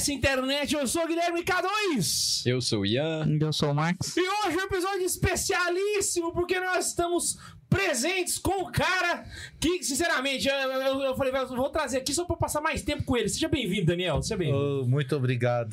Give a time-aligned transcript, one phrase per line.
[0.00, 0.74] dessa internet.
[0.74, 2.42] Eu sou o Guilherme K2.
[2.46, 3.38] Eu sou o Ian.
[3.40, 4.16] Eu sou o Max.
[4.16, 7.36] E hoje é um episódio especialíssimo, porque nós estamos
[7.70, 9.24] presentes com o cara
[9.60, 13.16] que, sinceramente, eu, eu- eu falei, vou trazer aqui só pra passar mais tempo com
[13.16, 13.28] ele.
[13.28, 14.20] Seja bem-vindo, Daniel.
[14.20, 14.82] Seja bem-vindo.
[14.82, 15.72] Oh, muito obrigado.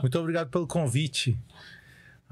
[0.00, 1.36] Muito obrigado pelo convite.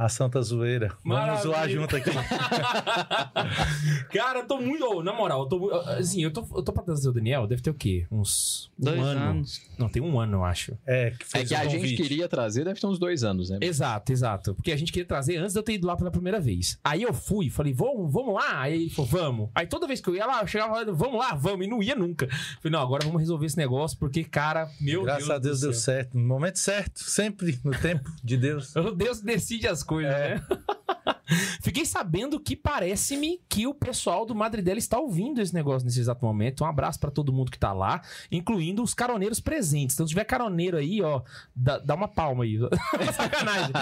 [0.02, 0.88] A Santa Zoeira.
[1.04, 1.42] Vamos Maravilha.
[1.42, 2.10] zoar junto aqui.
[4.12, 4.84] Cara, eu tô muito.
[4.84, 5.70] ô, na moral, eu tô.
[5.72, 8.04] Assim, eu tô, eu tô pra trazer o Daniel, deve ter o quê?
[8.10, 8.68] Uns.
[8.80, 9.20] um Dois ano.
[9.20, 9.60] anos.
[9.78, 10.76] Não, tem um ano, eu acho.
[10.84, 12.02] É, que É que a gente convite.
[12.02, 13.58] queria trazer, deve ter uns dois anos, né?
[13.60, 14.54] Exato, exato.
[14.56, 16.78] Porque a gente queria trazer antes de eu ter ido lá pela primeira vez.
[16.82, 18.60] Aí eu fui, falei, vamos, vamos lá?
[18.62, 19.50] Aí ele falou, vamos.
[19.54, 21.80] Aí toda vez que eu ia lá, eu chegava falando, vamos lá, vamos, e não
[21.80, 22.26] ia nunca.
[22.60, 25.36] Falei, não, agora vamos resolver esse negócio, porque, cara, meu Graças Deus.
[25.36, 26.18] a Deus deu certo.
[26.18, 26.98] No momento certo.
[27.00, 28.74] Sempre no tempo de Deus.
[28.96, 30.34] Deus decide as coisas, É.
[30.36, 30.46] né?
[31.62, 36.24] Fiquei sabendo que parece-me que o pessoal do Madridela está ouvindo esse negócio nesse exato
[36.24, 36.64] momento.
[36.64, 39.96] Um abraço pra todo mundo que tá lá, incluindo os caroneiros presentes.
[39.96, 41.22] Então, se tiver caroneiro aí, ó,
[41.54, 42.58] dá, dá uma palma aí.
[43.14, 43.72] Sacanagem.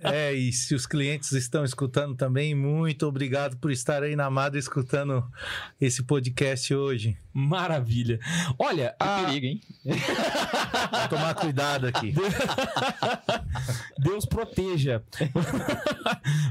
[0.00, 4.58] É, e se os clientes estão escutando também, muito obrigado por estar aí na Madre
[4.58, 5.24] escutando
[5.80, 7.16] esse podcast hoje.
[7.34, 8.18] Maravilha.
[8.58, 9.60] Olha, Que a- perigo, hein?
[9.84, 12.14] Vou tomar cuidado aqui.
[13.98, 15.02] Deus proteja.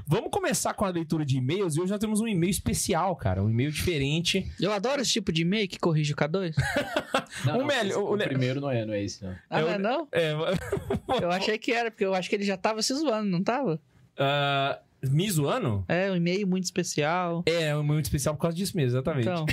[0.07, 3.43] Vamos começar com a leitura de e-mails e hoje nós temos um e-mail especial, cara.
[3.43, 4.51] Um e-mail diferente.
[4.59, 6.53] Eu adoro esse tipo de e-mail que corrige o K2.
[7.45, 9.35] Não, O não, melhor- o- o, primeiro não é, não é esse, não.
[9.49, 10.07] Ah, Eu- não é não?
[10.11, 10.31] É,
[11.23, 13.79] Eu achei que era, porque eu acho que ele já tava se zoando, não tava?
[14.17, 14.77] ah,
[15.09, 15.83] me zoando?
[15.87, 17.43] É, um e-mail muito especial.
[17.45, 19.27] É, um muito especial por causa disso mesmo, exatamente.
[19.27, 19.45] Então.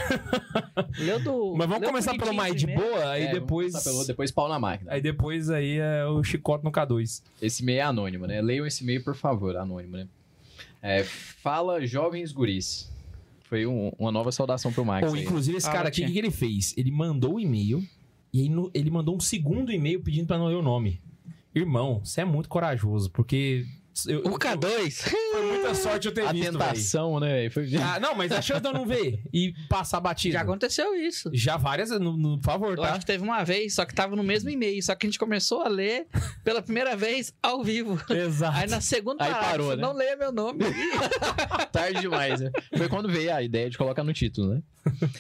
[0.99, 1.55] leu do.
[1.57, 3.73] Mas vamos leu começar pelo mais de boa, aí É, vamos depois.
[3.73, 4.93] começar pelo- depois pau na máquina.
[4.93, 7.23] Aí depois aí é o chicote no K2.
[7.41, 8.41] Esse e-mail é anônimo, né?
[8.43, 10.07] Leiam esse e-mail, por favor, anônimo, né?
[10.83, 12.91] É, fala, jovens guris.
[13.45, 15.23] Foi um- uma nova saudação pro Max Ou, aí.
[15.25, 16.75] inclusive, esse Ah, cara aqui, o que, que ele fez?
[16.77, 17.83] Ele mandou o e-mail
[18.33, 21.01] e aí no- ele mandou um segundo e-mail pedindo pra não ler o nome.
[21.55, 23.65] Irmão, você é muito corajoso, porque.
[24.07, 24.93] Eu, O K2.
[25.33, 27.49] Foi muita sorte eu ter A visto, tentação, né?
[27.51, 27.69] Foi...
[27.77, 30.33] Ah, não, mas a chance de eu não ver e passar batido.
[30.35, 31.31] Já aconteceu isso.
[31.33, 32.91] Já várias, no, no- por favor, Eu tá?
[32.91, 34.83] acho que teve uma vez, só que tava no mesmo e-mail.
[34.83, 36.07] Só que a gente começou a ler
[36.45, 38.01] pela primeira vez ao vivo.
[38.11, 38.57] Exato.
[38.59, 39.83] Aí na segunda Aí parágrafo, parou, né?
[39.83, 40.61] não leia meu nome.
[41.73, 42.51] Tarde demais, né?
[42.77, 44.63] Foi quando veio a ideia de colocar no título, né?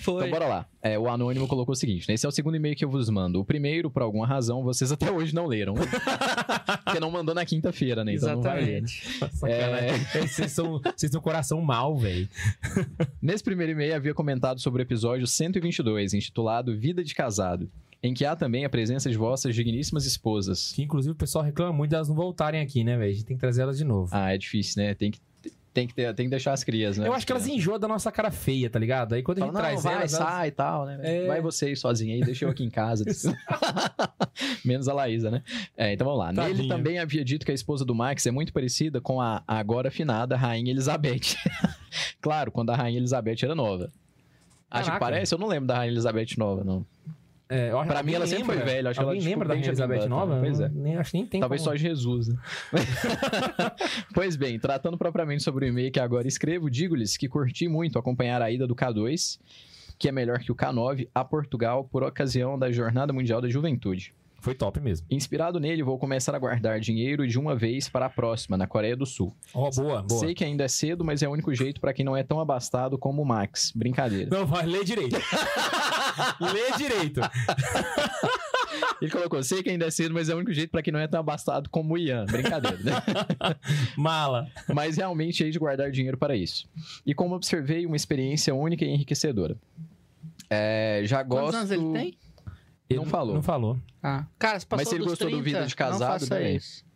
[0.01, 0.17] Foi.
[0.27, 0.67] Então bora lá.
[0.81, 2.15] É, o anônimo colocou o seguinte: né?
[2.15, 3.41] esse é o segundo e-mail que eu vos mando.
[3.41, 5.75] O primeiro, por alguma razão, vocês até hoje não leram.
[6.85, 8.15] Porque não mandou na quinta-feira, né?
[8.15, 8.63] Então né?
[8.63, 9.19] Exatamente.
[9.33, 10.07] Sacanagem.
[10.29, 12.29] Vocês são, vocês têm um coração mal, velho.
[13.21, 17.69] Nesse primeiro e-mail havia comentado sobre o episódio 122, intitulado Vida de Casado,
[18.03, 20.73] em que há também a presença de vossas digníssimas esposas.
[20.73, 23.11] Que inclusive o pessoal reclama muito delas não voltarem aqui, né, velho?
[23.11, 24.11] A gente tem que trazer elas de novo.
[24.13, 24.95] Ah, é difícil, né?
[24.95, 25.19] Tem que,
[25.73, 27.07] tem que, ter- tem que deixar as crias, né?
[27.07, 29.15] eu acho que elas enjoam da nossa cara feia, tá ligado?
[29.15, 30.11] Aí quando a gente não, traz vai, elas.
[30.11, 30.99] sai e tal, né?
[31.03, 31.27] É.
[31.27, 33.05] Vai você aí sozinha aí, deixa eu aqui em casa.
[34.65, 35.43] Menos a Laísa, né?
[35.77, 36.33] É, então vamos lá.
[36.33, 36.69] Nele Tadinha.
[36.77, 40.37] também havia dito que a esposa do Max é muito parecida com a agora afinada
[40.37, 41.37] Rainha Elizabeth.
[42.21, 43.91] claro, quando a Rainha Elizabeth era nova.
[44.71, 44.99] Acho que Caraca.
[44.99, 45.35] parece?
[45.35, 46.85] Eu não lembro da Rainha Elizabeth nova, não.
[47.51, 48.71] É, eu acho- Pra mim, ela sempre foi lembra?
[48.73, 50.39] velha, acho Alguém tipo, lembra da Benjamin Elizabeth Button, nova?
[50.41, 50.69] pois é.
[50.69, 51.71] Nem, acho que nem tem Talvez como.
[51.73, 52.37] só Jesus, né?
[54.15, 58.43] pois bem, tratando propriamente sobre o e-mail que agora escrevo, digo-lhes que curti muito acompanhar
[58.43, 59.39] a ida do K2,
[59.99, 64.15] que é melhor que o K9, a Portugal por ocasião da Jornada Mundial da Juventude.
[64.41, 65.07] Foi top mesmo.
[65.11, 68.97] Inspirado nele, vou começar a guardar dinheiro de uma vez para a próxima, na Coreia
[68.97, 69.35] do Sul.
[69.53, 70.21] Ó, boa, boa.
[70.21, 72.39] Sei que ainda é cedo, mas é o único jeito para quem não é tão
[72.39, 73.73] abastado como o Max.
[73.75, 74.31] Brincadeira.
[74.31, 75.17] Não, vai, lê direito.
[76.41, 77.21] lê direito.
[79.03, 81.01] Ele colocou, sei que ainda é cedo, mas é o único jeito para quem não
[81.01, 82.25] é tão abastado como o Ian.
[82.27, 82.93] Brincadeira, né?
[83.97, 84.49] Mala.
[84.73, 86.69] mas realmente hei de guardar dinheiro para isso.
[87.05, 89.57] E como observei, uma experiência única e enriquecedora.
[90.51, 91.57] É, já Quantos gosto.
[91.57, 92.19] anos ele tem?
[92.91, 93.35] Não falou.
[93.35, 93.79] Não falou.
[94.03, 94.25] Ah.
[94.39, 96.29] Cara, se passou Mas se ele dos gostou do 30, Vida de Casado, não faça
[96.29, 96.57] também.
[96.57, 96.89] isso.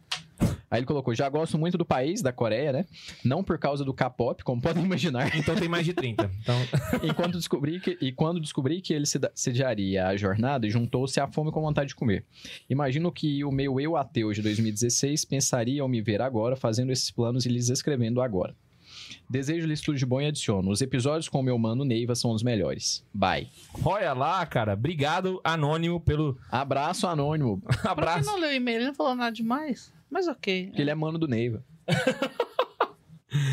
[0.71, 2.87] Aí ele colocou: já gosto muito do país, da Coreia, né?
[3.23, 5.37] Não por causa do K-pop, como podem imaginar.
[5.37, 6.31] Então tem mais de 30.
[6.41, 6.56] Então,
[7.03, 9.05] Enquanto descobri que, e quando descobri que ele
[9.35, 12.25] sediaria a jornada, juntou-se à fome com a vontade de comer.
[12.71, 17.11] Imagino que o meu eu ateu de 2016 pensaria ao me ver agora fazendo esses
[17.11, 18.56] planos e lhes escrevendo agora.
[19.28, 20.70] Desejo-lhes tudo de bom e adiciono.
[20.70, 23.04] Os episódios com o meu mano Neiva são os melhores.
[23.12, 23.49] Bye.
[23.84, 24.75] olha lá, cara.
[24.75, 28.26] Obrigado, Anônimo, pelo Abraço anônimo, Por que abraço.
[28.26, 28.78] não leu o e-mail?
[28.78, 29.93] Ele não falou nada demais.
[30.10, 30.70] Mas ok.
[30.75, 31.64] que ele é mano do Neiva.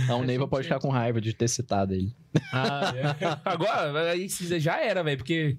[0.04, 2.14] Então o Neiva pode ficar com raiva de ter citado ele.
[2.52, 3.40] Ah, é.
[3.46, 5.58] Agora, aí já era, velho, porque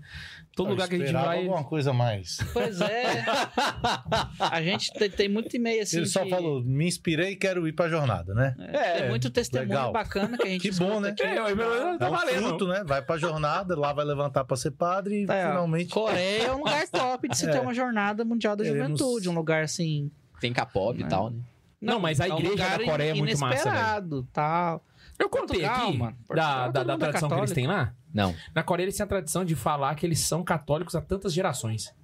[0.63, 1.39] todo Eu lugar que a gente vai.
[1.39, 2.39] alguma coisa a mais.
[2.53, 3.25] Pois é.
[4.39, 5.99] A gente tem, tem muito e-mail assim.
[5.99, 8.55] Ele só de- falou, me inspirei e quero ir pra jornada, né?
[8.99, 9.93] Tem muito testemunho legal.
[9.93, 11.11] bacana que a gente Que bom, né?
[11.11, 11.23] aqui.
[11.23, 12.43] É, mas tá é um valendo.
[12.49, 12.83] fruto, né?
[12.87, 15.91] Vai pra jornada, lá vai levantar pra ser padre e Tá, finalmente...
[15.91, 17.53] Coreia é um lugar top de se É.
[17.53, 19.29] ter uma jornada mundial da Queremos- juventude.
[19.29, 20.11] Um lugar assim.
[20.41, 21.39] Tem K-pop e tal, né?
[21.81, 23.69] Não, mas a é um igreja da Coreia é muito massa, velho.
[23.71, 24.85] inesperado, tal.
[25.21, 26.17] Eu contei Portugal, aqui mano.
[26.35, 27.95] da, da, da é tradição que eles têm lá.
[28.13, 28.35] Não.
[28.55, 31.95] Na Coreia eles têm a tradição de falar que eles são católicos há tantas gerações.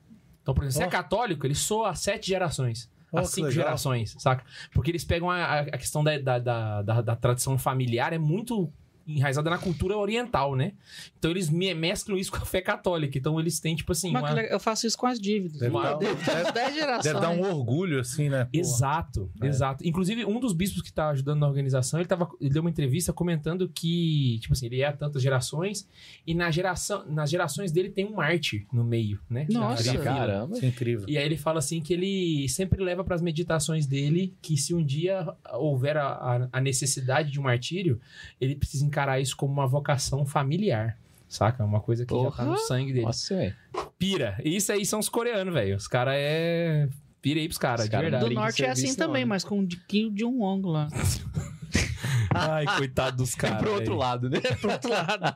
[0.42, 2.88] Então, por exemplo, se é católico, ele soa há sete gerações.
[3.12, 4.44] Há que cinco gerações, saca?
[4.72, 8.18] Porque eles pegam a, a- a questão da, da, da, da- da tradição familiar, é
[8.18, 8.70] muito
[9.06, 10.72] enraizada na cultura oriental, né?
[11.18, 13.16] Então eles me- mesclam isso com a fé católica.
[13.16, 14.40] Então eles têm, tipo assim, Mas uma...
[14.42, 15.58] eu faço isso com as dívidas.
[15.60, 17.04] Deve Uma- dar, Dez deve- gerações.
[17.04, 18.44] deve dar um orgulho, assim, né?
[18.44, 18.50] Pô.
[18.58, 19.46] Exato, É.
[19.46, 19.86] exato.
[19.86, 23.12] Inclusive, um dos bispos que tá ajudando na organização, ele, tava, ele deu uma entrevista
[23.12, 25.88] comentando que, tipo assim, ele é há tantas gerações,
[26.26, 29.46] e na geração, nas gerações dele tem um mártir no meio, né?
[29.50, 29.92] Nossa.
[29.92, 30.00] Na.
[30.00, 30.56] Caramba.
[30.56, 31.06] Isso é incrível.
[31.08, 34.74] E aí ele fala assim que ele sempre leva para as meditações dele que se
[34.74, 38.00] um dia houver a, a- a necessidade de um martírio,
[38.40, 40.98] ele precisa encarar isso como uma vocação familiar.
[41.28, 41.62] Saca?
[41.64, 42.66] Uma coisa que já tá no Porra.
[42.66, 43.04] sangue dele.
[43.04, 43.54] Nossa, velho.
[43.98, 44.40] Pira.
[44.42, 45.76] Isso aí são os coreanos, velho.
[45.76, 46.88] Os caras é.
[47.20, 48.24] Pira aí pros caras, Os de cara verdade.
[48.24, 49.28] Do norte é assim também, né?
[49.28, 50.88] mas com um diquinho de um ângulo lá.
[52.34, 53.58] Ai, coitado dos caras.
[53.58, 54.40] Pro outro lado, né?
[54.40, 55.34] Pro outro lado.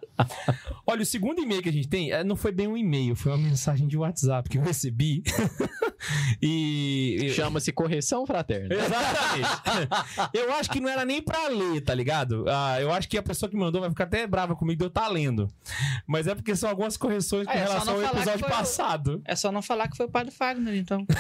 [0.87, 3.33] Olha, o segundo e-mail que a gente tem é, não foi bem um e-mail, foi
[3.33, 5.23] uma mensagem de WhatsApp que eu recebi.
[6.43, 7.17] e.
[7.23, 8.75] e- Chama-se correção fraterna.
[8.75, 10.31] Exatamente.
[10.35, 12.45] eu acho que não era nem pra ler, tá ligado?
[12.49, 14.89] Ah, eu acho que a pessoa que mandou vai ficar até brava comigo de eu
[14.89, 15.49] estar lendo.
[16.07, 19.23] Mas é porque são algumas correções com é só relação ao episódio foi o- passado.
[19.25, 21.07] É só não falar que foi o Padre Fagner, então.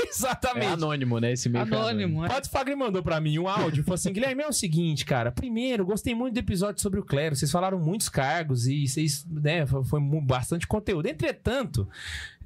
[0.00, 0.66] É Exatamente.
[0.72, 1.32] anônimo, né?
[1.32, 2.28] Esse meio é Anônimo, O é.
[2.28, 5.84] Padre Fagner mandou pra mim um áudio, falou assim, Guilherme, é o seguinte, cara, primeiro,
[5.84, 10.00] gostei muito do episódio sobre o clero, vocês falaram muitos cargos e vocês, né, foi,
[10.22, 11.06] bastante conteúdo.
[11.06, 11.88] Entretanto,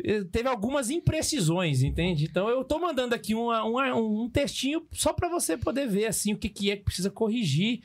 [0.03, 2.25] eh, teve algumas imprecisões, entende?
[2.25, 6.33] Então eu tô mandando aqui uma- uma- um textinho só pra você poder ver, assim,
[6.33, 7.81] o que, que é que precisa corrigir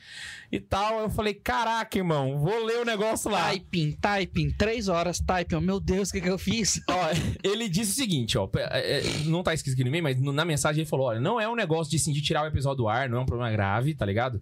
[0.50, 1.00] e tal.
[1.00, 3.50] Eu falei, caraca, irmão, vou ler o negócio lá.
[3.50, 5.56] Typing, typing, três horas typing.
[5.56, 6.80] Oh, meu Deus, o que, que eu fiz?
[6.88, 6.94] Ó,
[7.42, 10.44] ele disse o seguinte, ó, é, é, não tá escrito aqui no e-mail, mas na
[10.44, 12.88] mensagem ele falou, olha, não é um negócio de, assim, de tirar o episódio do
[12.88, 14.39] ar, não é um problema grave, tá ligado?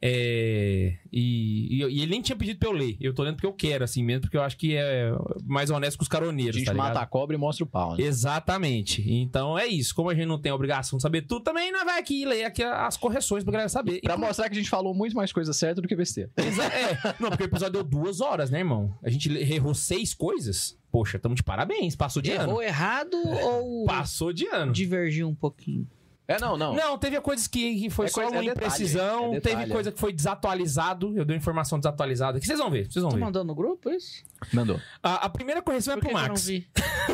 [0.00, 3.46] É, e, e- e ele nem tinha pedido pra eu ler, eu tô lendo porque
[3.46, 5.10] eu quero, assim mesmo, porque eu acho que é
[5.44, 6.88] mais honesto com os A caroneiros, gente tá ligado?
[6.88, 8.02] mata a cobra e mostra o pau, né?
[8.04, 9.02] Exatamente.
[9.10, 9.94] Então é isso.
[9.94, 12.44] Como a gente não tem a obrigação de saber tudo, também nós vai aqui ler
[12.44, 14.00] aqui as correções pra galera saber.
[14.00, 16.30] Pra mostrar que a gente falou muito mais coisa certa do que besteira.
[16.36, 18.94] É, não, porque o episódio deu duas horas, né, irmão?
[19.02, 20.76] A gente errou seis coisas.
[20.90, 21.94] Poxa, tamo de parabéns.
[21.96, 22.50] Passou de ano.
[22.50, 24.72] Errou errado ou Passou de ano.
[24.72, 25.86] divergiu um pouquinho?
[26.28, 26.74] É, não, não.
[26.74, 29.54] Não, teve coisas que, que foi É só coisa- uma é detalhe, imprecisão, é teve
[29.56, 29.70] detalhe.
[29.72, 33.14] coisa que foi desatualizado, eu dei informação desatualizada, que vocês vão ver, vocês vão Tu
[33.16, 33.20] ver.
[33.24, 34.24] mandou no grupo isso?
[34.52, 34.80] Mandou.
[35.02, 36.46] A, a primeira correção é Por pro que eu não Max.
[36.46, 36.66] vi?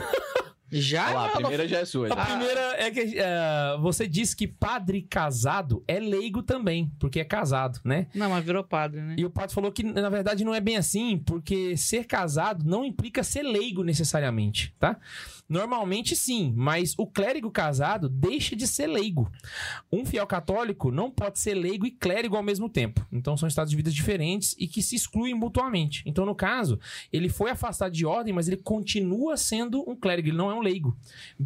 [0.74, 1.04] Já?
[1.08, 2.06] Olha lá, a Não, primeira já é sua.
[2.06, 2.24] A já.
[2.24, 7.78] primeira é que eh, você disse que padre casado é leigo também, porque é casado,
[7.84, 8.06] né?
[8.14, 9.14] Não, mas virou padre, né?
[9.18, 12.86] E o padre falou que, na verdade, não é bem assim, porque ser casado não
[12.86, 14.96] implica ser leigo necessariamente, tá?
[15.52, 19.30] Normalmente sim, mas o clérigo casado deixa de ser leigo.
[19.92, 23.06] Um fiel católico não pode ser leigo e clérigo ao mesmo tempo.
[23.12, 26.02] Então são estados de vida diferentes e que se excluem mutuamente.
[26.06, 26.80] Então, no caso,
[27.12, 30.60] ele foi afastado de ordem, mas ele continua sendo um clérigo, ele não é um
[30.62, 30.96] leigo.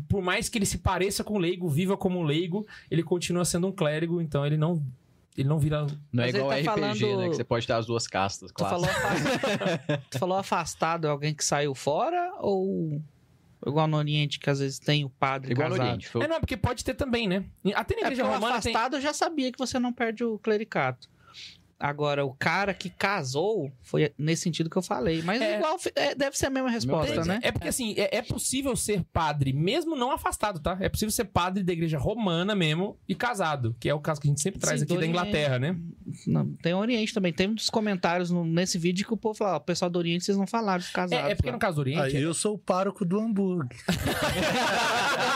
[0.08, 3.44] Por mais que ele se pareça com um leigo, viva como um leigo, ele continua
[3.44, 4.80] sendo um clérigo, então ele não.
[5.36, 7.28] Ele não vira Não é Mas igual tá RPG, falando- né?
[7.28, 8.50] Que você pode ter as duas castas.
[8.50, 8.80] Tu claro.
[8.80, 13.02] falou, afastado, tu falou afastado, é alguém que saiu fora ou
[13.66, 15.88] igual no Oriente que às vezes tem o padre Igual no casado?
[15.88, 16.08] Oriente.
[16.08, 16.22] Foi...
[16.24, 17.44] É, não, porque pode ter também, né?
[17.74, 18.72] Até na É igreja o romana tem.
[18.74, 21.08] afastado eu já sabia que você não perde o clericato.
[21.78, 25.20] Agora, o cara que casou foi nesse sentido que eu falei.
[25.22, 25.56] Mas É.
[25.56, 27.38] igual é, deve ser a mesma resposta, né?
[27.42, 30.76] É porque assim, é, é possível ser padre, mesmo não afastado, tá?
[30.80, 34.26] É possível ser padre da igreja romana mesmo e casado, que é o caso que
[34.26, 35.10] a gente sempre traz Sim, aqui da Oriente.
[35.10, 35.76] Inglaterra, né?
[36.26, 37.32] Não, tem o Oriente também.
[37.32, 40.24] Tem uns comentários no- nesse vídeo que o povo fala: ó, o pessoal do Oriente
[40.24, 41.28] vocês não falaram dos casados.
[41.28, 41.52] É, é porque lá.
[41.54, 42.16] no caso do Oriente.
[42.16, 43.76] Aí eu sou o pároco do hambúrguer.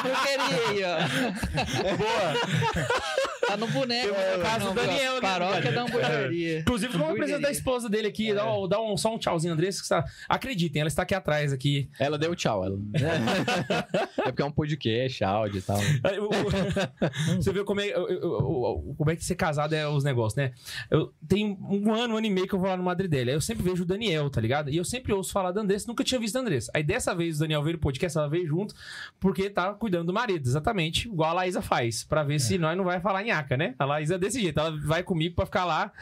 [0.03, 1.97] Eu queria aí, ó.
[1.97, 3.40] Boa!
[3.51, 4.09] Tá no boneco.
[4.09, 4.45] Eu, no né?
[4.45, 6.61] caso do Daniel, né, Paróquia da hamburgueria.
[6.61, 8.33] Inclusive, vamos apresentar a esposa dele aqui.
[8.33, 9.79] Dá, um- dá um, só um tchauzinho, Andressa.
[9.79, 10.05] Que está...
[10.29, 11.91] Acreditem, ela está aqui atrás aqui.
[11.99, 12.65] Ela deu tchau.
[12.65, 12.79] Ela...
[14.19, 15.79] é porque é um podcast, áudio e tal.
[17.37, 20.53] Você vê como é, como é que ser casado é os negócios, né?
[20.89, 23.31] Eu tenho um ano, um ano e meio que eu vou lá no Madrid dele.
[23.31, 24.71] Aí eu sempre vejo o Daniel, tá ligado?
[24.71, 26.71] E eu sempre ouço falar da Andressa, nunca tinha visto a Andressa.
[26.73, 28.75] Aí dessa vez o Daniel veio no podcast, ela veio junto,
[29.19, 32.85] porque tá cuidando do marido, exatamente, igual a Laísa faz, pra ver se nós não
[32.85, 33.75] vai falar em nhaca, né?
[33.79, 35.93] A Laís é desse jeito, ela vai comigo pra ficar lá.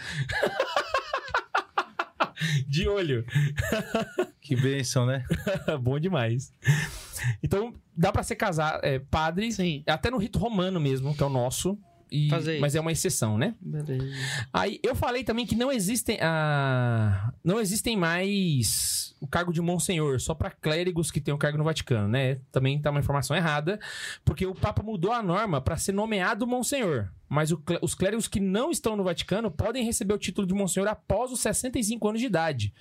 [2.66, 3.24] De olho.
[4.40, 5.24] Que bênção, né?
[5.82, 6.50] Bom demais.
[7.42, 9.82] Então, dá pra ser casar, é, padre, Sim.
[9.86, 11.78] até no rito romano mesmo, que é o nosso.
[12.10, 13.54] e- Fazer mas é uma exceção, né?
[13.60, 14.06] Beleza.
[14.50, 20.18] Aí eu falei também que não existem ah, não existem mais o cargo de monsenhor
[20.18, 22.38] só para clérigos que têm o cargo no Vaticano, né?
[22.50, 23.78] Também tá uma informação errada,
[24.24, 27.10] porque o Papa mudou a norma para ser nomeado monsenhor.
[27.28, 30.88] Mas o os clérigos que não estão no Vaticano podem receber o título de monsenhor
[30.88, 32.72] após os 65 anos de idade.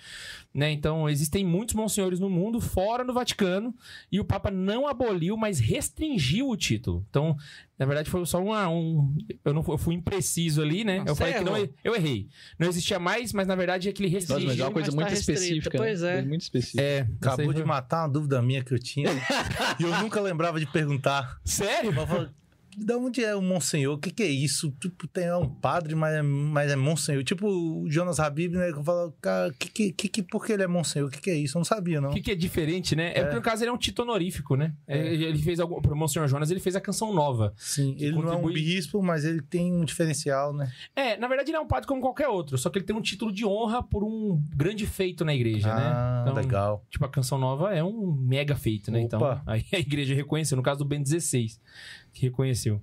[0.53, 0.71] Né?
[0.71, 3.75] Então, existem muitos monsenhores no mundo, fora do Vaticano,
[4.11, 7.05] e o Papa não aboliu, mas restringiu o título.
[7.09, 7.35] Então,
[7.77, 9.15] na verdade, foi só uma, um.
[9.45, 10.97] Eu, não, eu fui impreciso ali, né?
[10.99, 11.69] Nossa, eu falei você que não.
[11.83, 12.27] Eu errei.
[12.57, 14.47] Não existia mais, mas na verdade é que ele Nossa, restringiu.
[14.47, 15.77] mas é uma coisa mas muito tá específica.
[15.77, 15.85] né?
[15.85, 16.21] pois é.
[16.23, 16.81] Muito específica.
[16.81, 19.09] É, Acabou de matar uma dúvida minha que eu tinha.
[19.79, 21.39] e eu nunca lembrava de perguntar.
[21.45, 21.89] Sério?
[21.91, 22.33] Eu falava,
[22.77, 23.95] da onde é o Monsenhor?
[23.95, 24.71] O que, que é isso?
[24.79, 27.23] Tipo, tem um padre, mas é, mas é Monsenhor.
[27.23, 28.71] Tipo o Jonas Habib, né?
[28.71, 31.07] Que eu falo, cara, que, que, que, por que ele é Monsenhor?
[31.09, 31.57] O que, que é isso?
[31.57, 32.09] Eu não sabia, não.
[32.11, 33.11] O que, que é diferente, né?
[33.13, 33.21] É, É.
[33.23, 34.73] porque no caso ele é um título honorífico, né?
[34.87, 35.13] É, É.
[35.13, 35.81] Ele fez algum.
[35.81, 37.53] Pro Monsenhor Jonas, ele fez a canção nova.
[37.57, 40.71] Sim, ele não é um contribui- bispo, mas ele tem um diferencial, né?
[40.95, 43.01] É, na verdade ele é um padre como qualquer outro, só que ele tem um
[43.01, 45.81] título de honra por um grande feito na igreja, né?
[45.83, 46.85] ah, Então, legal.
[46.89, 49.01] Tipo, a canção nova é um mega feito, né?
[49.01, 49.41] Então, Opa.
[49.45, 51.59] aí a igreja reconheceu, no caso do Ben 16,
[52.06, 52.81] que reconheceu.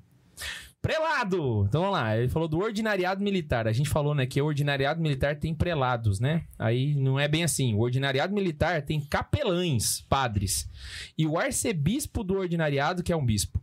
[0.84, 1.64] Prelado!
[1.66, 3.66] Então vamos lá, ele falou do ordinariado militar.
[3.66, 6.44] A gente falou, né, que o ordinariado militar tem prelados, né?
[6.58, 7.74] Aí não é bem assim.
[7.74, 10.68] O ordinariado militar tem capelães, padres.
[11.16, 13.62] E o arcebispo do ordinariado, que é um bispo.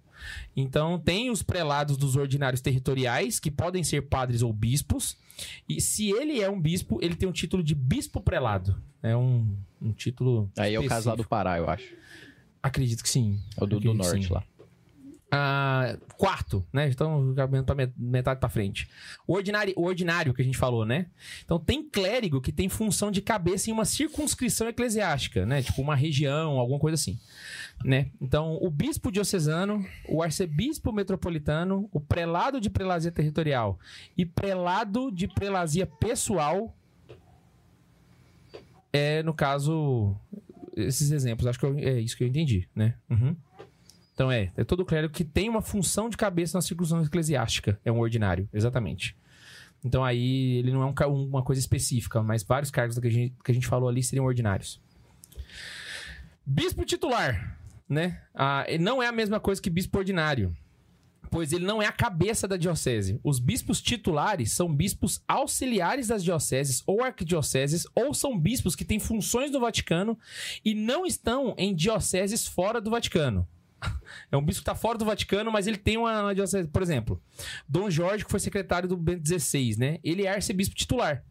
[0.56, 5.16] Então tem os prelados dos ordinários territoriais, que podem ser padres ou bispos.
[5.70, 8.82] E se ele é um bispo, ele tem um título de bispo prelado.
[9.04, 10.52] É um, um título.
[10.58, 11.30] Aí é o caso lá do específico.
[11.30, 11.94] Pará, eu acho.
[12.64, 13.40] Acredito que sim.
[13.58, 14.34] É o do, do norte sim.
[14.34, 14.44] lá.
[15.34, 16.90] Ah, quarto, né?
[16.90, 17.34] Então,
[17.74, 18.90] met- metade pra frente.
[19.26, 21.06] O ordinário, o ordinário que a gente falou, né?
[21.46, 25.62] Então, tem clérigo que tem função de cabeça em uma circunscrição eclesiástica, né?
[25.62, 27.18] Tipo, uma região, alguma coisa assim,
[27.86, 28.12] né?
[28.20, 33.80] Então, o bispo diocesano, o arcebispo metropolitano, o prelado de prelazia territorial
[34.18, 36.76] e prelado de prelazia pessoal
[38.94, 40.14] é, no caso,
[40.76, 41.48] esses exemplos.
[41.48, 42.96] Acho que eu- é isso que eu entendi, né?
[43.10, 43.34] Uhum.
[44.14, 47.80] Então é, é todo clérigo que tem uma função de cabeça na circunstância eclesiástica.
[47.84, 49.16] É um ordinário, exatamente.
[49.84, 53.36] Então aí ele não é um uma coisa específica, mas vários cargos que a gente,
[53.44, 54.80] que a gente falou ali seriam ordinários.
[56.46, 58.22] Bispo titular, né?
[58.34, 60.56] Ah, não é a mesma coisa que bispo ordinário.
[61.30, 63.18] Pois ele não é a cabeça da diocese.
[63.24, 69.00] Os bispos titulares são bispos auxiliares das dioceses ou arquidioceses, ou são bispos que têm
[69.00, 70.20] funções no Vaticano
[70.64, 73.48] e não estão em dioceses fora do Vaticano.
[74.32, 76.68] É um bispo que está fora do Vaticano, mas ele tem uma, uma diocese.
[76.68, 77.22] Por exemplo,
[77.68, 80.00] Dom Jorge, que foi secretário do Bento XVI, né?
[80.04, 81.24] Ele é arcebispo titular.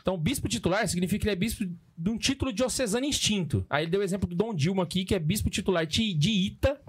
[0.00, 1.66] Então, bispo titular significa que ele é bispo
[1.96, 3.66] de um título diocesano instinto.
[3.68, 6.80] Aí ele deu o exemplo do Dom Dilma aqui, que é bispo titular de, Ita,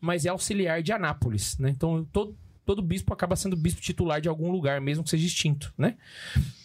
[0.00, 1.70] mas é auxiliar de Anápolis, né?
[1.70, 2.36] Então, todo,
[2.66, 5.96] todo bispo acaba sendo bispo titular de algum lugar, mesmo que seja extinto, né?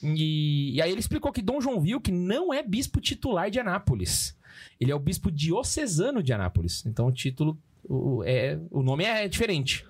[0.02, 3.60] E, e aí ele explicou que Dom João Vil, que não é bispo titular de
[3.60, 4.36] Anápolis.
[4.80, 6.86] Ele é o bispo diocesano de Anápolis.
[6.86, 7.58] Então, o título...
[7.84, 9.86] O, é, o nome é diferente.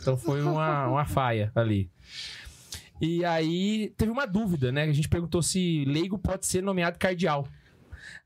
[0.00, 1.90] Então, foi uma, uma faia ali.
[3.00, 4.82] E aí teve uma dúvida, né?
[4.82, 7.46] A gente perguntou se leigo pode ser nomeado cardeal.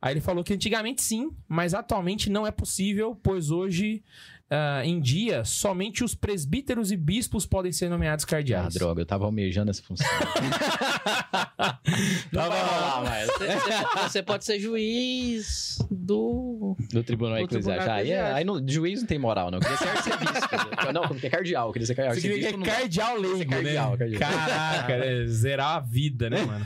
[0.01, 4.03] Aí ele falou que antigamente sim, mas atualmente não é possível, pois hoje
[4.53, 8.75] ah, em dia somente os presbíteros e bispos podem ser nomeados Ah, cardeais.
[8.75, 10.07] droga, eu tava almejando essa função.
[12.33, 13.27] Tava lá, mas...
[13.29, 16.77] Você, você- você pode ser juiz do.
[16.93, 17.91] Do tribunal eclesiástico.
[17.91, 18.37] é- eclesiástico.
[18.37, 19.59] aí não, juiz não tem moral, não.
[19.59, 20.93] Eu queria ser arcebispo.
[20.93, 21.69] não, porque é cardeal.
[21.69, 22.67] Eu queria ser Você queria é não dá.
[22.73, 23.97] cardeal leigo, cardeal, né?
[23.97, 24.21] cardeal.
[24.21, 25.27] Caraca, né?
[25.27, 26.65] zerar a vida, né, mano?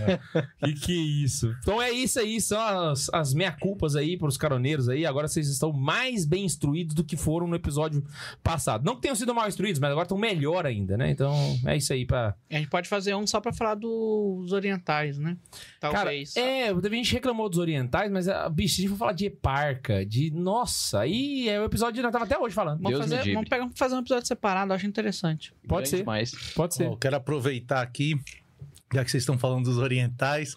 [0.65, 1.55] que que é isso?
[1.63, 5.05] Então é isso aí, são as, as meia-culpas aí pros caroneiros aí.
[5.07, 7.76] Agora vocês estão mais bem instruídos do que foram no episódio
[8.43, 8.85] passado.
[8.85, 11.11] Não que tenham sido mal instruídos, mas agora estão melhor ainda, né?
[11.11, 12.35] Então é isso aí pra...
[12.51, 15.37] A gente pode fazer um só pra falar dos orientais, né?
[15.81, 16.35] Talvez.
[16.35, 19.13] Cara, é, a gente reclamou dos orientais, mas, a bicho, se a gente for falar
[19.13, 20.31] de eparca, de...
[20.31, 22.03] Nossa, aí é o episódio...
[22.03, 22.81] Eu tava até hoje falando.
[22.81, 25.53] Vamos, Deus me fazer, vamos pegar, fazer um episódio separado, acho interessante.
[25.67, 25.97] Pode Grande ser.
[25.99, 26.33] demais.
[26.55, 26.97] Pode ser.
[26.99, 28.15] Quero aproveitar aqui,
[28.93, 30.55] já que vocês estão falando dos orientais.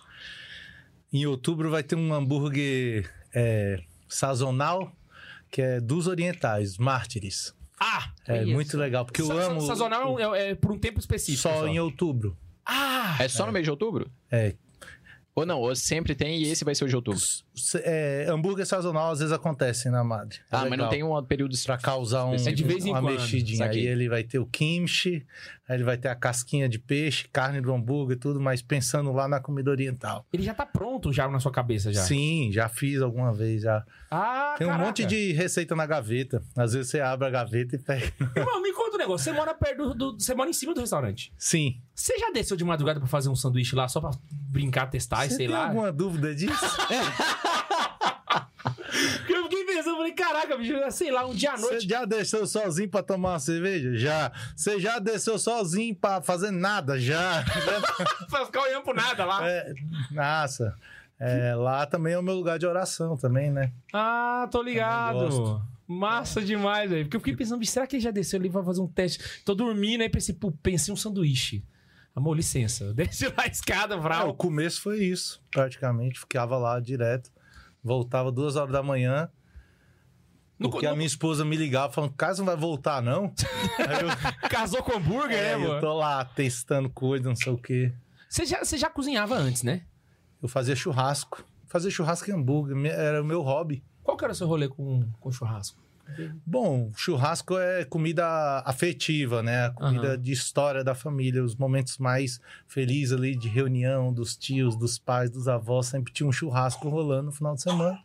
[1.12, 4.92] Em outubro vai ter um hambúrguer é, sazonal,
[5.52, 7.54] que é dos orientais, mártires.
[7.80, 8.12] Ah!
[8.28, 8.52] É Isso.
[8.52, 9.62] muito legal, porque eu Sa- sa- amo.
[9.62, 11.42] Sazonal é, é por um tempo específico.
[11.42, 12.38] só em outubro.
[12.66, 13.16] Ah!
[13.20, 14.12] É só no mês de outubro?
[14.32, 14.54] É.
[15.34, 17.22] Ou não, ou sempre tem e esse vai ser o de outubro.
[17.86, 20.40] É, hambúrguer sazonal às vezes acontece na Madre.
[20.40, 20.90] É Ah, mas não legal.
[20.90, 23.14] tem um período Pra causar um, É de vez em uma quando.
[23.20, 23.66] mexidinha.
[23.70, 25.26] Aí ele vai ter o kimchi,
[25.70, 29.28] aí ele vai ter a casquinha de peixe, carne do hambúrguer, tudo, mas pensando lá
[29.28, 30.26] na comida oriental.
[30.34, 32.02] Ele já tá pronto já na sua cabeça já.
[32.02, 33.86] Sim, já fiz alguma vez já.
[34.12, 34.88] Ah, Tem um caraca.
[34.88, 36.42] monte de receita na gaveta.
[36.58, 38.12] Às vezes você abre a gaveta e pega.
[38.36, 39.24] Irmão, me conta um negócio.
[39.24, 41.32] Você mora perto do, do- Você mora em cima do restaurante.
[41.38, 41.80] Sim.
[41.94, 45.30] Você já desceu de madrugada pra fazer um sanduíche lá só pra brincar, testar e
[45.30, 45.68] você sei tem lá?
[45.68, 46.54] alguma dúvida disso?
[49.18, 51.88] Porque eu fiquei pensando, falei, caraca, bicho, sei lá, um dia à Você noite.
[51.90, 53.96] já desceu sozinho pra tomar uma cerveja?
[53.98, 54.32] Já.
[54.56, 57.00] Você já desceu sozinho pra fazer nada?
[57.00, 57.44] Já.
[58.30, 59.48] pra ficar olhando pro nada lá.
[59.48, 59.74] É,
[60.12, 60.76] nossa.
[61.20, 63.72] É, lá também é o meu lugar de oração também, né?
[63.94, 65.62] Ah, tô ligado.
[65.86, 67.06] Massa demais, velho.
[67.06, 69.20] Porque eu fiquei pensando, será que ele já desceu ali pra fazer um teste?
[69.44, 71.64] Tô dormindo, aí pensei, pô, pensei um sanduíche.
[72.16, 72.84] Amor, licença.
[72.90, 74.34] Eu desci lá a escada, É, o vral.
[74.36, 76.20] começo foi isso, praticamente.
[76.20, 77.32] Ficava lá direto.
[77.84, 79.30] Voltava duas horas da manhã.
[80.58, 83.34] No- Porque no- a minha esposa me ligava falando, caso não vai voltar, não.
[83.80, 85.82] Eu, Casou com hambúrguer, é, né, eu mano?
[85.82, 87.94] tô lá testando coisa, não sei o quê.
[88.30, 89.84] Você já, você já cozinhava antes, né?
[90.42, 91.44] Eu fazia churrasco.
[91.68, 93.84] Fazer churrasco e hambúrguer era o meu hobby.
[94.04, 95.80] Qual que era o seu rolê com, com churrasco?
[96.46, 99.66] Bom, churrasco é comida afetiva, né?
[99.68, 100.18] A comida Aham.
[100.18, 105.30] de história da família, os momentos mais felizes ali de reunião dos tios, dos pais,
[105.30, 108.00] dos avós, sempre tinha um churrasco rolando no final de semana.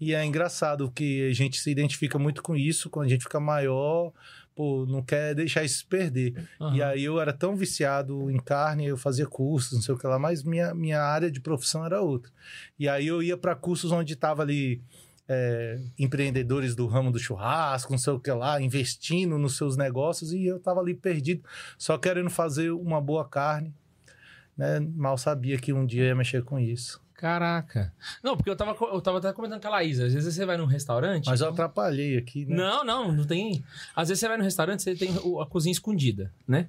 [0.00, 3.40] E é engraçado que a gente se identifica muito com isso, quando a gente fica
[3.40, 4.12] maior,
[4.54, 6.34] pô, não quer deixar isso se perder.
[6.72, 6.84] E Aham.
[6.84, 10.18] aí eu era tão viciado em carne, eu fazia cursos, não sei o que lá,
[10.18, 12.30] mas minha, minha área de profissão era outra.
[12.78, 14.82] E aí eu ia para cursos onde tava ali
[15.28, 20.32] é, empreendedores do ramo do churrasco, não sei o que lá, investindo nos seus negócios,
[20.32, 21.42] e eu tava ali perdido,
[21.76, 23.74] só querendo fazer uma boa carne.
[24.56, 24.80] Né?
[24.80, 27.04] Mal sabia que um dia ia mexer com isso.
[27.14, 27.92] Caraca.
[28.22, 30.06] Não, porque eu tava, eu tava até comentando com a Laísa.
[30.06, 31.26] Às vezes você vai num restaurante.
[31.26, 32.56] Mas eu atrapalhei aqui, né?
[32.56, 33.64] Não, não, não tem.
[33.94, 36.68] Às vezes você vai no restaurante, você tem a cozinha escondida, né?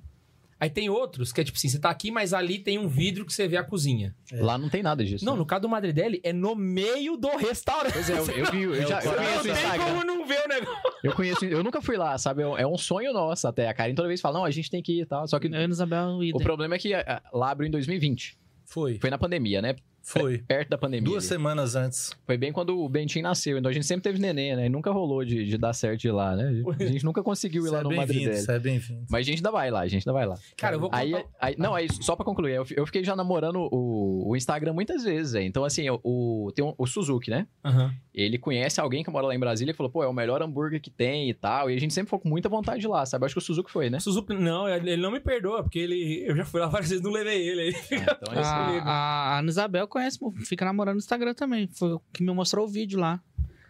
[0.60, 3.26] Aí tem outros que é tipo assim, você tá aqui, mas ali tem um vidro
[3.26, 4.16] que você vê a cozinha.
[4.32, 4.42] É.
[4.42, 5.24] Lá não tem nada disso.
[5.24, 5.40] Não, né?
[5.40, 7.94] no caso do Madridelli, é no meio do restaurante.
[7.94, 10.46] Pois é, eu, eu vi, eu, já, eu Não conheço o tem como não ver
[10.46, 10.82] o negócio.
[11.04, 12.42] Eu conheço, eu nunca fui lá, sabe?
[12.42, 13.68] É um- É sonho nosso até.
[13.68, 15.28] A Karen toda vez fala, não, a gente tem que ir e tal.
[15.28, 18.38] Só que Eu e Isabel o problema é que ah, lá abriu em 2020.
[18.66, 18.98] Foi.
[19.00, 19.76] Foi na pandemia, né?
[20.08, 20.38] Foi.
[20.48, 21.06] Perto da pandemia.
[21.06, 21.30] Duas ali.
[21.30, 22.16] semanas antes.
[22.26, 23.58] Foi bem quando o Bentinho nasceu.
[23.58, 24.66] Então a gente sempre teve neném, né?
[24.66, 26.64] E nunca rolou de, de dar certo de ir lá, né?
[26.80, 29.06] A gente nunca conseguiu ir lá é no bem-vindo, Madrid você é bem-vindo.
[29.10, 30.36] Mas a gente ainda vai lá, a gente ainda vai lá.
[30.58, 31.02] Cara, eu vou contar...
[31.04, 34.74] Aí, aí- não, aí, só pra concluir, eu, eu fiquei já namorando o, o Instagram
[34.74, 35.46] muitas vezes, velho.
[35.46, 37.46] Então, assim, o, tem um- o Suzuki, né?
[37.64, 37.94] Aham.
[38.14, 40.82] Ele conhece alguém que mora lá em Brasília e falou, pô, é o melhor hambúrguer
[40.82, 41.70] que tem e tal.
[41.70, 43.24] E a gente sempre foi com muita vontade de ir lá, sabe?
[43.24, 44.00] Eu acho que o Suzuki foi, né?
[44.00, 47.12] Suzuki, não, ele não me perdoa, porque ele, eu já fui lá várias vezes não
[47.12, 47.62] levei ele.
[47.62, 47.74] aí.
[47.76, 48.92] Ah, então é isso a,
[49.36, 51.68] a Ana Isabel conhece, fica namorando no Instagram também.
[51.68, 53.22] Foi o que me mostrou o vídeo lá.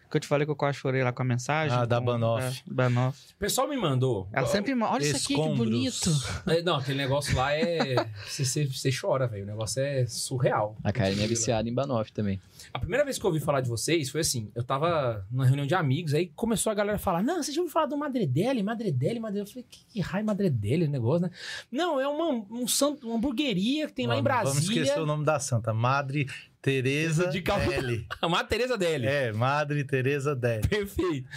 [0.10, 1.78] Que eu te falei que eu quase chorei lá com a mensagem.
[1.78, 2.64] Ah, da Banoff.
[2.66, 3.20] é, Banoff.
[3.34, 4.28] O pessoal me mandou.
[4.32, 4.94] Ela sempre manda.
[4.94, 5.58] Olha isso aqui, que Escombros.
[5.70, 6.10] bonito.
[6.48, 7.96] É, Não, aquele negócio lá é.
[8.26, 9.44] Você, você, você chora, velho.
[9.44, 10.78] O negócio é surreal.
[10.84, 12.40] A Karen é viciada em Banoff também.
[12.74, 15.68] A primeira vez que eu ouvi falar de vocês foi assim: eu tava numa reunião
[15.68, 18.64] de amigos, aí começou a galera a falar: Não, você já ouviu falar do Madredelli,
[18.64, 19.48] Madredelli, Madredelli.
[19.50, 21.32] Eu falei: Que, que raio Madredelli, negócio, né?
[21.72, 24.84] Não, é uma, um santo, uma hamburgueria que tem lá em Vamos- Vamos Brasília.
[24.84, 25.74] esquecer o nome da santa.
[25.74, 26.28] Madre
[26.62, 27.70] Teresa De Calcutá.
[27.72, 28.06] Deli.
[28.22, 29.06] A Madre Teresa Deli.
[29.08, 30.68] É, Madre Teresa Deli.
[30.68, 31.28] Perfeito.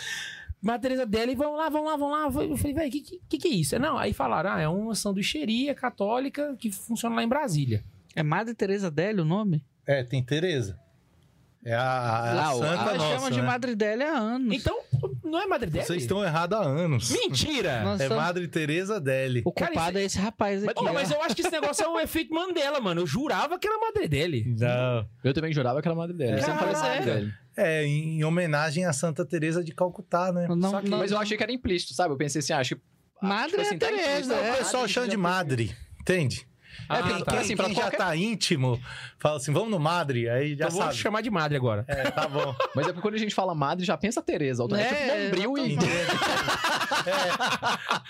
[0.63, 2.43] Madre Teresa Deli, vamos lá, vamos lá, vamos lá.
[2.45, 3.79] Eu falei, velho, o que, que, que é isso?
[3.79, 7.83] Não, aí falaram: Ah, é uma sanduicheria católica que funciona lá em Brasília.
[8.15, 9.65] É Madre Teresa Deli o nome?
[9.87, 10.79] É, tem Teresa.
[11.65, 13.47] É a, a- a santa Ela nossa, chama de né?
[13.47, 14.55] Madre Deli há anos.
[14.55, 14.79] Então,
[15.31, 15.85] não é Madre Deli?
[15.87, 17.11] Vocês estão errados há anos.
[17.11, 17.83] Mentira!
[17.83, 19.43] Nós É Madre Teresa Deli.
[19.45, 20.85] O Cara, culpado é esse rapaz aqui.
[20.85, 20.93] Ô, ó.
[20.93, 23.01] mas eu acho que esse negócio é um efeito Mandela, mano.
[23.03, 24.45] Eu jurava que era Madre Deli.
[24.59, 25.09] Não.
[25.25, 26.33] Eu também jurava que era a madre dela.
[26.39, 26.97] Eu sempre falei Caraca.
[26.97, 27.33] madre dela.
[27.57, 30.47] É, em homenagem a Santa Teresa de Calcutá, né?
[30.49, 32.13] Não, Só que- não- Mas eu achei que era implícito, sabe?
[32.15, 32.83] Eu pensei assim, acho que...
[33.23, 34.53] Madre tipo assim, é tá Teresa, é.
[34.55, 36.47] O pessoal chama de Madre, entende?
[36.89, 37.31] Ah, é porque tá.
[37.33, 38.81] quem, Assim, quem já qualquer- tá íntimo,
[39.19, 40.97] fala assim, vamos no Madre, aí já Eu vou sabe.
[40.97, 41.85] chamar de Madre agora.
[41.89, 42.55] É, tá bom.
[42.75, 44.63] Mas é porque quando a gente fala madre, já pensa Tereza.
[44.63, 45.11] automaticamente.
[45.11, 45.79] É, É, tipo Bombril e...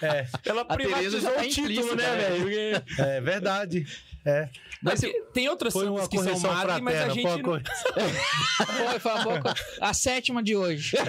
[0.03, 2.83] É, é, Ela A Tereza já tá implícita, né, velho?
[2.99, 3.87] é verdade.
[4.25, 4.49] É.
[4.83, 5.01] Mas
[5.33, 7.15] tem outras Foi uma que são Madre, mas a fraterna.
[7.15, 7.23] gente...
[7.23, 7.61] foi não-.
[8.91, 10.97] Foi, foi uma boa A sétima de hoje.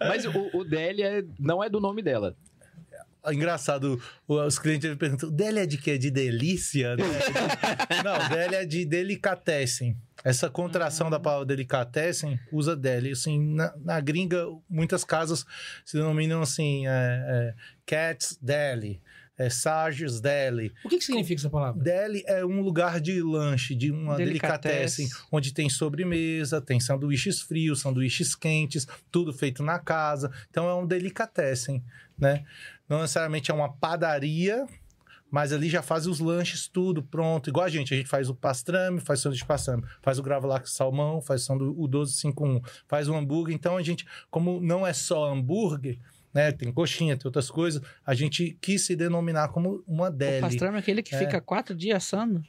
[0.00, 2.34] Mas o, o Deli é- não é do nome dela.
[3.32, 5.98] Engraçado, os clientes perguntam, Deli é de quê?
[5.98, 6.96] De delícia?
[6.96, 7.04] né?
[8.04, 9.96] Não, Deli é de delicatessen.
[10.24, 13.12] Essa contração da palavra delicatessen usa Deli.
[13.12, 15.44] Assim, na, na gringa, muitas casas
[15.84, 17.54] se denominam assim, é, é,
[17.86, 19.00] Cat's Deli,
[19.38, 20.72] é Sarges Deli.
[20.84, 21.80] O que, que significa essa palavra?
[21.80, 24.96] Deli é um lugar de lanche, de uma Delicatesse.
[25.02, 30.32] delicatessen, onde tem sobremesa, tem sanduíches frios, sanduíches quentes, tudo feito na casa.
[30.50, 31.84] Então é um delicatessen,
[32.18, 32.44] né?
[32.88, 34.66] Não necessariamente é uma padaria,
[35.30, 37.50] mas ali já faz os lanches tudo pronto.
[37.50, 40.22] Igual a gente, a gente faz o pastrame, faz o sanduíche de pastrame, faz o
[40.22, 43.54] gravlax salmão, faz o sandu- o 1251, faz o hambúrguer.
[43.54, 45.98] Então a gente, como não é só hambúrguer,
[46.32, 46.50] né?
[46.52, 50.40] Tem coxinha, tem outras coisas, a gente quis se denominar como uma O deli.
[50.40, 51.18] pastrame é aquele que É.
[51.18, 52.42] fica quatro dias assando,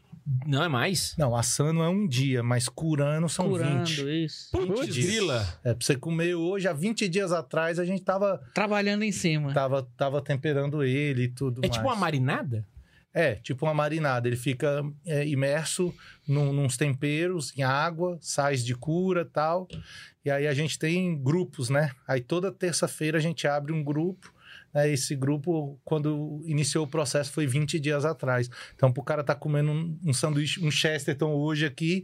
[0.46, 1.15] Não é mais?
[1.18, 4.26] Não, assando é um dia, mas curando são curando 20.
[4.26, 4.52] isso.
[4.52, 5.06] Putz, dias.
[5.08, 5.60] grila.
[5.63, 9.54] É, pra você comer hoje, há 20 dias atrás, a gente tava, Trabalhando em cima.
[9.54, 11.76] tava, tava temperando ele e tudo É mais.
[11.76, 12.65] tipo uma marinada?
[13.12, 14.28] É, tipo uma marinada.
[14.28, 15.92] Ele fica é, imerso
[16.28, 19.68] num, nos temperos, em água, sais de cura tal.
[20.24, 21.92] E aí a gente tem grupos, né?
[22.08, 24.32] Aí toda terça-feira a gente abre um grupo.
[24.73, 24.89] Né?
[24.91, 28.49] Esse grupo, quando iniciou o processo, foi 20 dias atrás.
[28.75, 32.03] Então, pro cara tá comendo um, um sanduíche, um Chesterton hoje aqui,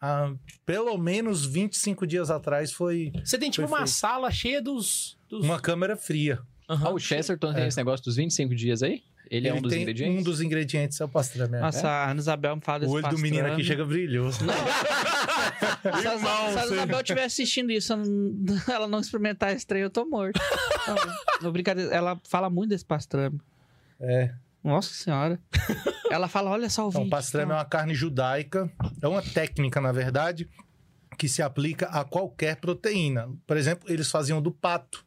[0.00, 0.32] ah,
[0.64, 3.90] pelo menos 25 dias atrás foi Você tem tipo uma feito.
[3.90, 5.18] sala cheia dos.
[5.28, 5.44] dos...
[5.44, 6.38] uma câmera fria.
[6.70, 6.86] Aham.
[6.88, 7.68] Ah, o Chesterton tem É.
[7.68, 9.02] esse negócio dos 25 dias aí?
[9.30, 10.20] Ele, é um dos tem ingredientes?
[10.20, 11.56] Um dos ingredientes é o pastrame.
[11.56, 11.60] é.
[11.60, 13.64] Nossa, a Ana Isabel me fala desse O olho do menino aqui pastrame.
[13.64, 14.38] chega brilhoso.
[14.48, 17.92] Se a, se a Ana Isabel estiver assistindo isso,
[18.68, 20.40] ela não- não experimentar esse trem, eu tô morto.
[20.86, 20.96] Não,
[21.42, 21.94] não, brincadeira.
[21.94, 23.40] Ela fala muito desse pastrame.
[24.00, 24.32] É.
[24.64, 25.38] Nossa senhora.
[26.10, 27.10] Ela fala, olha só o Então, vídeo.
[27.10, 30.48] pastrame é uma carne judaica, é uma técnica, na verdade,
[31.16, 33.28] que se aplica a qualquer proteína.
[33.46, 35.04] Por exemplo, eles faziam do pato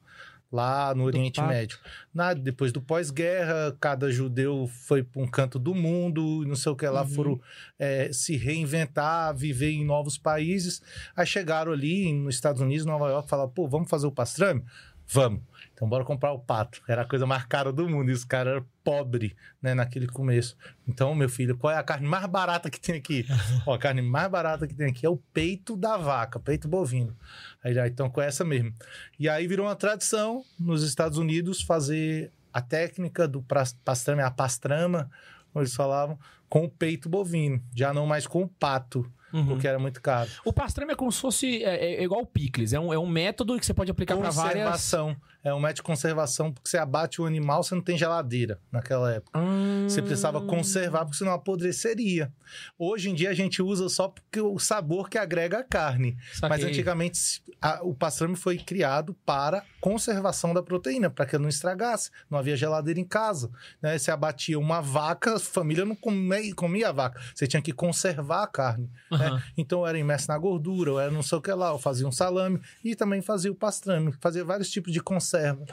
[0.51, 1.47] lá no Oriente pato.
[1.53, 1.79] Médio.
[2.13, 6.75] Na, depois do pós-guerra, cada judeu foi para um canto do mundo, não sei o
[6.75, 7.07] que lá, Uhum.
[7.09, 7.41] foram
[7.79, 10.81] é, se reinventar, viver em novos países.
[11.15, 14.63] Aí chegaram ali nos Estados Unidos, Nova York, falaram, pô, vamos fazer o pastrame?
[15.07, 15.41] Vamos.
[15.82, 16.80] Então bora comprar o pato.
[16.88, 18.12] Era a coisa mais cara do mundo.
[18.12, 20.56] E os caras eram pobres, né, naquele começo.
[20.88, 23.26] Então, meu filho, qual é a carne mais barata que tem aqui?
[23.65, 27.17] Ó, a carne mais barata que tem aqui é o peito da vaca, peito bovino.
[27.63, 28.72] Aí já, então, com essa mesmo.
[29.20, 33.44] E aí virou uma tradição nos Estados Unidos fazer a técnica do
[33.84, 35.10] pastrame, a pastrama,
[35.52, 36.15] como eles falavam,
[36.48, 37.60] com o peito bovino.
[37.76, 39.48] Já não mais com o pato, Uhum.
[39.48, 40.30] porque era muito caro.
[40.44, 41.63] O pastrame é como se fosse.
[41.63, 42.74] É, é igual o picles.
[42.74, 44.56] É um, é um método que você pode aplicar para várias.
[44.65, 45.15] Conservação.
[45.43, 49.12] É um método de conservação, porque você abate o animal, você não tem geladeira naquela
[49.12, 49.39] época.
[49.39, 49.88] Hum.
[49.89, 52.32] Você precisava conservar, porque senão apodreceria.
[52.77, 56.15] Hoje em dia a gente usa só porque o sabor que agrega a carne.
[56.41, 56.65] Mas Saquei.
[56.69, 61.49] antigamente se- a- o pastrame foi criado para conservação da proteína, para que ela não
[61.49, 62.12] estragasse.
[62.30, 63.49] Não havia geladeira em casa.
[63.82, 63.97] Né?
[63.97, 67.19] Você abatia uma vaca, a família não comia, comia a vaca.
[67.34, 68.89] Você tinha que conservar a carne.
[69.12, 69.27] né?
[69.27, 69.43] Aham.
[69.58, 72.12] Então era imerso na gordura, ou era não sei o que lá, ou fazia um
[72.12, 74.99] salame e também fazia o pastrame, fazia vários tipos de
[75.32, 75.65] conserva.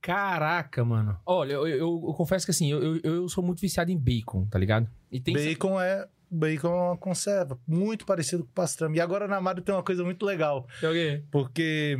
[0.00, 1.18] Caraca, mano.
[1.24, 4.58] Olha, eu, eu- eu confesso que assim, eu, eu, sou muito viciado em bacon, tá
[4.58, 4.88] ligado?
[5.10, 8.96] E tem Bacon é bacon é uma conserva, muito parecido com pastrame.
[8.98, 11.22] E agora na Mário tem uma coisa muito legal, Okay.
[11.30, 11.98] porque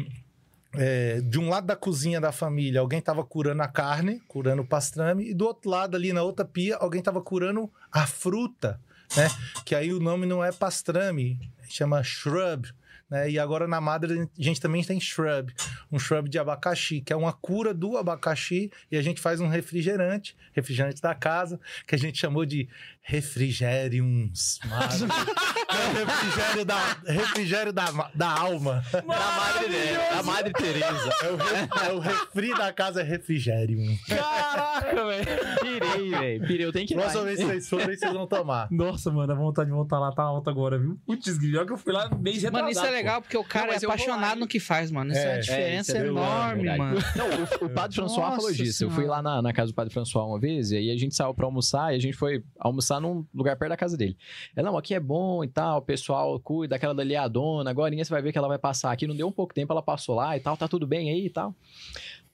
[0.75, 4.67] é, de um lado da cozinha da família, alguém tava curando a carne, curando o
[4.67, 8.81] pastrame, e do outro lado ali na outra pia, alguém tava curando a fruta,
[9.17, 9.29] né?
[9.67, 11.39] Que aí o nome não é pastrame,
[11.69, 12.69] chama shrub.
[13.13, 13.31] Né?
[13.33, 15.53] E agora na Madre a gente também tem shrub,
[15.93, 19.49] um shrub de abacaxi, que é uma cura do abacaxi, e a gente faz um
[19.49, 22.67] refrigerante, refrigerante da casa, que a gente chamou de
[23.03, 24.59] refrigeriums.
[24.65, 25.07] Madre.
[25.73, 28.85] É refrigério da, refrigério da, da alma.
[28.93, 31.11] Da madre, da madre Teresa.
[31.23, 33.97] É o, re- é o refri da casa é refrigerium.
[34.07, 35.25] Caraca, velho.
[35.63, 36.47] Pirei, velho.
[36.47, 37.05] Pirei, eu tenho que ir lá.
[37.05, 38.69] Próxima vez que vocês forem, vocês vão tomar.
[38.71, 41.01] Nossa, mano, a vontade de voltar lá tá alta agora, viu?
[41.07, 42.53] Putz, grilhão que eu fui lá mês retrasado.
[42.65, 45.13] Mano, isso é legal porque o cara Não, é lá, apaixonado no que faz, mano.
[45.13, 46.79] Isso é, É, uma é, diferença é verdade, enorme, verdade.
[46.79, 47.01] mano.
[47.17, 48.85] Não, o, o Padre François Nossa falou disso.
[48.85, 49.23] Eu fui Senhora.
[49.23, 51.47] lá na, na casa do Padre François uma vez, e aí a gente saiu pra
[51.47, 54.17] almoçar, e a gente foi almoçar num lugar perto da casa dele.
[54.55, 57.71] Ela, não, aqui é bom e tal, o pessoal cuida, aquela dali é a dona,
[57.71, 59.07] agora você vai ver que ela vai passar aqui.
[59.07, 61.31] Não deu um pouco tempo, ela passou lá e tal, tá tudo bem aí e
[61.31, 61.55] tal.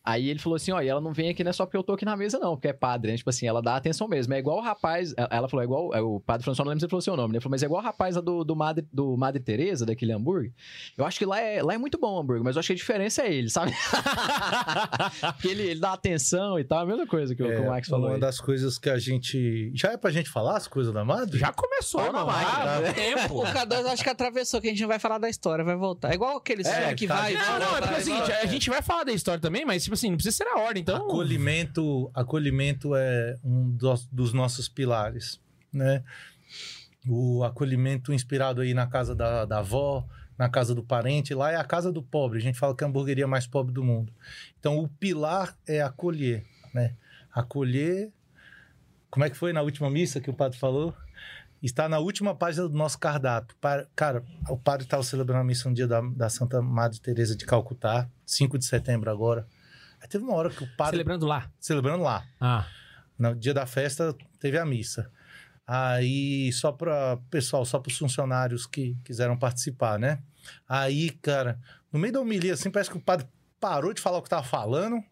[0.04, 1.82] Aí ele falou assim, ó, e ela não vem aqui não é só porque eu
[1.82, 3.16] tô aqui na mesa não, porque é padre, né?
[3.18, 4.32] Tipo assim, ela dá atenção mesmo.
[4.32, 6.86] É igual o rapaz, ela falou, é igual, é, o padre François, não lembro se
[6.86, 7.36] ele falou seu nome, né?
[7.36, 10.12] Ele falou, mas é igual o rapaz lá do, do, Madre, do Madre Teresa, daquele
[10.12, 10.52] hambúrguer.
[10.96, 12.72] Eu acho que lá é, lá é muito bom o hambúrguer, mas eu acho que
[12.72, 13.72] a diferença é ele, sabe?
[15.36, 17.88] porque ele, ele dá atenção e tal, a mesma coisa que, o- que o Max
[17.88, 18.20] falou É, uma aí.
[18.20, 19.70] das coisas que a gente.
[19.74, 21.38] Já é pra gente falar as coisas da Madre?
[21.38, 22.12] Já começou, não.
[22.12, 22.92] na máquina, Ah, né?
[22.92, 23.40] tempo.
[23.42, 26.10] O K2 acho que atravessou, que a gente não vai falar da história, vai voltar.
[26.10, 27.16] É igual aqueles É, que tá.
[27.16, 27.34] vai.
[27.34, 28.38] Não, não, é porque vai, assim, volta.
[28.42, 30.82] a gente vai falar da história também, mas, tipo assim, não precisa ser na ordem,
[30.82, 30.96] então.
[30.96, 35.40] Acolhimento, acolhimento é um dos, dos nossos pilares,
[35.72, 36.04] né?
[37.08, 41.56] O acolhimento inspirado aí na casa da, da avó, na casa do parente, lá é
[41.56, 42.38] a casa do pobre.
[42.38, 44.12] A gente fala que é a hamburgueria mais pobre do mundo.
[44.60, 46.94] Então, o pilar é acolher, né?
[47.32, 48.12] Acolher
[49.10, 50.94] Como é que foi na última missa que o padre falou?
[51.62, 53.56] Está na última página do nosso cardápio.
[53.96, 57.46] Cara, o padre estava celebrando a missa no dia da, da Santa Madre Teresa de
[57.46, 59.46] Calcutá, 5 de setembro agora.
[60.00, 60.96] Aí teve uma hora que o padre...
[60.96, 61.50] Celebrando lá.
[61.58, 62.26] Celebrando lá.
[62.40, 62.66] Ah.
[63.18, 65.10] No dia da festa teve a missa.
[65.66, 70.22] Aí, só para pessoal, só para os funcionários que quiseram participar, né?
[70.66, 71.60] Aí, cara,
[71.92, 73.26] no meio da homilia, assim, parece que o padre
[73.60, 75.02] parou de falar o que tava falando.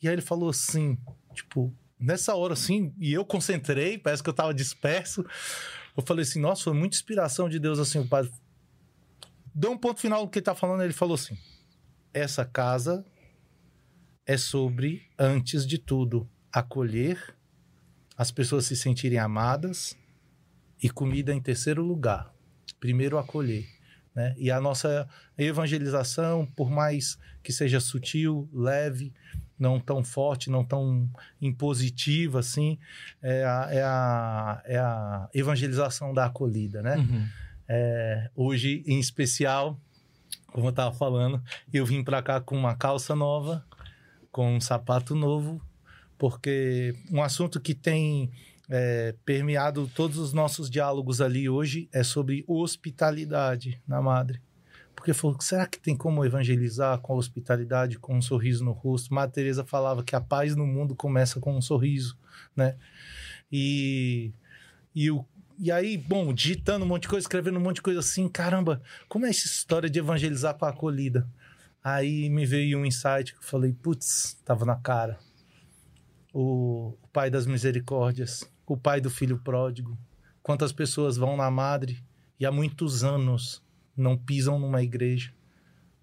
[0.00, 0.96] E aí ele falou assim,
[1.34, 5.24] tipo, nessa hora assim, e eu concentrei, parece que eu tava disperso.
[5.96, 8.30] Eu falei assim, nossa, foi muita inspiração de Deus, assim, o padre.
[9.54, 11.36] Deu um ponto final no que ele tá falando, ele falou assim:
[12.14, 13.04] essa casa
[14.26, 17.34] é sobre, antes de tudo, acolher,
[18.16, 19.96] as pessoas se sentirem amadas
[20.82, 22.32] e comida em terceiro lugar.
[22.78, 23.66] Primeiro, acolher.
[24.14, 24.34] Né?
[24.36, 29.12] E a nossa evangelização, por mais que seja sutil, leve,
[29.58, 31.08] não tão forte, não tão
[31.40, 32.78] impositiva assim,
[33.22, 36.96] é a, é a, é a evangelização da acolhida, né?
[36.96, 37.26] Uhum.
[37.68, 39.80] É, hoje, em especial,
[40.48, 43.64] como eu estava falando, eu vim para cá com uma calça nova,
[44.32, 45.60] com um sapato novo,
[46.18, 48.32] porque um assunto que tem
[48.68, 54.40] é, permeado todos os nossos diálogos ali hoje é sobre hospitalidade na Madre.
[54.96, 59.12] Porque falou, será que tem como evangelizar com a hospitalidade, com um sorriso no rosto?
[59.12, 62.16] Madre Teresa falava que a paz no mundo começa com um sorriso,
[62.56, 62.76] né?
[63.50, 64.32] E,
[64.94, 65.26] e, o,
[65.58, 68.80] e aí, bom, digitando um monte de coisa, escrevendo um monte de coisa assim, caramba,
[69.08, 71.28] como é essa história de evangelizar com a acolhida?
[71.84, 75.18] Aí me veio um insight que eu falei, putz, tava na cara.
[76.32, 79.98] O, o pai das misericórdias, o pai do filho pródigo.
[80.42, 82.02] Quantas pessoas vão na madre
[82.38, 83.62] e há muitos anos
[83.96, 85.34] não pisam numa igreja,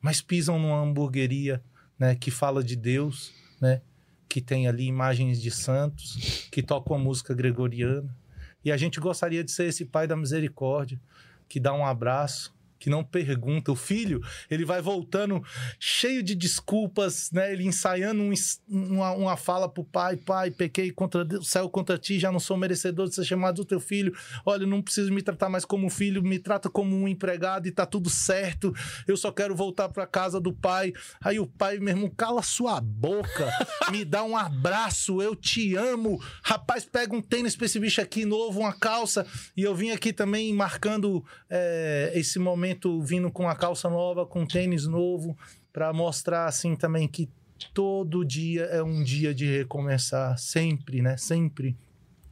[0.02, 1.64] mas pisam numa hamburgueria,
[1.98, 3.82] né, que fala de Deus, né,
[4.28, 8.16] que tem ali imagens de santos, que toca uma música gregoriana.
[8.64, 11.02] E a gente gostaria de ser esse pai da misericórdia,
[11.48, 13.72] que dá um abraço, que não pergunta.
[13.72, 15.44] O filho, ele vai voltando
[15.80, 17.52] cheio de desculpas, né?
[17.52, 18.34] Ele ensaiando um,
[18.68, 22.58] uma, uma fala pro pai: pai, pequei contra Deus, saiu contra ti, já não sou
[22.58, 24.16] merecedor de ser chamado do teu filho.
[24.46, 27.86] Olha, não preciso me tratar mais como filho, me trata como um empregado e tá
[27.86, 28.74] tudo certo.
[29.08, 30.94] Eu só quero voltar pra casa do pai.
[31.22, 33.52] Aí o pai, meu irmão, cala sua boca,
[33.92, 36.22] me dá um abraço, eu te amo.
[36.42, 39.26] Rapaz, pega um tênis pra esse bicho aqui novo, uma calça.
[39.58, 42.69] E eu vim aqui também marcando é, esse momento
[43.02, 45.38] vindo com a calça nova, com tênis novo,
[45.72, 47.30] para mostrar assim também que
[47.74, 51.18] todo dia é um dia de recomeçar, sempre, né?
[51.18, 51.78] Sempre.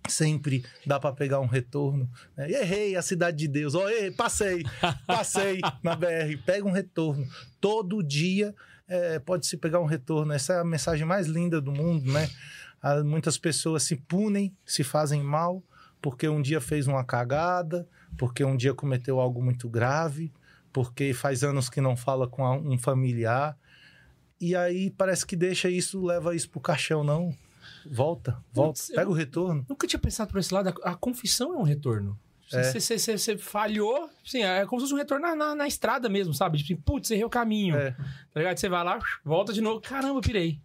[0.08, 2.10] Sempre dá para pegar um retorno.
[2.36, 2.50] Né?
[2.50, 3.76] Errei a cidade de Deus.
[3.76, 4.64] Ó, errei, passei,
[5.06, 6.38] passei na BR.
[6.46, 7.28] Pega um retorno.
[7.60, 8.56] Todo dia
[8.88, 10.32] é, pode se pegar um retorno.
[10.32, 12.30] Essa é a mensagem mais linda do mundo, né?
[12.82, 15.62] Há muitas pessoas se punem, se fazem mal,
[16.02, 20.32] porque um dia fez uma cagada, porque um dia cometeu algo muito grave,
[20.74, 23.58] porque faz anos que não fala com um familiar.
[24.40, 27.34] E aí parece que deixa isso, leva isso pro caixão, não.
[27.90, 29.66] Volta, volta, Putz, pega o retorno.
[29.68, 30.70] Nunca tinha pensado por esse lado.
[30.84, 32.20] A, a confissão é um retorno.
[32.54, 32.64] É.
[32.72, 36.34] Você, você falhou, assim, é como se fosse um retorno na, na- na estrada mesmo,
[36.34, 36.58] sabe?
[36.64, 37.76] Tipo, putz, errei o caminho.
[37.76, 37.92] É.
[37.92, 38.58] Tá ligado?
[38.58, 39.82] Você vai lá, volta de novo.
[39.82, 40.60] Caramba, pirei.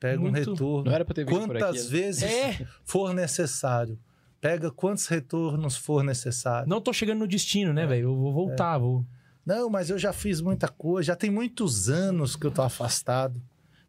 [0.00, 0.84] Pega um Muito- retorno.
[0.84, 1.64] Não era pra ter vindo por aqui.
[1.66, 2.66] Quantas vezes É.
[2.84, 3.98] for necessário.
[4.40, 6.68] Pega quantos retornos for necessário.
[6.68, 7.74] Não tô chegando no destino, É.
[7.74, 8.04] né, velho?
[8.10, 9.04] Eu vou voltar, vou.
[9.44, 11.08] Não, mas eu já fiz muita coisa.
[11.08, 13.40] Já tem muitos anos que eu tô afastado.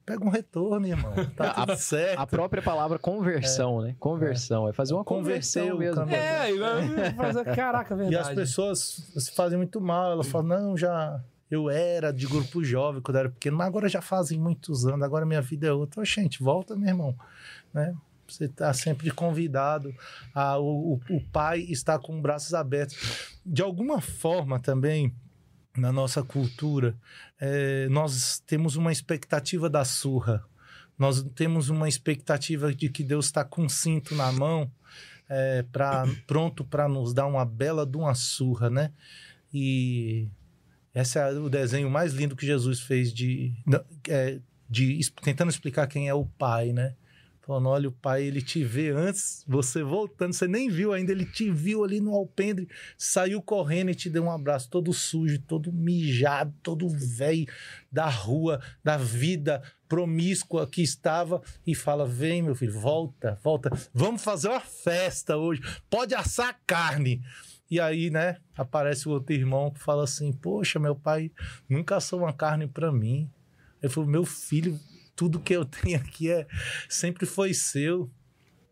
[0.06, 1.14] Pega um retorno, irmão.
[1.38, 2.20] Tá A- tudo certo.
[2.20, 3.96] A própria palavra conversão, né?
[4.00, 4.68] Conversão.
[4.68, 5.96] É fazer uma conversão Converteu mesmo.
[5.96, 6.16] também.
[6.18, 8.30] É, igual- caraca, E verdade.
[8.30, 10.12] as pessoas se fazem muito mal.
[10.12, 11.22] Elas falam, não, já.
[11.50, 15.26] Eu era de grupo jovem quando era pequeno, mas agora já fazem muitos anos, agora
[15.26, 16.02] minha vida é outra.
[16.02, 17.16] Ô, gente, volta, meu irmão.
[17.74, 17.94] Né?
[18.34, 19.94] Você está sempre convidado.
[20.34, 22.98] A, o, o- o pai está com braços abertos.
[23.46, 25.14] De alguma forma também,
[25.78, 26.96] na nossa cultura,
[27.40, 30.44] eh, nós temos uma expectativa da surra.
[30.98, 34.70] Nós temos uma expectativa de que Deus está com um cinto na mão,
[35.30, 38.92] eh, pra, pronto para nos dar uma bela de uma surra, né?
[39.54, 40.28] E
[40.94, 43.54] esse é o desenho mais lindo que Jesus fez de,
[44.10, 44.40] é,
[44.70, 46.96] de tentando explicar quem é o pai, né?
[47.52, 51.26] Falando, olha, o pai, ele te vê antes, você voltando, você nem viu ainda, ele
[51.26, 52.66] te viu ali no alpendre,
[52.98, 57.46] saiu correndo e te deu um abraço todo sujo, todo mijado, todo velho
[57.92, 64.24] da rua, da vida promíscua que estava e fala: Vem, meu filho, volta, volta, vamos
[64.24, 67.22] fazer uma festa hoje, pode assar carne.
[67.70, 71.30] E aí, né, aparece o outro irmão que fala assim: Poxa, meu pai
[71.68, 73.30] nunca assou uma carne para mim.
[73.84, 74.80] Ele falou: Meu filho,
[75.22, 76.48] tudo que eu tenho aqui é
[76.90, 78.10] sempre foi seu.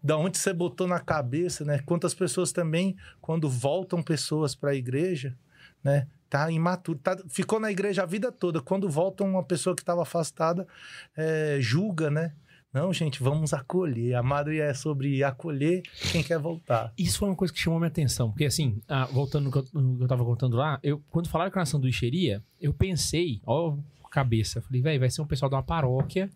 [0.01, 1.79] da onde você botou na cabeça, né?
[1.85, 5.37] Quantas pessoas também, quando voltam pessoas para a igreja,
[5.83, 6.07] né?
[6.27, 8.61] Tá imaturo, tá, ficou na igreja a vida toda.
[8.61, 10.67] Quando volta uma pessoa que estava afastada,
[11.15, 12.33] é, julga, né?
[12.73, 14.15] Não, gente, vamos acolher.
[14.15, 15.81] A Madre é sobre acolher
[16.11, 16.93] quem quer voltar.
[16.97, 18.29] Isso foi uma coisa que chamou minha atenção.
[18.29, 21.57] Porque, assim, ah, voltando no que, eu, eu tava contando lá, eu, quando falaram que
[21.57, 23.75] era uma sanduicheria, eu pensei, ó,
[24.09, 24.61] cabeça.
[24.61, 26.29] Falei, velho, vai ser um pessoal de uma paróquia.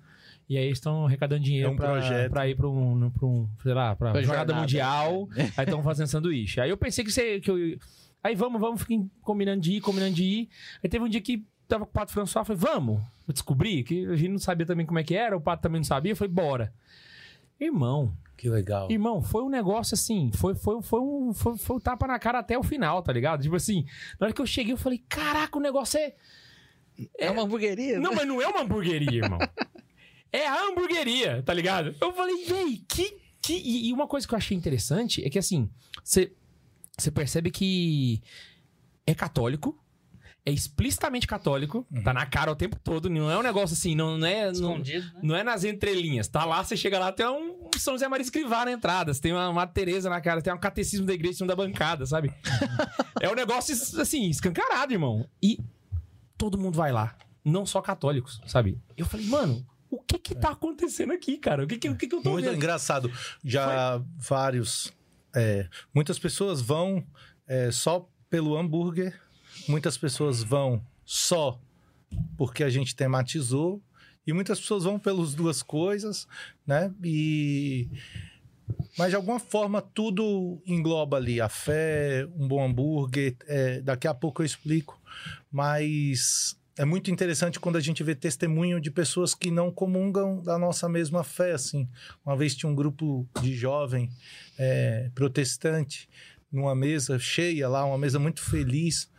[0.49, 3.47] E aí eles estão arrecadando dinheiro É um pra, pra ir pra um, pra um,
[3.61, 4.61] sei lá, pra, Pra jogada jornada.
[4.61, 5.29] mundial.
[5.57, 6.59] aí estão fazendo sanduíche.
[6.59, 7.77] Aí eu pensei que, você, que eu...
[8.21, 10.49] Aí vamos, vamos, fiquem combinando de ir, combinando de ir.
[10.83, 13.01] Aí teve um dia que tava com o Pato François, falei, vamos.
[13.27, 15.79] Eu descobri que a gente não sabia também como é que era, o Pato também
[15.79, 16.15] não sabia.
[16.15, 16.73] Falei, bora.
[17.59, 18.91] Irmão, Que legal.
[18.91, 22.39] Irmão, foi um negócio assim, foi, foi, foi, um, foi, foi um tapa na cara
[22.39, 23.41] até o final, tá ligado?
[23.41, 23.85] Tipo assim,
[24.19, 26.13] na hora que eu cheguei, eu falei, caraca, o negócio é.
[27.17, 27.99] É uma hamburgueria?
[27.99, 29.39] Não, mas não é uma hamburgueria, irmão.
[30.35, 31.95] É a hamburgueria, tá ligado?
[32.01, 33.19] Eu falei, véi, que.
[33.39, 33.53] que...
[33.53, 35.69] E, e uma coisa que eu achei interessante é que assim,
[36.03, 36.31] você
[36.97, 38.21] você percebe que
[39.05, 39.79] é católico.
[40.45, 44.17] É explicitamente católico, tá na cara o tempo todo, não é um negócio assim, não,
[44.17, 44.43] não é.
[44.47, 45.19] Não, Escondido, né?
[45.23, 46.27] não é nas entrelinhas.
[46.27, 49.13] Tá lá, você chega lá, tem um São José Maria Escrivá na entrada.
[49.13, 51.55] Você tem uma, uma Tereza na cara, tem um catecismo da igreja em cima da
[51.55, 52.29] bancada, sabe?
[53.21, 55.25] é um negócio, assim, escancarado, irmão.
[55.41, 55.59] E
[56.37, 57.15] todo mundo vai lá.
[57.43, 58.79] Não só católicos, sabe?
[58.95, 61.63] Eu falei, mano, o que que tá acontecendo aqui, cara?
[61.63, 62.55] O que que, o que, que eu tô Muito vendo?
[62.55, 63.11] engraçado.
[63.43, 64.93] Já vários.
[65.35, 67.05] é, muitas pessoas vão
[67.47, 69.19] é, só pelo hambúrguer,
[69.67, 71.59] muitas pessoas vão só
[72.37, 73.81] porque a gente tematizou,
[74.25, 76.27] e muitas pessoas vão pelas duas coisas,
[76.65, 76.93] né?
[77.03, 77.89] E.
[78.97, 83.35] Mas de alguma forma tudo engloba ali a fé, um bom hambúrguer.
[83.47, 84.99] é, daqui a pouco eu explico.
[85.51, 90.57] Mas é muito interessante quando a gente vê testemunho de pessoas que não comungam da
[90.57, 91.87] nossa mesma fé, assim.
[92.25, 94.09] Uma vez tinha um grupo de jovem
[94.57, 96.09] é, protestante
[96.51, 99.09] numa mesa cheia lá, uma mesa muito feliz.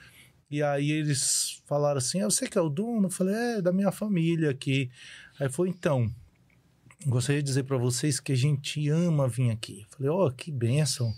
[0.50, 3.06] E aí eles falaram assim: "Ah, Você que é o dono?
[3.06, 4.90] Eu falei: É, da minha família aqui.
[5.38, 6.10] Aí foi então.
[7.06, 9.80] Gostaria de dizer para vocês que a gente ama vir aqui.
[9.82, 11.12] Eu falei: Oh, que bênção.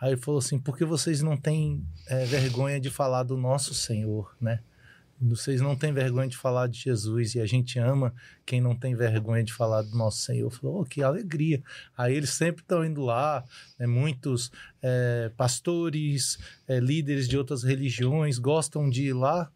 [0.00, 3.74] Aí ele falou assim: Por que vocês não têm é, vergonha de falar do nosso
[3.74, 4.60] Senhor, né?
[5.20, 8.14] Vocês não têm vergonha de falar de Jesus e a gente ama
[8.46, 10.48] quem não tem vergonha de falar do nosso Senhor.
[10.48, 11.60] Falou, oh, que alegria.
[11.96, 13.44] Aí eles sempre estão indo lá,
[13.76, 13.86] né?
[13.86, 16.38] muitos é, pastores,
[16.68, 19.50] é, líderes de outras religiões gostam de ir lá,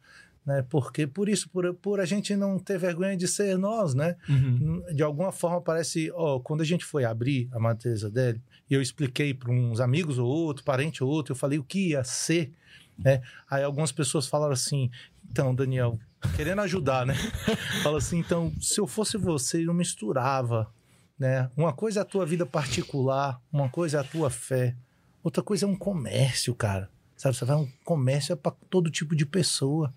[0.45, 0.65] né?
[0.69, 4.17] Porque por isso, por, por a gente não ter vergonha de ser nós, né?
[4.29, 4.83] Uhum.
[4.93, 8.83] de alguma forma parece, ó, quando a gente foi abrir a matriz dele, e eu
[8.83, 12.53] expliquei para uns amigos ou outro, parente ou outro, eu falei o que ia ser,
[12.99, 13.23] né?
[13.49, 14.91] Aí algumas pessoas falaram assim,
[15.31, 15.99] então, Daniel,
[16.37, 17.15] querendo ajudar, né?
[17.83, 20.73] Fala assim, então, se eu fosse você, eu misturava,
[21.19, 21.51] né?
[21.57, 24.75] Uma coisa é a tua vida particular, uma coisa é a tua fé,
[25.23, 26.91] outra coisa é um comércio, cara.
[27.17, 29.95] Sabe, você vai um comércio é para todo tipo de pessoa.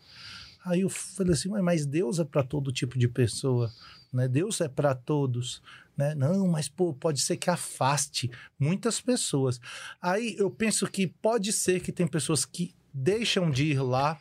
[0.66, 3.72] Aí eu falei assim, "Ué, mas Deus é para todo tipo de pessoa,
[4.12, 4.28] né?
[4.28, 5.62] Deus é para todos,
[5.96, 6.16] né?
[6.16, 9.62] Não, mas pô, pode ser que afaste muitas pessoas.
[10.02, 14.20] Aí eu penso que pode ser que tem pessoas que deixam de ir lá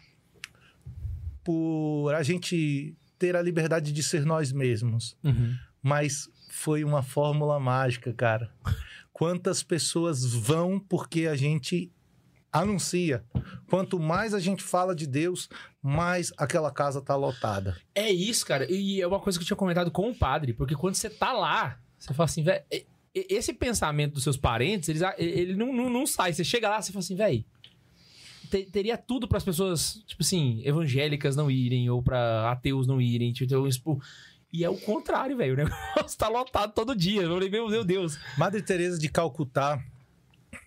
[1.42, 5.54] por a gente ter a liberdade de ser nós mesmos, Uhum.
[5.83, 8.52] mas foi uma fórmula mágica, cara.
[9.12, 11.90] Quantas pessoas vão porque a gente
[12.60, 13.24] anuncia?
[13.68, 15.48] Quanto mais a gente fala de Deus,
[15.82, 17.76] mais aquela casa tá lotada.
[17.94, 18.70] É isso, cara.
[18.70, 21.32] E é uma coisa que eu tinha comentado com o padre, porque quando você tá
[21.32, 22.62] lá, você fala assim, velho,
[23.14, 26.32] esse pensamento dos seus parentes, eles, ele não, não, não sai.
[26.32, 27.44] Você chega lá, você fala assim, velho,
[28.70, 33.32] teria tudo para as pessoas, tipo assim, evangélicas não irem, ou para ateus não irem,
[33.32, 34.00] tipo, então, tipo,
[34.52, 35.54] e é o contrário, velho.
[35.54, 35.56] O
[35.96, 37.22] negócio tá lotado todo dia.
[37.22, 38.16] Eu falei, meu, meu Deus.
[38.38, 39.82] Madre Teresa de Calcutá,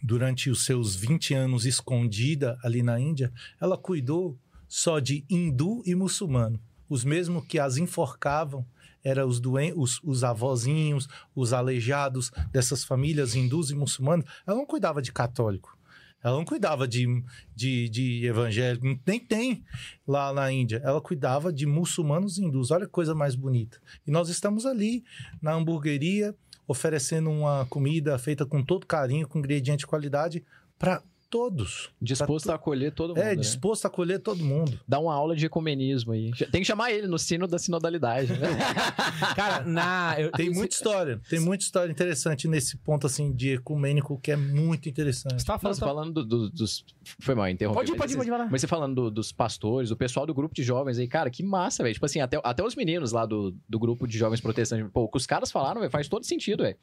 [0.02, 5.96] durante os seus 20 anos escondida ali na Índia, ela cuidou só de hindu e
[5.96, 6.60] muçulmano.
[6.90, 8.66] Os mesmos que as enforcavam
[9.04, 9.42] eram os,
[9.76, 14.26] os, os avózinhos, os aleijados dessas famílias hindus e muçulmanas.
[14.46, 15.78] Ela não cuidava de católico.
[16.24, 17.24] Ela não cuidava de,
[17.56, 19.64] de, de evangélico, nem tem
[20.06, 20.82] lá na Índia.
[20.84, 22.72] Ela cuidava de muçulmanos e hindus.
[22.72, 23.80] Olha que coisa mais bonita.
[24.06, 25.04] E nós estamos ali
[25.42, 26.36] na hamburgueria,
[26.68, 30.44] oferecendo uma comida feita com todo carinho, com ingrediente de qualidade,
[30.78, 31.90] para todos.
[32.02, 33.20] Disposto a acolher todo mundo.
[33.20, 33.36] É, né?
[33.36, 34.80] disposto a acolher todo mundo.
[34.88, 36.32] Dá uma aula de ecumenismo aí.
[36.52, 38.32] Tem que chamar ele no sino da sinodalidade.
[38.34, 38.48] Né?
[39.36, 40.16] Cara, na.
[40.20, 44.36] eu- Tem muita história, tem muita história interessante nesse ponto assim de ecumênico que é
[44.38, 45.42] muito interessante.
[45.42, 45.76] Você Não, falando.
[45.76, 46.86] você falando do- do- dos.
[47.20, 47.80] Foi mal, interromper.
[47.80, 48.52] Pode ir, mas pode ir, pode ir.
[48.52, 51.44] Mas você falando do- dos pastores, do pessoal do grupo de jovens aí, cara, que
[51.44, 51.94] massa, velho.
[51.94, 54.90] Tipo assim, até, até os meninos lá do, do grupo de jovens protestantes.
[54.92, 56.78] Pô, o que os caras falaram, velho, faz todo sentido, velho.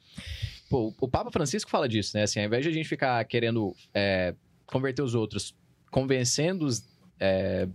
[0.69, 2.23] Pô, o Papa Francisco fala disso, né?
[2.23, 4.33] Assim, ao invés de a gente ficar querendo é,
[4.65, 5.55] converter os outros,
[5.91, 6.83] convencendo-os
[7.19, 7.67] é,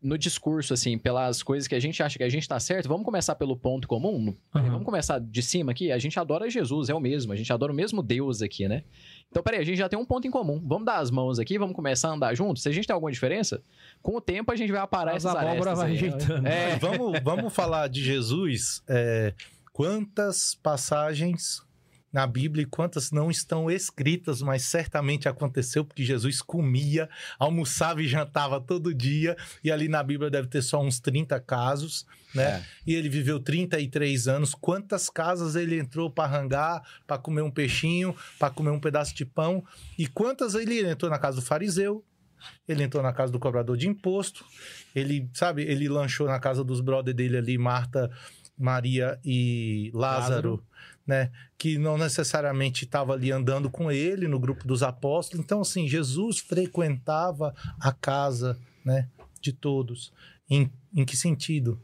[0.00, 3.04] no discurso, assim, pelas coisas que a gente acha que a gente tá certo, vamos
[3.04, 4.26] começar pelo ponto comum?
[4.54, 4.62] Uhum.
[4.70, 5.90] Vamos começar de cima aqui?
[5.90, 7.32] A gente adora Jesus, é o mesmo.
[7.32, 8.84] A gente adora o mesmo Deus aqui, né?
[9.30, 10.62] Então, peraí, a gente já tem um ponto em comum.
[10.66, 12.62] Vamos dar as mãos aqui, vamos começar a andar juntos?
[12.62, 13.62] Se a gente tem alguma diferença,
[14.02, 15.92] com o tempo a gente vai aparar As essas abóbora arestas vai aí.
[15.96, 16.46] rejeitando.
[16.46, 18.82] É, vamos, vamos falar de Jesus.
[18.88, 19.34] é,
[19.72, 21.62] quantas passagens
[22.12, 28.08] na Bíblia e quantas não estão escritas, mas certamente aconteceu porque Jesus comia, almoçava e
[28.08, 32.44] jantava todo dia, e ali na Bíblia deve ter só uns 30 casos, né?
[32.44, 32.64] É.
[32.86, 34.54] E ele viveu 33 anos.
[34.54, 39.24] Quantas casas ele entrou para rangar, para comer um peixinho, para comer um pedaço de
[39.24, 39.64] pão?
[39.98, 42.04] E quantas ele entrou na casa do fariseu?
[42.66, 44.44] Ele entrou na casa do cobrador de imposto.
[44.94, 48.10] Ele, sabe, ele lanchou na casa dos brother dele ali, Marta,
[48.56, 50.64] Maria e Lázaro, Lázaro.
[51.08, 51.30] Né?
[51.56, 55.42] Que não necessariamente estava ali andando com ele no grupo dos apóstolos.
[55.42, 59.08] Então, assim, Jesus frequentava a casa, né,
[59.40, 60.12] de todos.
[60.50, 61.80] Em, em que sentido?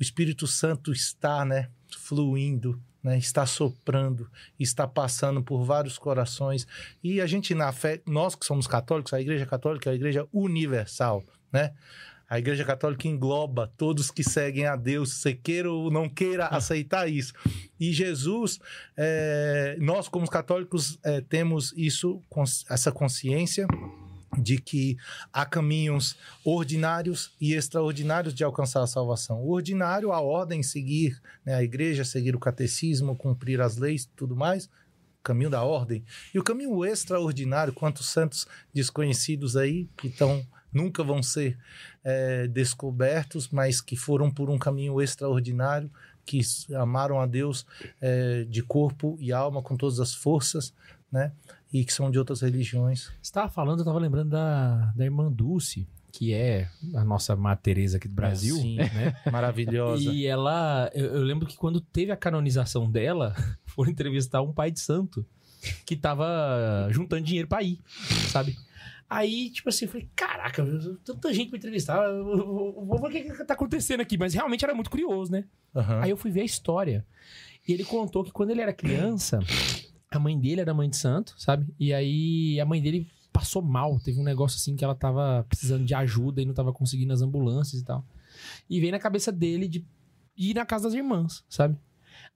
[0.00, 1.68] O Espírito Santo está, né,
[1.98, 6.66] fluindo, né, está soprando, está passando por vários corações.
[7.04, 10.26] E a gente na fé, nós que somos católicos, a Igreja Católica é a Igreja
[10.32, 11.74] universal, né?
[12.32, 17.06] A Igreja Católica engloba todos que seguem a Deus, você queira ou não queira aceitar
[17.06, 17.34] isso.
[17.78, 18.58] E Jesus,
[18.96, 22.22] é, nós como católicos é, temos isso,
[22.70, 23.66] essa consciência
[24.38, 24.96] de que
[25.30, 29.42] há caminhos ordinários e extraordinários de alcançar a salvação.
[29.42, 34.34] O ordinário, a ordem, seguir né, a igreja, seguir o catecismo, cumprir as leis, tudo
[34.34, 34.70] mais,
[35.22, 36.02] caminho da ordem.
[36.32, 41.58] E o caminho extraordinário, quantos santos desconhecidos aí que estão nunca vão ser
[42.02, 45.90] é, descobertos, mas que foram por um caminho extraordinário,
[46.24, 46.40] que
[46.74, 47.66] amaram a Deus
[48.00, 50.72] é, de corpo e alma com todas as forças,
[51.10, 51.32] né?
[51.72, 53.10] E que são de outras religiões.
[53.20, 57.56] Você tava falando, eu tava lembrando da, da irmã Dulce, que é a nossa Má
[57.56, 58.76] Teresa aqui do Brasil, Sim.
[58.76, 59.16] né?
[59.32, 60.02] Maravilhosa.
[60.02, 63.34] E ela, eu, eu lembro que quando teve a canonização dela,
[63.66, 65.24] foram entrevistar um pai de santo
[65.86, 67.78] que tava juntando dinheiro pra ir,
[68.28, 68.56] sabe?
[69.14, 70.64] Aí, tipo assim, eu falei, caraca,
[71.04, 74.16] tanta gente pra entrevistar, eu- eu- eu vou ver o que, que tá acontecendo aqui.
[74.16, 75.44] Mas realmente era muito curioso, né?
[75.74, 76.00] Aham.
[76.02, 77.04] Aí eu fui ver a história.
[77.68, 79.38] E ele contou que quando ele era criança,
[80.10, 81.66] a mãe dele era mãe de santo, sabe?
[81.78, 83.98] E aí a mãe dele passou mal.
[84.00, 87.22] Teve um negócio assim que ela tava precisando de ajuda e não tava conseguindo as
[87.22, 88.04] ambulâncias e tal.
[88.68, 89.84] E veio na cabeça dele de
[90.36, 91.76] ir na casa das irmãs, sabe?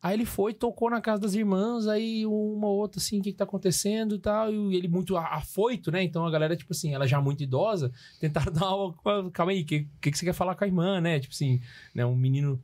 [0.02, 3.32] Aí ele foi, tocou na casa das irmãs, aí uma ou outra assim, o que,
[3.32, 4.52] que tá acontecendo e tal.
[4.52, 6.02] E ele muito afoito, né?
[6.02, 7.90] Então a galera, tipo assim, ela já muito idosa,
[8.20, 9.30] tentaram dar uma.
[9.32, 11.18] Calma aí, o que, que, que você quer falar com a irmã, né?
[11.18, 11.60] Tipo assim,
[11.94, 12.04] né?
[12.04, 12.60] Um menino.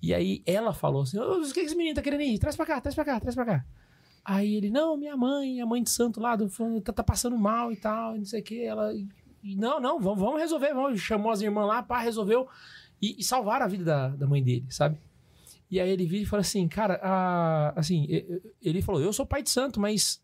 [0.00, 2.38] E aí ela falou assim: "Ô, o que que esse menino tá querendo ir?
[2.38, 3.64] Traz pra cá, traz pra cá, traz pra cá.
[4.24, 6.36] Aí ele, não, minha mãe, a mãe de santo lá,
[6.84, 8.62] tá, tá passando mal e tal, e não sei o que.
[8.62, 8.92] Ela,
[9.42, 10.72] não, não, vamos, vamos resolver.
[10.72, 11.00] Vamos.
[11.00, 12.48] Chamou as irmãs lá, pá, resolveu.
[13.02, 14.98] E, e a vida da, da mãe dele, sabe?
[15.70, 18.06] E aí ele vira e fala assim, cara, a- assim,
[18.60, 20.20] ele falou, eu sou pai de santo, mas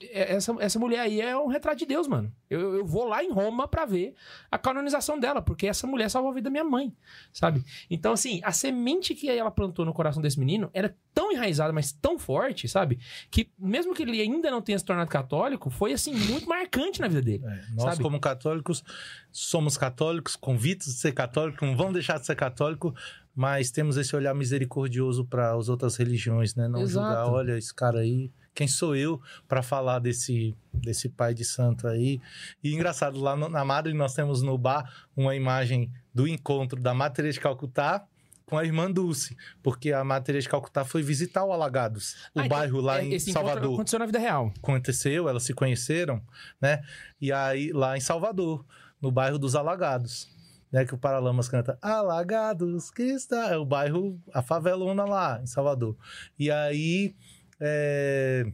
[0.00, 2.32] essa, essa mulher aí é um retrato de Deus, mano.
[2.48, 4.14] Eu, eu vou lá em Roma pra ver
[4.50, 6.94] a canonização dela, porque essa mulher salvou a vida da minha mãe,
[7.32, 7.64] sabe?
[7.90, 11.90] Então, assim, a semente que ela plantou no coração desse menino era tão enraizada, mas
[11.90, 13.00] tão forte, sabe?
[13.28, 17.08] Que mesmo que ele ainda não tenha se tornado católico, foi, assim, muito marcante na
[17.08, 17.44] vida dele.
[17.44, 18.02] É, nós, Sabe?
[18.02, 18.84] como católicos,
[19.32, 22.94] somos católicos, convictos de ser católico, não vamos deixar de ser católico,
[23.38, 26.66] mas temos esse olhar misericordioso para as outras religiões, né?
[26.66, 27.06] Não Exato.
[27.06, 31.86] julgar, olha, esse cara aí, quem sou eu para falar desse, desse pai de santo
[31.86, 32.20] aí?
[32.64, 37.10] E engraçado, lá no- na Madre nós temos no bar uma imagem do encontro da
[37.10, 38.04] Teresa de Calcutá
[38.44, 42.48] com a irmã Dulce, porque a Teresa de Calcutá foi visitar o Alagados, o Ah,
[42.48, 44.52] bairro lá é, em Salvador aconteceu na vida real.
[44.58, 46.20] aconteceu, elas se conheceram,
[46.60, 46.82] né?
[47.20, 48.64] E aí, lá em Salvador,
[49.00, 50.28] no bairro dos Alagados,
[50.70, 50.84] né?
[50.84, 53.16] Que o Paralamas canta Alagados, que.
[53.50, 55.96] É o bairro, a favelona lá, em Salvador.
[56.38, 57.14] E aí,
[57.60, 58.46] é,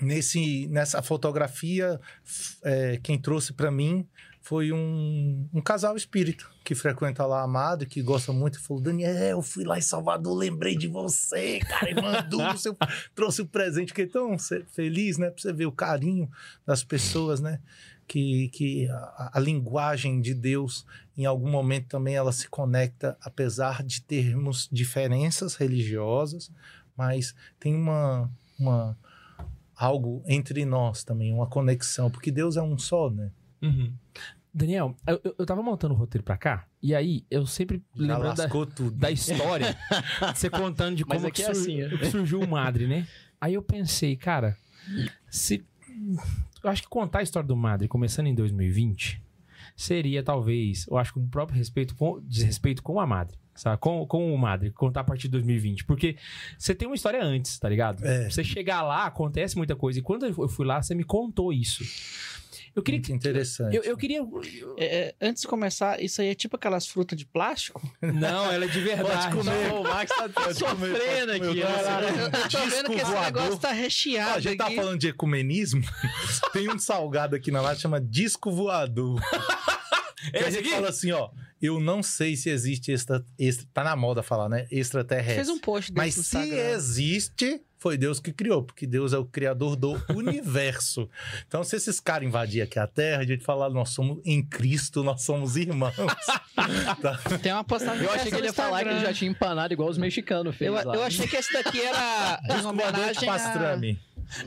[0.00, 2.00] nesse, nessa fotografia,
[2.62, 4.06] é, quem trouxe para mim
[4.44, 9.38] foi um, um casal espírito que frequenta lá Amado, que gosta muito, e falou: Daniel,
[9.38, 12.42] eu fui lá em Salvador, lembrei de você, cara, e mandou,
[13.14, 14.36] trouxe o presente, fiquei tão
[14.72, 15.30] feliz, né?
[15.30, 16.28] Pra você ver o carinho
[16.66, 17.58] das pessoas, né?
[18.06, 20.84] Que, que a, a linguagem de Deus,
[21.16, 26.50] em algum momento também ela se conecta, apesar de termos diferenças religiosas,
[26.96, 28.96] mas tem uma, uma
[29.74, 33.30] algo entre nós também, uma conexão, porque Deus é um só, né?
[34.52, 38.36] Daniel, eu, eu- eu tava montando o roteiro pra cá, e aí eu sempre lembrando
[38.36, 38.48] da,
[38.90, 39.76] da história,
[40.34, 41.88] você contando de como aqui que, é sur- assim, é.
[41.88, 43.08] que surgiu o Madre, né?
[43.40, 44.56] Aí eu pensei, cara,
[45.28, 45.64] se.
[46.64, 49.22] Eu acho que contar a história do Madre começando em 2020
[49.76, 53.36] seria talvez, eu acho que um próprio respeito com, desrespeito com a Madre.
[53.54, 53.78] Sabe?
[53.78, 55.84] Com, com o Madre, contar a partir de 2020.
[55.84, 56.16] Porque
[56.58, 58.04] você tem uma história antes, tá ligado?
[58.04, 58.28] É.
[58.28, 60.00] Você chegar lá, acontece muita coisa.
[60.00, 61.84] E quando eu fui lá, você me contou isso.
[62.74, 63.76] Eu queria Muito interessante.
[63.76, 64.20] Eu, eu queria.
[64.76, 67.80] É, é, antes de começar, isso aí é tipo aquelas frutas de plástico?
[68.02, 69.34] Não, ela é de verdade.
[69.34, 69.72] Pode comer.
[69.72, 71.60] o Max tá sofrendo aqui.
[71.60, 72.00] Lá.
[72.00, 72.30] né?
[72.42, 74.76] Eu tô vendo que esse negócio tá recheado a gente tá aqui.
[74.76, 75.82] falando de ecumenismo.
[76.52, 79.20] Tem um salgado aqui na lata que chama disco voador.
[80.30, 80.70] Que a gente aqui?
[80.70, 81.30] fala assim, ó.
[81.62, 84.66] Eu não sei se existe extra, extra tá na moda falar, né?
[84.70, 85.36] Extraterrestre.
[85.36, 86.70] Fez um post desse Mas se Instagram.
[86.72, 91.08] existe, foi Deus que criou, porque Deus é o criador do universo.
[91.48, 95.02] Então, se esses caras invadirem aqui a Terra, a gente falar, nós somos em Cristo,
[95.02, 95.94] nós somos irmãos.
[97.02, 97.18] Tá?
[97.42, 99.12] Tem uma postagem Eu achei que ele ia falar que ele Instagram.
[99.12, 100.94] já tinha empanado igual os mexicanos fez Eu, lá.
[100.94, 103.32] eu achei que esse daqui era de homenagem a...
[103.32, 103.98] pastrame.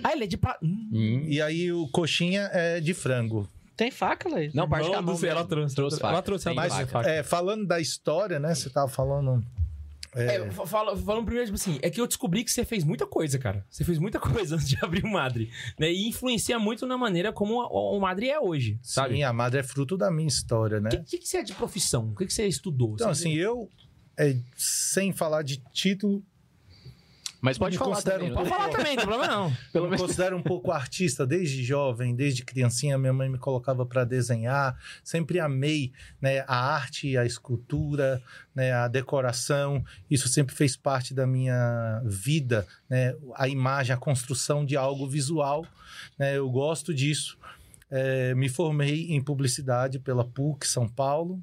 [0.03, 0.37] Ah, ele é de.
[0.37, 0.57] Pa...
[0.63, 1.25] Hum.
[1.27, 3.47] E aí o coxinha é de frango.
[3.77, 4.53] Tem faca, Laís?
[4.53, 5.75] Não, parte com a mão do céu, ela trouxe.
[5.75, 6.23] Trouxe ela faca.
[6.23, 6.87] trouxe a Tem Mas faca.
[6.87, 7.09] faca.
[7.09, 8.53] é, falando da história, né?
[8.55, 9.45] Você tava falando.
[10.15, 12.83] É, É, fa- fala- falando primeiro, tipo assim, é que eu descobri que você fez
[12.83, 13.63] muita coisa, cara.
[13.69, 14.17] Você fez muita
[14.49, 15.51] coisa antes de abrir o Madre.
[15.77, 15.91] Né?
[15.91, 19.15] E influencia muito na maneira como o, o Madre é hoje, sabe?
[19.15, 20.89] Sim, a madre é fruto da minha história, né?
[20.91, 22.09] O que, que, que você é de profissão?
[22.09, 22.93] O que, que você estudou?
[22.95, 23.69] Então, Você- assim, eu,
[24.17, 26.23] é, sem falar de título,
[27.41, 28.27] Mas pode falar também.
[28.31, 29.53] um não Pode falar também, não tem problema não.
[29.71, 32.97] Pelo me menos- considero um pouco artista desde jovem, desde criancinha.
[32.97, 34.75] Minha mãe me colocava para desenhar.
[35.03, 38.21] Sempre amei né, a arte, a escultura,
[38.55, 39.83] né, a decoração.
[40.09, 42.65] Isso sempre fez parte da minha vida.
[42.89, 45.65] Né, a imagem, a construção de algo visual.
[46.17, 47.37] Né, eu gosto disso.
[47.89, 51.41] É, me formei em publicidade pela PUC São Paulo.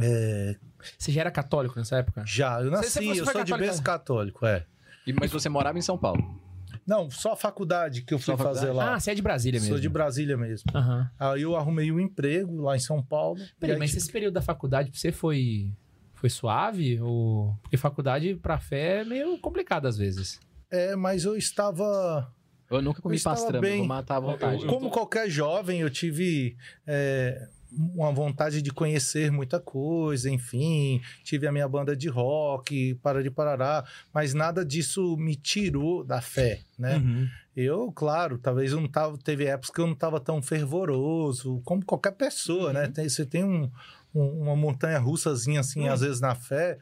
[0.00, 0.56] É,
[0.98, 2.24] Você já era católico nessa época?
[2.26, 4.66] já, eu Você- nasci, você foi eu sou de berço católico, é.
[5.06, 6.40] E- Mas você morava em São Paulo.
[6.86, 8.94] Não, só a faculdade que eu fui fazer lá.
[8.94, 9.74] Ah, você é de Brasília mesmo.
[9.74, 10.70] Sou de Brasília mesmo.
[10.74, 11.10] Aham.
[11.18, 13.40] Aí eu arrumei um emprego lá em São Paulo.
[13.58, 15.72] Peraí, aí, mas tipo, esse período da faculdade pra você foi,
[16.12, 17.00] foi suave?
[17.00, 17.56] Ou...
[17.62, 20.38] Porque faculdade pra fé é meio complicado às vezes.
[20.70, 22.30] É, mas eu estava.
[22.70, 23.78] Eu nunca comi Eu bem.
[23.78, 24.66] vou matar à vontade.
[24.66, 31.00] Como qualquer jovem, eu tive é, uma vontade de conhecer muita coisa, enfim.
[31.22, 36.20] Tive a minha banda de rock, para de parará, mas nada disso me tirou da
[36.20, 36.96] fé, né?
[36.96, 37.28] Uhum.
[37.56, 39.16] Eu, claro, talvez eu não tava.
[39.18, 42.88] Teve épocas que eu não estava tão fervoroso, como qualquer pessoa, né?
[42.88, 43.70] Tem- você tem um-
[44.14, 46.78] um- uma montanha russazinha, assim, às vezes na fé.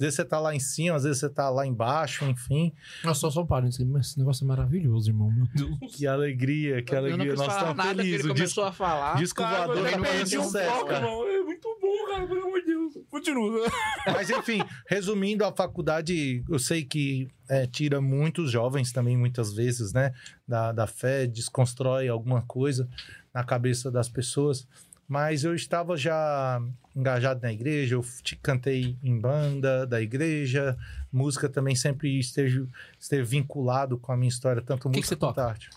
[0.00, 2.72] Às vezes você tá lá em cima, às vezes você tá lá embaixo, enfim.
[3.04, 3.84] Nossa, só só para esse
[4.18, 5.30] negócio é maravilhoso, irmão.
[5.30, 5.78] Meu Deus.
[5.94, 7.34] Que alegria, que Eu alegria.
[7.34, 8.24] Nós estamos ele felizes.
[8.24, 9.16] O começou disco, a falar.
[9.16, 11.06] disco voador tá fazendo sucesso, cara.
[11.06, 12.94] É muito bom, cara, pelo amor de Deus.
[13.10, 13.70] Continua.
[14.06, 19.92] Mas enfim, resumindo, a faculdade, eu sei que é, tira muitos jovens também, muitas vezes,
[19.92, 20.12] né?
[20.48, 22.88] Da, da fé, desconstrói alguma coisa
[23.34, 24.66] na cabeça das pessoas.
[25.10, 26.62] Mas eu estava já
[26.94, 30.78] engajado na igreja, eu te- cantei em banda da igreja,
[31.12, 32.64] música também sempre esteve,
[32.96, 35.48] esteve vinculado com a minha história, tanto que música você quanto toca?
[35.48, 35.68] arte.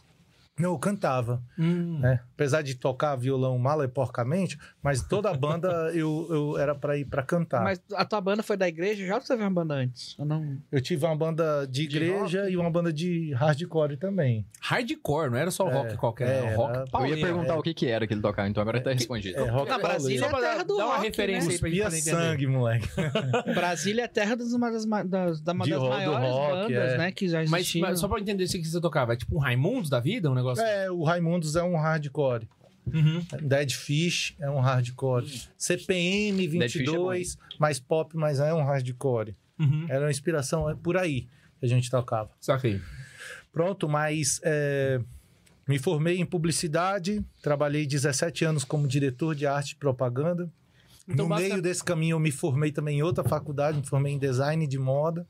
[0.60, 1.42] Não, eu cantava.
[1.58, 2.00] Hum.
[2.00, 2.20] né?
[2.36, 6.96] Apesar de tocar violão mal e porcamente, mas toda a banda eu, eu era para
[6.98, 7.64] ir para cantar.
[7.64, 9.06] Mas a tua banda foi da igreja?
[9.06, 10.16] Já ou você teve uma banda antes?
[10.20, 10.58] Eu não...
[10.72, 14.46] Eu tive uma banda de De igreja e uma banda de hardcore também.
[14.62, 17.64] Hardcore, não era só É, rock qualquer, é, era rock era- Eu ia perguntar o
[17.64, 19.38] que, que era que ele tocava, então agora tá respondido.
[19.40, 21.54] É, rock Na Brasília Só é pra a terra do uma rock, referência né?
[21.54, 22.88] aí pra gente Cuspia sangue, moleque.
[23.56, 26.52] Brasília é terra das, uma das, das, da uma De das ro- do maiores rock,
[26.74, 26.98] bandas, é.
[26.98, 27.12] né?
[27.12, 27.90] Que já Mas, existiam.
[27.90, 30.30] mas só pra eu entender isso que você tocava, é tipo um Raimundos da vida,
[30.30, 30.64] um negócio...
[30.64, 32.48] É, o Raimundos é um hardcore.
[32.86, 33.26] Uhum.
[33.42, 35.26] Dead Fish é um hardcore.
[35.58, 39.36] CPM Dead Fish é 22, mais pop, mas é um hardcore.
[39.60, 39.86] Uhum.
[39.90, 41.28] Era uma inspiração, é por aí
[41.60, 42.30] que a gente tocava.
[42.42, 42.82] Saquei.
[43.52, 45.00] Pronto, mas é,
[45.68, 50.52] me formei em publicidade, trabalhei 17 anos como diretor de arte e propaganda.
[51.08, 54.14] Então, no basta- meio desse caminho, eu me formei também em outra faculdade, me formei
[54.14, 55.28] em design de moda.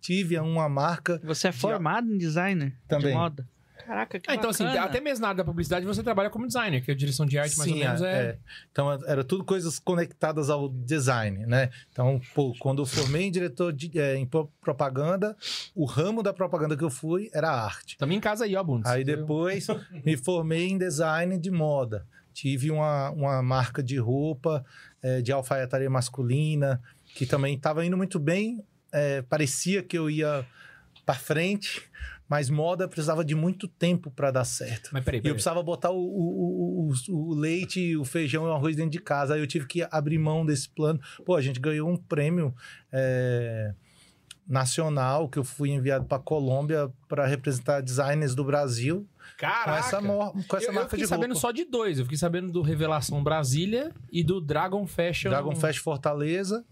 [0.00, 3.08] Tive uma marca Você é formado em designer Também.
[3.08, 3.48] de moda?
[3.86, 4.84] Caraca, que Ah, então, assim, bacana.
[4.86, 7.38] até mesmo na área da publicidade você trabalha como designer, que é a direção de
[7.38, 8.22] arte, mais ou menos, é, é...
[8.26, 8.38] é.
[8.72, 11.70] Então, era tudo coisas conectadas ao design, né?
[11.92, 15.36] Então, pô, quando eu formei em diretor de, é, em pro- propaganda,
[15.74, 17.96] o ramo da propaganda que eu fui era arte.
[17.98, 18.90] Também em casa aí, ó, Bundes.
[18.90, 19.66] Aí depois
[20.04, 22.06] me formei em design de moda.
[22.32, 24.64] Tive uma, uma marca de roupa,
[25.02, 26.82] é, de alfaiataria masculina,
[27.14, 28.64] que também estava indo muito bem.
[28.92, 30.44] É, parecia que eu ia
[31.06, 31.82] para frente,
[32.28, 34.90] mas moda precisava de muito tempo para dar certo.
[34.92, 35.34] Mas peraí, E eu peraí.
[35.34, 39.34] precisava botar o, o, o, o- leite, o feijão e o arroz dentro de casa.
[39.34, 40.98] Aí eu tive que abrir mão desse plano.
[41.24, 42.54] Pô, a gente ganhou um prêmio
[42.90, 43.74] é,
[44.46, 49.08] nacional que eu fui enviado para Colômbia para representar designers do Brasil
[49.38, 49.64] Caraca!
[49.64, 50.02] com essa,
[50.48, 51.40] com essa eu, eu marca fiquei de sabendo roupa.
[51.40, 51.98] só de dois.
[51.98, 55.30] Eu fiquei sabendo do Revelação Brasília e do Dragon Fashion.
[55.30, 56.64] Dragon Fest Fortaleza,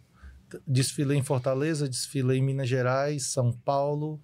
[0.66, 4.20] desfilei em Fortaleza, desfilei em Minas Gerais, São Paulo,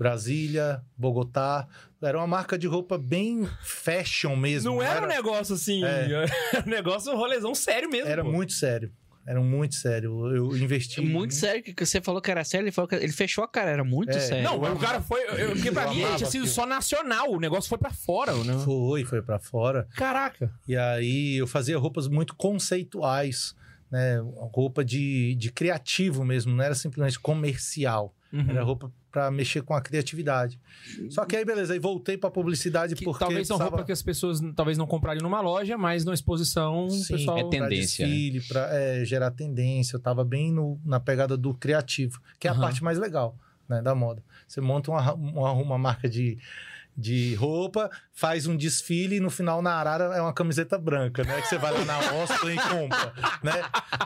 [0.00, 1.68] Brasília, Bogotá.
[2.02, 4.70] Era uma marca de roupa bem fashion mesmo.
[4.72, 5.84] Não era um negócio assim.
[5.84, 6.26] Era
[6.66, 8.08] um negócio, um rolezão sério mesmo.
[8.08, 8.32] Era pô.
[8.32, 8.90] muito sério.
[9.26, 10.26] Era muito sério.
[10.34, 11.02] Eu investi.
[11.02, 13.70] Muito sério, que você falou que era sério, ele, falou que ele fechou a cara,
[13.70, 14.18] era muito É.
[14.20, 14.42] sério.
[14.42, 15.20] Não, o cara foi.
[15.20, 16.46] eu- eu- Porque pra Eu mim tinha sido aquilo.
[16.46, 17.30] só nacional.
[17.30, 18.32] O negócio foi pra fora.
[18.42, 18.54] Né?
[18.64, 19.86] Foi, foi para fora.
[19.94, 20.50] Caraca.
[20.66, 23.54] E aí eu fazia roupas muito conceituais,
[23.90, 24.18] né?
[24.54, 28.14] Roupa de, de criativo mesmo, não era simplesmente comercial.
[28.32, 28.46] Uhum.
[28.48, 30.58] Era roupa para mexer com a criatividade.
[31.10, 33.92] Só que aí, beleza, aí voltei para publicidade Que porque talvez são precisava- roupas que
[33.92, 37.38] as pessoas talvez não comprariam numa loja, mas numa exposição, Sim, pessoal.
[37.38, 38.12] é pra tendência, né?
[38.12, 39.96] desfile, pra é, gerar tendência.
[39.96, 42.58] Eu tava bem no- na pegada do criativo, que é Aham.
[42.58, 43.36] a parte mais legal
[43.68, 44.22] né, da moda.
[44.48, 46.36] Você monta uma, uma, uma marca de,
[46.96, 51.40] de roupa, faz um desfile e no final na Arara é uma camiseta branca, né?
[51.40, 53.12] Que você vai lá na Osprey e compra,
[53.42, 53.52] né?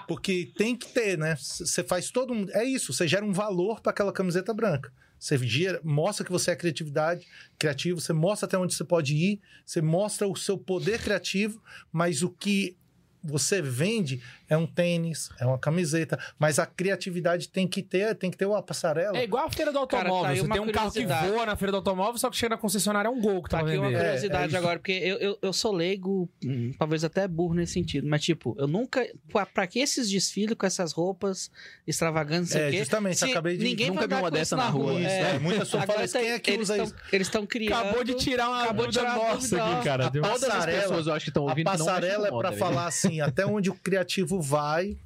[0.07, 1.37] Porque tem que ter, né?
[1.37, 2.47] Você faz todo um...
[2.51, 4.93] É isso, você gera um valor para aquela camiseta branca.
[5.19, 7.27] Você gera, mostra que você é criatividade,
[7.59, 12.23] criativo, você mostra até onde você pode ir, você mostra o seu poder criativo, mas
[12.23, 12.77] o que
[13.23, 18.31] você vende é um tênis, é uma camiseta, mas a criatividade tem que ter, tem
[18.31, 19.17] que ter uma passarela.
[19.19, 20.23] É igual a feira do Cara, automóvel.
[20.25, 22.55] tá aí você tem um carro que voa na feira do automóvel, só que chega
[22.55, 24.93] na concessionária é um gol que Tá tá aqui uma curiosidade É, é agora, porque
[24.93, 29.07] eu, eu, eu sou leigo, hum, talvez até burro nesse sentido, mas tipo, eu nunca.
[29.33, 31.51] Pra, pra que esses desfiles com essas roupas
[31.87, 32.79] extravagantes, não sei É, o quê?
[32.79, 34.95] justamente, Se acabei de- Ninguém nunca vai vi uma dessa na rua.
[34.95, 36.15] Isso, é, muita pessoa Agora fala isso.
[36.15, 36.95] tá- Quem é que eles usa tão- isso?
[37.13, 37.81] Eles estão criando.
[37.81, 40.07] Acabou de tirar uma Acabou de tirar nossa aqui, cara.
[40.07, 42.53] As Passarela- pessoas, eu acho que estão A ouvindo, não mexem passarela é para moda,
[42.57, 44.97] falar assim, até onde o criativo vai.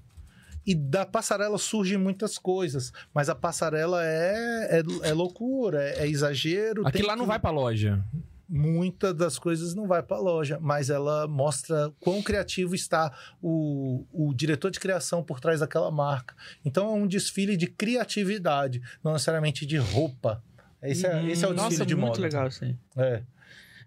[0.66, 6.08] E da passarela surgem muitas coisas, mas a passarela é, é, é loucura, é, é
[6.08, 6.86] exagero.
[6.86, 8.04] Aquilo tem lá não que- vai pra loja.
[8.50, 14.32] Muitas das coisas não vai para loja, mas ela mostra quão criativo está o, o
[14.34, 16.34] diretor de criação por trás daquela marca.
[16.64, 20.42] Então é um desfile de criatividade, não necessariamente de roupa.
[20.82, 22.20] Esse é, esse é o desfile Nossa, de muito moda.
[22.22, 22.76] legal aí.
[22.96, 23.22] É.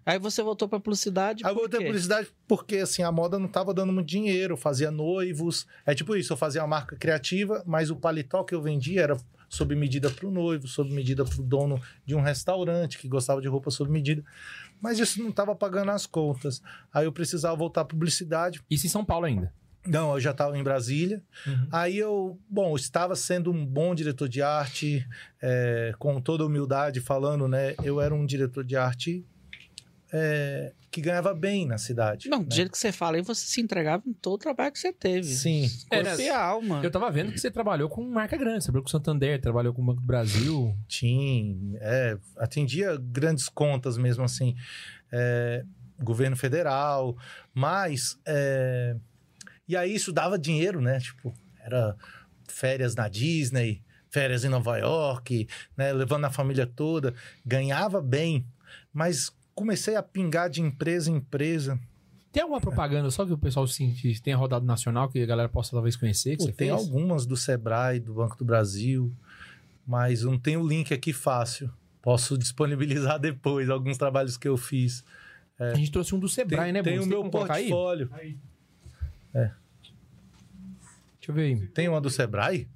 [0.04, 1.44] Aí você voltou pra publicidade.
[1.44, 4.54] Aí eu voltei à publicidade porque, assim, a moda não tava dando muito dinheiro.
[4.54, 5.66] Eu fazia noivos.
[5.86, 9.16] É tipo isso, eu fazia uma marca criativa, mas o paletó que eu vendia era
[9.48, 13.40] sob medida para o noivo, sob medida para o dono de um restaurante que gostava
[13.40, 14.24] de roupa sob medida.
[14.80, 16.62] Mas isso não estava pagando as contas.
[16.92, 18.60] Aí eu precisava voltar à publicidade.
[18.70, 19.52] Isso em São Paulo ainda.
[19.86, 21.22] Não, eu já estava em Brasília.
[21.46, 21.68] Uhum.
[21.70, 25.06] Aí eu, bom, eu estava sendo um bom diretor de arte,
[25.40, 27.74] é, com toda humildade falando, né?
[27.82, 29.24] Eu era um diretor de arte
[30.12, 32.28] é, que ganhava bem na cidade.
[32.28, 32.44] Não, né?
[32.44, 34.92] do jeito que você fala aí, você se entregava em todo o trabalho que você
[34.92, 35.26] teve.
[35.26, 35.70] Sim.
[35.90, 36.80] Era- Corpo e alma.
[36.82, 38.62] Eu tava vendo que você trabalhou com marca grande.
[38.62, 40.76] Você trabalhou com o Santander, trabalhou com o Banco do Brasil.
[40.86, 44.54] Tinha, é, atendia grandes contas mesmo assim,
[45.10, 45.64] é,
[45.98, 47.16] governo federal,
[47.54, 48.96] mas é,
[49.66, 50.98] e aí isso dava dinheiro, né?
[51.00, 51.96] Tipo, era
[52.48, 55.92] férias na Disney, férias em Nova York, né?
[55.92, 57.14] Levando a família toda,
[57.46, 58.44] ganhava bem,
[58.92, 61.78] mas comecei a pingar de empresa em empresa.
[62.32, 65.48] Tem alguma propaganda só que o pessoal sim, que tenha rodado nacional que a galera
[65.48, 66.30] possa talvez conhecer?
[66.32, 66.80] Que Pô, você tem fez?
[66.80, 69.12] algumas do Sebrae, do Banco do Brasil,
[69.86, 71.70] mas não tem o link aqui fácil.
[72.00, 75.04] Posso disponibilizar depois alguns trabalhos que eu fiz.
[75.58, 77.06] A gente trouxe um do Sebrae, tem né, tem Bruno?
[77.06, 77.68] o meu colocar aí?
[77.68, 78.10] portfólio.
[81.22, 81.66] Deixa eu ver aí.
[81.68, 82.66] Tem uma do Sebrae?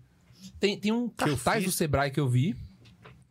[0.60, 2.54] Tem, tem um cartaz do Sebrae que eu vi.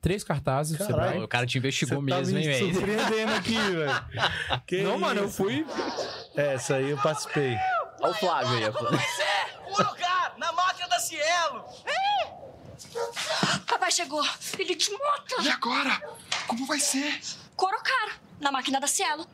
[0.05, 1.23] Três cartazes Caralho.
[1.23, 2.73] O cara te investigou tá mesmo, me hein, velho?
[2.75, 4.85] surpreendendo aqui, velho.
[4.87, 5.37] Não, mano, eu isso?
[5.37, 5.65] fui.
[6.35, 7.57] Essa aí eu participei.
[7.99, 8.65] Olha o Flávio aí.
[8.69, 9.71] ó.
[9.71, 11.65] Um lugar na máquina da Cielo.
[13.67, 14.23] Papai chegou.
[14.59, 15.41] Ele te mata.
[15.41, 15.99] E agora?
[16.45, 17.19] Como vai ser?
[17.55, 19.25] Corocar na máquina da Cielo.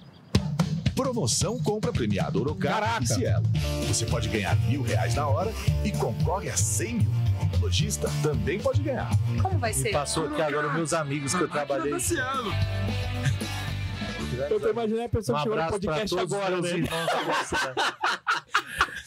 [0.95, 3.03] Promoção compra premiada Orocar Caraca.
[3.03, 3.43] e Cielo.
[3.89, 5.51] Você pode ganhar mil reais na hora
[5.84, 7.20] e concorre a 100 mil.
[7.60, 9.10] Lojista também pode ganhar.
[9.42, 9.92] Como vai ser?
[9.92, 11.94] passou aqui agora meus amigos que eu trabalhei.
[14.50, 16.88] Eu tô imaginando a Um pessoa que chegou no podcast agora, os né?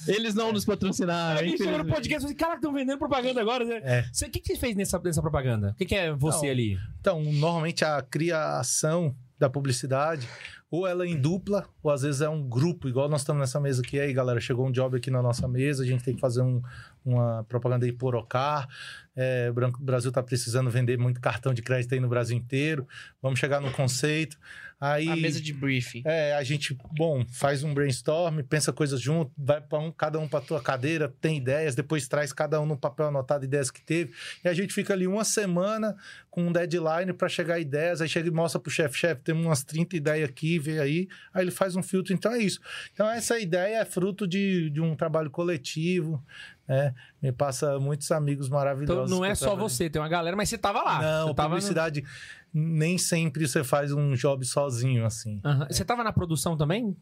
[0.07, 1.95] Eles não nos patrocinaram, Alguém chegou no infelizmente.
[1.95, 3.81] podcast e cara, estão vendendo propaganda agora, né?
[3.83, 4.05] É.
[4.27, 5.71] O que, que você fez nessa, nessa propaganda?
[5.71, 6.53] O que, que é você Não.
[6.53, 6.79] ali?
[7.01, 10.29] Então, normalmente a criação da publicidade,
[10.71, 13.59] ou ela é em dupla, ou às vezes é um grupo, igual nós estamos nessa
[13.59, 13.99] mesa aqui.
[13.99, 16.61] Aí, galera, chegou um job aqui na nossa mesa, a gente tem que fazer um-
[17.05, 18.69] uma propaganda aí por Ocar.
[19.17, 22.87] É, o o Brasil está precisando vender muito cartão de crédito aí no Brasil inteiro.
[23.23, 24.37] Vamos chegar no conceito.
[24.81, 26.03] Aí, A mesa de briefing.
[26.05, 30.29] é, a gente, bom, faz um brainstorm, pensa coisas junto, vai para um, cada um
[30.29, 34.13] para tua cadeira, tem ideias, depois traz cada um no papel anotado ideias que teve.
[34.45, 35.97] E a gente fica ali uma semana
[36.29, 39.63] com um deadline para chegar ideias, aí chega e mostra pro chefe, chefe, temos umas
[39.63, 42.61] 30 ideias aqui, vê aí, aí ele faz um filtro, então é isso.
[42.93, 46.23] Então essa ideia é fruto de, de um trabalho coletivo,
[46.69, 46.95] né?
[47.23, 49.11] Me passa muitos amigos Então maravilhosos.
[49.11, 49.69] não que é só trabalhei.
[49.69, 51.01] você, tem uma galera, mas você tava lá.
[51.03, 52.05] Não, você tava no- publicidade,
[52.53, 55.41] nem sempre você faz um job sozinho, assim.
[55.45, 55.67] Aham.
[55.71, 56.97] Você tava na produção também?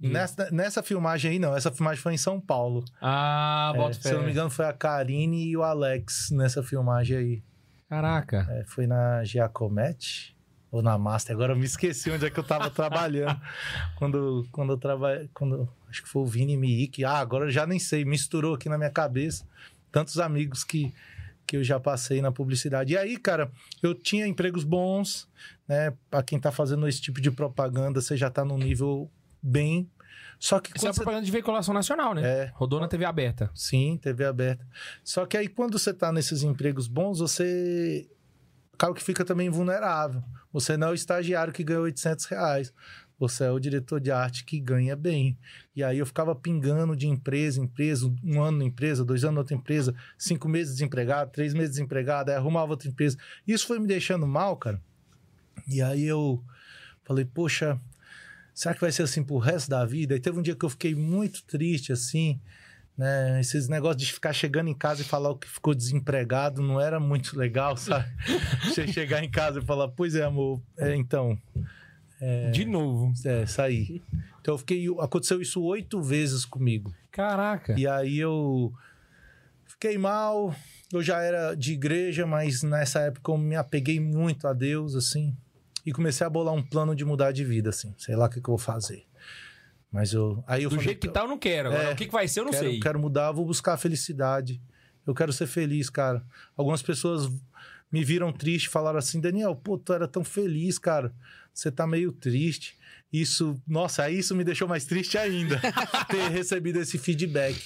[0.00, 1.54] Nessa, nessa filmagem aí, não.
[1.56, 2.84] Essa filmagem foi em São Paulo.
[3.00, 6.60] Ah, É, bota se eu não me engano, foi a Karine e o Alex nessa
[6.60, 7.42] filmagem aí.
[7.88, 8.46] Caraca.
[8.50, 10.36] É, foi na Giacometti
[10.72, 11.36] ou na Master.
[11.36, 13.40] Agora eu me esqueci onde é que eu tava trabalhando.
[13.96, 15.30] quando, quando eu trabalhei.
[15.32, 17.04] Quando, acho que foi o Vini Miik.
[17.04, 18.04] Ah, agora eu já nem sei.
[18.04, 19.46] Misturou aqui na minha cabeça.
[19.92, 20.92] Tantos amigos que,
[21.46, 22.94] que eu já passei na publicidade.
[22.94, 25.28] E aí, cara, eu tinha empregos bons,
[25.68, 25.92] né?
[26.10, 29.10] Pra quem tá fazendo esse tipo de propaganda, você já tá num nível
[29.42, 29.88] bem.
[30.38, 32.22] Só que Isso é você propaganda de veiculação nacional, né?
[32.22, 32.52] É.
[32.54, 33.50] Rodou na TV aberta.
[33.54, 34.66] Sim, TV aberta.
[35.04, 38.08] Só que aí, quando você tá nesses empregos bons, você
[38.72, 40.22] acaba que fica também vulnerável.
[40.52, 42.74] Você não é o estagiário que ganha 800 reais.
[43.22, 45.38] Você é o diretor de arte que ganha bem.
[45.76, 49.34] E aí eu ficava pingando de empresa em empresa, um ano na empresa, dois anos
[49.34, 53.16] na outra empresa, cinco meses desempregado, três meses desempregado, aí arrumava outra empresa.
[53.46, 54.82] Isso foi me deixando mal, cara.
[55.68, 56.42] E aí eu
[57.04, 57.80] falei, poxa,
[58.52, 60.16] será que vai ser assim pro resto da vida?
[60.16, 62.40] E teve um dia que eu fiquei muito triste, assim,
[62.98, 63.40] né?
[63.40, 67.38] Esses negócios de ficar chegando em casa e falar que ficou desempregado não era muito
[67.38, 68.04] legal, sabe?
[68.66, 71.38] Você chegar em casa e falar, pois é, amor, é, então,
[72.52, 73.12] De novo.
[73.24, 74.02] é, saí.
[74.40, 74.86] Então eu fiquei.
[75.00, 76.94] Aconteceu isso oito vezes comigo.
[77.10, 77.74] Caraca.
[77.78, 78.72] E aí eu
[79.66, 80.54] fiquei mal.
[80.92, 85.34] Eu já era de igreja, mas nessa época eu me apeguei muito a Deus, assim.
[85.84, 87.94] E comecei a bolar um plano de mudar de vida, assim.
[87.98, 89.04] Sei lá o que, que eu vou fazer.
[89.90, 90.42] Mas eu.
[90.46, 91.68] Aí eu Do falei, jeito que tá, eu não quero.
[91.70, 92.80] Agora, É, o que, que vai ser, eu não quero, sei.
[92.80, 94.60] quero mudar, vou buscar a felicidade.
[95.06, 96.22] Eu quero ser feliz, cara.
[96.56, 97.28] Algumas pessoas
[97.92, 101.12] me viram triste, falaram assim: Daniel, pô, tu era tão feliz, cara.
[101.52, 102.76] Você tá meio triste.
[103.12, 105.60] Isso, nossa, aí isso me deixou mais triste ainda,
[106.08, 107.62] ter recebido esse feedback.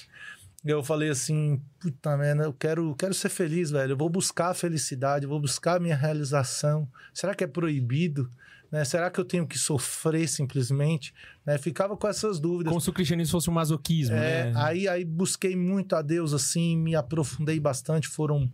[0.65, 3.93] Eu falei assim, puta merda, eu quero, quero ser feliz, velho.
[3.93, 6.85] Eu vou buscar a felicidade, vou buscar a minha realização.
[7.13, 8.29] Será que é proibido?
[8.69, 8.83] Né?
[8.83, 11.13] Será que eu tenho que sofrer simplesmente?
[11.45, 11.57] Né?
[11.57, 12.69] Ficava com essas dúvidas.
[12.69, 14.53] Como se o cristianismo fosse um masoquismo, É, né?
[14.57, 18.09] aí, aí busquei muito a Deus, assim, me aprofundei bastante.
[18.09, 18.51] Foram,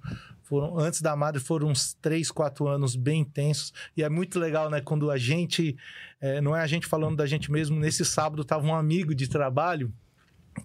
[0.54, 3.74] foram antes da madre, foram uns três, quatro anos bem intensos.
[3.98, 4.82] E é muito legal, né?
[4.82, 5.76] Quando a gente,
[6.22, 7.80] é, não é a gente falando da gente mesmo.
[7.80, 9.92] Nesse sábado tava um amigo de trabalho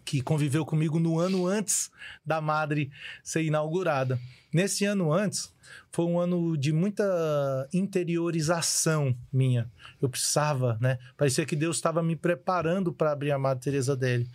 [0.05, 1.91] que conviveu comigo no ano antes
[2.25, 2.91] da madre
[3.25, 4.21] ser inaugurada.
[4.53, 5.55] Nesse ano antes,
[5.91, 9.71] foi um ano de muita interiorização minha.
[10.01, 10.99] Eu precisava, né?
[11.17, 14.29] Parecia que Deus estava me preparando para abrir a Madre Teresa dele.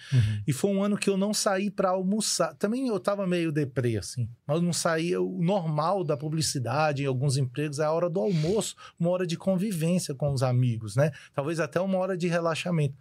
[0.47, 2.53] E foi um ano que eu não saí para almoçar.
[2.55, 4.27] Também eu estava meio deprê, assim.
[4.45, 5.21] Mas não saía.
[5.21, 9.37] O normal da publicidade em alguns empregos é a hora do almoço, uma hora de
[9.37, 11.11] convivência com os amigos, né?
[11.33, 12.95] Talvez até uma hora de relaxamento.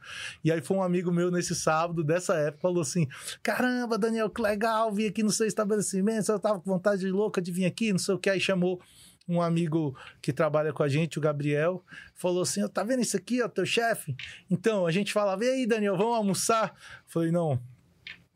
[0.45, 3.09] E aí foi um amigo meu nesse sábado, dessa época, falou assim:
[3.43, 7.51] Caramba, Daniel, que legal, vim aqui no seu estabelecimento, eu tava com vontade louca de
[7.51, 8.31] vir aqui, não sei o que.
[8.31, 8.81] Aí chamou
[9.29, 13.43] um amigo que trabalha com a gente, o Gabriel, falou assim: tá vendo isso aqui,
[13.43, 14.17] ó, teu chefe?
[14.51, 16.75] Então, a gente falava, e aí, Daniel, vamos almoçar?
[17.07, 17.61] Falei, não,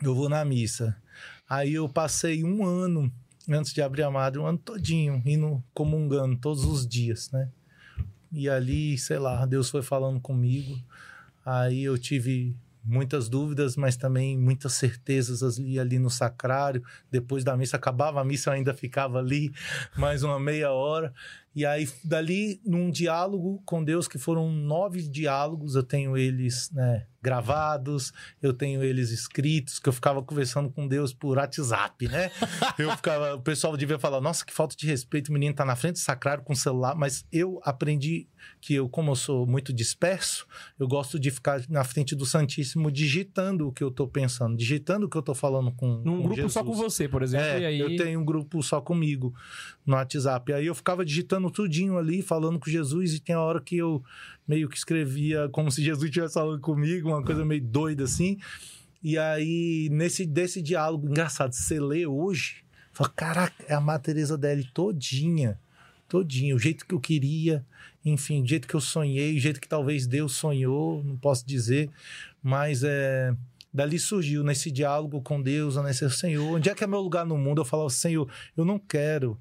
[0.02, 0.96] eu vou na missa.
[1.48, 3.12] Aí eu passei um ano
[3.48, 7.48] antes de abrir a madre, um ano todinho, indo comungando todos os dias, né?
[8.32, 10.76] E ali, sei lá, Deus foi falando comigo.
[11.44, 12.56] Aí eu tive
[12.86, 16.82] muitas dúvidas, mas também muitas certezas ali, ali no sacrário.
[17.10, 19.52] Depois da missa, acabava a missa, eu ainda ficava ali
[19.96, 21.12] mais uma meia hora.
[21.56, 27.06] E aí, dali, num diálogo com Deus, que foram nove diálogos, eu tenho eles né,
[27.26, 32.30] gravados, eu tenho eles escritos, que eu ficava conversando com Deus por WhatsApp, né?
[32.78, 35.74] Eu ficava, o pessoal devia falar, nossa, que falta de respeito, o menino tá na
[35.74, 38.28] frente do sacrário com o celular, mas eu aprendi
[38.60, 40.46] que eu, como eu sou muito disperso,
[40.78, 45.06] eu gosto de ficar na frente do Santíssimo digitando o que eu tô pensando, digitando
[45.06, 46.52] o que eu tô falando com Num com grupo Jesus.
[46.52, 47.46] só com você, por exemplo.
[47.46, 47.78] É, aí...
[47.78, 49.34] eu tenho um grupo só comigo
[49.84, 50.52] no WhatsApp.
[50.52, 54.02] Aí eu ficava digitando tudinho ali, falando com Jesus, e tem a hora que eu
[54.46, 58.38] meio que escrevia como se Jesus estivesse falando comigo, uma coisa meio doida assim.
[59.02, 64.36] E aí, nesse desse diálogo, engraçado, você lê hoje, fala, caraca, é a Madre Teresa
[64.36, 65.58] dele todinha
[66.08, 67.64] todinho, o jeito que eu queria,
[68.04, 71.90] enfim, o jeito que eu sonhei, o jeito que talvez Deus sonhou, não posso dizer,
[72.42, 73.34] mas é
[73.72, 77.36] dali surgiu nesse diálogo com Deus, nesse Senhor, onde é que é meu lugar no
[77.36, 77.60] mundo?
[77.60, 78.26] Eu falava, Senhor,
[78.56, 79.38] eu não quero,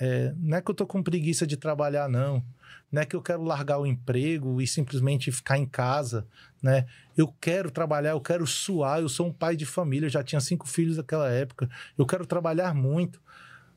[0.00, 2.44] é, não é que eu tô com preguiça de trabalhar, não.
[2.90, 6.26] Não é que eu quero largar o emprego e simplesmente ficar em casa,
[6.62, 6.86] né?
[7.16, 9.00] Eu quero trabalhar, eu quero suar.
[9.00, 11.68] Eu sou um pai de família, eu já tinha cinco filhos naquela época.
[11.98, 13.20] Eu quero trabalhar muito,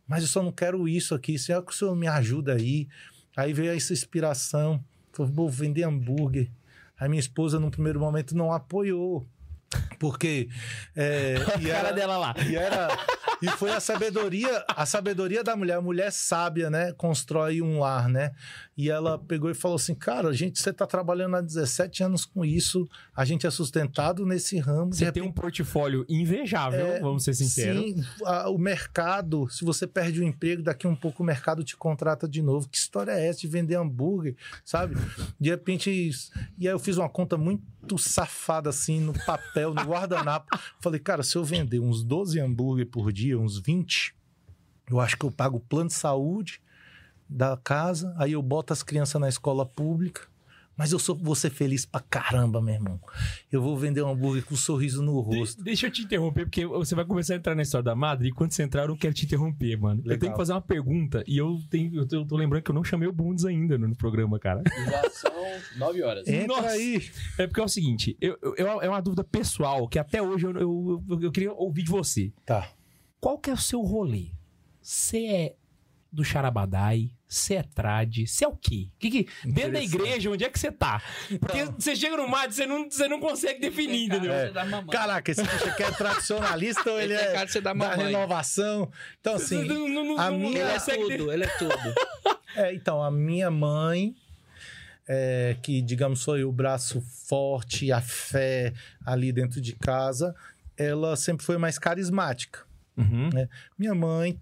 [0.07, 1.37] mas eu só não quero isso aqui.
[1.37, 2.87] Senhor, que o Senhor me ajuda aí.
[3.35, 4.83] Aí veio essa inspiração.
[5.17, 6.49] Vou vender hambúrguer.
[6.97, 9.27] Aí minha esposa, num primeiro momento, não apoiou.
[9.99, 10.49] Porque.
[10.95, 12.35] É, e A cara era- dela lá.
[12.49, 12.87] e era
[13.41, 18.07] e foi a sabedoria, a sabedoria da mulher, a mulher sábia, né, constrói um lar,
[18.07, 18.31] né?
[18.77, 22.43] E ela pegou e falou assim: "Cara, gente, você tá trabalhando há 17 anos com
[22.45, 27.23] isso, a gente é sustentado nesse ramo, Você tem repente um portfólio invejável, É, vamos
[27.23, 27.81] ser sinceros.
[27.83, 31.75] Sim, a- o mercado, se você perde o emprego, daqui um pouco o mercado te
[31.75, 32.67] contrata de novo.
[32.69, 34.95] Que história é essa de vender hambúrguer, sabe?
[35.39, 35.89] De repente,
[36.59, 37.61] e aí eu fiz uma conta muito
[37.97, 40.57] safada assim no papel, no guardanapo.
[40.79, 44.15] Falei, cara, se eu vender uns 12 hambúrguer por dia, uns 20,
[44.89, 46.61] eu acho que eu pago o plano de saúde
[47.29, 50.30] da casa, aí eu boto as crianças na escola pública.
[50.77, 52.99] Mas eu sou, vou ser feliz pra caramba, meu irmão.
[53.51, 55.61] Eu vou vender um hambúrguer com um sorriso no De- rosto.
[55.63, 58.31] deixa eu te interromper, porque você vai começar a entrar na história da Madre, e
[58.31, 59.99] quando você entrar, eu não quero te interromper, mano.
[60.01, 60.19] Eu Legal.
[60.19, 62.75] tenho que fazer uma pergunta, e eu, tenho, eu, tô, eu tô lembrando que eu
[62.75, 64.63] não chamei o Bundes ainda no, no programa, cara.
[64.89, 65.31] Já são
[65.77, 66.27] nove horas.
[66.27, 66.69] Entra Nossa.
[66.69, 67.03] aí.
[67.37, 70.47] É porque é o seguinte, eu, eu- eu- é uma dúvida pessoal, que até hoje
[70.47, 72.31] eu, eu, eu- eu queria ouvir de você.
[72.45, 72.67] Tá.
[73.19, 74.27] Qual que é o seu rolê?
[74.81, 75.55] Você é
[76.11, 77.11] do Charabadai?
[77.27, 78.27] Você é trad?
[78.27, 78.89] Você é o quê?
[78.99, 81.01] Que que, dentro da igreja, onde é que você tá?
[81.39, 81.75] Porque Então.
[81.79, 84.33] você chega no mato, você não, você não consegue definir, entendeu?
[84.33, 84.51] É.
[84.51, 84.89] da mamãe.
[84.89, 88.91] Caraca, esse bicho aqui é tradicionalista ou ele, Ele é cara ser da da renovação?
[89.21, 90.79] Então, assim, não- não- não- a minha- Ele é
[91.17, 91.71] tudo, ele é tudo.
[92.57, 94.13] é, então, a minha mãe,
[95.07, 96.99] é, que, digamos, foi o braço
[97.29, 98.73] forte, a fé
[99.05, 100.35] ali dentro de casa,
[100.77, 102.65] ela sempre foi mais carismática.
[102.97, 103.29] Uhum.
[103.79, 104.37] Minha mãe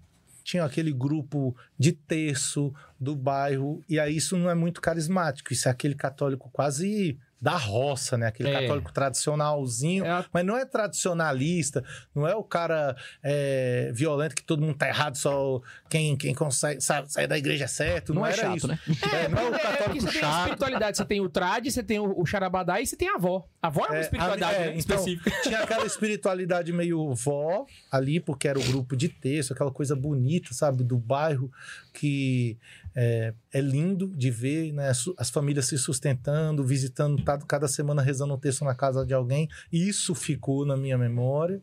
[0.50, 5.68] tinha aquele grupo de terço do bairro, e aí isso não é muito carismático, isso
[5.68, 8.26] é aquele católico quase da roça, né?
[8.26, 8.60] Aquele É.
[8.62, 10.04] católico tradicionalzinho.
[10.04, 11.82] É a- Mas não é tradicionalista,
[12.14, 16.80] não é o cara é, violento que todo mundo tá errado, só quem, quem consegue
[16.80, 18.12] sa- sair da igreja é certo.
[18.14, 18.68] Não, Não é era chato, isso.
[18.68, 18.78] né?
[19.12, 20.38] É, não é o É, católico você tem a chato.
[20.40, 23.46] espiritualidade, você tem o trad, você tem o, o charabadá e você tem a avó.
[23.62, 25.30] A avó é uma É, espiritualidade a- é, né, então, específica.
[25.42, 30.52] Tinha aquela espiritualidade meio vó ali, porque era o grupo de texto, aquela coisa bonita,
[30.52, 31.50] sabe, do bairro,
[31.92, 32.56] que
[32.94, 34.90] é, é lindo de ver, né?
[35.16, 39.48] As famílias se sustentando, visitando, tá- cada semana rezando um texto na casa de alguém.
[39.72, 41.60] Isso ficou na minha memória.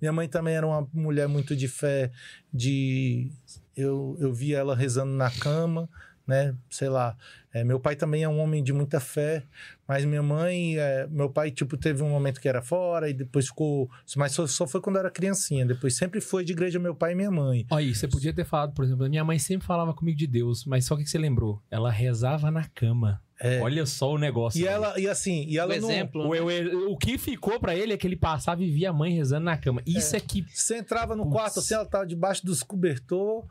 [0.00, 2.10] Minha mãe também era uma mulher muito de fé,
[2.52, 3.30] de
[3.76, 5.88] eu, eu via ela rezando na cama,
[6.26, 6.54] né?
[6.70, 7.16] Sei lá.
[7.56, 9.42] É, meu pai também é um homem de muita fé,
[9.88, 13.46] mas minha mãe, é, meu pai, tipo, teve um momento que era fora e depois
[13.46, 13.88] ficou.
[14.14, 15.64] Mas só, só foi quando eu era criancinha.
[15.64, 17.64] Depois sempre foi de igreja meu pai e minha mãe.
[17.70, 20.64] Olha aí, você podia ter falado, por exemplo, minha mãe sempre falava comigo de Deus,
[20.66, 21.62] mas só o que você lembrou?
[21.70, 23.22] Ela rezava na cama.
[23.40, 23.60] É.
[23.60, 24.60] Olha só o negócio.
[24.60, 25.90] E ela, e assim, e ela O não.
[25.90, 26.22] exemplo.
[26.22, 29.12] O, o- o que ficou pra ele é que ele passava e via a mãe
[29.14, 29.82] rezando na cama.
[29.86, 30.44] Isso é, que.
[30.52, 31.34] Você entrava no Putz.
[31.34, 33.44] quarto, assim, ela tava debaixo dos cobertor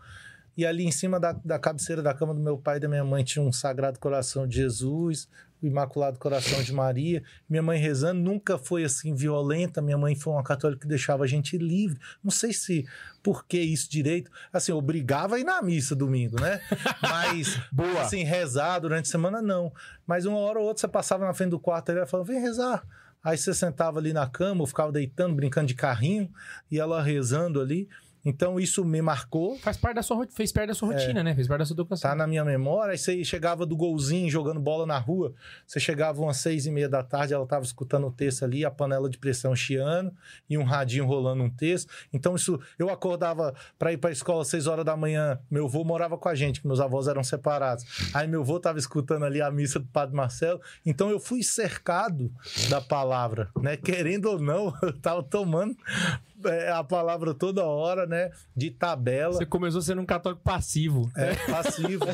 [0.57, 3.03] e ali em cima da, da cabeceira da cama do meu pai e da minha
[3.03, 5.27] mãe tinha um Sagrado Coração de Jesus,
[5.61, 7.23] o Imaculado Coração de Maria.
[7.49, 9.81] Minha mãe rezando nunca foi assim violenta.
[9.81, 11.99] Minha mãe foi uma católica que deixava a gente livre.
[12.23, 12.85] Não sei se
[13.23, 14.31] por que isso direito.
[14.53, 16.61] Assim, obrigava a ir na missa domingo, né?
[17.01, 18.01] Mas, Boa.
[18.01, 19.73] assim, rezar durante a semana, não.
[20.05, 22.41] Mas uma hora ou outra você passava na frente do quarto e ela falava, vem
[22.41, 22.85] rezar.
[23.23, 26.31] Aí você sentava ali na cama, ou ficava deitando, brincando de carrinho,
[26.69, 27.89] e ela rezando ali.
[28.25, 31.35] Então isso me marcou, Faz parte da sua, fez parte da sua rotina, né?
[31.35, 32.09] Fez parte da sua educação.
[32.09, 32.91] tá na minha memória.
[32.93, 35.33] Aí você chegava do golzinho, jogando bola na rua.
[35.65, 38.71] Você chegava umas seis e meia da tarde, ela tava escutando o texto ali, a
[38.71, 40.11] panela de pressão chiando
[40.49, 41.91] e um radinho rolando um texto.
[42.11, 45.39] Então isso, eu acordava para ir para a escola às seis horas da manhã.
[45.49, 47.85] Meu avô morava com a gente, que meus avós eram separados.
[48.13, 50.59] Aí meu avô tava escutando ali a missa do Padre Marcelo.
[50.85, 52.31] Então eu fui cercado
[52.69, 53.77] da palavra, né?
[53.77, 55.75] Querendo ou não, eu tava tomando
[56.34, 56.34] é,
[56.73, 58.31] a palavra toda hora, né?
[58.55, 59.33] De tabela.
[59.33, 61.11] Você começou sendo um católico passivo.
[61.15, 62.05] É, passivo.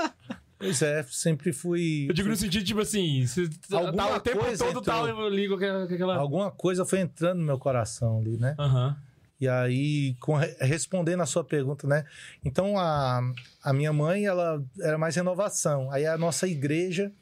[0.58, 2.06] pois é, sempre fui.
[2.08, 5.24] Eu digo no sentido, tipo assim, você Alguma tá o tempo coisa todo tal, entrou.
[5.24, 6.16] eu ligo aquela.
[6.16, 8.54] Alguma coisa foi entrando no meu coração ali, né?
[8.58, 8.96] Aham.
[9.38, 12.06] E aí, com, respondendo a sua pergunta, né?
[12.42, 13.20] Então, a,
[13.62, 15.90] a minha mãe, ela era mais renovação.
[15.92, 17.12] Aí, a nossa igreja,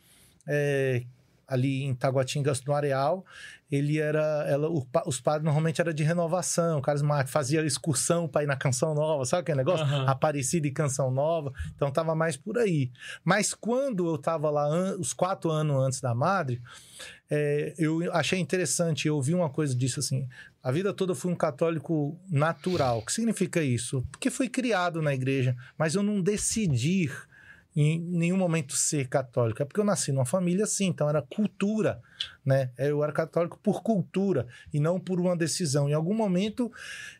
[0.46, 1.02] é,
[1.46, 3.24] ali em Taguatingas, no Areal.
[3.70, 4.44] Ele era.
[4.48, 8.94] Ela, o os padres normalmente era de renovação, carismático, fazia excursão para ir na Canção
[8.94, 9.84] Nova, sabe aquele negócio?
[9.84, 10.06] Aham.
[10.06, 11.52] Aparecida e Canção Nova.
[11.74, 12.90] Então tava mais por aí.
[13.24, 16.60] Mas quando eu tava lá, an- os quatro anos antes da Madre,
[17.30, 20.28] é, eu achei interessante, eu ouvi uma coisa disso assim.
[20.62, 22.98] A vida toda eu fui um católico natural.
[22.98, 24.06] O que significa isso?
[24.12, 27.10] Porque fui criado na igreja, mas eu não decidi
[27.76, 29.60] em nenhum momento ser católico.
[29.62, 32.00] É porque eu nasci numa família assim, então era cultura,
[32.44, 32.70] né?
[32.78, 35.88] Eu era católico por cultura e não por uma decisão.
[35.88, 36.70] Em algum momento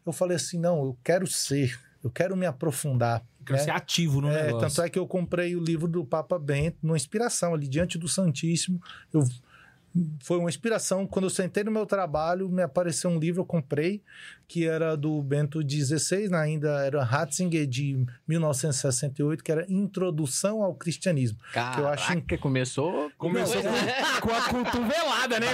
[0.06, 3.24] eu falei assim, não, eu quero ser, eu quero me aprofundar.
[3.44, 3.64] Quero né?
[3.64, 4.68] ser ativo no É, negócio.
[4.68, 8.08] tanto é que eu comprei o livro do Papa Bento, numa inspiração ali, diante do
[8.08, 8.80] Santíssimo.
[9.12, 9.22] Eu,
[10.22, 11.06] foi uma inspiração.
[11.06, 14.02] Quando eu sentei no meu trabalho, me apareceu um livro, eu comprei,
[14.48, 20.74] que era do Bento XVI, né, ainda era Ratzinger, de 1968, que era Introdução ao
[20.74, 21.38] Cristianismo.
[21.52, 23.10] Caraca, eu acho- começou...
[23.16, 23.72] Começou Não,
[24.20, 25.46] com, com a cotovelada, né,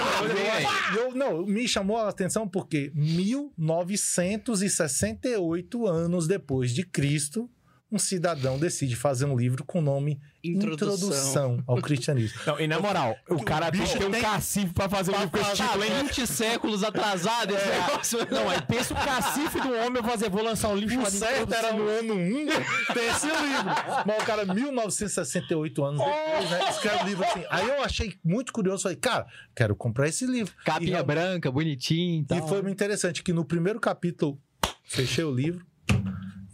[0.97, 7.49] eu, não, me chamou a atenção porque 1968 anos depois de Cristo,
[7.91, 10.95] um cidadão decide fazer um livro com o nome Introdução.
[10.95, 12.39] Introdução ao Cristianismo.
[12.47, 15.15] Não, e na moral, o cara tem que ter um tem- cacife pra fazer um
[15.19, 15.91] livro com esse título, hein?
[16.07, 18.19] 20 séculos atrasado esse negócio.
[18.31, 20.97] Não, aí pensa o cacife do homem, eu vou fazer, vou lançar um livro O
[20.97, 22.45] chamado certo era no ano 1
[22.93, 23.65] ter esse livro.
[24.07, 27.43] Mas o cara, 1968 anos depois, né, escreve o livro assim.
[27.49, 30.53] Aí eu achei muito curioso, falei, cara, quero comprar esse livro.
[30.65, 32.37] Capinha E- branca, bonitinho e tal.
[32.37, 34.39] E foi muito interessante que no primeiro capítulo,
[34.83, 35.65] fechei o livro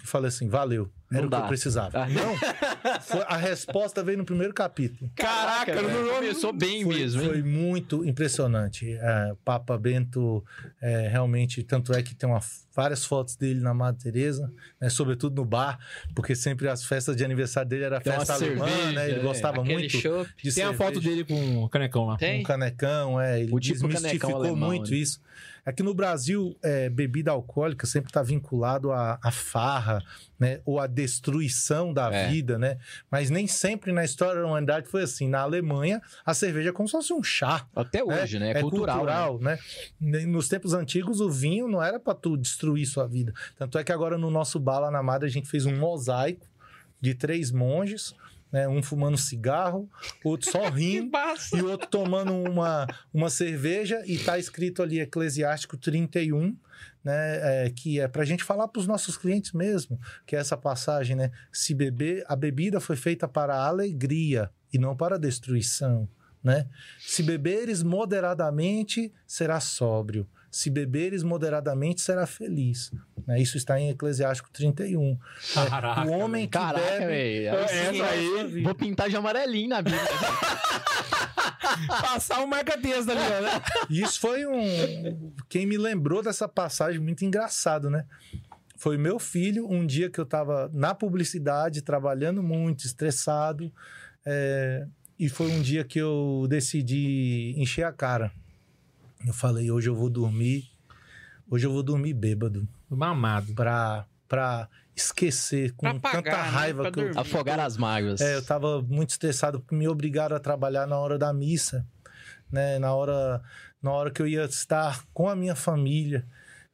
[0.08, 0.90] e falei assim, valeu.
[1.10, 1.44] Era Não o que dá.
[1.44, 2.04] eu precisava.
[2.04, 2.08] Ah.
[2.10, 2.36] Não,
[3.02, 5.10] foi- a resposta veio no primeiro capítulo.
[5.16, 7.30] Caraca, Caraca, não- começou bem foi, mesmo, hein?
[7.30, 8.92] foi muito impressionante.
[8.92, 10.44] É, o Papa Bento,
[10.82, 12.42] é, realmente, tanto é que tem uma-
[12.76, 14.52] várias fotos dele na Madre Teresa,
[14.82, 15.80] né, sobretudo no bar,
[16.14, 19.10] porque sempre as festas de aniversário dele era Tem festa alemã, cerveja, né?
[19.10, 19.24] Ele é.
[19.24, 20.30] gostava muito chopp.
[20.44, 20.74] de Tem a cerveja.
[20.78, 22.18] foto dele com o canecão lá.
[22.18, 22.42] Tem?
[22.42, 23.42] Um canecão, é.
[23.42, 24.98] Ele O tipo canecão desmistificou alemão, muito né?
[24.98, 25.22] isso.
[25.68, 30.02] Aqui no Brasil, é, bebida alcoólica sempre está vinculado à, à farra,
[30.40, 30.62] né?
[30.64, 32.30] Ou à destruição da É.
[32.30, 32.78] vida, né?
[33.12, 35.28] Mas nem sempre na história da humanidade foi assim.
[35.28, 37.68] Na Alemanha, a cerveja é como se fosse um chá.
[37.76, 38.52] Até hoje, né?
[38.52, 39.40] É, cultural.
[39.40, 39.60] né?
[40.00, 40.26] né?
[40.26, 43.34] Nos tempos antigos, o vinho não era para tu destruir sua vida.
[43.58, 46.48] Tanto é que agora no nosso bar lá na Madre, a gente fez um mosaico
[47.02, 48.16] de três monges,
[48.52, 48.68] né?
[48.68, 49.90] Um fumando cigarro,
[50.24, 51.18] outro só rindo
[51.54, 56.56] e o outro tomando uma, uma cerveja e tá escrito ali Eclesiástico 31,
[57.04, 60.58] né, é, que é pra gente falar para os nossos clientes mesmo, que é essa
[60.58, 65.20] passagem, né, se beber, a bebida foi feita para a alegria e não para a
[65.20, 66.08] destruição,
[66.44, 66.68] né?
[67.00, 70.28] Se beberes moderadamente, será sóbrio.
[70.50, 72.92] Se beberes moderadamente, será feliz.
[73.26, 73.42] Né?
[73.42, 75.12] Isso está em Eclesiástico 31.
[75.12, 77.06] É, Caraca, o homem que Caraca, bebe...
[77.06, 77.48] velho.
[77.50, 80.02] Essa Essa aí, aí, vou pintar de amarelinho na Bíblia.
[81.88, 83.62] Passar um marca-texto ali, ó, né?
[83.90, 85.34] E isso foi um.
[85.50, 88.06] Quem me lembrou dessa passagem muito engraçado, né?
[88.78, 93.72] Foi meu filho, um dia que eu tava na publicidade, trabalhando muito, estressado.
[94.26, 94.86] é,
[95.20, 98.32] E foi um dia que eu decidi encher a cara.
[99.28, 100.70] Eu falei, hoje eu vou dormir.
[101.50, 102.68] Hoje eu vou dormir bêbado.
[102.90, 103.54] Mamado.
[103.54, 106.50] Pra, pra esquecer com Pra apagar, tanta né?
[106.50, 107.20] raiva Pra que eu, dormir.
[107.20, 108.22] Afogar as mágoas.
[108.22, 111.86] é, eu tava muito estressado porque me obrigaram a trabalhar na hora da missa,
[112.52, 112.80] né?
[112.80, 113.42] Na hora,
[113.82, 116.26] na hora que eu ia estar com a minha família.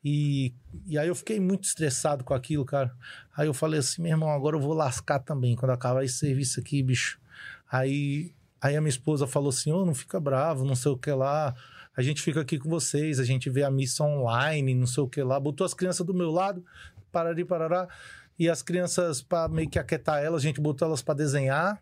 [0.06, 0.54] E,
[0.86, 2.94] e aí eu fiquei muito estressado com aquilo, cara.
[3.36, 6.60] Aí eu falei assim, meu irmão, agora eu vou lascar também quando acabar esse serviço
[6.60, 7.20] aqui, bicho.
[7.72, 8.32] Aí,
[8.62, 11.56] aí a minha esposa falou assim, ô, não fica bravo, não sei o que lá.
[11.96, 15.08] A gente fica aqui com vocês, a gente vê a missa online, não sei o
[15.08, 15.40] que lá.
[15.40, 16.66] Botou as crianças do meu lado,
[17.12, 17.88] parari, parará.
[18.38, 21.82] E as crianças, para meio que aquietar elas, a gente botou elas para desenhar,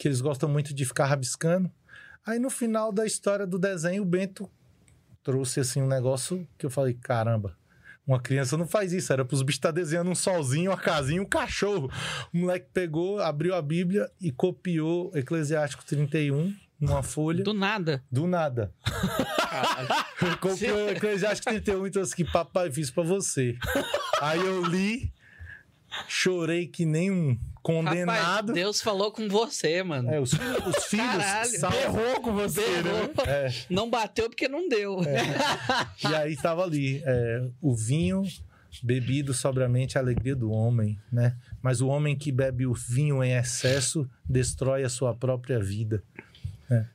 [0.00, 1.70] que eles gostam muito de ficar rabiscando.
[2.24, 4.50] Aí no final da história do desenho, o Bento
[5.22, 7.56] trouxe assim um negócio que eu falei: caramba,
[8.04, 9.12] uma criança não faz isso.
[9.12, 11.88] Era para os bichos estar desenhando um solzinho, uma casinha, um cachorro.
[12.34, 17.42] O moleque pegou, abriu a Bíblia e copiou Eclesiástico 31 numa folha.
[17.44, 18.02] Do nada.
[18.10, 18.72] Do nada.
[20.90, 23.56] Eclesiástico 31 e trouxe que papai fiz pra você.
[24.20, 25.12] Aí eu li,
[26.08, 28.22] chorei que nem um condenado.
[28.22, 30.10] Rapaz, Deus falou com você, mano.
[30.10, 33.10] É, os, filhos- os filhos Errou com você, né?
[33.26, 34.98] É, Não bateu porque não deu.
[36.02, 38.22] e aí estava ali, é, o vinho
[38.82, 41.34] bebido sobramente a alegria do homem, né?
[41.62, 46.02] Mas o homem que bebe o vinho em excesso destrói a sua própria vida.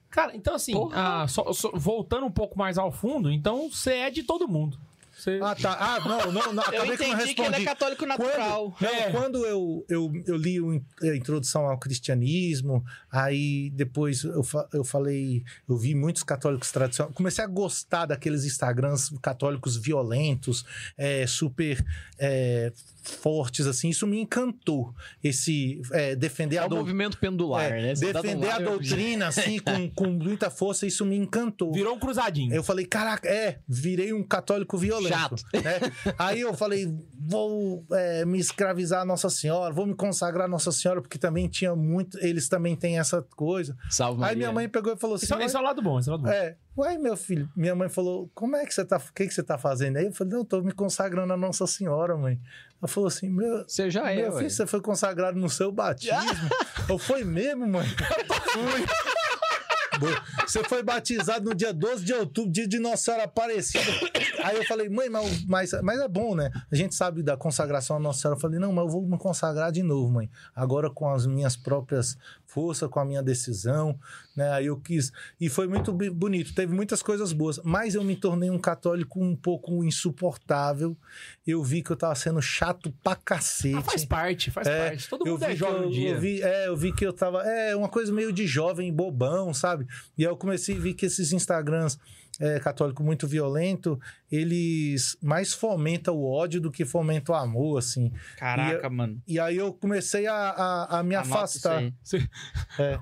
[0.10, 1.24] Cara, então assim, Porra.
[1.24, 4.78] ah, só- só- voltando um pouco mais ao fundo, então você é de todo mundo.
[5.18, 5.40] Você...
[5.44, 5.78] Ah, tá.
[5.80, 8.76] Ah, não, não, não Eu acabei que não entendi que ele é católico natural.
[8.82, 9.12] Não, É.
[9.12, 10.58] quando eu, eu, eu li
[11.04, 17.14] a introdução ao cristianismo, aí depois eu, fa- eu falei, eu vi muitos católicos tradicionais,
[17.16, 20.66] comecei a gostar daqueles Instagrams católicos violentos,
[20.98, 21.86] é, super
[22.18, 24.94] é, fortes, assim, isso me encantou.
[25.24, 26.84] Esse é, defender É a o doutrina.
[26.84, 27.96] movimento pendular, né?
[27.96, 28.80] Você tá de um defender a e outro.
[28.88, 31.72] doutrina, assim, com, com muita força, isso me encantou.
[31.74, 32.54] Virou um cruzadinho.
[32.54, 35.12] Eu falei, caraca, é, virei um católico violento.
[35.16, 35.44] Chato.
[35.54, 35.80] né?
[36.18, 40.72] Aí eu falei, vou é, me escravizar a Nossa Senhora, vou me consagrar a Nossa
[40.72, 43.76] Senhora, porque também tinha muito, eles também têm essa coisa.
[43.90, 44.32] Salve, Maria.
[44.34, 46.10] Aí minha mãe pegou e falou assim, Esse, é- esse é o lado bom, esse
[46.10, 46.30] é o lado bom.
[46.30, 49.34] é, ué, meu filho, minha mãe falou, como é que você tá, o que que
[49.34, 50.06] você tá fazendo aí?
[50.06, 52.40] Eu falei, não, tô me consagrando a Nossa Senhora, mãe.
[52.82, 56.18] Ela falou assim, meu, Você já é, meu filho, você foi consagrado no seu batismo?
[56.90, 57.88] Eu foi mesmo, mãe?
[57.88, 58.86] Fui.
[60.46, 63.84] Você foi batizado no dia 12 de outubro, dia de Nossa Senhora Aparecida.
[64.44, 66.50] Aí eu falei, mãe, mas, mas, mas é bom, né?
[66.72, 68.38] A gente sabe da consagração à Nossa Senhora.
[68.38, 70.30] Eu falei, não, mas eu vou me consagrar de novo, mãe.
[70.56, 73.98] Agora com as minhas próprias forças, com a minha decisão,
[74.36, 74.52] né?
[74.52, 75.12] Aí eu quis.
[75.40, 77.60] E foi muito bonito, teve muitas coisas boas.
[77.64, 80.98] Mas eu me tornei um católico um pouco insuportável.
[81.48, 83.76] Eu vi que eu tava sendo chato pra cacete.
[83.76, 85.10] Ah, faz parte, faz É, parte.
[85.10, 86.10] Todo mundo é jovem eu, um dia.
[86.12, 87.42] eu vi, é, eu vi que eu tava.
[87.44, 89.88] É, uma coisa meio de jovem, bobão, sabe?
[90.18, 91.98] E aí eu comecei a ver que esses Instagrams
[92.40, 94.00] é, católico muito violento,
[94.32, 98.12] eles mais fomentam o ódio do que fomentam o amor, assim.
[98.38, 99.22] Caraca, mano.
[99.28, 101.94] E aí eu comecei a, a, a me Anota afastar.
[102.02, 102.28] Você-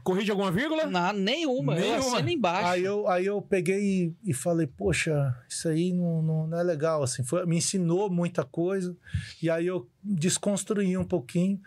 [0.03, 0.87] Corrige alguma vírgula?
[0.87, 1.75] Não, nenhuma.
[1.75, 2.15] Eu Nenhuma.
[2.17, 2.67] assino embaixo.
[2.67, 3.79] Aí eu, aí eu peguei
[4.23, 7.23] e, e falei, poxa, isso aí não, não, não é legal, assim.
[7.23, 8.95] Foi, me ensinou muita coisa.
[9.41, 11.61] E aí eu desconstruí um pouquinho.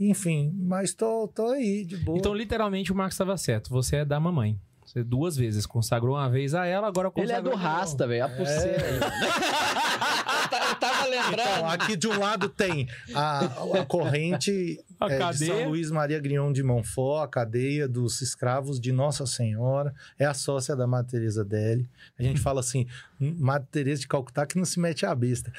[0.00, 2.16] Enfim, mas tô, tô aí, de boa.
[2.18, 3.68] Então, literalmente, o Marcos estava certo.
[3.70, 4.58] Você é da mamãe.
[4.86, 5.66] Você duas vezes.
[5.66, 7.62] Consagrou uma vez a ela, agora Ele é consagrou do.
[7.62, 8.24] Rasta, velho.
[8.24, 8.94] A pulseira aí.
[8.94, 9.00] Eu
[10.50, 11.32] ta- eu tava lembrando.
[11.50, 13.40] Então, aqui de um lado tem a,
[13.80, 15.54] a corrente A é, de cadeia.
[15.54, 20.34] São Luís Maria Grignon de Montfort, a cadeia dos escravos de Nossa Senhora, é a
[20.34, 21.88] sócia da Madre Teresa Deli.
[22.18, 22.86] A gente fala assim,
[23.18, 25.50] Madre Teresa de Calcutá que não se mete a besta.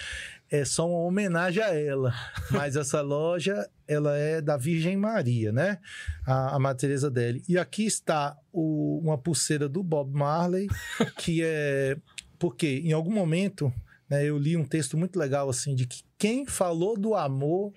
[0.50, 2.14] É só uma homenagem a ela,
[2.52, 5.80] mas essa loja ela é da Virgem Maria, né?
[6.26, 7.44] A, a Madre Teresa Deli.
[7.50, 10.68] E aqui está o- uma pulseira do Bob Marley,
[11.18, 11.98] que é
[12.38, 13.72] porque em algum momento
[14.10, 17.72] né, eu li um texto muito legal assim de que quem falou do amor,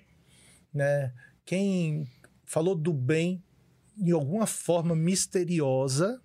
[0.73, 1.13] né,
[1.45, 2.07] quem
[2.45, 3.41] falou do bem
[3.97, 6.19] de alguma forma misteriosa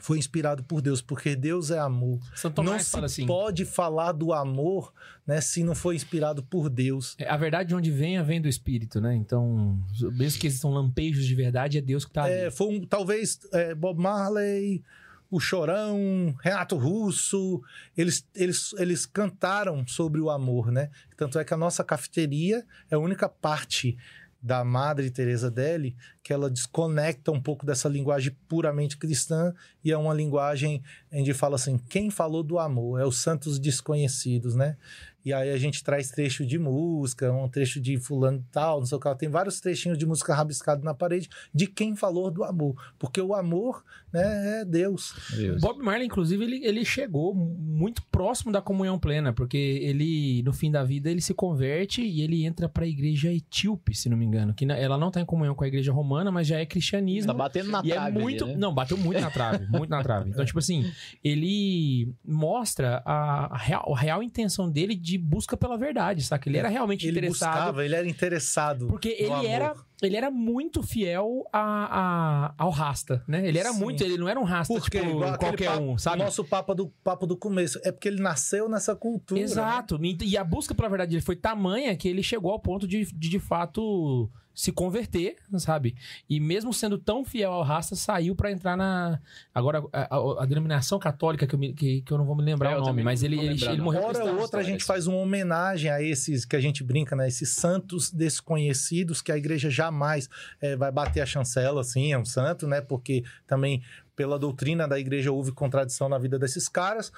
[0.00, 2.18] foi inspirado por Deus, porque Deus é amor.
[2.34, 3.26] Santo não se fala assim.
[3.26, 4.92] pode falar do amor,
[5.26, 7.14] né, se não for inspirado por Deus.
[7.18, 9.14] é, A verdade de onde vem, vem do Espírito, né?
[9.14, 9.78] Então,
[10.12, 12.50] mesmo que existam lampejos de verdade, é Deus que tá É, ali.
[12.50, 14.82] foi um, talvez é, Bob Marley,
[15.30, 17.62] o Chorão, Renato Russo,
[17.96, 20.90] eles, eles, eles cantaram sobre o amor, né?
[21.16, 23.96] Tanto é que a nossa cafeteria é a única parte
[24.44, 29.96] da Madre Teresa Deli que ela desconecta um pouco dessa linguagem puramente cristã e é
[29.96, 34.76] uma linguagem onde fala assim, quem falou do amor é os santos desconhecidos, né?
[35.24, 38.86] E aí a gente traz trecho de música, um trecho de fulano e tal, não
[38.86, 39.14] sei o que.
[39.16, 42.74] Tem vários trechinhos de música rabiscado na parede de quem falou do amor.
[42.98, 45.14] Porque o amor, né, é Deus.
[45.56, 50.52] O Bob Marley, inclusive, ele, ele chegou muito próximo da comunhão plena, porque ele, no
[50.52, 54.24] fim da vida, ele se converte e ele entra pra igreja etíope, se não me
[54.26, 54.52] engano.
[54.52, 57.32] Que na- ela não tá em comunhão com a igreja romana, mas já é cristianismo.
[57.32, 58.46] Tá batendo na e é trave ali, muito.
[58.46, 58.56] né?
[58.56, 59.66] Não, bateu muito na trave.
[59.68, 60.28] muito na trave.
[60.30, 60.84] Então, tipo assim,
[61.22, 66.48] ele mostra a, a real, a real intenção dele de busca pela verdade, saca?
[66.48, 67.50] Ele era realmente Ele interessado.
[67.54, 68.86] buscava, ele era interessado.
[68.88, 69.44] Porque ele amor.
[69.46, 73.46] era, ele era muito fiel a, a- ao rasta, né?
[73.46, 73.80] Ele era Sim.
[73.80, 76.22] muito, ele não era um rasta Porque tipo qualquer papo- um, sabe?
[76.22, 79.40] O nosso papo do, papo do começo é porque ele nasceu nessa cultura.
[79.40, 79.44] né?
[79.44, 79.98] Exato.
[80.22, 83.28] E a busca pela verdade dele foi tamanha que ele chegou ao ponto de, de,
[83.28, 85.96] de fato, se converter, sabe?
[86.30, 89.18] E mesmo sendo tão fiel ao raça, saiu pra entrar na.
[89.52, 92.42] Agora, a, a- a denominação católica, que eu, me- que, que eu não vou me
[92.44, 94.84] lembrar É, o nome, mas ele, ele, lembrar, ele morreu Hora ou outra a gente
[94.84, 97.26] faz uma homenagem a esses que a gente brinca, né?
[97.26, 100.28] Esses santos desconhecidos que a igreja jamais
[100.60, 102.80] eh, vai bater a chancela, assim, é um santo, né?
[102.80, 103.82] Porque também
[104.14, 107.10] pela doutrina da igreja houve contradição na vida desses caras.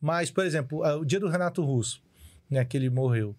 [0.00, 2.00] Mas, por exemplo, ah, o dia do Renato Russo,
[2.48, 2.64] né?
[2.64, 3.34] Que ele morreu.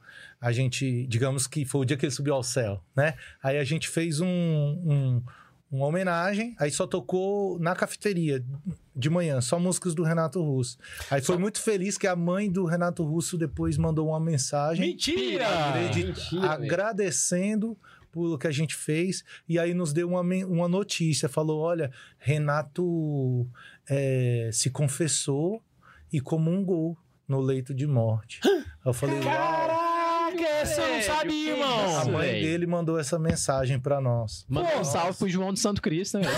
[0.45, 3.15] A gente, digamos que foi o dia que ele subiu ao céu, né?
[3.41, 5.23] Aí a gente fez um- um
[5.71, 8.41] uma homenagem, aí só tocou na cafeteria
[8.95, 10.77] de manhã, só músicas do Renato Russo.
[11.11, 15.45] Aí foi muito feliz que a mãe do Renato Russo depois mandou uma mensagem Mentira!
[15.47, 17.75] agredi- Mentira, agradecendo
[18.13, 23.45] pelo que a gente fez e aí nos deu uma, uma notícia, falou, olha, Renato
[23.89, 25.61] é, se confessou
[26.13, 26.95] e comungou
[27.27, 28.39] no leito de morte.
[28.85, 29.74] Eu falei, uau.
[30.71, 32.05] Essa eu não sabia, A irmão.
[32.11, 32.41] mãe velho.
[32.45, 34.45] dele mandou essa mensagem pra nós.
[34.49, 36.25] Manda um salve pro João de Santo Cristo, né?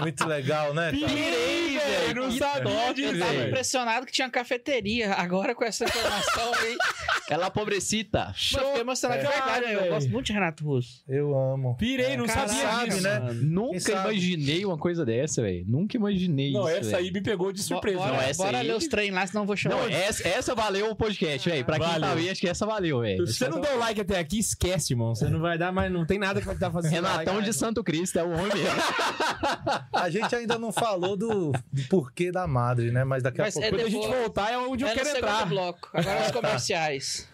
[0.00, 0.92] Muito legal, né?
[0.92, 1.06] cara?
[1.12, 1.65] Pirei,
[2.06, 2.22] velho.
[2.22, 5.12] Não sabia disso, Eu tava impressionado que tinha cafeteria.
[5.14, 6.76] Agora com essa informação aí.
[7.28, 8.26] Ela pobrecita.
[8.28, 9.30] Mas eu fiquei emocionado de É.
[9.30, 9.72] verdade.
[9.72, 11.02] Eu gosto muito de Renato Russo.
[11.08, 11.76] Eu amo.
[11.76, 13.02] Pirei, não Caralho, sabia sabe, disso.
[13.02, 13.18] né?
[13.18, 13.42] mano.
[13.42, 14.00] Nunca sabe?
[14.14, 15.64] imaginei uma coisa dessa, velho.
[15.66, 16.78] Nunca imaginei Não, isso.
[16.78, 17.14] essa aí velho.
[17.14, 17.98] me pegou de surpresa.
[17.98, 19.76] Bora, Não, essa bora aí- ler os trem lá, senão eu vou chorar.
[19.76, 21.64] Não, essa, essa valeu o podcast, velho.
[21.64, 22.00] Pra quem Valeu.
[22.08, 23.26] tá vendo, acho que essa valeu, velho.
[23.26, 25.14] Se você não deu like até aqui, esquece, irmão.
[25.14, 26.92] Você não vai dar, mas não tem nada que vai estar fazendo.
[26.92, 28.52] Renatão like, de Santo Cristo é o homem.
[29.92, 33.04] A gente ainda não falou do, do porquê da madre, né?
[33.04, 33.66] Mas daqui a Mas pouco.
[33.66, 35.46] é Quando a gente voltar é onde eu é no quero entrar.
[35.46, 35.88] bloco.
[35.94, 37.28] Agora os comerciais.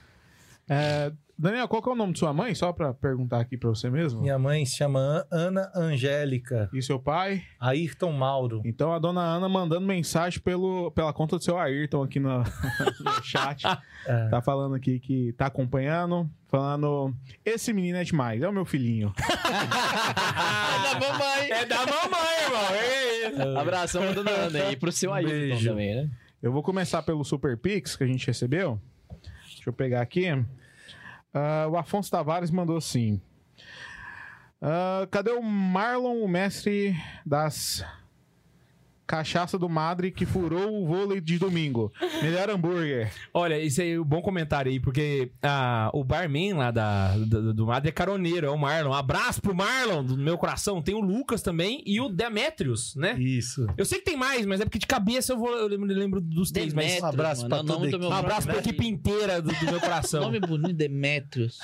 [0.68, 1.10] É,
[1.43, 2.55] Daniel, qual que é o nome de sua mãe?
[2.55, 4.20] Só pra perguntar aqui pra você mesmo.
[4.20, 7.43] Minha mãe se chama Ana Angélica E seu pai?
[7.59, 8.62] Ayrton Mauro.
[8.64, 12.39] Então a dona Ana mandando mensagem pelo, pela conta do seu Ayrton aqui no,
[13.05, 13.64] no chat.
[14.05, 14.28] É.
[14.31, 16.28] Tá falando aqui que tá acompanhando.
[16.48, 17.14] Falando,
[17.44, 19.12] esse menino é demais, é o meu filhinho.
[19.16, 21.51] da mamãe.
[21.52, 23.52] É da mamãe, irmão.
[23.55, 25.70] Ei, Abração pra dona Ana e pro seu Ailton Beijo.
[25.70, 26.10] também, né?
[26.43, 28.81] Eu vou começar pelo Super Pix que a gente recebeu.
[29.44, 30.27] Deixa eu pegar aqui.
[31.34, 33.20] Ah, o Afonso Tavares mandou assim.
[34.60, 36.94] Ah, cadê o Marlon, o mestre
[37.24, 37.84] das
[39.12, 41.93] cachaça do Madre que furou o vôlei de domingo?
[42.22, 43.12] Melhor hambúrguer.
[43.34, 47.52] Olha, isso aí é um bom comentário aí, porque ah, o barman lá da, do,
[47.52, 48.89] do Madre é caroneiro, é o Marlon.
[48.89, 50.80] Um abraço pro Marlon, do meu coração.
[50.80, 53.12] Tem o Lucas também e o Demetrius, né?
[53.20, 53.66] Isso.
[53.76, 56.18] Eu sei que tem mais, mas é porque de cabeça eu, vou, eu lembro, lembro
[56.18, 56.72] dos três.
[56.72, 58.86] Mas Um abraço pra mano, é o nome toda do meu um abraço pra equipe
[58.86, 60.22] inteira do, do meu coração.
[60.32, 61.59] Nome bonito, Demetrius.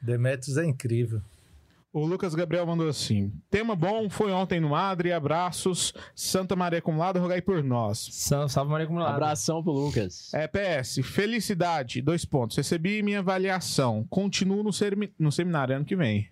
[0.00, 1.20] Demetrius é incrível.
[1.96, 5.94] O Lucas Gabriel mandou assim: Tema bom, foi ontem no Madre, abraços.
[6.12, 8.08] Santa Maria Acumulada, rogai por nós.
[8.10, 9.12] Salve, salve Maria Acumulada.
[9.14, 10.34] Abração pro Lucas.
[10.34, 12.56] É, PS, felicidade, dois pontos.
[12.56, 14.04] Recebi minha avaliação.
[14.10, 16.28] Continuo no, sermi- no seminário ano que vem.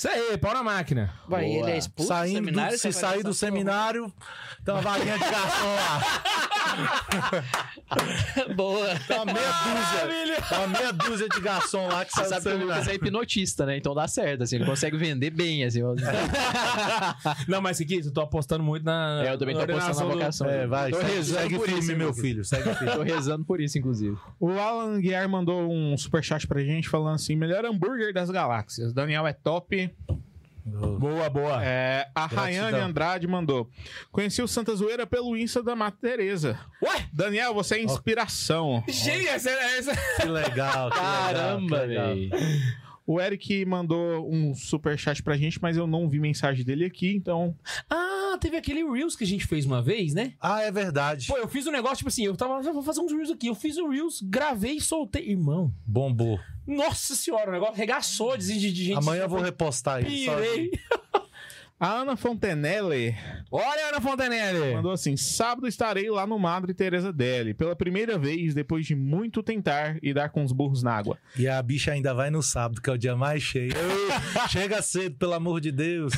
[0.00, 1.12] Isso aí, pau na máquina.
[1.28, 1.56] Vai, Boa.
[1.60, 2.78] ele é expulso do Saindo do- seminário?
[2.78, 4.10] se sair do seminário,
[4.64, 6.00] tem uma vaguinha de garçom lá.
[8.56, 8.94] Boa.
[9.06, 10.42] Tem uma meia dúzia.
[10.48, 13.66] Tem uma meia dúzia de garçom lá que Você sabe que o Lucas é hipnotista,
[13.66, 13.76] né?
[13.76, 14.56] Então dá certo, assim.
[14.56, 15.80] Ele consegue vender bem, assim.
[17.46, 19.22] Não, mas aqui, eu tô apostando muito na.
[19.26, 20.48] É, eu também tô apostando na ordenação do- vocação.
[20.48, 22.42] É, vai, Tô segue, rezando segue por filme, isso, meu filho.
[22.44, 22.92] Segue filme.
[22.94, 24.16] Tô rezando por isso, inclusive.
[24.38, 28.94] O Alan Guiar mandou um superchat pra gente falando assim: melhor hambúrguer das galáxias.
[28.94, 29.89] Daniel é top.
[30.64, 31.64] Boa, boa.
[31.64, 32.44] É, a Gratidão.
[32.44, 33.68] Rayane Andrade mandou.
[34.12, 36.58] Conheci o Santa Zoeira pelo Insta da Mata Teresa.
[36.82, 37.08] Ué?
[37.12, 38.84] Daniel, você é inspiração.
[38.86, 39.92] Gente, essa, essa...
[40.20, 40.90] Que legal.
[40.90, 42.30] que Caramba, velho.
[43.12, 47.56] O Eric mandou um superchat pra gente, mas eu não vi mensagem dele aqui, então.
[47.90, 50.34] Ah, teve aquele Reels que a gente fez uma vez, né?
[50.40, 51.26] Ah, é verdade.
[51.26, 53.48] Pô, eu fiz um negócio, tipo assim, eu tava, eu vou fazer uns Reels aqui.
[53.48, 55.28] Eu fiz o Reels, gravei e soltei.
[55.28, 56.38] Irmão, Bombou.
[56.64, 58.98] nossa senhora, o negócio regaçou de, de, de gente.
[58.98, 60.26] Amanhã eu vou repostar isso.
[60.26, 60.70] só- Pirei.
[61.80, 63.16] A Ana Fontenelle
[63.50, 64.74] Olha, Ana Fontenelle.
[64.74, 69.42] mandou assim: sábado estarei lá no Madre Teresa Deli, pela primeira vez depois de muito
[69.42, 71.16] tentar e dar com os burros na água.
[71.38, 73.72] E a bicha ainda vai no sábado, que é o dia mais cheio.
[73.72, 74.10] Ei,
[74.50, 76.12] Chega cedo, pelo amor de Deus.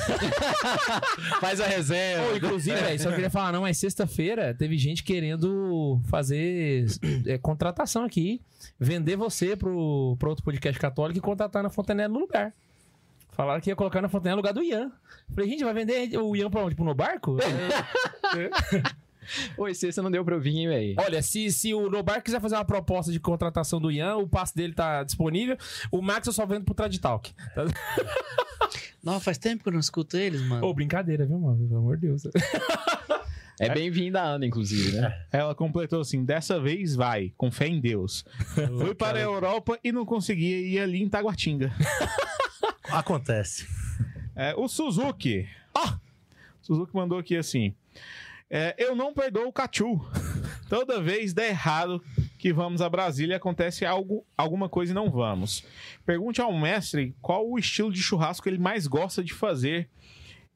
[1.41, 2.29] Faz a reserva.
[2.29, 6.87] Pô, inclusive, velho, só queria falar, não, mas sexta-feira teve gente querendo fazer
[7.25, 8.41] é, contratação aqui,
[8.81, 12.53] vender você pro, pro outro podcast católico e contratar na Fontenelle no lugar.
[13.33, 14.93] Falaram que ia colocar na Fontenelle no lugar do Ian.
[15.35, 16.71] Falei, gente, vai vender o Ian pra onde?
[16.71, 17.37] Tipo, no barco?
[19.57, 20.95] Oi, sexta não deu pra eu vir, hein, velho.
[20.99, 24.55] Olha, se, se o Nobar quiser fazer uma proposta de contratação do Ian, o passe
[24.55, 25.57] dele tá disponível.
[25.91, 27.33] O Max eu só vendo pro Traditalk.
[27.55, 27.65] Tá?
[29.03, 30.65] Não, faz tempo que eu não escuto eles, mano.
[30.65, 31.67] Ô, brincadeira, viu, mano?
[31.67, 32.23] Pelo amor de Deus.
[33.59, 35.25] É bem-vinda a Ana, inclusive, né?
[35.33, 38.25] Ela completou assim: dessa vez vai, com fé em Deus.
[38.79, 41.73] Fui para a Europa e não conseguia ir ali em Taguatinga.
[42.93, 43.67] Acontece.
[44.37, 45.49] É, o Suzuki.
[45.75, 45.95] Ó!
[46.61, 47.75] Suzuki mandou aqui assim:
[48.51, 50.01] é, Eu não perdoo o Cachu.
[50.69, 52.03] Toda vez dá errado
[52.39, 55.65] que vamos a Brasília acontece algo, alguma coisa e não vamos.
[56.05, 59.89] Pergunte ao mestre qual o estilo de churrasco ele mais gosta de fazer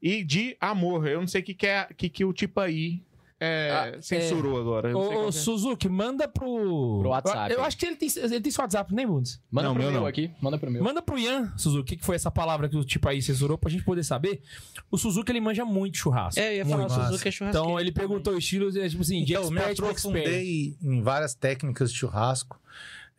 [0.01, 1.07] e de amor.
[1.07, 3.01] Eu não sei o que, que, é, que, que o tipo aí
[3.39, 4.89] é, Ah, censurou agora.
[4.89, 5.31] Eu não sei Ô, é.
[5.31, 6.99] Suzuki, manda pro.
[6.99, 7.53] Pro WhatsApp.
[7.53, 9.39] Eu acho que ele tem, ele tem seu WhatsApp, né, Bundes?
[9.51, 10.07] Manda Não, pro meu meu não.
[10.07, 10.31] aqui.
[10.41, 10.83] Manda pro meu.
[10.83, 13.57] Manda pro Ian, Suzuki, o que que foi essa palavra que o tipo aí censurou
[13.57, 14.41] pra gente poder saber.
[14.89, 16.39] O Suzuki, ele manja muito churrasco.
[16.39, 17.67] É, eu ia falar, o Suzuki é churrasqueiro.
[17.67, 20.07] Então, ele perguntou o estilo, é, tipo assim, de Então, eu me expert pra expert.
[20.15, 22.59] aprofundei em várias técnicas de churrasco.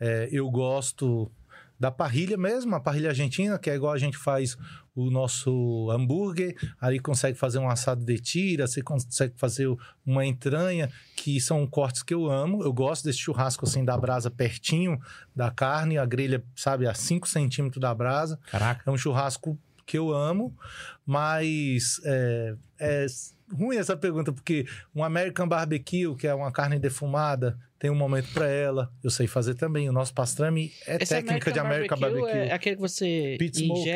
[0.00, 1.30] É, eu gosto
[1.78, 4.56] da parrilha mesmo, a parrilha argentina, que é igual a gente faz
[4.98, 9.68] o nosso hambúrguer, aí consegue fazer um assado de tira, você consegue fazer
[10.04, 12.64] uma entranha, que são cortes que eu amo.
[12.64, 14.98] Eu gosto desse churrasco assim da brasa pertinho
[15.36, 18.40] da carne, a grelha, sabe, a 5 centímetros da brasa.
[18.50, 18.82] Caraca.
[18.84, 19.56] É um churrasco
[19.86, 20.54] que eu amo,
[21.06, 23.06] mas é, é
[23.52, 28.32] ruim essa pergunta, porque um American Barbecue, que é uma carne defumada, tem um momento
[28.32, 28.92] para ela.
[29.02, 29.88] Eu sei fazer também.
[29.88, 32.28] O nosso pastrame é Esse técnica de American Barbecue.
[32.28, 33.88] É aquele que você Pit smoke.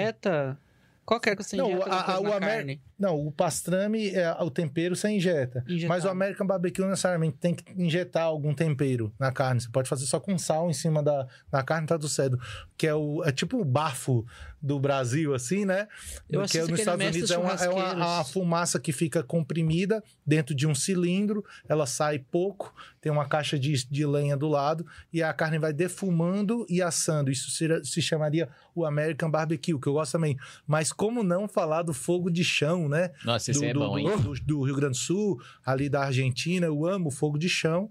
[1.05, 2.83] Qual que é que você Não, a- a- o Amer- carne?
[3.03, 5.65] Não, o pastrame, é, o tempero você injeta.
[5.89, 9.61] Mas o American Barbecue não necessariamente tem que injetar algum tempero na carne.
[9.61, 12.39] Você pode fazer só com sal em cima da, da carne, tá tudo certo.
[12.77, 14.25] Que é, o, é tipo o bafo
[14.63, 15.89] do Brasil, assim, né?
[16.31, 18.07] Eu que nos Estados Unidos é uma, é uma, Churrasqueiros.
[18.07, 23.59] uma fumaça que fica comprimida dentro de um cilindro, ela sai pouco, tem uma caixa
[23.59, 27.33] de, de lenha do lado e a carne vai defumando e assando.
[27.33, 30.39] Isso se, se chamaria o American Barbecue, que eu gosto também.
[30.65, 33.11] Mas como não falar do fogo de chão, né?
[33.25, 34.07] Nossa, esse do, é do- bom, hein?
[34.09, 37.91] do- do- do Rio Grande do Sul, ali da Argentina, eu amo fogo de chão,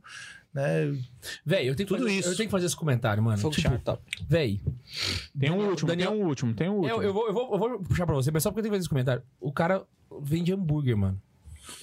[0.54, 0.94] né?
[1.46, 2.30] Véi, eu tenho que Tudo fazer, isso.
[2.30, 3.38] eu tenho que fazer esse comentário, mano.
[3.38, 4.02] Fogo tipo, char top.
[4.28, 4.62] véi,
[5.40, 6.96] Tem um último, Daniel- tem um último, tem um último.
[6.96, 8.72] eu, eu vou, eu, vou, eu vou puxar pra você, mas só porque eu tenho
[8.72, 9.24] que fazer esse comentário.
[9.40, 9.84] O cara
[10.22, 11.22] vende hambúrguer, mano.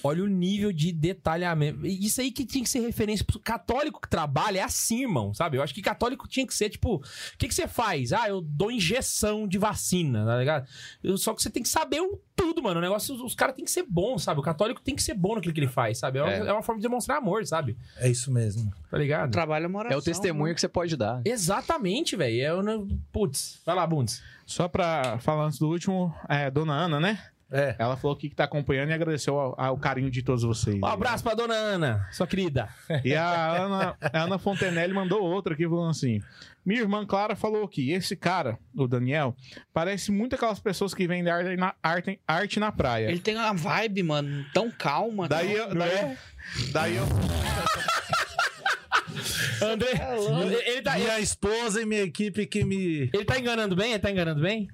[0.03, 1.85] Olha o nível de detalhamento.
[1.85, 3.25] E Isso aí que tinha que ser referência.
[3.25, 5.57] pro Católico que trabalha é assim, irmão, sabe?
[5.57, 7.01] Eu acho que católico tinha que ser, tipo, o
[7.37, 8.11] que, que você faz?
[8.13, 10.67] Ah, eu dou injeção de vacina, tá ligado?
[11.03, 12.79] Eu- só que você tem que saber o tudo, mano.
[12.79, 14.39] O negócio, os caras têm que ser bons, sabe?
[14.39, 16.19] O católico tem que ser bom naquilo que ele faz, sabe?
[16.19, 16.37] É uma, É.
[16.47, 17.77] é uma forma de demonstrar amor, sabe?
[17.97, 18.71] É isso mesmo.
[18.89, 19.31] Tá ligado?
[19.31, 21.21] Trabalho é uma É oração, o testemunho que você pode dar.
[21.25, 22.41] Exatamente, velho.
[22.41, 22.87] É o.
[23.11, 24.21] Putz, vai lá, Bundes.
[24.45, 27.19] Só pra falar antes do último, é, Dona Ana, né?
[27.51, 27.75] É.
[27.79, 30.77] Ela falou que tá acompanhando e agradeceu ao, ao carinho de todos vocês.
[30.81, 32.69] Um abraço pra dona Ana, sua querida.
[33.03, 36.21] E a Ana, a Ana Fontenelle mandou outra aqui falando assim:
[36.63, 39.35] Minha irmã Clara falou que esse cara, o Daniel,
[39.73, 43.07] parece muito aquelas pessoas que vendem arte na, arte, arte na praia.
[43.09, 45.27] Ele tem uma vibe, mano, tão calma.
[45.27, 46.17] Daí, tão- eu, daí,
[46.71, 47.05] daí eu.
[49.61, 49.89] André,
[50.43, 53.09] ele, ele tá, Minha esposa e minha equipe que me.
[53.13, 53.91] ele tá enganando bem?
[53.91, 54.69] Ele tá enganando bem?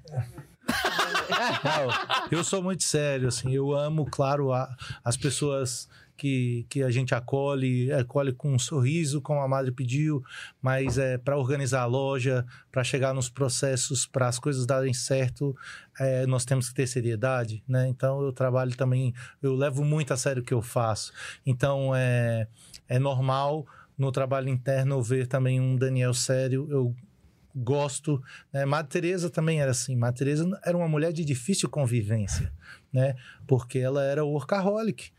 [0.66, 3.52] Não, eu sou muito sério, assim.
[3.52, 4.74] Eu amo, claro, a-
[5.04, 10.22] as pessoas que, que a gente acolhe, acolhe com um sorriso, como a madre pediu,
[10.62, 15.54] mas é para organizar a loja, para chegar nos processos, para as coisas darem certo,
[16.00, 17.86] é, nós temos que ter seriedade, né?
[17.88, 19.12] Então eu trabalho também,
[19.42, 21.12] eu levo muito a sério o que eu faço.
[21.44, 22.46] Então é,
[22.88, 23.66] é normal
[23.98, 26.66] no trabalho interno eu ver também um Daniel sério.
[26.70, 26.94] Eu
[27.56, 28.22] gosto.
[28.52, 28.64] Né?
[28.64, 29.96] Madre Teresa também era assim.
[29.96, 32.52] Madre Teresa era uma mulher de difícil convivência,
[32.92, 33.14] né?
[33.46, 35.10] Porque ela era workaholic.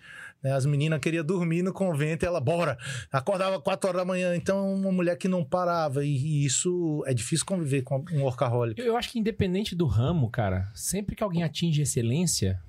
[0.41, 0.51] Né?
[0.51, 2.77] As meninas queriam dormir no convento e ela, bora!
[3.11, 4.35] Acordava quatro horas da manhã.
[4.35, 6.05] Então, uma mulher que não parava.
[6.05, 8.79] E, e isso é difícil conviver com um workaholic.
[8.79, 12.61] Eu, eu acho que independente do ramo, cara, sempre que alguém atinge excelência,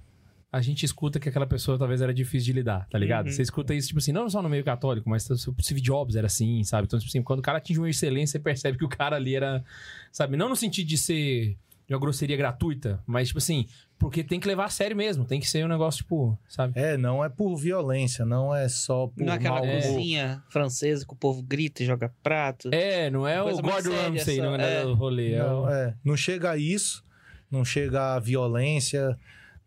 [0.51, 3.27] a gente escuta que aquela pessoa talvez era difícil de lidar, tá ligado?
[3.27, 3.33] Uhum.
[3.33, 6.27] Você escuta isso, tipo assim, não só no meio católico, mas o Steve Jobs era
[6.27, 6.87] assim, sabe?
[6.87, 9.35] Então, tipo assim, quando o cara atinge uma excelência, você percebe que o cara ali
[9.37, 9.63] era,
[10.11, 10.37] sabe?
[10.37, 11.57] Não no sentido de ser
[11.87, 13.67] de uma grosseria gratuita, mas, tipo assim,
[13.99, 16.79] porque tem que levar a sério mesmo, tem que ser um negócio, tipo, sabe?
[16.79, 21.13] É, não é por violência, não é só por Não é aquela cozinha francesa que
[21.15, 22.69] o povo grita e joga prato.
[22.75, 24.85] É, não é o Gordon Ramsay, não é, é.
[24.85, 25.33] o rolê.
[25.33, 27.03] é o- Não, é, não chega a isso,
[27.51, 29.19] não chega a violência,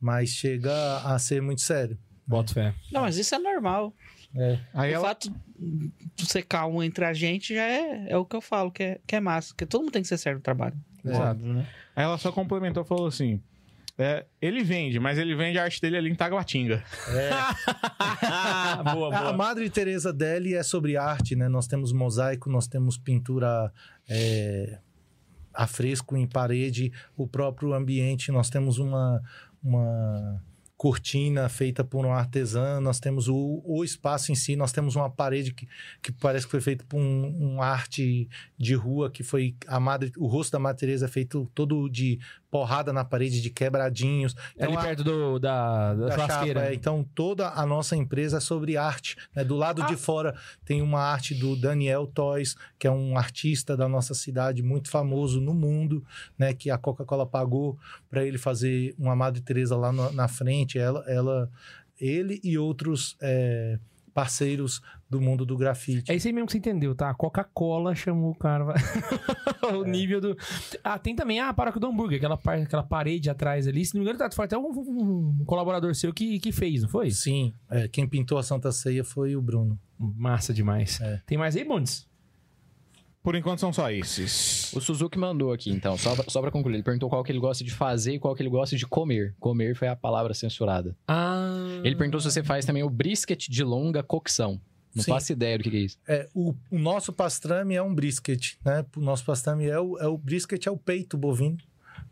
[0.01, 1.97] mas chega a ser muito sério.
[2.25, 2.73] Boto fé.
[2.91, 3.93] Não, mas isso é normal.
[4.73, 5.31] Aí o ela, fato
[6.15, 8.99] de ser calmo entre a gente já é, é o que eu falo, que é,
[9.05, 9.49] que é massa.
[9.49, 10.75] Porque todo mundo tem que ser sério no trabalho.
[11.03, 11.41] Exato.
[11.43, 11.67] Né?
[11.95, 13.41] aí ela só complementou e falou assim:
[13.97, 16.83] é, ele vende, mas ele vende a arte dele ali em Taguatinga.
[18.93, 21.49] boa, A Madre Teresa dele é sobre arte, né?
[21.49, 23.71] Nós temos mosaico, nós temos pintura
[24.07, 24.79] é,
[25.53, 29.21] a fresco em parede, o próprio ambiente, nós temos uma,
[29.63, 30.41] uma
[30.81, 35.11] cortina feita por um artesã, nós temos o, o espaço em si, nós temos uma
[35.11, 35.67] parede que,
[36.01, 38.27] que parece que foi feita por um, um arte
[38.57, 42.19] de rua que foi a madre, o rosto da Madre Teresa é feito todo de
[42.51, 44.35] porrada na parede, de quebradinhos.
[44.57, 46.59] É ali a- perto do, da, da, da churrasqueira.
[46.59, 46.75] chapa, é.
[46.75, 49.15] Então, toda a nossa empresa é sobre arte.
[49.33, 49.43] né?
[49.43, 49.85] Do lado Ah.
[49.85, 54.61] de fora tem uma arte do Daniel Toys, que é um artista da nossa cidade
[54.61, 56.03] muito famoso no mundo,
[56.37, 56.53] né?
[56.53, 57.79] Que a Coca-Cola pagou
[58.09, 60.77] para ele fazer uma Madre Teresa lá no- na frente.
[60.77, 61.49] Ela, ela,
[61.99, 63.79] ele e outros é,
[64.13, 66.11] parceiros do mundo do grafite.
[66.11, 67.09] É isso aí mesmo que você entendeu, tá?
[67.09, 68.65] A Coca-Cola chamou o cara.
[69.77, 70.37] o nível do.
[70.83, 73.85] Ah, tem também a paróquia do hambúrguer, aquela, par- aquela parede atrás ali.
[73.85, 76.89] Se não me engano, tá- foi até um, um colaborador seu que, que fez, não
[76.89, 77.11] foi?
[77.11, 79.79] Sim, é, quem pintou a Santa Ceia foi o Bruno.
[79.99, 80.99] Massa demais.
[81.01, 81.21] É.
[81.25, 82.07] Tem mais aí, Bundes?
[83.23, 84.73] Por enquanto são só esses.
[84.73, 86.75] O Suzuki mandou aqui, então, só pra, só pra concluir.
[86.75, 89.35] Ele perguntou qual que ele gosta de fazer e qual que ele gosta de comer.
[89.39, 90.95] Comer foi a palavra censurada.
[91.07, 91.81] Ah.
[91.83, 94.59] Ele perguntou se você faz também o brisket de longa cocção.
[94.93, 95.11] Não Sim.
[95.11, 95.97] faço ideia do que que é isso.
[96.07, 98.85] É, o, o nosso pastrame é um brisket, né?
[98.95, 101.57] O nosso pastrame é o, é o brisket, é o peito bovino,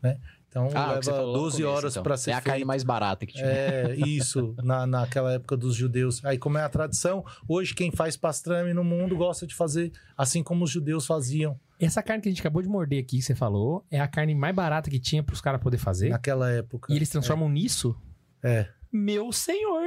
[0.01, 0.17] né?
[0.49, 2.03] Então Ah, o leva falou no 12 começo, horas então.
[2.03, 2.67] para ser É a carne feito.
[2.67, 3.45] mais barata que tinha.
[3.45, 6.23] É, isso, na, naquela época dos judeus.
[6.25, 10.41] Aí, como é a tradição, hoje quem faz pastrame no mundo gosta de fazer assim
[10.43, 13.35] como os judeus faziam Essa carne que a gente acabou de morder aqui, que você
[13.35, 16.09] falou, é a carne mais barata que tinha pros caras poder fazer.
[16.09, 16.91] naquela época.
[16.91, 17.95] E eles transformam nisso?
[18.43, 18.67] É.
[18.91, 19.83] Meu senhor,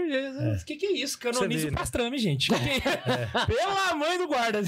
[0.60, 1.18] o que, que é isso?
[1.18, 1.76] Canoniza o né?
[1.76, 2.52] pastrame, gente.
[2.55, 3.26] É?
[3.47, 4.62] Pela mãe do guarda.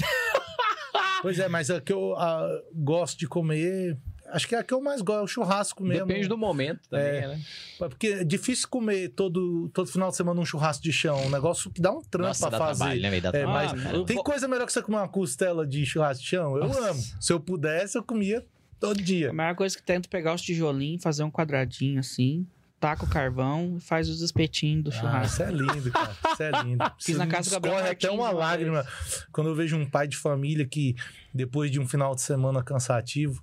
[1.21, 3.97] Pois é, mas a que eu ah, gosto de comer,
[4.31, 6.05] acho que é a que eu mais gosto, é o churrasco mesmo.
[6.07, 7.27] Depende do momento também, É.
[7.27, 7.41] né?
[7.77, 11.69] Porque é difícil comer todo, todo final de semana um churrasco de chão, um negócio
[11.71, 12.79] que dá um trampo Nossa, pra dá fazer.
[12.79, 13.21] trabalho, né?
[13.21, 16.23] Dá É, mas eu tem vou- coisa melhor que você comer uma costela de churrasco
[16.23, 16.57] de chão?
[16.57, 16.89] Eu Nossa.
[16.91, 17.01] amo.
[17.19, 18.45] Se eu pudesse, eu comia
[18.79, 19.29] todo dia.
[19.29, 22.45] A maior coisa que tenta pegar os tijolinhos, fazer um quadradinho assim,
[22.79, 25.33] taca o carvão e faz os espetinhos do Ah, churrasco.
[25.33, 26.15] isso é lindo, cara.
[26.33, 26.83] Isso é lindo.
[26.99, 28.85] Fiz na casa do Gabriel até Martins uma uma lágrima
[29.31, 30.95] quando eu vejo um pai de família que,
[31.33, 33.41] depois de um final de semana cansativo,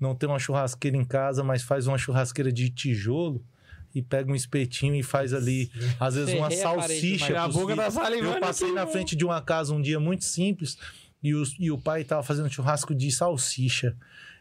[0.00, 3.44] não tem uma churrasqueira em casa, mas faz uma churrasqueira de tijolo
[3.94, 7.40] e pega um espetinho e faz ali, às vezes, uma Ferrei salsicha.
[7.40, 10.76] A boca tá Eu passei na frente de uma casa um dia muito simples
[11.22, 13.96] e, os- e o pai tava fazendo churrasco de salsicha.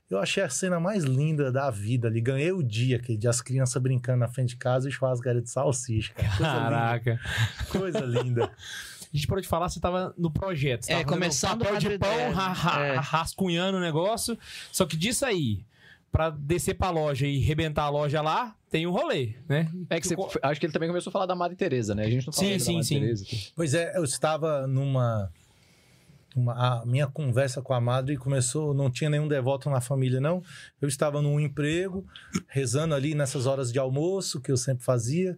[0.07, 2.21] Eu achei a cena mais linda da vida ali.
[2.21, 5.41] Ganhei o dia, aquele dia, as crianças brincando na frente de casa e churrasco era
[5.41, 6.13] de salsicha.
[6.13, 6.29] Cara.
[6.37, 7.11] Coisa Caraca.
[7.11, 7.69] linda.
[7.71, 8.51] Coisa linda.
[9.15, 10.83] A gente parou de falar, você tava no projeto.
[10.85, 12.95] Você É, começando papel o de pão, ra- ra- É.
[12.97, 14.37] rascunhando o negócio.
[14.73, 15.63] Só que disso aí,
[16.11, 19.71] pra descer pra loja e rebentar a loja lá, tem um rolê, né?
[19.89, 22.03] É que você, acho que ele também começou a falar da Madre Teresa, né?
[22.03, 22.99] A gente não falou Sim, ainda da sim, Madre sim.
[22.99, 23.25] Teresa.
[23.55, 25.31] Pois é, eu estava numa.
[26.35, 30.43] uma- a minha conversa com a madre começou, não tinha nenhum devoto na família, não.
[30.81, 32.05] Eu estava num emprego,
[32.49, 35.37] rezando ali nessas horas de almoço, que eu sempre fazia.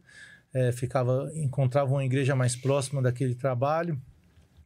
[0.58, 4.02] É, ficava, encontrava uma igreja mais próxima daquele trabalho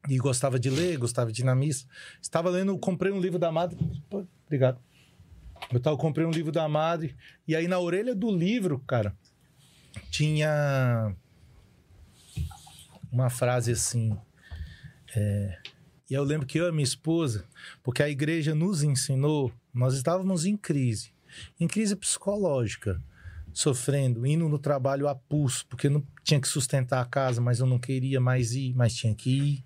[0.08, 1.86] e gostava de ler, gostava de ir na missa.
[2.22, 3.78] Estava lendo, comprei um livro da madre.
[4.46, 4.80] Obrigado.
[5.70, 7.14] Eu tava, comprei um livro da madre
[7.46, 9.14] e aí na orelha do livro, cara,
[10.10, 11.14] tinha
[13.12, 14.18] uma frase assim.
[15.14, 15.60] é,
[16.10, 17.46] e eu lembro que eu e minha esposa,
[17.84, 21.12] porque a igreja nos ensinou, nós estávamos em crise,
[21.60, 23.02] em crise psicológica,
[23.54, 27.66] sofrendo, indo no trabalho a pulso, porque não tinha que sustentar a casa, mas eu
[27.66, 29.66] não queria mais ir, mas tinha que ir.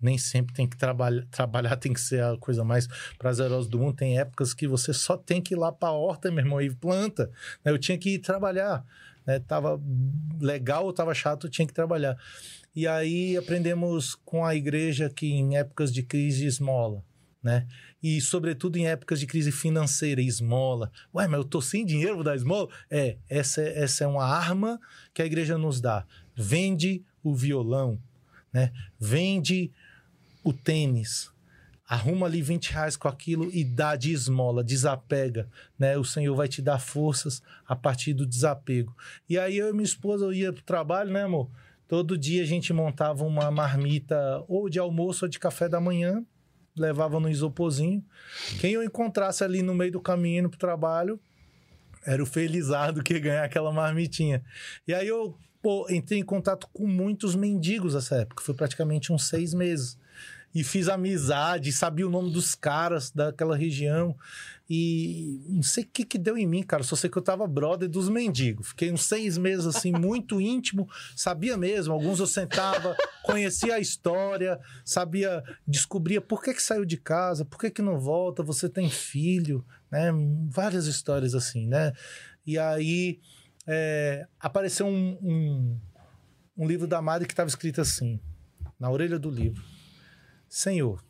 [0.00, 2.86] Nem sempre tem que trabalhar, trabalhar tem que ser a coisa mais
[3.18, 3.96] prazerosa do mundo.
[3.96, 6.74] Tem épocas que você só tem que ir lá para a horta, meu irmão, e
[6.74, 7.30] planta.
[7.64, 7.72] né?
[7.72, 8.84] Eu tinha que ir trabalhar.
[9.26, 9.38] Né?
[9.38, 9.80] Tava
[10.40, 12.16] legal ou tava chato, eu tinha que trabalhar.
[12.74, 17.02] E aí aprendemos com a igreja que em épocas de crise esmola,
[17.42, 17.66] né?
[18.04, 20.92] E sobretudo em épocas de crise financeira, esmola.
[21.14, 22.68] Ué, mas eu tô sem dinheiro, vou dar esmola?
[22.90, 24.78] É, essa, é- essa é uma arma
[25.14, 26.04] que a igreja nos dá.
[26.36, 27.98] Vende o violão,
[28.52, 28.70] né?
[29.00, 29.72] Vende
[30.44, 31.32] o tênis.
[31.88, 35.48] Arruma ali 20 reais com aquilo e dá de esmola, desapega,
[35.78, 35.96] né?
[35.96, 38.94] O Senhor vai te dar forças a partir do desapego.
[39.30, 41.48] E aí eu e minha esposa eu ia pro trabalho, né, amor?
[41.88, 46.22] Todo dia a gente montava uma marmita ou de almoço ou de café da manhã,
[46.76, 48.04] levava no isoporzinho.
[48.60, 51.20] Quem eu encontrasse ali no meio do caminho indo pro trabalho
[52.04, 54.44] era o felizardo que ia ganhar aquela marmitinha.
[54.86, 59.26] E aí eu pô, entrei em contato com muitos mendigos nessa época, foi praticamente uns
[59.28, 59.98] seis meses.
[60.54, 64.16] E fiz amizade, sabia o nome dos caras daquela região.
[64.70, 66.82] E não sei o que, que deu em mim, cara.
[66.82, 68.68] Só sei que eu tava brother dos mendigos.
[68.68, 70.88] Fiquei uns seis meses assim, muito íntimo.
[71.16, 71.92] Sabia mesmo.
[71.92, 77.58] Alguns eu sentava, conhecia a história, sabia, descobria por que, que saiu de casa, por
[77.58, 80.12] que, que não volta, você tem filho, né?
[80.48, 81.92] Várias histórias assim, né?
[82.46, 83.18] E aí
[83.66, 85.80] é, apareceu um, um,
[86.56, 88.20] um livro da Madre que estava escrito assim,
[88.78, 89.62] na orelha do livro:
[90.54, 91.04] Senhor,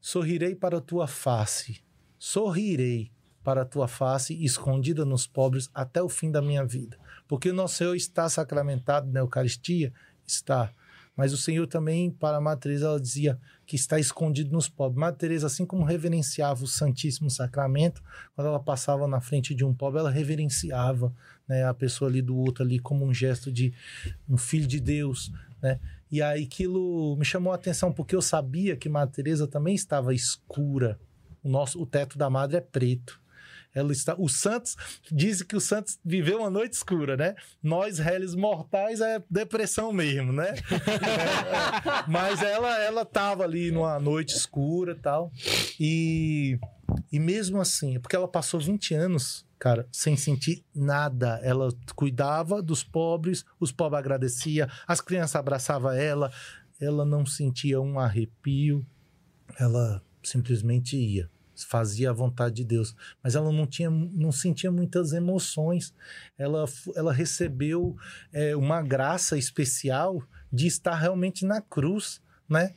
[0.00, 1.82] sorrirei para a tua face,
[2.16, 3.10] sorrirei
[3.42, 6.96] para a tua face escondida nos pobres até o fim da minha vida.
[7.26, 9.92] Porque o nosso Senhor está sacramentado na Eucaristia?
[10.24, 10.72] Está.
[11.16, 15.00] Mas o Senhor também, para a Madre Teresa, ela dizia que está escondido nos pobres.
[15.00, 18.00] Madre Teresa, assim como reverenciava o Santíssimo Sacramento,
[18.36, 21.12] quando ela passava na frente de um pobre, ela reverenciava
[21.48, 23.72] né, a pessoa ali do outro ali como um gesto de
[24.28, 25.32] um filho de Deus,
[25.64, 25.80] né?
[26.10, 30.14] E aí aquilo me chamou a atenção porque eu sabia que Madre Teresa também estava
[30.14, 31.00] escura.
[31.42, 33.18] O nosso, o teto da Madre é preto.
[33.74, 34.76] Ela está, o Santos
[35.10, 37.34] dizem que o Santos viveu uma noite escura, né?
[37.62, 40.50] Nós, réis mortais, é depressão mesmo, né?
[40.50, 45.32] É, mas ela, ela tava ali numa noite escura tal.
[45.80, 46.58] E,
[47.10, 51.40] e mesmo assim, é porque ela passou 20 anos cara, sem sentir nada.
[51.42, 56.30] Ela cuidava dos pobres, os pobres agradecia, as crianças abraçavam ela,
[56.78, 58.86] ela não sentia um arrepio,
[59.58, 61.30] ela simplesmente ia,
[61.66, 65.94] fazia a vontade de Deus, mas ela não tinha, não sentia muitas emoções.
[66.36, 67.96] Ela, ela recebeu
[68.34, 70.22] é, uma graça especial
[70.52, 72.74] de estar realmente na cruz, né?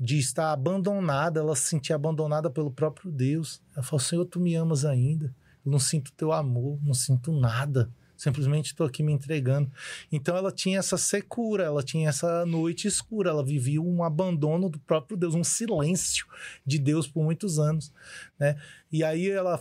[0.00, 3.62] De estar abandonada, ela se sentia abandonada pelo próprio Deus.
[3.72, 5.32] Ela falou: Senhor, tu me amas ainda.
[5.64, 7.90] Não sinto teu amor, não sinto nada.
[8.16, 9.70] Simplesmente estou aqui me entregando.
[10.10, 14.78] Então ela tinha essa secura, ela tinha essa noite escura, ela vivia um abandono do
[14.78, 16.26] próprio Deus, um silêncio
[16.64, 17.92] de Deus por muitos anos,
[18.38, 18.56] né?
[18.90, 19.60] E aí ela,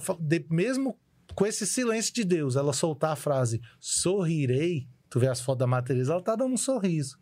[0.49, 0.97] mesmo
[1.34, 4.88] com esse silêncio de Deus, ela soltar a frase sorrirei.
[5.09, 7.19] Tu vê as fotos da matriz, ela tá dando um sorriso.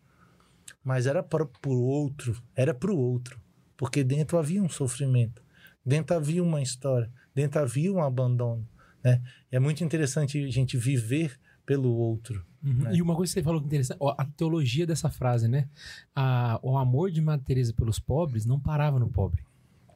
[0.83, 3.39] Mas era para o outro, era para o outro,
[3.77, 5.43] porque dentro havia um sofrimento,
[5.85, 8.67] dentro havia uma história, dentro havia um abandono.
[9.03, 9.19] Né?
[9.51, 12.45] é muito interessante a gente viver pelo outro.
[12.63, 12.73] Uhum.
[12.73, 12.95] Né?
[12.95, 15.67] E uma coisa que você falou que é interessante, a teologia dessa frase, né?
[16.15, 19.43] A, o amor de Madre Teresa pelos pobres não parava no pobre,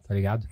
[0.08, 0.48] tá ligado?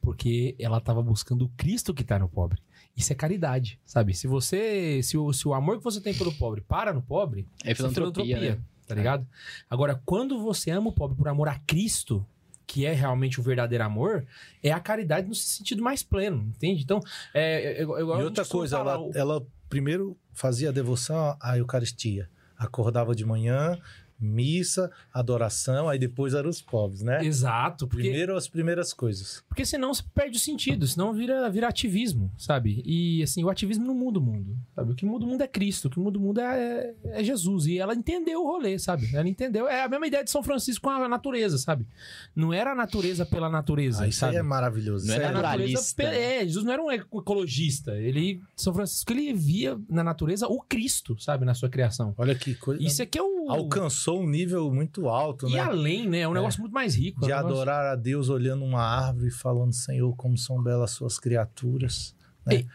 [0.00, 2.60] Porque ela estava buscando o Cristo que está no pobre.
[2.96, 4.14] Isso é caridade, sabe?
[4.14, 7.46] Se você, se o, se o amor que você tem pelo pobre para no pobre,
[7.64, 8.64] é filantropia, é filantropia né?
[8.86, 9.26] tá ligado?
[9.70, 12.26] Agora, quando você ama o pobre por amor a Cristo,
[12.72, 14.24] que é realmente o verdadeiro amor,
[14.62, 16.82] é a caridade no sentido mais pleno, entende?
[16.82, 17.00] Então,
[17.34, 19.10] é, eu, eu, e outra coisa, ela, o...
[19.14, 22.30] ela primeiro fazia a devoção à Eucaristia.
[22.56, 23.78] Acordava de manhã,
[24.22, 27.24] missa, adoração, aí depois eram os pobres, né?
[27.24, 27.86] Exato.
[27.86, 28.02] Porque...
[28.04, 29.42] Primeiro as primeiras coisas.
[29.48, 32.82] Porque senão você perde o sentido, senão vira, vira ativismo, sabe?
[32.84, 34.92] E assim, o ativismo não muda o mundo, sabe?
[34.92, 37.66] O que muda o mundo é Cristo, o que muda o mundo é, é Jesus.
[37.66, 39.14] E ela entendeu o rolê, sabe?
[39.14, 39.68] Ela entendeu.
[39.68, 41.86] É a mesma ideia de São Francisco com a natureza, sabe?
[42.34, 44.04] Não era a natureza pela natureza.
[44.04, 44.36] Ah, isso sabe?
[44.36, 45.06] aí é maravilhoso.
[45.06, 46.02] Não é era naturalista.
[46.02, 47.96] É, Jesus não era um ecologista.
[47.96, 51.44] Ele, São Francisco, ele via na natureza o Cristo, sabe?
[51.44, 52.14] Na sua criação.
[52.16, 52.82] Olha que coisa.
[52.82, 53.46] Isso aqui é o.
[53.48, 55.56] Alcançou um nível muito alto, e né?
[55.56, 56.20] E além, né?
[56.20, 57.20] É um negócio muito mais rico.
[57.20, 57.56] De é negócio...
[57.56, 62.14] adorar a Deus olhando uma árvore e falando, Senhor, como são belas suas criaturas.
[62.46, 62.66] Né?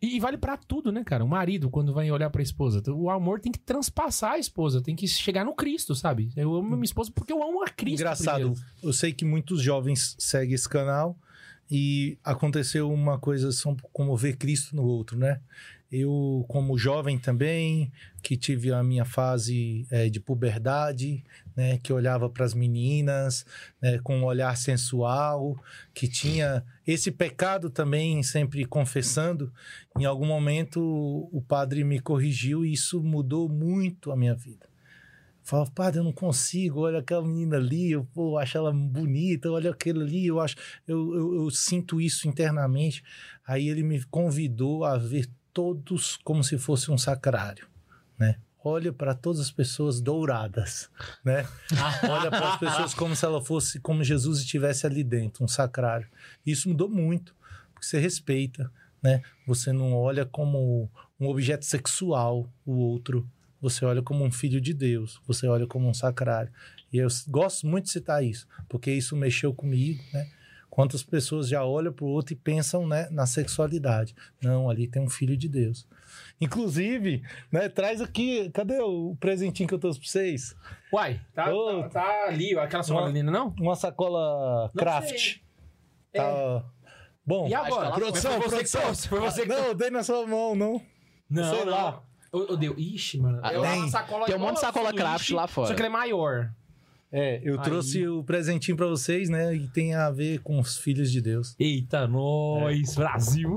[0.00, 1.24] E, e vale para tudo, né, cara?
[1.24, 4.94] O marido, quando vai olhar pra esposa, o amor tem que transpassar a esposa, tem
[4.94, 6.30] que chegar no Cristo, sabe?
[6.36, 8.00] Eu amo minha esposa porque eu amo a Cristo.
[8.00, 8.60] Engraçado, primeiro.
[8.82, 11.18] eu sei que muitos jovens seguem esse canal
[11.70, 15.40] e aconteceu uma coisa, são como ver Cristo no outro, né?
[15.90, 17.92] Eu, como jovem também,
[18.22, 21.22] que tive a minha fase é, de puberdade,
[21.54, 23.46] né, que olhava para as meninas
[23.80, 25.56] né, com um olhar sensual,
[25.94, 29.52] que tinha esse pecado também sempre confessando.
[29.98, 30.80] Em algum momento
[31.32, 34.66] o padre me corrigiu e isso mudou muito a minha vida.
[35.46, 39.70] Falava, padre, eu não consigo, olha aquela menina ali, eu pô, acho ela bonita, olha
[39.70, 40.56] aquele ali, eu acho,
[40.88, 43.00] eu, eu, eu sinto isso internamente.
[43.46, 47.66] Aí ele me convidou a ver todos como se fosse um sacrário,
[48.18, 48.36] né?
[48.62, 50.90] Olha para todas as pessoas douradas,
[51.24, 51.48] né?
[52.06, 56.06] Olha para as pessoas como se ela fosse, como Jesus estivesse ali dentro, um sacrário.
[56.44, 57.34] Isso mudou muito,
[57.72, 58.70] porque você respeita,
[59.02, 59.22] né?
[59.46, 63.26] Você não olha como um objeto sexual o outro,
[63.58, 66.52] você olha como um filho de Deus, você olha como um sacrário.
[66.92, 70.28] E eu gosto muito de citar isso, porque isso mexeu comigo, né?
[70.76, 74.14] Quantas pessoas já olham para o outro e pensam né, na sexualidade.
[74.42, 75.88] Não, ali tem um filho de Deus.
[76.38, 78.50] Inclusive, né, traz aqui.
[78.50, 80.54] Cadê o presentinho que eu trouxe para vocês?
[80.92, 83.54] Uai, tá, oh, tá, tá ali, aquela sacola linda, não?
[83.58, 85.38] Uma sacola craft.
[86.12, 86.22] Tá.
[86.22, 86.62] É.
[87.24, 87.92] Bom, e agora?
[87.92, 88.92] Produção, foi você produção.
[88.92, 89.48] Que foi você que...
[89.48, 90.82] Não, dei na sua mão, não.
[91.30, 91.72] Não, sei não.
[91.72, 92.02] lá.
[92.30, 92.68] Eu, eu dei.
[92.68, 93.40] Ixi, mano.
[93.42, 95.68] Ah, eu tem, uma sacola tem um monte de sacola craft lá fora.
[95.68, 96.52] Só que ele é maior.
[97.10, 97.64] É, eu Aí.
[97.64, 99.54] trouxe o presentinho para vocês, né?
[99.54, 101.54] E tem a ver com os filhos de Deus.
[101.58, 102.96] Eita, nós, é.
[102.96, 103.56] Brasil.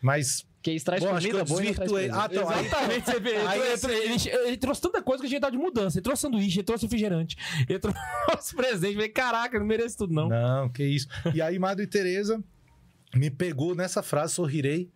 [0.00, 2.10] Mas que traz Bom, comida boa desvirtuei.
[2.10, 3.30] Ah, então, Exatamente, você vê.
[3.30, 5.98] Ele, Aí, ele, ele, ele, trouxe tanta coisa que a gente tá de mudança.
[5.98, 7.36] Ele trouxe sanduíche, ele trouxe refrigerante,
[7.68, 7.78] ele
[8.26, 8.94] trouxe presente.
[8.94, 10.28] Falei, caraca, não mereço tudo, não.
[10.28, 11.06] Não, que isso.
[11.32, 12.42] E aí, Madre Teresa
[13.14, 14.90] me pegou nessa frase, sorrirei.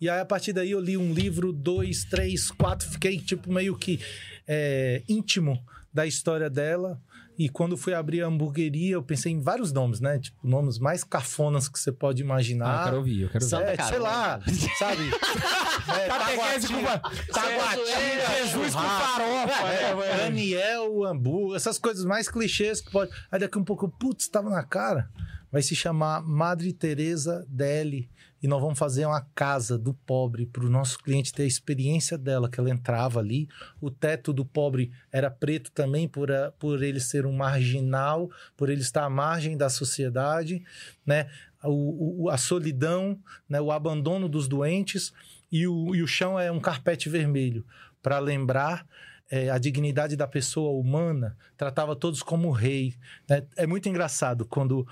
[0.00, 3.76] E aí, a partir daí, eu li um livro, dois, três, quatro, fiquei, tipo, meio
[3.76, 3.98] que
[4.46, 5.60] é, íntimo
[5.96, 7.00] da história dela.
[7.38, 10.18] E quando fui abrir a hamburgueria, eu pensei em vários nomes, né?
[10.18, 12.66] Tipo, nomes mais cafonas que você pode imaginar.
[12.66, 13.80] Ah, eu quero ouvir, eu quero ouvir.
[13.80, 14.40] É, sei lá,
[14.78, 15.02] sabe?
[15.86, 19.68] É, Catequese com Taguatinga, Jesus com farofa.
[19.68, 23.12] É, Daniel, hambúrguer, essas coisas mais clichês que pode.
[23.30, 25.08] Aí daqui um pouco, putz, tava na cara.
[25.52, 28.10] vai se chamar Madre Teresa Deli
[28.42, 32.18] e nós vamos fazer uma casa do pobre para o nosso cliente ter a experiência
[32.18, 33.48] dela, que ela entrava ali.
[33.80, 38.68] O teto do pobre era preto também por, a- por ele ser um marginal, por
[38.68, 40.62] ele estar à margem da sociedade,
[41.04, 41.28] né?
[41.64, 43.18] O, o- a solidão,
[43.48, 43.60] né?
[43.60, 45.12] o abandono dos doentes
[45.50, 47.64] e o, e o chão é um carpete vermelho
[48.02, 48.86] para lembrar
[49.28, 52.94] é, a dignidade da pessoa humana, tratava todos como rei.
[53.28, 53.42] né?
[53.56, 54.86] É muito engraçado quando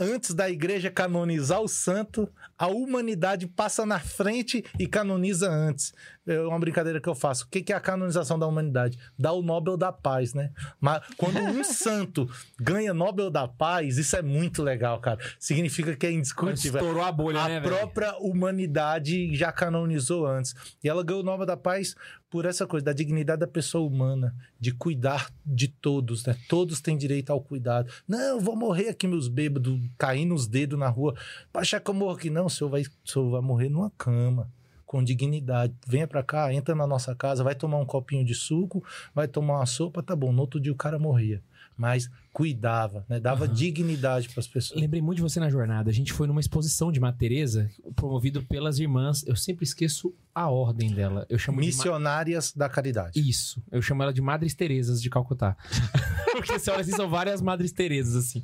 [0.00, 2.28] antes da igreja canonizar o santo,
[2.58, 5.92] a humanidade passa na frente e canoniza antes.
[6.26, 7.44] É uma brincadeira que eu faço.
[7.44, 8.98] O que é a canonização da humanidade?
[9.18, 10.50] Dá o Nobel da Paz, né?
[10.78, 12.28] Mas quando um santo
[12.60, 15.18] ganha Nobel da Paz, isso é muito legal, cara.
[15.38, 16.80] Significa que é indiscutível.
[16.80, 20.54] Estourou a bolha, A né, própria humanidade já canonizou antes.
[20.84, 21.94] E ela ganhou o Nobel da Paz
[22.30, 26.36] por essa coisa, da dignidade da pessoa humana, de cuidar de todos, né?
[26.48, 27.90] Todos têm direito ao cuidado.
[28.06, 31.14] Não, eu vou morrer aqui, meus bêbados, caindo os dedos na rua.
[31.50, 32.28] Pra achar que eu morro aqui.
[32.28, 34.50] Não, o senhor vai, o senhor vai morrer numa cama.
[34.84, 35.74] Com dignidade.
[35.86, 38.82] Venha pra cá, entra na nossa casa, vai tomar um copinho de suco,
[39.14, 40.32] vai tomar uma sopa, tá bom.
[40.32, 41.42] No outro dia o cara morria.
[41.78, 43.20] Mas cuidava, né?
[43.20, 44.80] Dava dignidade pras pessoas.
[44.80, 45.88] Lembrei muito de você na jornada.
[45.90, 49.24] A gente foi numa exposição de Madre Teresa, promovido pelas irmãs.
[49.26, 51.24] Eu sempre esqueço a ordem dela.
[51.28, 53.18] Eu chamo de Missionárias da caridade.
[53.18, 53.62] Isso.
[53.70, 55.56] Eu chamo ela de Madres Teresas de Calcutá.
[56.34, 58.42] Porque você olha assim, são várias Madres Teresas, assim.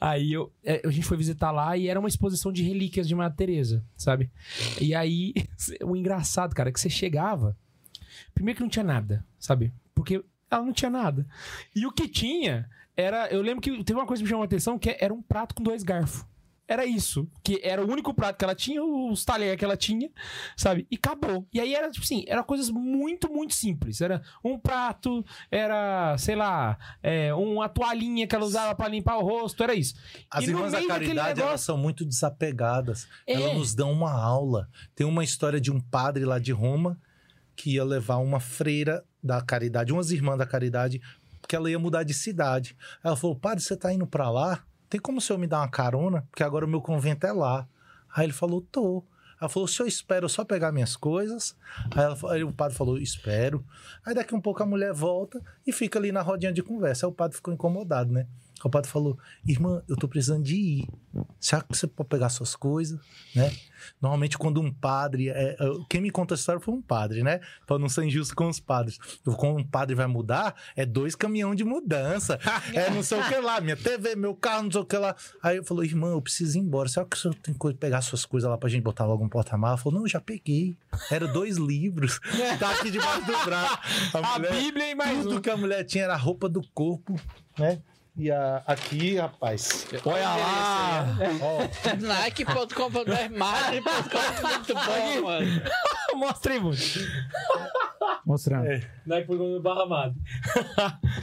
[0.00, 3.14] Aí eu, é, a gente foi visitar lá e era uma exposição de relíquias de
[3.14, 4.30] Madre Teresa, sabe?
[4.80, 5.32] E aí,
[5.84, 7.56] o engraçado, cara, é que você chegava.
[8.34, 9.72] Primeiro que não tinha nada, sabe?
[9.94, 10.24] Porque
[10.56, 11.26] ela não tinha nada.
[11.74, 13.28] E o que tinha era.
[13.28, 15.54] Eu lembro que teve uma coisa que me chamou a atenção, que era um prato
[15.54, 16.24] com dois garfos.
[16.66, 17.28] Era isso.
[17.42, 20.10] Que era o único prato que ela tinha, os talheres que ela tinha,
[20.56, 20.86] sabe?
[20.90, 21.46] E acabou.
[21.52, 24.00] E aí era, tipo assim, era coisas muito, muito simples.
[24.00, 29.22] Era um prato, era, sei lá, é, uma toalhinha que ela usava pra limpar o
[29.22, 29.94] rosto, era isso.
[30.30, 33.06] As E irmãs da caridade, elas negócio- são muito desapegadas.
[33.26, 33.34] É.
[33.34, 34.66] Elas nos dão uma aula.
[34.94, 36.98] Tem uma história de um padre lá de Roma
[37.54, 41.00] que ia levar uma freira da caridade, umas irmãs da caridade,
[41.48, 42.76] que ela ia mudar de cidade.
[43.02, 44.62] Ela falou: Padre, você tá indo pra lá?
[44.88, 46.22] Tem como o senhor me dar uma carona?
[46.30, 47.66] Porque agora o meu convento é lá.
[48.14, 49.02] Aí ele falou: tô.
[49.40, 51.56] Ela falou: o senhor espera eu só pegar minhas coisas?
[51.90, 53.64] Aí, ela- aí o padre falou: espero.
[54.06, 57.06] Aí daqui um pouco a mulher volta e fica ali na rodinha de conversa.
[57.06, 58.26] Aí o padre ficou incomodado, né?
[58.64, 60.88] O padre falou: Irmã, eu tô precisando de ir.
[61.38, 62.98] Será que você pode pegar suas coisas?
[63.36, 63.52] Né?
[64.00, 65.28] Normalmente, quando um padre.
[65.28, 67.40] é- é- quem me conta a história foi um padre, né?
[67.66, 68.98] Pra não ser injusto com os padres.
[69.36, 72.38] Quando um padre vai mudar, é dois caminhão de mudança.
[72.74, 75.14] é não sei o que lá, minha TV, meu carro, não sei o que lá.
[75.42, 76.88] Aí eu falou: Irmã, eu preciso ir embora.
[76.88, 79.28] Será que o senhor tem que pegar suas coisas lá pra gente botar logo um
[79.28, 79.76] porta-mala?
[79.76, 80.74] Falou: Não, já peguei.
[81.10, 82.18] Era dois livros.
[82.58, 83.78] tá aqui debaixo do braço.
[84.14, 85.40] A Bíblia e mais Tudo um.
[85.40, 87.14] que a mulher tinha era a roupa do corpo,
[87.58, 87.80] né?
[88.16, 89.86] E a, aqui, rapaz.
[90.04, 91.06] Olha lá!
[92.00, 95.62] Nike.com.br, Madre.com, muito bom, mano.
[96.14, 96.76] Mostra aí, mano.
[98.24, 98.86] Mostrando.
[99.04, 100.16] Nike.com barra Madre.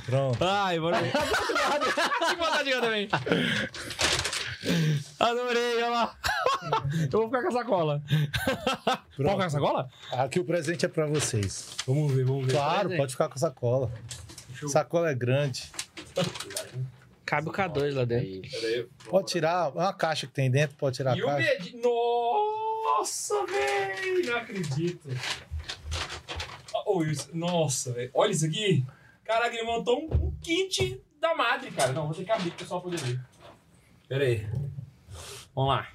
[0.06, 0.44] pronto.
[0.44, 0.98] Ai, bora.
[1.02, 3.10] Que vontade de também.
[5.18, 6.16] Adorei, olha lá.
[7.12, 8.04] Eu vou ficar com a sacola.
[8.06, 9.90] Pode ficar com a sacola?
[10.12, 11.70] Aqui o presente é pra vocês.
[11.88, 12.52] Vamos ver, vamos ver.
[12.52, 12.98] Claro, presente.
[12.98, 13.92] pode ficar com a sacola.
[14.68, 15.72] Sacola é grande.
[17.26, 18.42] Cabe o K2 lá dentro.
[19.10, 21.50] Pode tirar, é uma caixa que tem dentro, pode tirar a E o caixa.
[21.54, 21.82] medinho.
[21.84, 24.26] Nossa, velho!
[24.26, 25.08] Não acredito.
[26.86, 28.12] Ô, isso- Nossa, velho.
[28.14, 28.86] Olha isso aqui.
[29.24, 31.94] Caraca, ele montou um, um kit da madre, cara.
[31.94, 33.20] Não, vou ter que abrir pro pessoal poder ver.
[34.10, 34.46] Pera aí.
[35.56, 35.88] Vamos lá.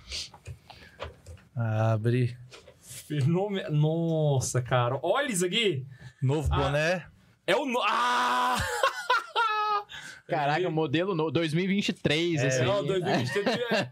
[1.55, 2.37] Abre.
[2.81, 3.71] Fenômeno.
[3.71, 4.99] Nossa, cara.
[5.03, 5.87] Olha isso aqui.
[6.23, 6.57] Novo Ah.
[6.57, 7.07] boné.
[7.47, 7.65] É o.
[7.65, 7.81] No...
[7.83, 8.57] Ah!
[10.29, 12.69] Caraca, modelo no 2023, É, esse É, aí.
[12.69, 13.47] o 2023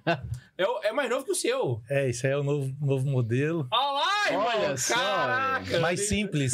[0.04, 0.18] é,
[0.58, 1.80] é, o- é mais novo que o seu.
[1.88, 3.68] É, isso aí é o novo, novo modelo.
[3.70, 4.46] Olha lá, irmão.
[4.46, 5.78] Olha só, Caraca.
[5.78, 6.52] Mais simples.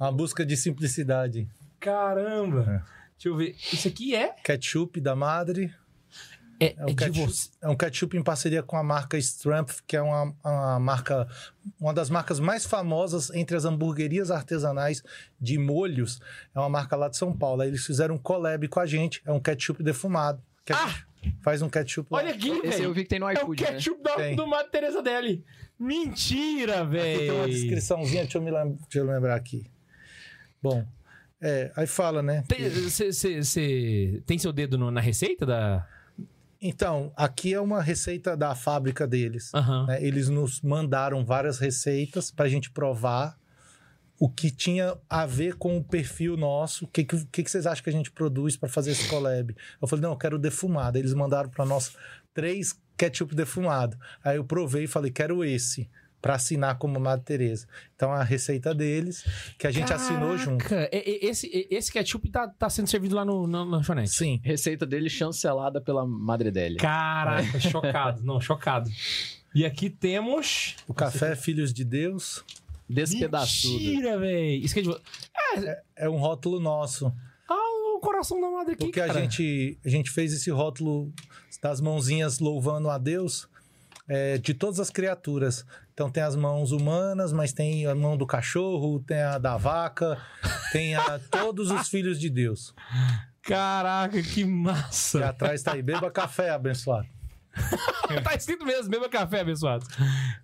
[0.00, 1.46] Uma busca de simplicidade.
[1.78, 2.82] Caramba.
[3.12, 3.54] Deixa eu ver.
[3.72, 4.28] Isso aqui é.
[4.42, 5.70] Ketchup da Madre.
[6.60, 7.32] É, É um, é ketchup,
[7.62, 11.28] é um ketchup em parceria com a marca Strumpf, que é uma, uma marca,
[11.80, 15.02] uma das marcas mais famosas entre as hamburguerias artesanais
[15.40, 16.20] de molhos.
[16.54, 17.62] É uma marca lá de São Paulo.
[17.62, 19.22] Aí eles fizeram um collab com a gente.
[19.24, 20.42] É um ketchup defumado.
[20.70, 20.94] A Ah!
[21.42, 22.18] Faz um ketchup lá.
[22.18, 22.94] Olha aqui, Esse eu velho.
[22.94, 23.68] vi que tem no É o iFood, né?
[23.72, 24.36] ketchup da, Tem.
[24.36, 25.44] do Mato Teresa dele.
[25.78, 27.52] Mentira, Aqui tem uma velho.
[27.52, 29.66] descriçãozinha, deixa eu me lem- deixa eu lembrar aqui.
[30.62, 30.84] Bom,
[31.40, 32.44] é, aí fala, né?
[32.48, 35.86] Você tem seu dedo no- na receita da.
[36.60, 39.52] Então, aqui é uma receita da fábrica deles.
[39.54, 39.86] Aham.
[39.86, 40.02] né?
[40.02, 43.36] Eles nos mandaram várias receitas pra gente provar.
[44.20, 46.84] o que tinha a ver com o perfil nosso.
[46.86, 49.54] O que, que, que vocês acham que a gente produz para fazer esse collab?
[49.80, 50.98] Eu falei, não, eu quero defumado.
[50.98, 51.92] Eles mandaram para nós
[52.34, 53.96] três ketchup defumado.
[54.24, 55.88] Aí eu provei e falei, quero esse.
[56.20, 57.66] Pra assinar como Madre Teresa.
[57.94, 59.24] Então a receita deles,
[59.56, 60.64] que a gente assinou junto.
[60.64, 64.10] Caraca, e- e- Esse, esse ketchup tá, tá sendo servido lá no, no lanchonete.
[64.10, 64.40] Sim.
[64.42, 66.78] Receita dele chancelada pela Madre Délia.
[66.78, 68.22] Caraca, chocado.
[68.24, 68.90] Não, chocado.
[69.54, 70.74] E aqui temos.
[70.88, 72.44] O café Filhos de Deus
[72.88, 73.74] Despedaçudo.
[73.74, 74.64] Mentira, velho.
[74.64, 75.76] Isso que é de...
[75.96, 77.12] é um rótulo nosso.
[77.48, 78.84] Ah, o coração da madre aqui.
[78.84, 79.20] Porque a cara.
[79.20, 81.12] gente, a gente fez esse rótulo
[81.62, 83.48] das mãozinhas louvando a Deus
[84.08, 85.64] é, de todas as criaturas.
[85.92, 90.18] Então tem as mãos humanas, mas tem a mão do cachorro, tem a da vaca,
[90.72, 92.74] tem a todos os filhos de Deus.
[93.42, 95.26] Caraca, que E massa.
[95.28, 97.06] atrás tá aí, beba café, abençoado.
[98.22, 99.84] tá escrito mesmo, beba café, abençoado.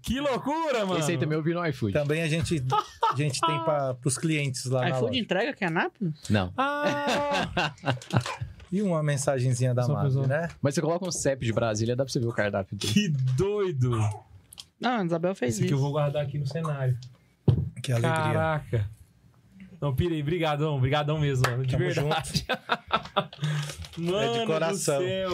[0.03, 0.99] Que loucura, mano.
[0.99, 1.93] Esse aí também eu vi no iFood.
[1.93, 2.65] Também a gente,
[3.13, 5.19] a gente tem para os clientes lá na iFood loja.
[5.21, 6.15] entrega aqui a Nápoles?
[6.29, 6.53] Não.
[6.57, 7.73] Ah,
[8.75, 9.95] E uma mensagenzinha da Só
[10.27, 10.49] né?
[10.61, 12.93] Mas você coloca um CEP de Brasília, dá pra você ver o cardápio dele.
[12.93, 13.91] que doido.
[14.81, 15.75] Não, a Isabel fez Esse aqui isso.
[15.75, 16.99] eu vou guardar aqui no cenário.
[17.81, 18.11] Que alegria.
[18.13, 18.91] Caraca.
[19.81, 20.21] Não, pirei.
[20.25, 20.81] Brigadão.
[20.81, 21.65] Brigadão mesmo, mano.
[21.65, 22.45] De Tamo verdade.
[23.97, 24.99] Mano É de coração.
[24.99, 25.31] do céu.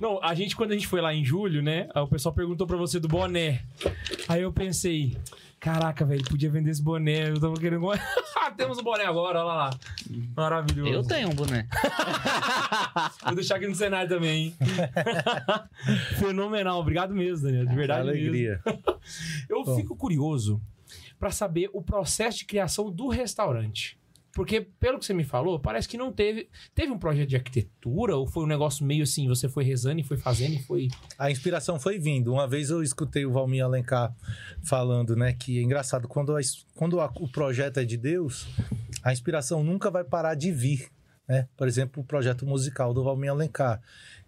[0.00, 1.88] Não, a gente, quando a gente foi lá em julho, né?
[1.96, 3.62] O pessoal perguntou pra você do boné.
[4.28, 5.16] Aí eu pensei...
[5.60, 7.30] Caraca, velho, podia vender esse boné.
[7.30, 7.86] Eu tava querendo...
[8.40, 9.70] Ah, Temos o boné agora, olha lá.
[10.36, 10.90] Maravilhoso.
[10.92, 11.66] Eu tenho um boné.
[13.24, 14.56] Vou deixar aqui no cenário também, hein?
[16.18, 16.80] Fenomenal.
[16.80, 17.64] Obrigado mesmo, Daniel.
[17.64, 18.18] De Que verdade mesmo.
[18.20, 18.60] alegria.
[19.48, 19.76] Eu Bom.
[19.76, 20.60] fico curioso
[21.18, 23.98] pra saber o processo de criação do restaurante.
[24.38, 26.48] Porque, pelo que você me falou, parece que não teve.
[26.72, 30.04] Teve um projeto de arquitetura ou foi um negócio meio assim, você foi rezando e
[30.04, 30.86] foi fazendo e foi.
[31.18, 32.32] A inspiração foi vindo.
[32.32, 34.14] Uma vez eu escutei o Valmir Alencar
[34.62, 36.40] falando, né, que é engraçado, quando, a-
[36.76, 38.46] quando a- o projeto é de Deus,
[39.02, 40.88] a inspiração nunca vai parar de vir,
[41.28, 41.48] né?
[41.56, 43.82] Por exemplo, o projeto musical do Valmir Alencar.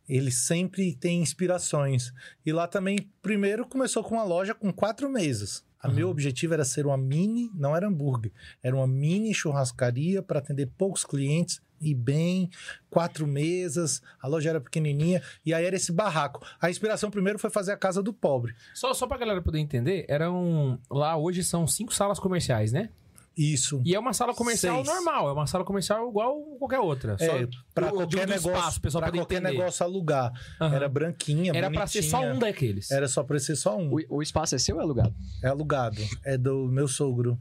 [0.09, 2.13] Ele sempre tem inspirações.
[2.45, 5.65] E lá também, primeiro, começou com uma loja com quatro mesas.
[5.83, 8.33] A meu objetivo era ser uma mini, não era hambúrguer,
[8.63, 12.51] era uma mini churrascaria para atender poucos clientes e bem,
[12.91, 16.47] quatro mesas, a loja era pequenininha e aí era esse barraco.
[16.61, 18.55] A inspiração primeiro foi fazer a casa do pobre.
[18.75, 20.79] Só, só pra galera poder entender, eram.
[20.91, 22.91] Lá hoje são cinco salas comerciais, né?
[23.37, 23.81] Isso.
[23.85, 24.87] E é uma sala comercial Seis.
[24.87, 27.17] normal, é uma sala comercial igual qualquer outra.
[27.19, 29.57] É, para qualquer negócio, espaço, pessoal pra qualquer entender.
[29.59, 30.33] negócio alugar.
[30.61, 30.75] Aham.
[30.75, 32.91] Era branquinha, Era pra ser só um daqueles.
[32.91, 33.95] Era só pra ser só um.
[33.95, 35.15] O, o espaço é seu ou é alugado?
[35.43, 36.03] É alugado.
[36.25, 37.39] É do meu sogro.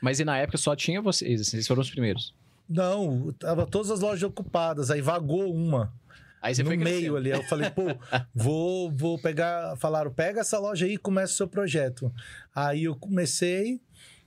[0.00, 2.34] Mas e na época só tinha vocês, assim, vocês foram os primeiros.
[2.68, 5.92] Não, tava todas as lojas ocupadas, aí vagou uma.
[6.40, 7.16] Aí você no foi meio crescendo.
[7.16, 7.32] ali.
[7.32, 7.82] Aí eu falei, pô,
[8.34, 9.76] vou, vou pegar.
[9.76, 12.12] Falaram, pega essa loja aí e começa o seu projeto.
[12.52, 13.80] Aí eu comecei,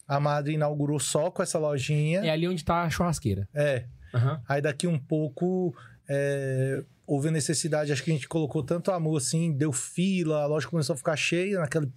[0.08, 2.22] a madre inaugurou só com essa lojinha.
[2.22, 3.48] É ali onde tá a churrasqueira.
[3.54, 3.86] É.
[4.14, 4.42] Aham.
[4.48, 5.76] Aí daqui um pouco
[6.08, 10.46] é, houve a necessidade, acho que a gente colocou tanto amor assim, deu fila, a
[10.46, 11.88] loja começou a ficar cheia, naquela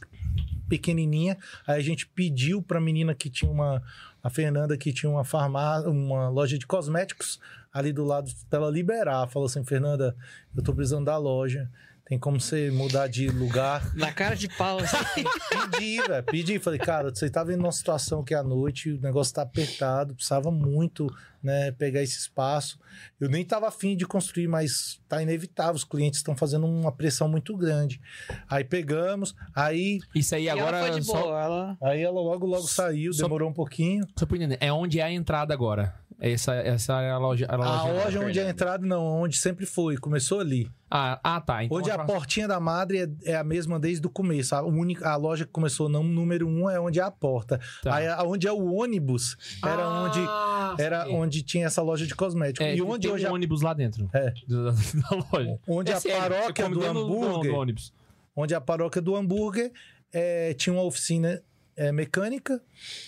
[0.68, 1.36] pequenininha.
[1.66, 3.82] Aí a gente pediu pra menina que tinha uma,
[4.22, 7.40] a Fernanda que tinha uma farmácia, uma loja de cosméticos
[7.72, 9.26] ali do lado pra ela liberar.
[9.28, 10.14] Falou assim, Fernanda,
[10.56, 11.70] eu tô precisando da loja.
[12.08, 13.82] Tem como você mudar de lugar?
[13.94, 14.78] Na cara de pau.
[14.78, 14.96] assim.
[15.70, 16.22] Pedi, velho.
[16.24, 16.58] Pedi.
[16.58, 20.50] Falei, cara, você tá vendo uma situação que à noite o negócio tá apertado, precisava
[20.50, 21.06] muito,
[21.42, 22.78] né, pegar esse espaço.
[23.20, 25.74] Eu nem tava afim de construir, mas tá inevitável.
[25.74, 28.00] Os clientes estão fazendo uma pressão muito grande.
[28.48, 30.78] Aí pegamos, aí, Isso aí E agora.
[30.78, 34.06] ela foi de só, aí ela logo, logo saiu, Só- demorou um pouquinho.
[34.18, 35.94] só pra entender, é onde é a entrada agora.
[36.20, 37.46] Essa, essa é a loja.
[37.48, 40.68] A A loja, loja onde é a entrada, não, onde sempre foi, começou ali.
[40.90, 41.62] Ah, ah, tá.
[41.62, 44.54] Então onde a a portinha da madre é, é a mesma desde o começo.
[44.54, 47.60] A, única, a loja que começou não número um é onde é a porta.
[47.82, 47.94] Tá.
[47.94, 52.66] Aí onde é o ônibus era Ah, onde era onde tinha essa loja de cosméticos.
[52.66, 54.08] É, e onde hoje um a, ônibus lá dentro.
[54.12, 54.32] É.
[54.48, 55.58] Da, da loja.
[55.68, 57.92] onde É a sério, paróquia do hambúrguer, do ônibus.
[58.34, 59.70] onde a paróquia do hambúrguer
[60.12, 61.42] é, tinha uma oficina
[61.78, 62.60] é, mecânica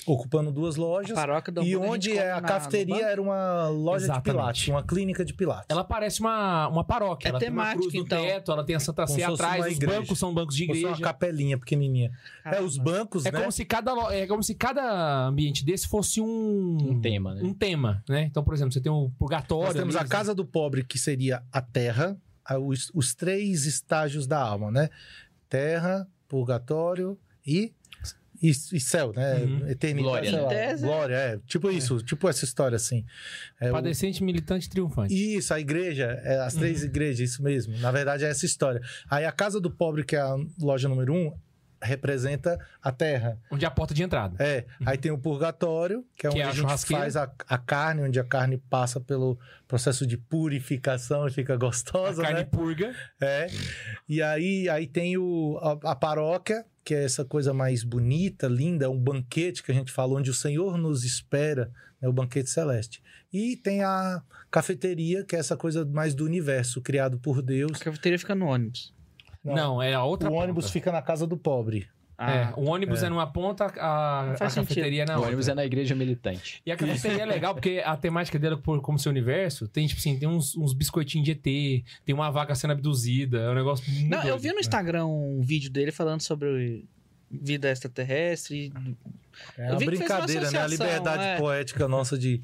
[0.06, 1.14] ocupando duas lojas.
[1.14, 4.24] paróquia do e a onde é a na- no cafeteria era uma loja Exatamente.
[4.24, 5.66] de pilates, uma clínica de pilates.
[5.68, 7.28] Ela parece uma, uma paróquia.
[7.28, 8.22] É ela tem uma temática, no então.
[8.22, 10.00] teto, ela tem a Santa Sé fosse atrás, uma os igreja.
[10.00, 11.02] bancos são bancos de Fosse uma igreja.
[11.04, 12.10] capelinha pequenininha.
[12.44, 13.38] É, os bancos, É né?
[13.40, 17.42] como se cada lo- é como se cada ambiente desse fosse um Um tema, né?
[17.42, 18.22] um tema, né?
[18.22, 19.66] Então, por exemplo, você tem o purgatório.
[19.66, 23.66] Nós temos ali, a casa do pobre, que seria a terra, a- os, os três
[23.66, 24.88] estágios da alma, né?
[25.48, 27.72] Terra, purgatório e,
[28.42, 29.34] e, e céu, né?
[29.36, 29.68] Uhum.
[29.68, 30.42] Eternidade, Glória, sei né?
[30.44, 30.48] lá.
[30.48, 30.82] Tese.
[30.84, 31.38] Glória, é.
[31.46, 33.04] Tipo isso, tipo essa história assim.
[33.60, 35.14] É, o- Padecente, militante, triunfante.
[35.14, 37.76] Isso, a igreja, é, as três igrejas, isso mesmo.
[37.78, 38.80] Na verdade, é essa história.
[39.10, 41.32] Aí a casa do pobre, que é a loja número um,
[41.82, 43.38] representa a terra.
[43.50, 44.36] Onde é a porta de entrada.
[44.38, 47.30] É, aí tem o purgatório, que é Que onde é a a gente faz a,
[47.48, 52.40] a carne, onde a carne passa pelo processo de purificação e fica A gostosa, carne
[52.40, 52.44] né?
[52.44, 52.94] purga.
[53.20, 53.46] É.
[54.08, 58.90] E aí, aí tem o, a, a paróquia, que é essa coisa mais bonita, linda,
[58.90, 61.70] um banquete que a gente fala, onde o Senhor nos espera,
[62.00, 63.02] né, o banquete celeste.
[63.32, 67.80] E tem a cafeteria, que é essa coisa mais do universo, criado por Deus.
[67.80, 68.92] A cafeteria fica no ônibus.
[69.44, 70.44] Não, é a outra o ponta.
[70.44, 71.88] ônibus fica na casa do pobre.
[72.20, 75.28] É, o ônibus é, numa ponta, a, a cafeteria é na o outra.
[75.28, 76.60] ônibus é na igreja militante.
[76.66, 79.98] E a cafeteria é legal porque a temática dela, por, como seu universo, tem, tipo
[79.98, 83.90] assim, tem uns, uns biscoitinhos de ET, tem uma vaca sendo abduzida, é um negócio
[83.90, 84.42] muito Não, eu doido.
[84.42, 86.84] vi no Instagram um vídeo dele falando sobre
[87.30, 88.72] vida extraterrestre.
[89.56, 90.58] É Eu uma fez uma brincadeira, né?
[90.58, 91.38] A liberdade é.
[91.38, 92.42] poética nossa de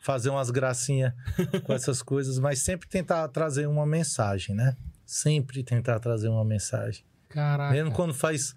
[0.00, 1.12] fazer umas gracinhas
[1.62, 4.76] com essas coisas, mas sempre tentar trazer uma mensagem, né?
[5.06, 7.04] Sempre tentar trazer uma mensagem.
[7.28, 7.72] Caraca.
[7.72, 8.54] Mesmo quando faz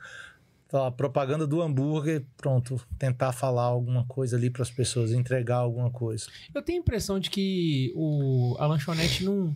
[0.72, 5.90] lá, propaganda do hambúrguer, pronto, tentar falar alguma coisa ali para as pessoas, entregar alguma
[5.92, 6.28] coisa.
[6.54, 9.56] Eu tenho a impressão de que o, a lanchonete não.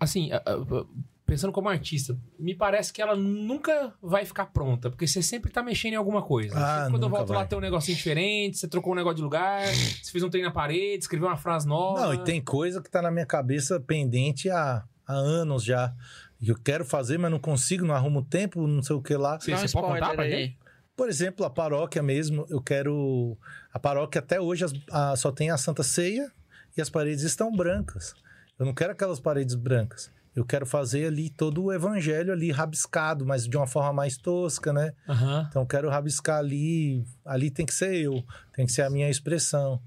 [0.00, 0.84] Assim, a- a-
[1.26, 5.62] pensando como artista, me parece que ela nunca vai ficar pronta, porque você sempre tá
[5.62, 6.54] mexendo em alguma coisa.
[6.56, 7.48] Ah, quando eu volto lá vai.
[7.48, 9.62] tem um negocinho diferente, você trocou um negócio de lugar,
[10.02, 12.00] você fez um trem na parede, escreveu uma frase nova.
[12.00, 15.94] Não, e tem coisa que tá na minha cabeça pendente há, há anos já.
[16.40, 19.36] E eu quero fazer, mas não consigo, não arrumo tempo, não sei o que lá.
[19.36, 20.30] Um você pode contar pra aí.
[20.30, 20.58] gente?
[20.96, 23.36] Por exemplo, a paróquia mesmo, eu quero.
[23.72, 26.30] A paróquia até hoje as- a- só tem a Santa Ceia
[26.76, 28.14] e as paredes estão brancas.
[28.58, 30.10] Eu não quero aquelas paredes brancas.
[30.34, 34.72] Eu quero fazer ali todo o evangelho ali rabiscado, mas de uma forma mais tosca,
[34.72, 34.92] né?
[35.08, 35.46] Aham.
[35.48, 37.04] Então eu quero rabiscar ali.
[37.24, 38.22] Ali tem que ser eu,
[38.54, 39.80] tem que ser a minha expressão.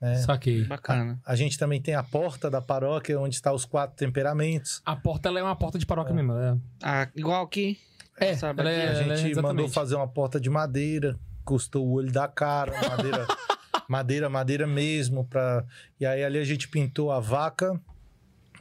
[0.00, 0.14] Né?
[0.16, 0.64] Saquei.
[0.64, 1.20] Bacana.
[1.26, 4.80] A gente também tem a porta da paróquia, onde está os quatro temperamentos.
[4.86, 6.32] A porta ela é uma porta de paróquia mesmo.
[6.34, 7.78] É, Ah, igual aqui.
[8.18, 11.18] é, Sabe ela aqui, é, A ela é gente mandou fazer uma porta de madeira,
[11.44, 13.26] custou o olho da cara, madeira,
[13.88, 15.24] madeira, madeira mesmo.
[15.24, 15.64] Pra...
[15.98, 17.80] E aí ali a gente pintou a vaca,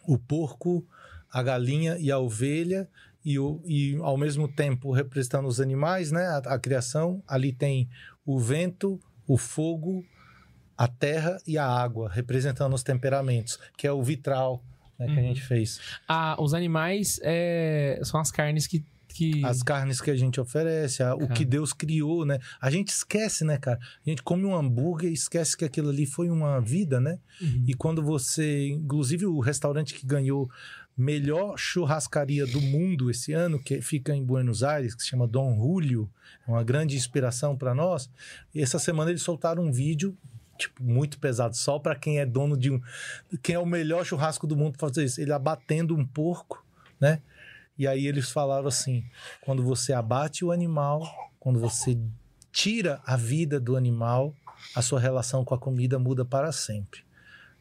[0.08, 0.84] o porco,
[1.32, 2.90] a galinha e a ovelha.
[3.24, 6.26] E, o, e ao mesmo tempo representando os animais, né?
[6.28, 7.22] A, a criação.
[7.28, 7.90] Ali tem
[8.26, 10.06] o vento, o fogo,
[10.78, 14.64] a terra e a água, representando os temperamentos, que é o vitral
[15.00, 15.28] né, que a Uhum.
[15.28, 15.80] gente fez.
[16.08, 18.84] Ah, os animais é, são as carnes que.
[19.10, 19.44] que...
[19.46, 22.40] as carnes que a gente oferece, a- o que Deus criou, né?
[22.62, 23.80] A gente esquece, né, cara?
[24.06, 27.20] A gente come um hambúrguer e esquece que aquilo ali foi uma vida, né?
[27.42, 27.64] Uhum.
[27.68, 30.50] E quando você, inclusive o restaurante que ganhou
[30.98, 35.56] melhor churrascaria do mundo esse ano, que fica em Buenos Aires, que se chama Dom
[35.56, 36.10] Julio,
[36.48, 38.10] é uma grande inspiração para nós.
[38.54, 40.18] E essa semana eles soltaram um vídeo
[40.58, 42.82] tipo muito pesado só para quem é dono de um,
[43.42, 46.66] quem é o melhor churrasco do mundo fazer isso, ele abatendo um porco,
[47.00, 47.22] né?
[47.78, 49.06] E aí eles falaram assim:
[49.42, 51.08] quando você abate o animal,
[51.40, 51.98] quando você
[52.52, 54.34] tira a vida do animal,
[54.76, 57.02] a sua relação com a comida muda para sempre.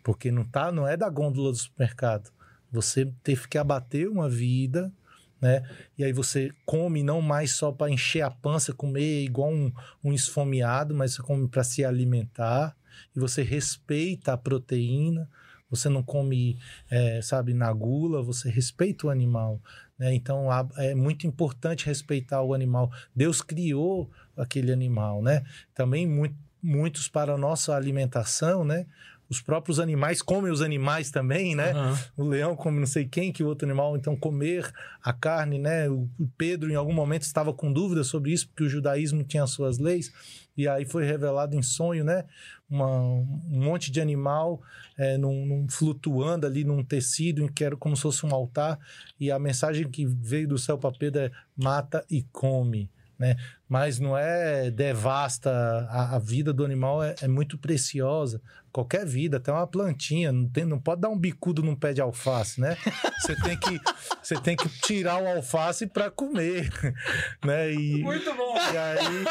[0.02, 2.30] Porque não tá, não é da gôndola do supermercado.
[2.72, 4.92] Você teve que abater uma vida,
[5.40, 5.68] né?
[5.98, 10.12] E aí você come não mais só para encher a pança, comer igual um, um
[10.12, 12.76] esfomeado, mas você come para se alimentar.
[13.14, 15.28] E você respeita a proteína.
[15.68, 16.58] Você não come,
[16.88, 18.22] é, sabe, na gula.
[18.22, 19.60] Você respeita o animal.
[19.98, 20.14] Né?
[20.14, 20.46] Então
[20.76, 22.90] é muito importante respeitar o animal.
[23.14, 25.42] Deus criou aquele animal, né?
[25.74, 28.86] Também mui- muitos para a nossa alimentação, né?
[29.28, 31.72] Os próprios animais comem os animais também, né?
[31.72, 31.98] Aham.
[32.16, 33.96] O leão come não sei quem, que o outro animal.
[33.96, 34.70] Então, comer
[35.02, 35.88] a carne, né?
[35.90, 39.42] O o Pedro, em algum momento, estava com dúvida sobre isso, porque o judaísmo tinha
[39.42, 40.12] as suas leis.
[40.56, 42.24] E aí foi revelado em sonho, né?
[42.68, 44.60] Uma- um monte de animal
[44.96, 48.78] é, num, num- flutuando ali num tecido, em que era como se fosse um altar.
[49.20, 52.90] E a mensagem que veio do céu para Pedro é: mata e come.
[53.18, 53.36] Né?
[53.68, 55.50] Mas não é devasta
[55.88, 58.42] a, a vida do animal é, é muito preciosa.
[58.76, 62.02] Qualquer vida, até uma plantinha, não, tem, não pode dar um bicudo num pé de
[62.02, 62.76] alface, né?
[63.18, 63.80] Você tem que,
[64.22, 66.68] você tem que tirar o alface para comer,
[67.42, 67.72] né?
[67.72, 68.54] E, Muito bom.
[68.54, 69.24] e aí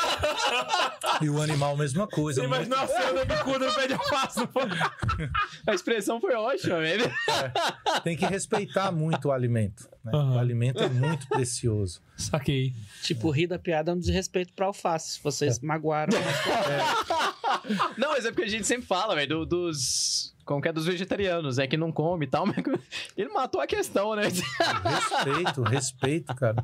[1.21, 2.41] e o animal mesma coisa.
[2.41, 4.39] Você imaginou a cena do bicudo no pé de alface?
[5.67, 7.05] A expressão foi ótima, velho.
[8.03, 9.87] Tem que respeitar muito o alimento.
[10.03, 10.11] né?
[10.13, 10.35] Aham.
[10.35, 12.01] O alimento é muito precioso.
[12.17, 12.73] Saquei.
[13.03, 15.19] Tipo, rir da piada é um desrespeito pra alface.
[15.23, 16.13] Vocês magoaram.
[17.97, 20.85] Não, mas é porque a gente sempre fala, velho, do- dos Como que é dos
[20.85, 22.55] vegetarianos, é que não come e tal, mas
[23.17, 24.23] ele matou a questão, né?
[24.83, 26.63] Respeito, respeito, cara,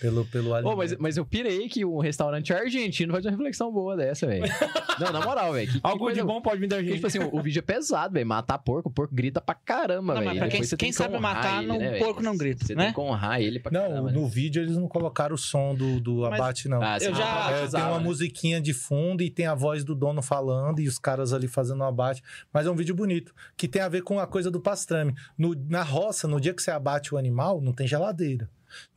[0.00, 0.72] pelo, pelo alimento.
[0.72, 4.44] Ô, mas, mas eu pirei que um restaurante argentino faz uma reflexão boa dessa, velho.
[4.98, 5.70] Não, na moral, velho.
[5.82, 6.96] Algo de bom pode vir da Porque, gente.
[6.96, 8.26] tipo assim, o, o vídeo é pesado, velho.
[8.26, 10.26] Matar porco, o porco grita pra caramba, Não, velho.
[10.30, 12.36] mas pra quem- Depois você quem tem que sabe matar, ele, não- né, porco não
[12.36, 12.84] grita, Você né?
[12.86, 14.10] tem que honrar ele pra Não, caramba.
[14.10, 14.12] né?
[14.18, 16.82] no vídeo eles não colocaram o som do, do Mas- abate, não.
[16.82, 18.04] Ah, você Eu não já- É, tem uma né?
[18.04, 21.80] musiquinha de fundo e tem a voz do dono falando e os caras ali fazendo
[21.80, 22.22] o abate.
[22.52, 23.15] Mas é um vídeo bonito,
[23.56, 25.14] que tem a ver com a coisa do pastrame.
[25.36, 28.48] No- na roça, no dia que você abate o animal, não tem geladeira.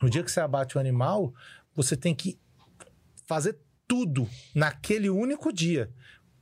[0.02, 1.32] No dia que você abate o animal,
[1.74, 2.38] você tem que
[3.26, 5.90] fazer tudo naquele único dia.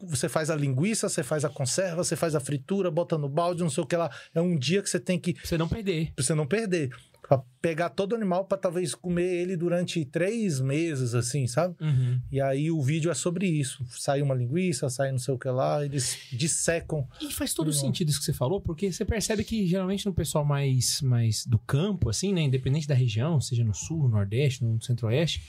[0.01, 3.63] Você faz a linguiça, você faz a conserva, você faz a fritura, bota no balde,
[3.65, 4.09] não sei o que lá.
[4.33, 6.13] É um dia que você tem que Pra você não perder.
[6.15, 6.91] pra você não perder.
[7.29, 11.77] Pra pegar todo animal pra talvez comer ele durante três meses, assim, sabe?
[11.79, 12.19] Uhum.
[12.33, 13.85] E aí o vídeo é sobre isso.
[13.91, 17.07] Sai uma linguiça, sai não sei o que lá, eles dissecam.
[17.21, 17.73] E faz todo Não.
[17.75, 21.59] sentido isso que você falou, porque você percebe que geralmente no pessoal mais, mais do
[21.59, 22.41] campo, assim, né?
[22.41, 25.43] Independente da região, seja no sul, no nordeste, no centro-oeste,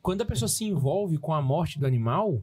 [0.00, 2.40] quando a pessoa se envolve com a morte do animal,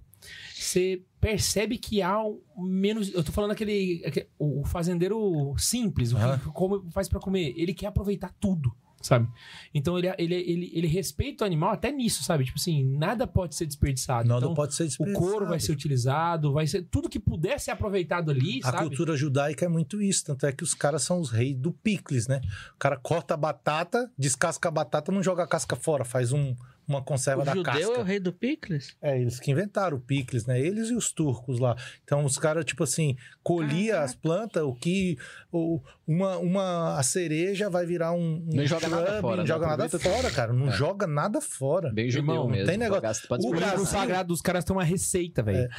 [0.53, 3.13] você percebe que há um menos.
[3.13, 4.03] Eu tô falando aquele.
[4.05, 6.39] aque- o fazendeiro simples, o Aham.
[6.39, 7.53] que como faz pra comer.
[7.55, 8.75] Ele quer aproveitar tudo.
[9.03, 9.27] Sabe?
[9.73, 12.45] Então ele, ele, ele, ele respeita o animal até nisso, sabe?
[12.45, 14.27] Tipo assim, nada pode ser desperdiçado.
[14.29, 15.25] Nada então, pode ser o desperdiçado.
[15.25, 16.83] couro vai ser utilizado, vai ser.
[16.83, 18.83] Tudo que puder ser aproveitado ali, A sabe?
[18.89, 22.27] cultura judaica é muito isso, tanto é que os caras são os reis do picles,
[22.27, 22.41] né?
[22.75, 26.55] O cara corta a batata, descasca a batata, não joga a casca fora, faz um,
[26.91, 27.91] uma conserva O da judeu casca.
[27.93, 28.95] é o rei do picles?
[29.01, 30.59] É, eles que inventaram o picles, né?
[30.59, 31.75] Eles e os turcos lá.
[32.03, 35.17] Então, os caras, tipo assim, colhia as plantas, o que.
[35.51, 38.43] O, uma, uma, a cereja vai virar um.
[38.47, 39.47] um Não joga nada fora, Não né?
[39.47, 40.53] joga nada fora, cara.
[40.53, 40.71] Não É.
[40.71, 41.91] joga nada fora.
[41.91, 42.67] Bem judeu Irmão, mesmo.
[42.67, 45.69] tem negócio- O O livro Brasil- sagrado dos caras tem uma receita, velho.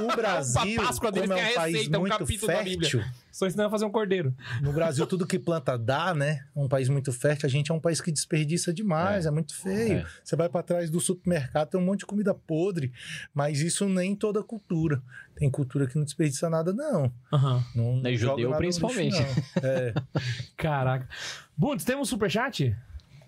[0.00, 2.56] O, o Brasil, A Páscoa deles como é um país receita, um muito Bíblia.
[2.56, 3.02] fértil,
[3.36, 4.34] Só ensinando a fazer um cordeiro.
[4.62, 6.46] no Brasil tudo que planta dá, né?
[6.56, 7.46] É um país muito fértil.
[7.46, 9.98] A gente é um país que desperdiça demais, é, muito feio.
[9.98, 10.06] É.
[10.24, 12.90] Você vai pra trás do supermercado, tem um monte de comida podre,
[13.34, 15.02] mas isso nem toda cultura.
[15.34, 17.12] Tem cultura que não desperdiça nada, não.
[17.30, 17.62] Aham.
[17.74, 19.20] Não, Nem joga judeu, nada lixo, principalmente.
[19.20, 19.68] não.
[19.70, 19.92] É.
[20.56, 21.06] Caraca.
[21.54, 22.74] Bundes, temos superchat?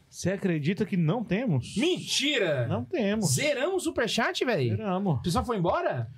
[0.09, 1.77] Você acredita que não temos?
[1.77, 2.67] Mentira!
[2.67, 3.35] Não temos.
[3.35, 4.71] Zeramos o superchat, velho?
[4.71, 5.19] Esperamos.
[5.19, 6.09] O pessoal foi embora?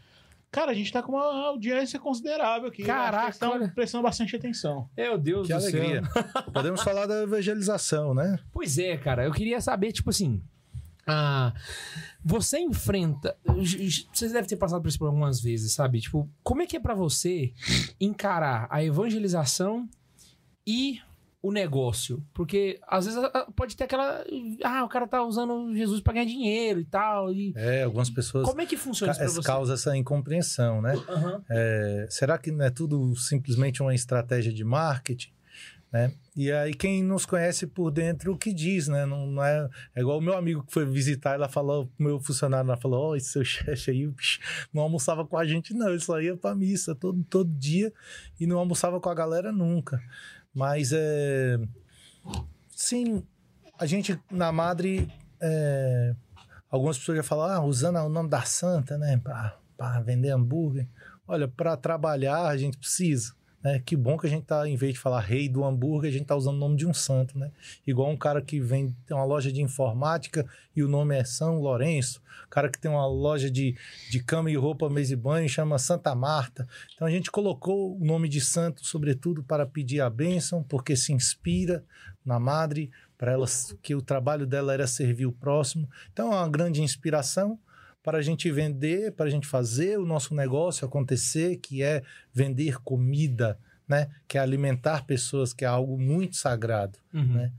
[0.50, 2.82] Cara, a gente tá com uma audiência considerável aqui.
[2.82, 4.88] Caraca, estão prestando bastante atenção.
[4.96, 6.02] Meu Deus Que do alegria.
[6.04, 6.24] céu.
[6.52, 8.38] Podemos falar da evangelização, né?
[8.52, 9.24] Pois é, cara.
[9.24, 10.42] Eu queria saber, tipo assim...
[11.06, 11.52] Ah,
[12.24, 13.36] você enfrenta...
[14.12, 16.00] Vocês devem ter passado por isso por algumas vezes, sabe?
[16.00, 17.52] Tipo, como é que é pra você
[18.00, 19.88] encarar a evangelização
[20.66, 21.00] e
[21.42, 22.22] o negócio?
[22.34, 23.20] Porque às vezes
[23.56, 24.24] pode ter aquela...
[24.62, 27.32] Ah, o cara tá usando Jesus pra ganhar dinheiro e tal.
[27.32, 27.52] E...
[27.56, 29.42] É, algumas pessoas Como é que funciona isso pra você?
[29.42, 30.94] causa essa incompreensão, né?
[31.08, 31.42] Aham.
[31.48, 35.32] É, será que não é tudo simplesmente uma estratégia de marketing?
[35.92, 36.12] Né?
[36.36, 39.04] E aí quem nos conhece por dentro o que diz, né?
[39.04, 42.20] Não, não é, é igual o meu amigo que foi visitar, ela falou, o meu
[42.20, 44.38] funcionário lá falou, ó, esse seu chefe aí, bicho,
[44.72, 47.92] não almoçava com a gente não, ele só ia pra missa todo, todo dia
[48.38, 50.00] e não almoçava com a galera nunca.
[50.54, 51.58] Mas é...
[52.68, 53.22] Sim,
[53.78, 55.08] a gente na Madre...
[55.40, 56.14] é,
[56.70, 59.20] algumas pessoas já falam, ah, usando o nome da santa, né?
[59.76, 60.88] Pra vender hambúrguer.
[61.26, 63.34] Olha, para trabalhar a gente precisa.
[63.62, 63.78] Né?
[63.84, 66.26] Que bom que a gente tá, em vez de falar rei do hambúrguer, a gente
[66.26, 67.50] tá usando o nome de um santo, né?
[67.86, 71.60] Igual um cara que vem, tem uma loja de informática e o nome é São
[71.60, 72.22] Lourenço.
[72.48, 73.76] Cara que tem uma loja de,
[74.10, 76.66] de cama e roupa, mesa e banho, chama Santa Marta.
[76.94, 81.12] Então a gente colocou o nome de santo, sobretudo, para pedir a bênção, porque se
[81.12, 81.84] inspira
[82.24, 83.46] na madre, para ela
[83.82, 85.88] que o trabalho dela era servir o próximo.
[86.12, 87.58] Então é uma grande inspiração
[88.10, 92.02] para a gente vender, para a gente fazer o nosso negócio acontecer, que é
[92.34, 93.56] vender comida,
[93.86, 94.08] né?
[94.26, 96.98] Que é alimentar pessoas, que é algo muito sagrado.
[97.14, 97.34] Uhum.
[97.34, 97.52] Né?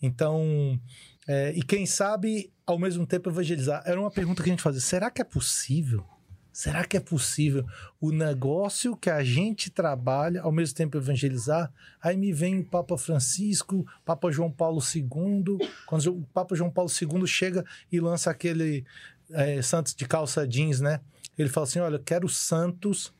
[0.00, 0.80] Então,
[1.28, 3.82] é, e quem sabe, ao mesmo tempo, evangelizar.
[3.84, 6.06] Era uma pergunta que a gente fazia: será que é possível?
[6.50, 7.66] Será que é possível
[8.00, 11.70] o negócio que a gente trabalha, ao mesmo tempo evangelizar?
[12.00, 15.58] Aí me vem o Papa Francisco, Papa João Paulo II.
[15.86, 18.86] Quando o Papa João Paulo II chega e lança aquele
[19.32, 21.00] é, Santos de calça jeans, né?
[21.36, 23.12] Ele fala assim: olha, quero santos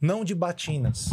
[0.00, 1.10] não de batinas.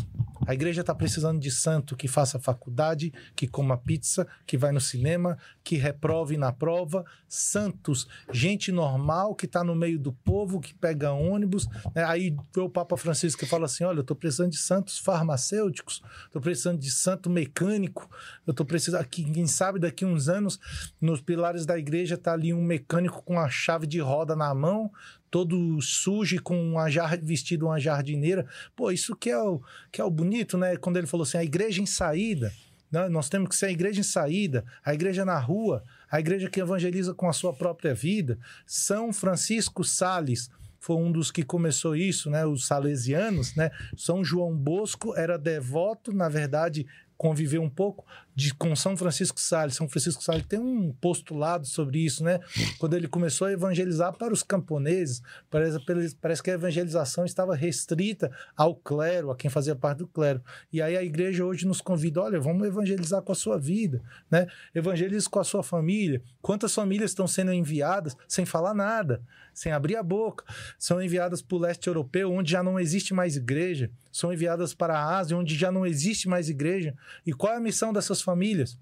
[0.51, 4.81] A igreja está precisando de santo que faça faculdade, que coma pizza, que vai no
[4.81, 7.05] cinema, que reprove na prova.
[7.25, 11.69] Santos, gente normal que está no meio do povo, que pega ônibus.
[11.95, 12.03] né?
[12.03, 16.01] Aí vê o Papa Francisco que fala assim: olha, eu estou precisando de santos farmacêuticos,
[16.25, 18.09] estou precisando de santo mecânico,
[18.45, 18.99] eu estou precisando.
[18.99, 20.59] Aqui, quem sabe daqui uns anos,
[20.99, 24.91] nos pilares da igreja está ali um mecânico com a chave de roda na mão,
[25.31, 28.45] todo sujo com uma jar, vestido uma jardineira.
[28.75, 30.75] Pô, isso que é o, que é o bonito, né?
[30.75, 32.51] Quando ele falou assim, a igreja em saída,
[32.91, 33.07] né?
[33.07, 36.59] nós temos que ser a igreja em saída, a igreja na rua, a igreja que
[36.59, 38.37] evangeliza com a sua própria vida.
[38.67, 42.45] São Francisco Sales foi um dos que começou isso, né?
[42.45, 43.71] Os salesianos, né?
[43.95, 46.85] São João Bosco era devoto, na verdade,
[47.15, 48.03] conviveu um pouco
[48.35, 49.75] de, com São Francisco Sales.
[49.75, 52.39] São Francisco Sales tem um postulado sobre isso, né?
[52.77, 55.79] Quando ele começou a evangelizar para os camponeses, parece,
[56.19, 60.41] parece que a evangelização estava restrita ao clero, a quem fazia parte do clero.
[60.71, 64.47] E aí a igreja hoje nos convida, olha, vamos evangelizar com a sua vida, né?
[64.73, 66.21] Evangelize com a sua família.
[66.41, 69.21] Quantas famílias estão sendo enviadas sem falar nada?
[69.53, 70.45] sem abrir a boca.
[70.77, 73.91] São enviadas para o leste europeu, onde já não existe mais igreja.
[74.11, 76.93] São enviadas para a Ásia, onde já não existe mais igreja.
[77.25, 78.77] E qual é a missão dessas famílias?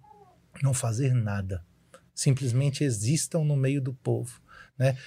[0.61, 1.63] Não fazer nada.
[2.13, 4.41] Simplesmente existam no meio do povo.
[4.77, 4.97] Né?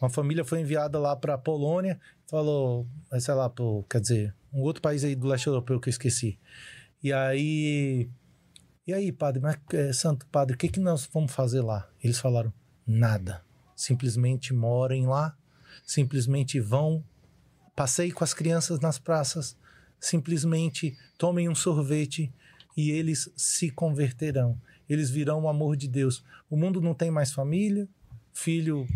[0.00, 2.86] Uma família foi enviada lá para a Polônia, falou,
[3.18, 6.38] sei lá, pro, quer dizer, um outro país aí do leste europeu que eu esqueci.
[7.02, 8.08] E aí,
[8.86, 11.88] e aí, padre, mas, é, santo padre, o que, que nós vamos fazer lá?
[12.02, 12.52] Eles falaram,
[12.86, 13.42] nada
[13.78, 15.36] simplesmente morem lá,
[15.86, 17.04] simplesmente vão,
[17.76, 19.56] passeiem com as crianças nas praças,
[20.00, 22.34] simplesmente tomem um sorvete
[22.78, 24.56] e eles se converterão.
[24.88, 26.22] Eles virão o amor de Deus.
[26.48, 27.88] O mundo não tem mais família,
[28.32, 28.86] filho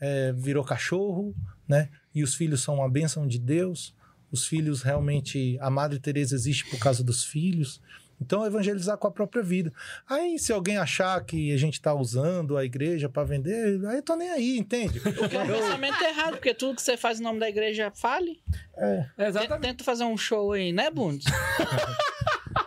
[0.00, 1.32] é, virou cachorro,
[1.68, 1.88] né?
[2.12, 3.94] E os filhos são uma bênção de Deus.
[4.32, 7.80] Os filhos realmente, a Madre Teresa existe por causa dos filhos.
[8.20, 9.72] Então, evangelizar com a própria vida.
[10.08, 14.02] Aí, se alguém achar que a gente está usando a igreja para vender, aí eu
[14.02, 14.98] tô nem aí, entende?
[14.98, 17.92] O que é um pensamento errado, porque tudo que você faz em nome da igreja
[17.94, 18.42] fale.
[18.76, 19.06] É.
[19.16, 19.62] Exatamente.
[19.62, 21.26] Tenta fazer um show aí, né, Bundes?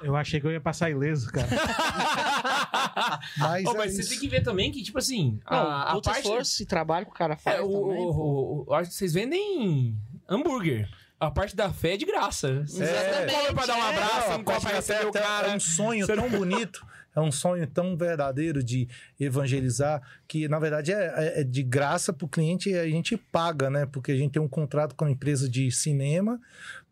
[0.06, 1.48] Eu achei que eu ia passar ileso, cara.
[3.38, 4.10] Mas, é mas você isso.
[4.12, 6.20] tem que ver também que, tipo assim, Não, a, a parte...
[6.22, 7.98] esforço e trabalho que o cara faz É, o, também.
[7.98, 9.96] o, o- o- acho que vocês vendem
[10.30, 10.88] hambúrguer.
[11.20, 12.64] A parte da fé é de graça.
[12.68, 13.90] Você Exatamente, come pra dar um é.
[13.90, 15.48] abraço, Não, não come a pra parte da receber o fé cara.
[15.48, 18.88] É um sonho Você tão bonito, é um sonho tão verdadeiro de
[19.20, 23.18] evangelizar, que na verdade é, é- é de graça para o cliente e a gente
[23.18, 23.86] paga, né?
[23.86, 26.40] Porque a gente tem um contrato com a empresa de cinema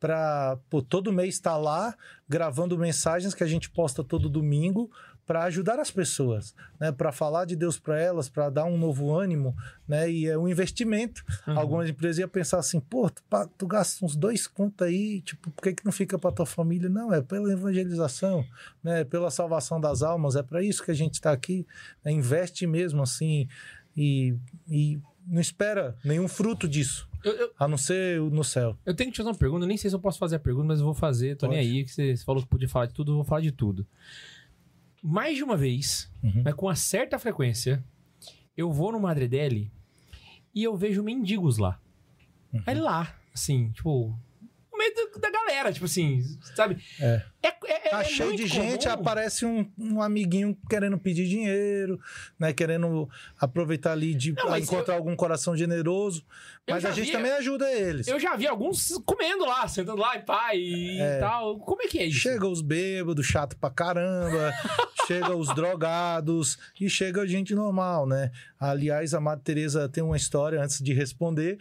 [0.03, 0.57] para
[0.89, 1.95] todo mês estar lá
[2.27, 4.91] gravando mensagens que a gente posta todo domingo
[5.25, 6.91] para ajudar as pessoas, né?
[6.91, 9.55] Para falar de Deus para elas, para dar um novo ânimo,
[9.88, 10.11] né?
[10.11, 11.23] E é um investimento.
[11.47, 11.57] Uhum.
[11.57, 13.23] Algumas empresas iam pensar assim, pô, tu,
[13.57, 16.89] tu gasta uns dois contos aí, tipo, por que, que não fica para tua família?
[16.89, 18.45] Não, é pela evangelização,
[18.84, 19.01] né?
[19.01, 21.65] É pela salvação das almas, é para isso que a gente está aqui.
[22.03, 22.11] né?
[22.11, 23.47] Investe mesmo assim
[23.95, 24.35] e,
[24.67, 28.77] e não espera nenhum fruto disso, Eu, eu- a não ser no céu.
[28.85, 30.39] eu tenho que te fazer uma pergunta, eu nem sei se eu posso fazer a
[30.39, 31.35] pergunta, mas eu vou fazer.
[31.37, 31.69] Tô nem Pode.
[31.69, 33.87] aí, que você falou que podia falar de tudo, eu vou falar de tudo.
[35.01, 36.41] Mais de uma vez, Uhum.
[36.45, 37.83] mas com uma certa frequência,
[38.55, 39.71] eu vou no Madre
[40.55, 41.79] e eu vejo mendigos lá.
[42.53, 42.61] Uhum.
[42.65, 44.17] Aí lá, assim, tipo,
[44.94, 46.22] do- da galera, tipo assim,
[46.56, 46.78] sabe?
[46.99, 47.22] É.
[47.45, 48.94] É, é, Tá é cheio muito de gente, comum.
[49.02, 51.99] aparece um, um amiguinho querendo pedir dinheiro,
[52.40, 52.53] né?
[52.53, 56.24] Querendo aproveitar ali de Não, encontrar algum coração generoso.
[56.65, 58.07] Eu Mas já a gente vi- também ajuda eles.
[58.07, 61.20] Eu já vi alguns comendo lá, sentando lá e pai e É.
[61.20, 61.60] tal.
[61.60, 62.20] Como é que é isso?
[62.20, 64.53] Chega os bêbados, chato pra caramba,
[65.06, 68.32] chega os drogados e chega gente normal, né?
[68.57, 71.57] Aliás, a Madre Teresa tem uma história antes de responder,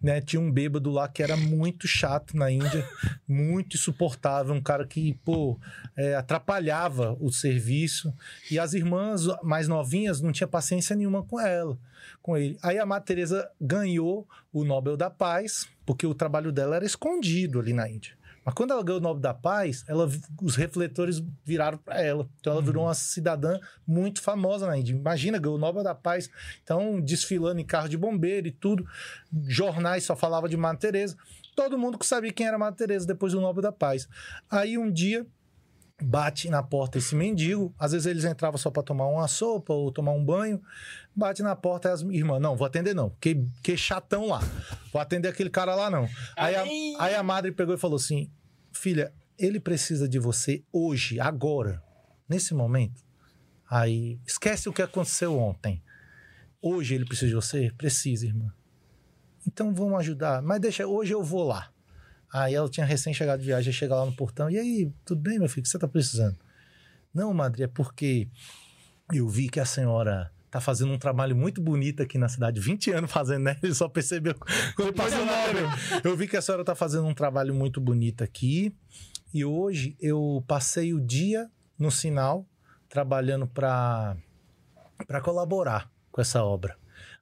[0.00, 0.20] né?
[0.20, 2.86] Tinha um bêbado lá que era muito chato na Índia,
[3.26, 5.58] muito insuportável, um cara que, pô,
[5.96, 8.12] é, atrapalhava o serviço
[8.50, 11.78] e as irmãs mais novinhas não tinha paciência nenhuma com ela,
[12.22, 12.58] com ele.
[12.62, 17.58] Aí a Madre Teresa ganhou o Nobel da Paz, porque o trabalho dela era escondido
[17.58, 18.16] ali na Índia.
[18.46, 20.08] Mas quando ela ganhou o Nobel da Paz, ela,
[20.40, 22.28] os refletores viraram para ela.
[22.38, 24.94] Então ela virou uma cidadã muito famosa na Índia.
[24.94, 26.30] Imagina, ganhou o Nobel da Paz.
[26.62, 28.86] Então, desfilando em carro de bombeiro e tudo.
[29.48, 31.16] Jornais só falava de Madre Teresa.
[31.56, 34.08] Todo mundo que sabia quem era Madre Teresa depois do Nobel da Paz.
[34.48, 35.26] Aí um dia
[36.00, 37.74] bate na porta esse mendigo.
[37.78, 40.60] Às vezes eles entravam só para tomar uma sopa ou tomar um banho.
[41.14, 44.40] Bate na porta e as irmãs, não, vou atender não, que, que chatão lá.
[44.92, 46.08] Vou atender aquele cara lá não.
[46.36, 48.30] Aí a, aí a madre pegou e falou assim:
[48.72, 51.82] Filha, ele precisa de você hoje, agora,
[52.28, 53.04] nesse momento.
[53.68, 55.82] Aí, esquece o que aconteceu ontem.
[56.62, 57.72] Hoje ele precisa de você?
[57.76, 58.52] Precisa, irmã.
[59.46, 60.42] Então vamos ajudar.
[60.42, 61.70] Mas deixa, hoje eu vou lá.
[62.32, 64.50] Aí ela tinha recém chegado de viagem, chega lá no portão.
[64.50, 65.60] E aí, tudo bem, meu filho?
[65.60, 66.36] O que você tá precisando?
[67.14, 68.28] Não, madre, é porque
[69.12, 72.60] eu vi que a senhora tá fazendo um trabalho muito bonito aqui na cidade.
[72.60, 73.56] 20 anos fazendo, né?
[73.62, 74.34] Ele só percebeu
[74.76, 75.68] quando passou o Nobel.
[76.04, 78.74] Eu vi que a senhora tá fazendo um trabalho muito bonito aqui.
[79.32, 82.46] E hoje eu passei o dia no sinal
[82.88, 84.16] trabalhando para
[85.06, 86.76] para colaborar com essa obra.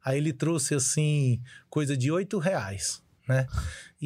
[0.05, 3.47] Aí ele trouxe, assim, coisa de oito reais, né?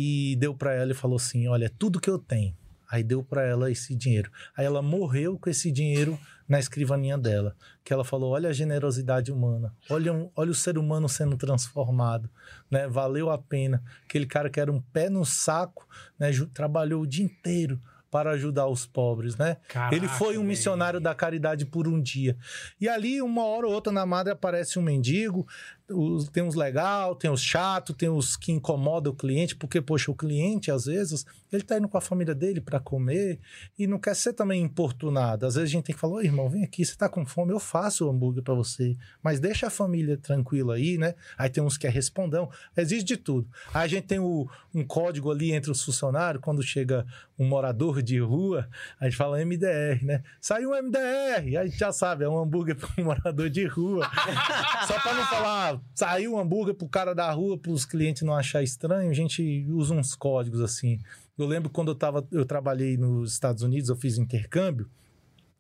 [0.00, 2.54] E deu pra ela e falou assim: Olha, é tudo que eu tenho.
[2.88, 4.30] Aí deu pra ela esse dinheiro.
[4.56, 6.16] Aí ela morreu com esse dinheiro
[6.48, 7.56] na escrivaninha dela.
[7.84, 9.74] Que ela falou: Olha a generosidade humana.
[9.90, 12.30] Olha, um- olha o ser humano sendo transformado.
[12.70, 12.86] Né?
[12.86, 13.82] Valeu a pena.
[14.04, 15.84] Aquele cara que era um pé no saco,
[16.18, 16.30] né?
[16.54, 17.80] trabalhou o dia inteiro
[18.10, 19.58] para ajudar os pobres, né?
[19.68, 22.38] Caraca, Ele foi um missionário da caridade por um dia.
[22.80, 25.46] E ali, uma hora ou outra, na madre aparece um mendigo.
[25.90, 30.10] Os- tem os legal, tem os chato, tem os que incomodam o cliente, porque, poxa,
[30.10, 33.38] o cliente, às vezes, ele tá indo com a família dele para comer
[33.78, 35.46] e não quer ser também importunado.
[35.46, 37.58] Às vezes a gente tem que falar, irmão, vem aqui, você tá com fome, eu
[37.60, 41.14] faço o hambúrguer para você, mas deixa a família tranquila aí, né?
[41.38, 43.48] Aí tem uns que é respondão, existe de tudo.
[43.72, 47.06] Aí a gente tem o- um código ali entre os funcionários, quando chega
[47.38, 48.68] um morador de rua,
[49.00, 50.22] a gente fala MDR, né?
[50.40, 53.64] Saiu um MDR, aí a gente já sabe, é um hambúrguer para um morador de
[53.64, 54.06] rua.
[54.86, 58.34] Só para não falar, saiu um hambúrguer pro cara da rua, para os clientes não
[58.34, 61.00] achar estranho, a gente usa uns códigos assim.
[61.36, 64.88] Eu lembro quando eu, tava, eu trabalhei nos Estados Unidos, eu fiz intercâmbio,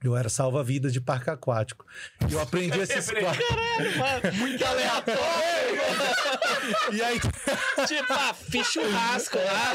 [0.02, 1.84] eu era salva-vidas de parque aquático.
[2.28, 4.38] E eu aprendi esses códigos.
[4.38, 5.18] Muito aleatório.
[6.92, 9.74] E aí, tipo, ah, fiz churrasco lá.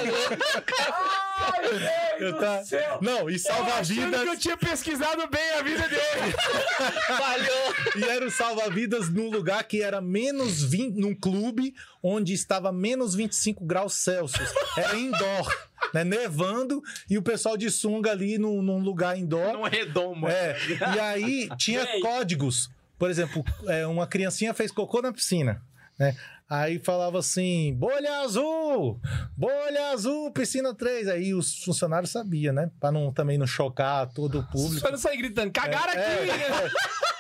[2.20, 2.62] eu tá...
[3.02, 4.22] Não, e salva-vidas.
[4.22, 6.34] que eu tinha pesquisado bem a vida dele.
[7.08, 7.76] Falhou.
[7.96, 13.16] E era o salva-vidas num lugar que era menos 20, num clube onde estava menos
[13.16, 14.50] 25 graus Celsius.
[14.78, 16.04] Era indoor, né?
[16.04, 19.54] Nevando e o pessoal de sunga ali num, num lugar indoor.
[19.54, 20.28] Num redomo.
[20.28, 20.58] É,
[20.96, 22.70] e aí tinha códigos.
[22.98, 25.62] Por exemplo, é, uma criancinha fez cocô na piscina,
[25.98, 26.16] né?
[26.56, 29.00] Aí falava assim, bolha azul,
[29.36, 31.08] bolha azul, piscina 3.
[31.08, 32.70] Aí os funcionários sabiam, né?
[32.80, 34.80] Pra não, também não chocar todo o público.
[34.80, 36.30] Só não sair gritando, cagaram É, aqui!
[36.44, 36.70] é.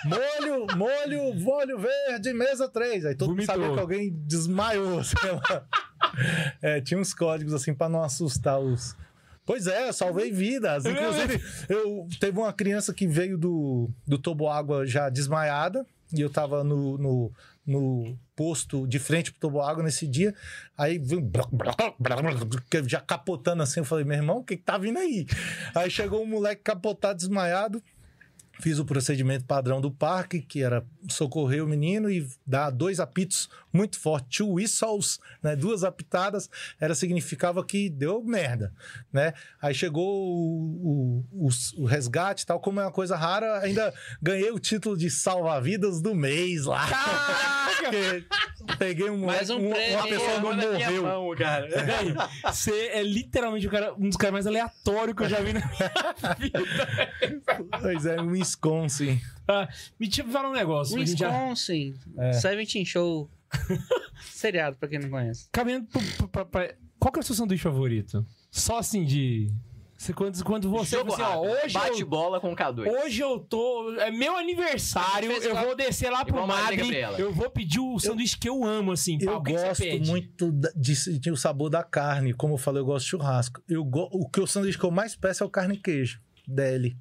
[0.05, 3.05] Molho, molho, molho verde, mesa 3.
[3.05, 3.55] Aí todo mundo Vomitou.
[3.55, 5.01] sabia que alguém desmaiou.
[5.03, 5.65] sei lá.
[6.61, 8.95] É, tinha uns códigos assim pra não assustar os.
[9.47, 10.85] Pois é, eu salvei vidas.
[10.85, 15.83] Inclusive, eu teve uma criança que veio do, do toboágua já desmaiada,
[16.13, 17.31] e eu tava no, no,
[17.65, 20.33] no posto de frente pro toboágua nesse dia.
[20.77, 21.01] Aí
[22.87, 23.79] já capotando assim.
[23.79, 25.25] Eu falei, meu irmão, o que, que tá vindo aí?
[25.73, 27.81] Aí chegou um moleque capotado, desmaiado.
[28.59, 33.49] Fiz o procedimento padrão do parque, que era socorrer o menino e dar dois apitos
[33.73, 35.55] muito fortes, two whistles, né?
[35.55, 38.71] Duas apitadas, era significava que deu merda,
[39.11, 39.33] né?
[39.61, 43.91] Aí chegou o, o, o- o resgate e tal, como é uma coisa rara, ainda
[44.21, 46.87] ganhei o título de salva-vidas do mês lá.
[48.79, 51.03] Peguei um, Mais um uma, uma pessoa não morreu.
[51.03, 51.67] mão, cara.
[52.51, 55.59] Você é literalmente o cara- um dos caras mais aleatórios que eu já vi na
[55.59, 56.59] minha vida.
[57.81, 59.19] Pois é, um Wisconsin.
[59.47, 59.67] Ah,
[59.99, 60.97] me tipo, fala um negócio.
[60.97, 61.95] gente já- Wisconsin.
[62.17, 62.33] É.
[62.33, 63.29] Seventeen Show.
[64.31, 65.47] Seriado, pra quem não conhece.
[65.51, 68.25] Caminhando pro- pra- pra- Qual que é o seu sanduíche favorito?
[68.51, 69.51] Só assim de.
[69.97, 70.97] Você, quando, quando você.
[70.97, 72.87] Jogo assim, ó, hoje Bate eu, bola com K2.
[72.87, 73.93] hoje eu tô.
[73.99, 75.31] É meu aniversário.
[75.31, 76.81] Eu vou descer lá pro Madre.
[77.17, 79.17] Eu vou pedir o sanduíche que eu amo, assim.
[79.21, 82.33] Eu você gosto muito de sentir o sabor da carne.
[82.33, 83.61] Como eu falei, eu gosto de churrasco.
[83.67, 86.19] Eu go- O que o sanduíche que eu mais peço é o carne e queijo
[86.45, 86.97] dele.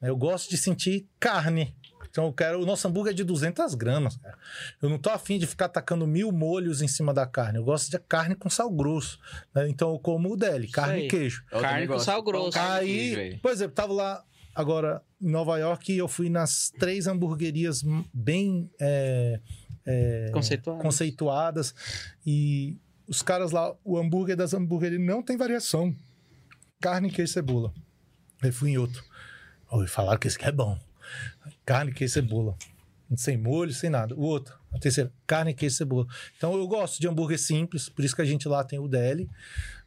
[0.00, 1.74] Eu gosto de sentir carne.
[2.16, 2.62] Então eu quero.
[2.62, 4.38] O nosso hambúrguer é de 200 gramas, cara.
[4.80, 7.58] Eu não tô afim de ficar tacando mil molhos em cima da carne.
[7.58, 9.20] Eu gosto de carne com sal grosso.
[9.54, 9.68] né?
[9.68, 11.44] Então eu como o dele, carne e queijo.
[11.52, 12.56] Eu Carne com sal grosso.
[12.56, 14.24] E Aí, queijo, por exemplo, tava lá
[14.54, 17.84] agora em Nova York e eu fui nas três hamburguerias
[18.14, 19.38] bem é,
[19.84, 20.80] é, Conceituado.
[20.80, 21.74] conceituadas
[22.26, 25.94] e os caras lá, o hambúrguer das hamburguerias não tem variação.
[26.80, 27.74] Carne, queijo e cebola.
[28.42, 29.04] Aí fui em outro.
[29.70, 30.78] Oi, falaram que esse aqui é bom.
[31.64, 32.56] Carne, queijo e cebola.
[33.16, 34.14] Sem molho, sem nada.
[34.16, 36.06] O outro, a terceira, carne, queijo cebola.
[36.36, 39.28] Então eu gosto de hambúrguer simples, por isso que a gente lá tem o DL.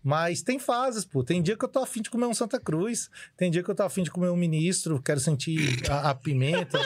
[0.01, 1.23] Mas tem fases, pô.
[1.23, 3.75] Tem dia que eu tô afim de comer um Santa Cruz, tem dia que eu
[3.75, 6.79] tô afim de comer um ministro, quero sentir a, a pimenta,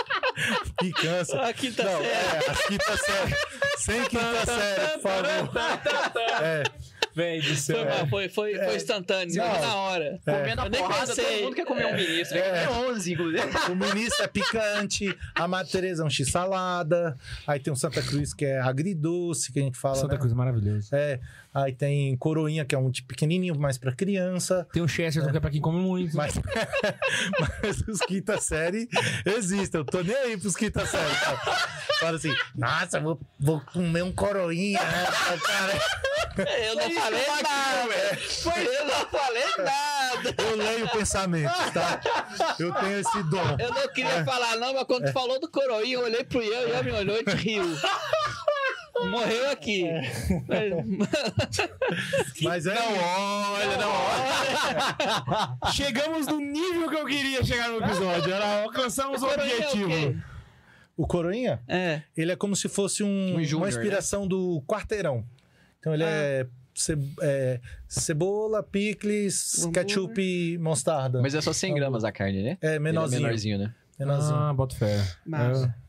[0.80, 1.40] picância.
[1.42, 2.06] A quinta Não, série.
[2.06, 3.34] é, a quinta série.
[3.76, 5.52] Sem quinta série, por favor.
[6.42, 6.62] É,
[7.14, 7.84] Véi do Foi, céu.
[7.84, 9.50] mal, foi, foi, foi instantâneo, Não.
[9.50, 10.20] foi na hora.
[10.24, 11.24] Comendo a Eu porrada, pensei.
[11.24, 12.38] todo mundo quer comer um ministro.
[12.38, 12.64] É.
[12.64, 12.68] É.
[12.70, 13.42] 11, inclusive.
[13.70, 17.16] o ministro é picante, a Madre Teresa é um x-salada,
[17.46, 20.18] aí tem o Santa Cruz que é agridoce, que a gente fala, Santa né?
[20.20, 20.88] Cruz, maravilhoso.
[20.94, 21.20] É,
[21.54, 24.66] aí tem coroinha, que é um tipo pequenininho, mais pra criança.
[24.72, 26.16] Tem o Chester, que é pra quem come muito.
[26.16, 26.34] Mas,
[27.38, 28.88] mas os quinta série
[29.26, 29.80] existem.
[29.80, 31.14] Eu tô nem aí pros quinta série.
[31.16, 31.36] cara.
[32.00, 35.06] Fala assim, nossa, vou, vou comer um coroinha, né?
[35.46, 35.80] Cara,
[36.58, 38.18] Eu não falei nada.
[38.70, 40.34] Eu não falei nada.
[40.38, 42.00] Eu leio pensamentos, tá?
[42.58, 43.56] Eu tenho esse dom.
[43.58, 46.60] Eu não queria falar, não, mas quando tu falou do coroinha, eu olhei pro Ian
[46.62, 47.64] e Ian me olhou e te riu.
[48.94, 49.84] Morreu aqui.
[52.42, 52.74] Mas é.
[52.78, 58.32] Olha, não, Chegamos no nível que eu queria chegar no episódio.
[58.32, 59.88] Era, alcançamos o é o objetivo.
[59.88, 60.16] quê?
[60.96, 62.02] O Coroinha, É.
[62.16, 65.24] ele é como se fosse um- Um júnior, uma inspiração do quarteirão.
[65.80, 71.20] Então ele é, ce- é cebola, picles, ketchup e mostarda.
[71.22, 72.58] Mas é só 100 gramas a carne, né?
[72.60, 73.22] É Ele é menorzinho.
[73.22, 73.74] menorzinho, né?
[73.98, 74.36] menorzinho.
[74.36, 75.02] Ah, bota fé.
[75.26, 75.74] Massa.
[75.78, 75.81] É.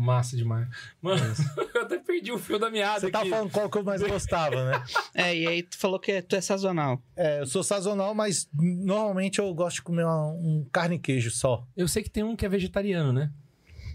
[0.00, 0.68] Massa demais.
[1.02, 1.20] Mano,
[1.74, 3.30] eu até perdi o fio da meada Você tá aqui.
[3.30, 4.84] falando qual que eu mais gostava, né?
[5.12, 7.02] É, e aí tu falou que tu é sazonal.
[7.16, 11.30] É, eu sou sazonal, mas normalmente eu gosto de comer uma- um carne e queijo
[11.32, 11.66] só.
[11.76, 13.32] Eu sei que tem um que é vegetariano, né?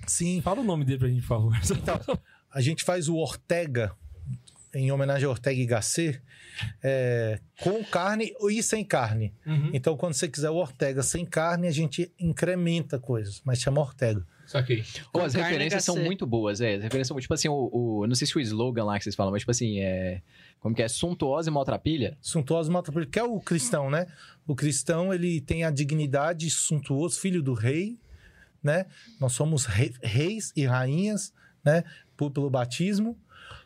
[0.06, 0.42] Sim.
[0.42, 1.54] Fala o nome dele pra gente, por favor.
[1.72, 2.00] Então,
[2.52, 3.96] a gente faz o Ortega,
[4.74, 6.22] em homenagem a Ortega y Gasset,
[6.84, 9.34] é, com carne e sem carne.
[9.46, 9.70] Uhum.
[9.74, 14.26] Então, quando você quiser o Ortega sem carne, a gente incrementa coisas, mas chama Ortega.
[14.54, 14.84] Saquei.
[15.12, 16.76] Com as referências são muito boas, é.
[16.76, 19.16] As referências são, tipo assim, o, o- Não sei se o slogan lá que vocês
[19.16, 20.22] falam, mas tipo assim, é.
[20.60, 20.88] Como que é?
[20.88, 22.16] Suntuosa e maltrapilha?
[22.22, 24.06] Suntuoso maltrapilho, que é o cristão, né?
[24.46, 27.98] O cristão, ele tem a dignidade suntuoso, filho do rei,
[28.62, 28.86] né?
[29.20, 31.34] Nós somos rei- reis e rainhas,
[31.66, 31.84] né?
[32.16, 33.18] Por- pelo batismo,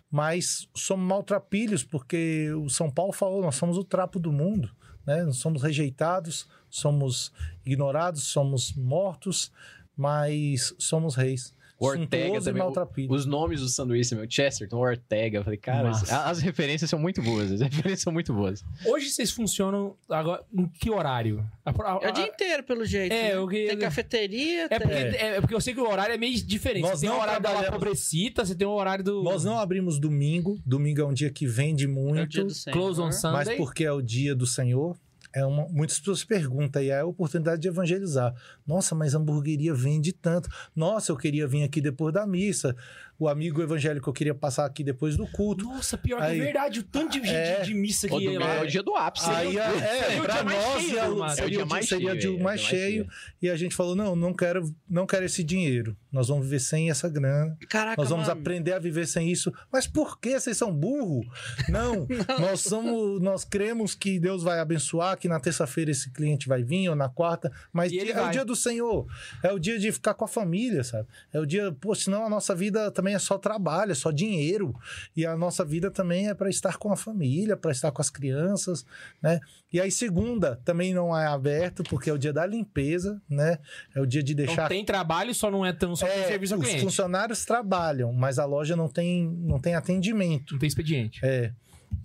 [0.09, 4.71] mas somos maltrapilhos, porque o São Paulo falou, nós somos o trapo do mundo,
[5.05, 5.21] né?
[5.23, 7.31] Nós somos rejeitados, somos
[7.65, 9.51] ignorados, somos mortos,
[9.97, 11.55] mas somos reis.
[11.79, 12.63] Ortega e também.
[12.63, 14.25] o- os nomes dos sanduíches, meu.
[14.27, 15.37] Chesterton, Ortega.
[15.37, 17.51] Eu falei, cara, as, as referências são muito boas.
[17.51, 18.65] As referências são muito boas.
[18.83, 21.47] Hoje vocês funcionam agora em que horário?
[21.63, 23.13] A- a- É o dia inteiro, pelo jeito.
[23.13, 23.47] É, né?
[23.47, 24.79] que- Tem cafeteria, É tem...
[24.79, 26.81] porque, é porque eu sei que o horário é meio diferente.
[26.81, 29.43] Nós você tem o horário da La trabalhamos- Pobrecita, você tem o horário do Nós
[29.43, 32.27] não abrimos domingo, domingo é um dia que vende É o muito.
[32.27, 32.73] dia do Senhor.
[32.75, 33.31] Close on Sunday.
[33.45, 34.97] Mas porque é o dia do Senhor,
[35.37, 38.33] é uma, muitas pessoas perguntam e é a oportunidade de evangelizar.
[38.65, 40.49] Nossa, mas a hamburgueria vende tanto.
[40.75, 42.75] Nossa, eu queria vir aqui depois da missa.
[43.19, 45.65] O amigo evangélico eu queria passar aqui depois do culto.
[45.65, 46.79] Nossa, pior Aí- que é verdade.
[46.81, 47.61] O tanto de gente É.
[47.61, 48.55] de missa que ia lá.
[48.55, 49.29] é o dia do ápice.
[49.29, 49.85] Aí é, seria
[50.17, 51.25] é pra dia mais nós cheio é.
[51.25, 52.81] É seria dia o dia, mais seria cheio, dia é, é mais dia mais cheio.
[53.03, 53.07] cheio.
[53.41, 55.97] E a gente falou: não, não quero, não quero esse dinheiro.
[56.11, 57.57] Nós vamos viver sem essa grana.
[57.69, 58.39] Caraca, Nós vamos mano.
[58.39, 59.51] aprender a viver sem isso.
[59.71, 61.21] Mas por que vocês são burro?
[61.69, 62.07] Não,
[62.39, 66.89] nós somos, nós cremos que Deus vai abençoar, que na terça-feira esse cliente vai vir
[66.89, 69.05] ou na quarta, mas ele é o dia do Senhor.
[69.43, 71.07] É o dia de ficar com a família, sabe?
[71.33, 74.73] É o dia, pô, senão a nossa vida também é só trabalho, é só dinheiro.
[75.15, 78.09] E a nossa vida também é para estar com a família, para estar com as
[78.09, 78.85] crianças,
[79.21, 79.39] né?
[79.71, 83.57] E aí segunda também não é aberto porque é o dia da limpeza, né?
[83.95, 86.27] É o dia de Então deixar tem trabalho, só não é tão só tem é,
[86.27, 86.83] serviço ao os cliente.
[86.83, 90.53] funcionários trabalham, mas a loja não tem, não tem atendimento.
[90.53, 91.19] Não tem expediente.
[91.23, 91.51] É.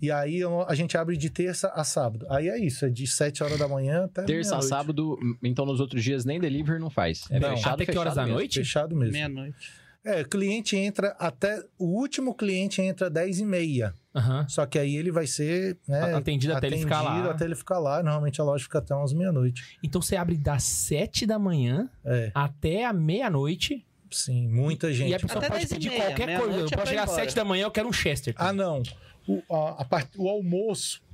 [0.00, 2.26] E aí a gente abre de terça a sábado.
[2.30, 5.80] Aí é isso, é de 7 horas da manhã até Terça a sábado, então nos
[5.80, 7.24] outros dias nem delivery não faz.
[7.30, 7.50] É Não.
[7.50, 8.34] fechado, Até que horas fechado da mesmo.
[8.38, 8.58] noite?
[8.60, 9.12] Fechado mesmo.
[9.12, 9.70] Meia-noite.
[10.04, 11.62] É, o cliente entra até.
[11.78, 13.94] O último cliente entra 10 e meia.
[14.14, 14.46] Aham.
[14.48, 15.78] Só que aí ele vai ser.
[15.86, 17.30] Né, Atendido até ele ficar lá.
[17.30, 18.02] até ele ficar lá.
[18.02, 19.78] Normalmente a loja fica até umas meia-noite.
[19.82, 23.86] Então você abre das 7 da manhã É, até a meia-noite.
[24.10, 25.10] sim, muita gente.
[25.10, 26.52] E a pessoa Até pode 10 e pedir meia, qualquer coisa.
[26.56, 27.24] é Pode pra ir chegar às embora.
[27.24, 28.34] 7 da manhã, eu quero um Chester.
[28.36, 28.82] Ah, não.
[29.26, 31.11] O, a, a part- o almoço é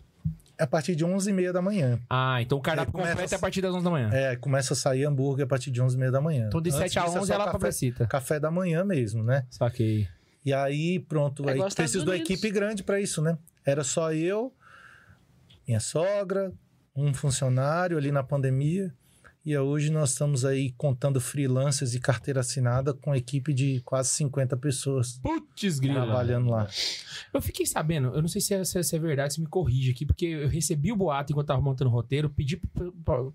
[0.59, 1.99] a partir de 11 e meia da manhã.
[2.11, 4.11] Ah, então o cardápio começa completo é a partir das 11 da manhã.
[4.13, 6.47] É, começa a sair hambúrguer a partir de 11 e meia da manhã.
[6.49, 9.47] Então de Antes 7 a disso, é 11 ela café, café da manhã mesmo, né?
[9.51, 10.09] Saquei.
[10.45, 13.39] E aí, pronto, É aí precisou da equipe grande para isso, né?
[13.65, 14.53] Era só eu,
[15.67, 16.53] minha sogra,
[16.97, 18.95] um funcionário ali na pandemia.
[19.49, 24.55] E hoje nós estamos aí contando freelancers e carteira assinada com equipe de quase 50
[24.59, 26.03] pessoas Putz, grila.
[26.05, 26.69] trabalhando lá.
[27.33, 29.93] Eu fiquei sabendo, eu não sei se é, se é- é verdade, se me corrige
[29.93, 32.61] aqui, porque eu recebi o boato enquanto tava montando o roteiro, pedi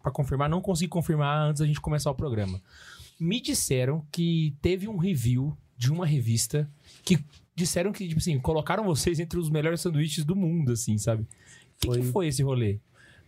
[0.03, 2.61] pra confirmar, não consegui confirmar antes da gente começar o programa.
[3.19, 6.69] Me disseram que teve um review de uma revista
[7.03, 7.25] que
[7.55, 11.23] disseram que, tipo assim, colocaram vocês entre os melhores sanduíches do mundo, assim, sabe?
[11.23, 11.27] O
[11.79, 12.77] que, que foi esse rolê?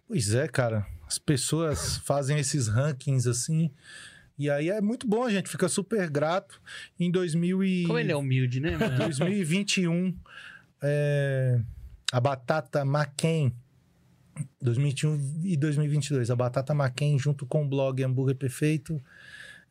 [0.08, 0.86] Pois é, cara.
[1.08, 3.72] As pessoas fazem esses rankings assim.
[4.38, 6.62] E aí é muito bom, a gente fica super grato.
[7.00, 7.84] Em 2000 e...
[7.86, 8.98] Como ele é humilde, né, mano?
[9.00, 10.14] 2021,
[10.82, 11.62] é,
[12.12, 13.54] a batata McCain,
[14.62, 19.02] 2021 e 2022, a batata McCain junto com o blog Hambúrguer Perfeito,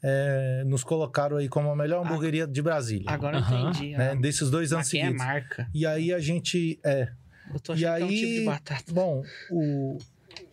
[0.03, 3.11] é, nos colocaram aí como a melhor hamburgueria de Brasília.
[3.11, 3.71] Agora eu Aham.
[3.71, 3.97] entendi.
[3.97, 5.69] né, Ah, desses dois anos mas quem é marca?
[5.75, 7.11] E aí a gente, é,
[7.53, 9.99] Eu tô e achando que é um tipo de aí, batata bom, o,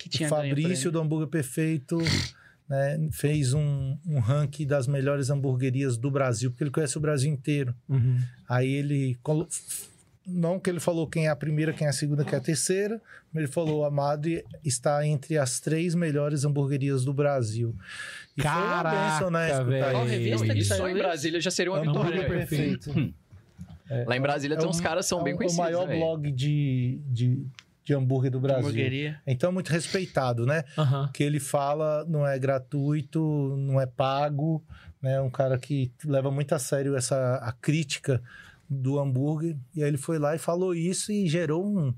[0.03, 1.97] que o tinha ganho Fabrício do Hambúrguer Perfeito
[2.69, 7.31] né, fez um, um ranking das melhores hamburguerias do Brasil, porque ele conhece o Brasil
[7.31, 7.75] inteiro.
[7.89, 8.17] Uhum.
[8.47, 9.17] Aí ele
[10.25, 12.41] não que ele falou quem é a primeira, quem é a segunda, quem é a
[12.41, 13.01] terceira,
[13.33, 17.75] mas ele falou a Madre está entre as três melhores hamburguerias do Brasil.
[18.37, 19.49] E foi uma Caraca, benção, né.
[19.91, 20.93] Qual revista que Isso saiu só em?
[20.93, 22.27] Brasília já seria uma Hambúrguer vitória.
[22.47, 23.13] perfeito.
[24.07, 25.59] Lá em Brasília tem uns um- caras que são bem é o- conhecidos.
[25.59, 27.45] O maior né, blog de, de,
[27.83, 28.61] de hambúrguer do Brasil.
[28.63, 29.21] Hamburgueria.
[29.25, 30.63] Então é muito respeitado, né?
[30.77, 31.09] Aham.
[31.13, 34.63] que ele fala não é gratuito, não é pago,
[35.01, 35.19] né?
[35.19, 38.21] Um cara que leva muito a sério essa a crítica
[38.69, 39.57] do hambúrguer.
[39.75, 41.93] E aí ele foi lá e falou isso e gerou um,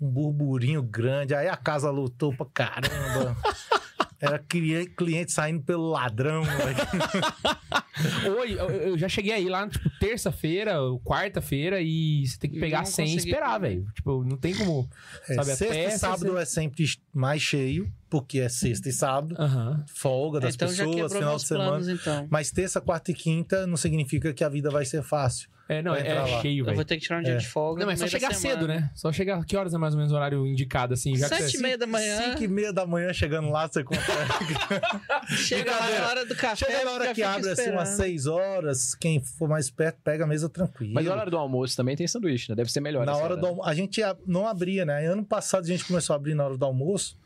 [0.00, 1.34] um burburinho grande.
[1.34, 3.36] Aí a casa lutou pra caramba.
[4.22, 6.44] Era cli- cliente saindo pelo ladrão.
[6.44, 6.80] moleque.
[8.40, 12.84] Oi, eu, já cheguei aí lá, tipo, terça-feira, ou quarta-feira, e você tem que pegar
[12.84, 13.84] sem esperar, velho.
[13.94, 14.88] Tipo, não tem como.
[15.28, 19.34] É, Sabe, sexta até e sábado é sempre mais cheio, porque é sexta e sábado,
[19.38, 19.84] Aham.
[19.92, 21.68] folga das então já pessoas, final de semana.
[21.70, 22.26] planos, então.
[22.30, 25.48] Mas terça, quarta e quinta não significa que a vida vai ser fácil.
[25.68, 26.40] É, não, Vai é, entrar lá.
[26.42, 26.74] cheio, Eu velho.
[26.76, 27.36] vou ter que tirar um dia É.
[27.36, 27.80] de folga.
[27.80, 28.60] Não, mas no só meio da chegar semana.
[28.60, 28.90] cedo, né?
[28.94, 29.44] Só chegar.
[29.44, 31.16] Que horas é mais ou menos o horário indicado, assim?
[31.16, 31.62] Já que Sete e você...
[31.62, 32.22] meia da manhã.
[32.30, 34.54] Cinco e meia da manhã, chegando lá, você consegue.
[35.36, 36.66] Chega lá na hora do café.
[36.66, 37.96] Chega na hora já que fica abre, assim, umas esperando.
[38.08, 40.92] seis horas, quem for mais perto, pega a mesa tranquilo.
[40.94, 42.56] Mas na hora do almoço também tem sanduíche, né?
[42.56, 43.06] Deve ser melhor.
[43.06, 45.06] Na essa hora do almoço, a gente a- não abria, né?
[45.06, 47.16] Ano passado a gente começou a abrir na hora do almoço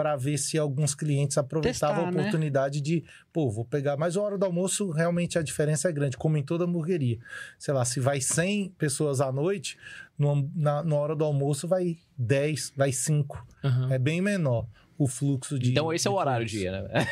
[0.00, 2.20] para ver se alguns clientes aproveitavam Testar, a né?
[2.22, 3.98] oportunidade de, pô, vou pegar.
[3.98, 7.18] Mas a hora do almoço, realmente a diferença é grande, como em toda hamburgueria.
[7.58, 9.76] Sei lá, se vai 100 pessoas à noite,
[10.18, 13.46] no, na, na hora do almoço vai 10, vai 5.
[13.62, 13.92] Aham.
[13.92, 14.66] É bem menor
[14.96, 15.70] o fluxo de.
[15.72, 16.70] Então esse é o de horário do clientes.
[16.72, 17.06] dia, né?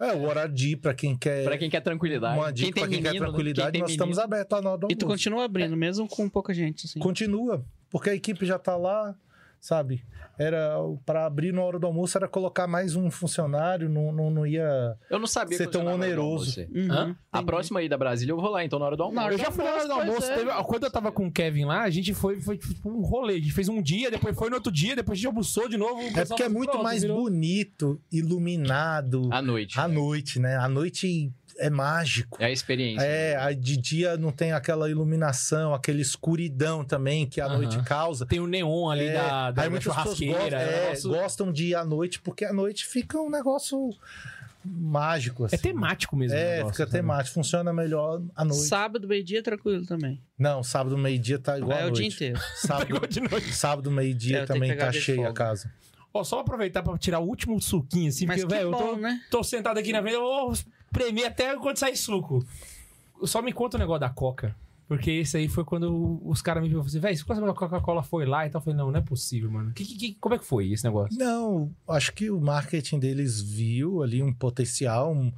[0.00, 1.44] É, o horário de ir para quem quer.
[1.44, 2.38] Pra quem quer tranquilidade.
[2.38, 3.28] Uma dica pra quem quer menino, né?
[3.28, 4.24] tranquilidade, Quem nós estamos menino.
[4.34, 6.98] abertos lá na hora do E tu continua abrindo, mesmo com pouca gente, assim.
[6.98, 9.14] Continua, porque a equipe já tá lá,
[9.60, 10.02] sabe?
[10.38, 14.46] Era para abrir na hora do almoço era colocar mais um funcionário, não, não, não
[14.46, 16.60] ia Eu não sabia ser que tão oneroso.
[16.72, 17.14] Uhum?
[17.32, 19.24] A próxima aí da Brasília eu vou lá, então, na hora do almoço.
[19.24, 20.30] hora Eu já fui na hora do almoço.
[20.30, 20.34] é.
[20.36, 23.34] teve- quando eu tava com o Kevin lá, a gente foi, foi tipo um rolê.
[23.34, 25.76] A gente fez um dia, depois foi no outro dia, depois a gente almoçou de
[25.76, 25.94] novo.
[26.00, 29.78] o É porque é muito "Pronto, mais virou." bonito, iluminado À noite.
[29.78, 30.56] à noite, né?
[30.56, 32.38] À noite é mágico.
[32.40, 33.04] É a experiência.
[33.04, 38.24] É, a- de dia não tem aquela iluminação, aquela escuridão também que a noite causa.
[38.26, 40.38] Tem o neon ali É, da, da, aí da muitas pessoas churrasqueira.
[40.40, 43.90] gostam, é, negócio- gostam de ir à noite, porque à noite fica um negócio
[44.64, 45.44] mágico.
[45.44, 45.56] Assim.
[45.56, 46.36] É temático mesmo.
[46.36, 46.92] É, negócio, fica sabe?
[46.98, 47.34] temático.
[47.34, 48.64] Funciona melhor à noite.
[48.66, 50.20] Sábado, meio-dia, tranquilo também.
[50.38, 52.38] Não, sábado, meio-dia tá igual é à o dia inteiro.
[52.56, 53.52] Sábado, Igual de noite.
[53.54, 55.70] sábado É, meio-dia tenho também tá cheia a casa.
[56.12, 58.96] Ó, só aproveitar pra tirar o último suquinho, assim, Mas porque, que velho, eu tô,
[58.96, 59.20] né?
[59.30, 60.52] tô sentado aqui na frente, eu
[60.92, 62.44] premer até quando sair suco.
[63.24, 64.54] Só me conta o negócio da Coca.
[64.86, 68.24] Porque esse aí foi quando os caras me viram assim, velho, quando a Coca-Cola foi
[68.24, 69.70] lá e tal, eu falei, não, não é possível, mano.
[69.74, 71.18] Que, que- como é que foi esse negócio?
[71.18, 75.30] Não, acho que o marketing deles viu ali um potencial, um-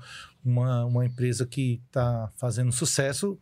[0.44, 3.36] uma, uma empresa que tá fazendo sucesso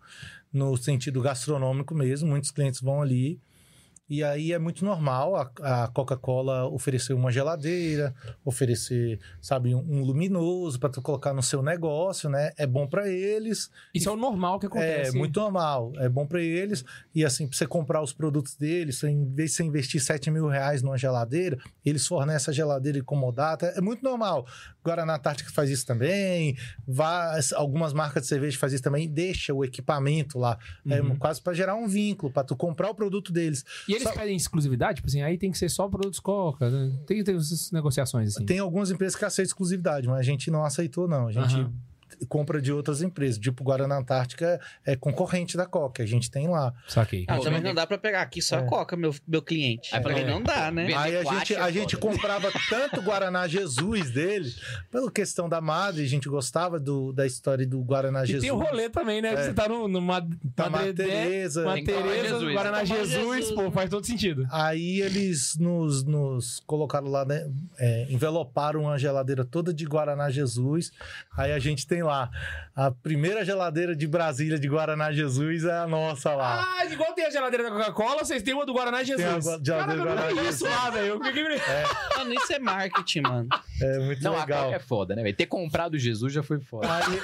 [0.51, 2.31] no sentido gastronômico mesmo.
[2.31, 3.39] Muitos clientes vão ali.
[4.09, 8.15] E aí é muito normal a, a Coca-Cola oferecer uma geladeira,
[8.45, 12.53] oferecer, sabe, um, um luminoso para tu colocar no seu negócio, né?
[12.57, 13.71] É bom para eles.
[13.95, 15.17] Isso é o normal que É acontece.
[15.17, 16.85] muito normal, é bom para eles.
[17.15, 20.49] E assim, para você comprar os produtos deles, em vez de você investir 7 mil
[20.49, 23.67] reais numa geladeira, eles fornecem a geladeira incomodata.
[23.77, 24.47] É muito normal.
[24.89, 26.57] Guaraná Antártica faz isso também.
[26.87, 29.09] Vá, algumas marcas de cerveja fazem isso também.
[29.09, 30.59] Deixa o equipamento lá.
[30.89, 31.17] É Uhum.
[31.17, 33.65] quase para gerar um vínculo, para tu comprar o produto deles.
[33.87, 34.97] E eles Só- pedem exclusividade?
[34.97, 36.69] Tipo assim, aí tem que ser só produtos Coca.
[36.71, 36.99] né?
[37.07, 38.45] Tem, tem essas negociações assim.
[38.47, 41.29] Tem algumas empresas que aceitam exclusividade, mas a gente não aceitou, não.
[41.29, 41.73] A gente Aham.
[42.27, 43.39] Compra de outras empresas.
[43.39, 46.03] Tipo, Guaraná Antártica é concorrente da Coca.
[46.03, 46.73] A gente tem lá.
[46.89, 47.25] Saquei.
[47.29, 48.59] Ah, também não dá pra pegar aqui só É.
[48.61, 49.95] a Coca, meu, meu cliente.
[49.95, 50.27] É, Também é.
[50.27, 50.93] não dá, né?
[50.97, 52.13] Aí a gente, é a gente foda.
[52.13, 54.53] comprava tanto Guaraná Jesus dele,
[54.91, 58.43] pela questão da madre, a gente gostava do, da história do Guaraná E Jesus.
[58.43, 59.33] tem o rolê também, né?
[59.35, 59.37] É.
[59.45, 61.65] Você tá no, no Mad- Da Madre Teresa.
[61.77, 62.53] Jesus.
[62.53, 63.71] Guaraná Jesus, Jesus, pô, né?
[63.71, 64.47] faz todo sentido.
[64.51, 67.49] Aí eles nos, nos colocaram lá, né?
[67.79, 70.91] é, enveloparam a geladeira toda de Guaraná Jesus.
[71.37, 72.08] Aí a gente tem lá.
[72.11, 76.65] A primeira geladeira de Brasília de Guaraná Jesus é a nossa lá.
[76.79, 79.45] Ah, igual tem a geladeira da Coca-Cola, vocês têm uma do Guaraná Jesus.
[79.45, 81.21] Tem a geladeira Cara, do eu não Guaraná conheço lá, velho.
[81.25, 81.45] Fiquei-
[82.19, 83.49] Mano, isso é marketing, mano.
[83.83, 84.65] É muito Não, a legal.
[84.65, 85.37] Coca é foda, né, velho?
[85.37, 86.89] Ter comprado Jesus já foi foda.
[86.93, 87.21] Aí,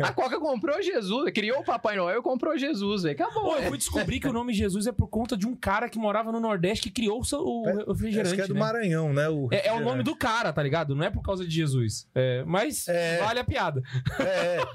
[0.00, 3.14] A Coca comprou Jesus, criou o Papai Noel e comprou Jesus, velho.
[3.14, 3.42] Acabou.
[3.44, 5.98] Pô, eu fui descobrir que o nome Jesus é por conta de um cara que
[5.98, 8.26] morava no Nordeste que criou o seu- o refrigerante.
[8.28, 8.60] acho que é do né?
[8.60, 9.28] Maranhão, né?
[9.28, 10.94] O É, é o nome do cara, tá ligado?
[10.94, 12.08] Não é por causa de Jesus.
[12.14, 13.18] É, mas É.
[13.18, 13.82] vale a piada.
[14.20, 14.22] É,
[14.62, 14.66] é.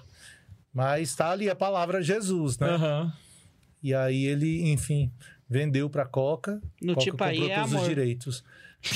[0.73, 2.67] Mas tá ali a palavra Jesus, né?
[2.67, 3.13] Aham.
[3.81, 5.11] E aí ele, enfim,
[5.47, 6.61] vendeu pra Coca.
[6.81, 7.89] No Coca tipo aí comprou é todos os amor.
[7.89, 8.43] direitos.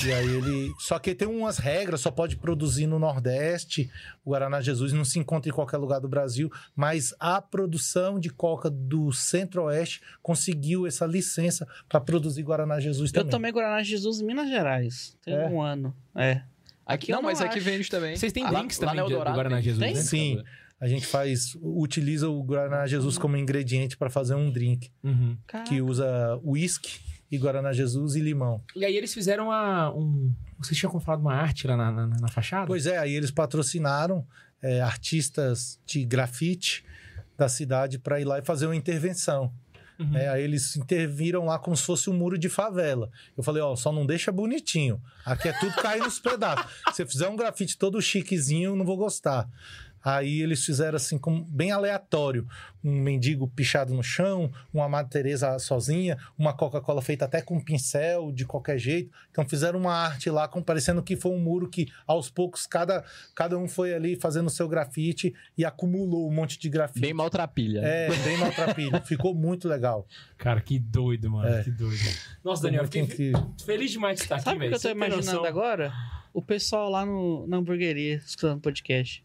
[0.06, 0.72] E aí ele.
[0.78, 3.90] Só que tem umas regras, só pode produzir no Nordeste.
[4.24, 8.28] O Guaraná Jesus não se encontra em qualquer lugar do Brasil, mas a produção de
[8.28, 13.30] Coca do Centro-Oeste conseguiu essa licença para produzir Guaraná Jesus Eu também.
[13.30, 15.16] tomei Guaraná Jesus em Minas Gerais.
[15.24, 15.46] Tem É?
[15.46, 15.94] um ano.
[16.14, 16.42] É.
[16.84, 18.16] Aqui Não, não, mas não aqui vende também.
[18.16, 19.64] Vocês têm Lá- drinks lá também na de- do Eldorado Guaraná tem.
[19.64, 19.94] Jesus, Tem?
[19.94, 20.00] né?
[20.02, 20.42] Sim.
[20.80, 25.36] A gente faz, utiliza o Guaraná Jesus como ingrediente para fazer um drink Uhum.
[25.66, 28.62] que usa uísque e Guaraná Jesus e limão.
[28.74, 30.32] E aí eles fizeram uma, um...
[30.58, 32.66] Vocês tinham falado uma arte lá na, na, na fachada?
[32.66, 34.26] Pois é, aí eles patrocinaram
[34.62, 36.84] é, artistas de grafite
[37.36, 39.52] da cidade para ir lá e fazer uma intervenção.
[39.98, 40.16] Uhum.
[40.16, 43.10] É, aí eles interviram lá como se fosse um muro de favela.
[43.36, 45.02] Eu falei, ó, só não deixa bonitinho.
[45.24, 46.66] Aqui é tudo cair nos pedaços.
[46.94, 49.48] Se você fizer um grafite todo chiquezinho, eu não vou gostar.
[50.04, 52.46] Aí eles fizeram assim, como bem aleatório.
[52.84, 58.30] Um mendigo pichado no chão, uma Madre Teresa sozinha, uma Coca-Cola feita até com pincel,
[58.30, 59.10] de qualquer jeito.
[59.30, 63.04] Então fizeram uma arte lá, com, parecendo que foi um muro que, aos poucos, cada,
[63.34, 67.00] cada um foi ali fazendo o seu grafite e acumulou um monte de grafite.
[67.00, 67.80] Bem maltrapilha.
[67.80, 69.00] É, bem maltrapilho.
[69.04, 70.06] Ficou muito legal.
[70.36, 71.48] Cara, que doido, mano.
[71.48, 71.64] É.
[71.64, 71.98] Que doido.
[72.44, 73.52] Nossa, Daniel, fiquei incrível.
[73.64, 74.76] feliz demais de estar aqui, Sabe o que velho.
[74.76, 75.44] eu tô imaginando noção?
[75.44, 75.92] agora?
[76.32, 79.24] O pessoal lá no, na hamburgueria, escutando podcast.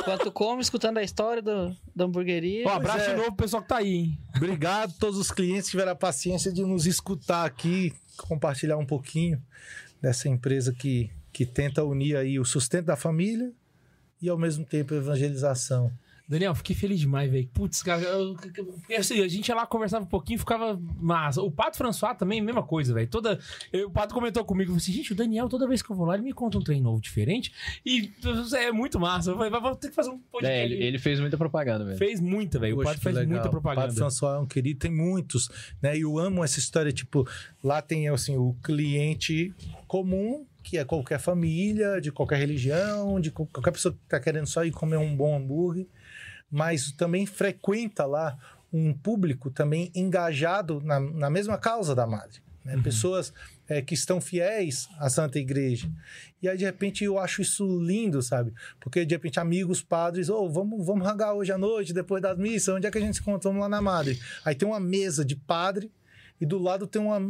[0.00, 2.66] Enquanto come, escutando a história do, da hamburgueria.
[2.66, 3.10] Ó, abraço é.
[3.10, 4.18] de novo pro pessoal que tá aí, hein?
[4.36, 8.86] Obrigado a todos os clientes que tiveram a paciência de nos escutar aqui, compartilhar um
[8.86, 9.42] pouquinho
[10.00, 13.52] dessa empresa que, que tenta unir aí o sustento da família
[14.20, 15.92] e ao mesmo tempo a evangelização.
[16.32, 17.48] Daniel, fiquei feliz demais, velho.
[17.54, 18.36] Putz, cara, eu,
[18.88, 21.40] eu- assim, a gente ia lá, conversava um pouquinho, ficava massa.
[21.42, 23.06] O Pato François também, mesma coisa, velho.
[23.08, 23.38] Toda,
[23.72, 26.06] eu- o Pato comentou comigo, falou assim, gente, o Daniel, toda vez que eu vou
[26.06, 27.52] lá, ele me conta um trem novo, diferente.
[27.86, 28.10] E
[28.56, 29.30] é muito massa.
[29.30, 30.58] Eu falei, vou ter que fazer um podcast.
[30.60, 31.98] É, ele, ele fez muita propaganda, velho.
[31.98, 32.78] fez muita, velho.
[32.80, 33.28] O Pato faz legal.
[33.30, 33.94] muita O Padre propaganda.
[33.94, 35.48] François é um querido, tem muitos,
[35.80, 35.96] né?
[35.96, 37.28] E eu amo essa história, tipo,
[37.62, 39.54] lá tem, assim, o cliente
[39.86, 44.46] comum, que é qualquer família, de qualquer religião, de qual- qualquer pessoa que tá querendo
[44.46, 45.86] só ir comer um bom hambúrguer,
[46.52, 48.38] mas também frequenta lá
[48.70, 52.40] um público também engajado na, na mesma causa da madre.
[52.64, 52.78] né?
[52.82, 53.32] Pessoas
[53.68, 55.90] é, que estão fiéis à Santa Igreja.
[56.42, 58.52] E aí, de repente, eu acho isso lindo, sabe?
[58.78, 62.74] Porque, de repente, amigos, padres, ô, vamos, vamos ragar hoje à noite, depois das missas,
[62.74, 63.48] onde é que a gente se encontra?
[63.48, 64.20] Vamos lá na madre.
[64.44, 65.90] Aí tem uma mesa de padre
[66.42, 67.20] e do lado tem uma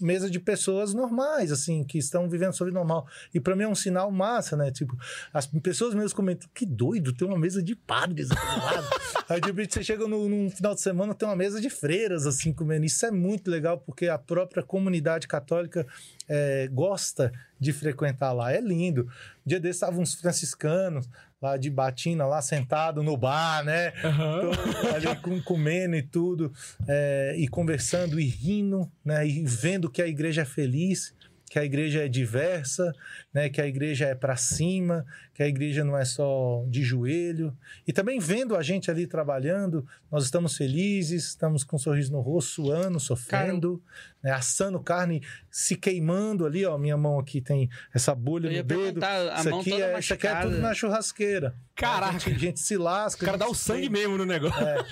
[0.00, 3.06] mesa de pessoas normais, assim, que estão vivendo sua vida normal.
[3.32, 4.72] E para mim é um sinal massa, né?
[4.72, 4.98] Tipo,
[5.32, 8.88] as pessoas mesmo comentam, que doido, tem uma mesa de padres aqui do lado.
[9.30, 12.26] Aí de repente você chega no, num final de semana, tem uma mesa de freiras,
[12.26, 12.84] assim, comendo.
[12.84, 15.86] Isso é muito legal, porque a própria comunidade católica
[16.28, 17.30] é, gosta
[17.60, 18.52] de frequentar lá.
[18.52, 19.08] É lindo.
[19.46, 21.08] Dia desses estavam uns franciscanos
[21.40, 23.92] lá de batina, lá sentado no bar, né?
[23.98, 26.52] Então, ali com, comendo e tudo,
[26.86, 29.26] é, e conversando e rindo, né?
[29.26, 31.14] E vendo que a igreja é feliz,
[31.48, 32.92] que a igreja é diversa,
[33.32, 33.48] né?
[33.48, 37.56] Que a igreja é para cima, que a igreja não é só de joelho.
[37.86, 42.20] E também vendo a gente ali trabalhando, nós estamos felizes, estamos com um sorriso no
[42.20, 43.82] rosto, suando, sofrendo,
[44.22, 44.30] né?
[44.30, 46.76] assando carne, se queimando ali, ó.
[46.76, 49.00] Minha mão aqui tem essa bolha no dedo.
[49.04, 50.50] a Isso mão aqui, toda é, isso aqui é machucada.
[50.50, 51.54] tudo na churrasqueira.
[51.74, 52.16] Caraca.
[52.16, 53.22] A gente, a gente se lasca.
[53.22, 54.62] O cara dá o sangue mesmo no negócio.
[54.66, 54.84] É.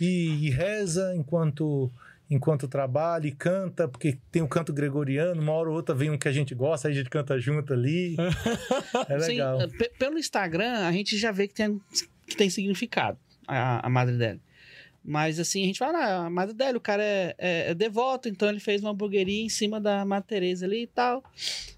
[0.00, 1.90] E, e reza enquanto
[2.30, 6.18] enquanto trabalha e canta, porque tem o canto gregoriano, uma hora ou outra vem um
[6.18, 8.16] que a gente gosta, aí a gente canta junto ali.
[9.08, 9.58] É Sim, legal.
[9.68, 11.80] pe- pelo Instagram, a gente já vê que tem,
[12.26, 14.40] que tem significado a, a Madre dela.
[15.04, 18.26] Mas assim, a gente fala, ah, a Madre dela, o cara é, é- é devoto,
[18.28, 21.22] então ele fez uma hamburgueria em cima da Madre Teresa ali e tal.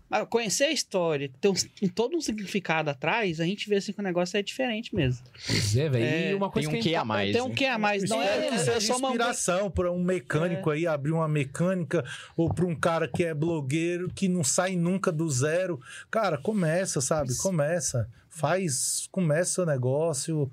[0.08, 3.92] Mas conhecer a história, ter um, um- todo um significado atrás, a gente vê assim
[3.92, 5.24] que o negócio é diferente mesmo.
[5.46, 6.04] Pois é, velho.
[6.04, 7.32] É, e uma coisa tem um que a a mais.
[7.32, 7.54] Tem um né?
[7.54, 10.86] que a mais, não é, que é seja só uma inspiração para um mecânico aí
[10.86, 12.04] abrir uma mecânica
[12.36, 15.80] ou para um cara que é blogueiro que não sai nunca do zero.
[16.10, 17.36] Cara, começa, sabe?
[17.38, 18.08] Começa.
[18.30, 20.50] Faz, começa o negócio,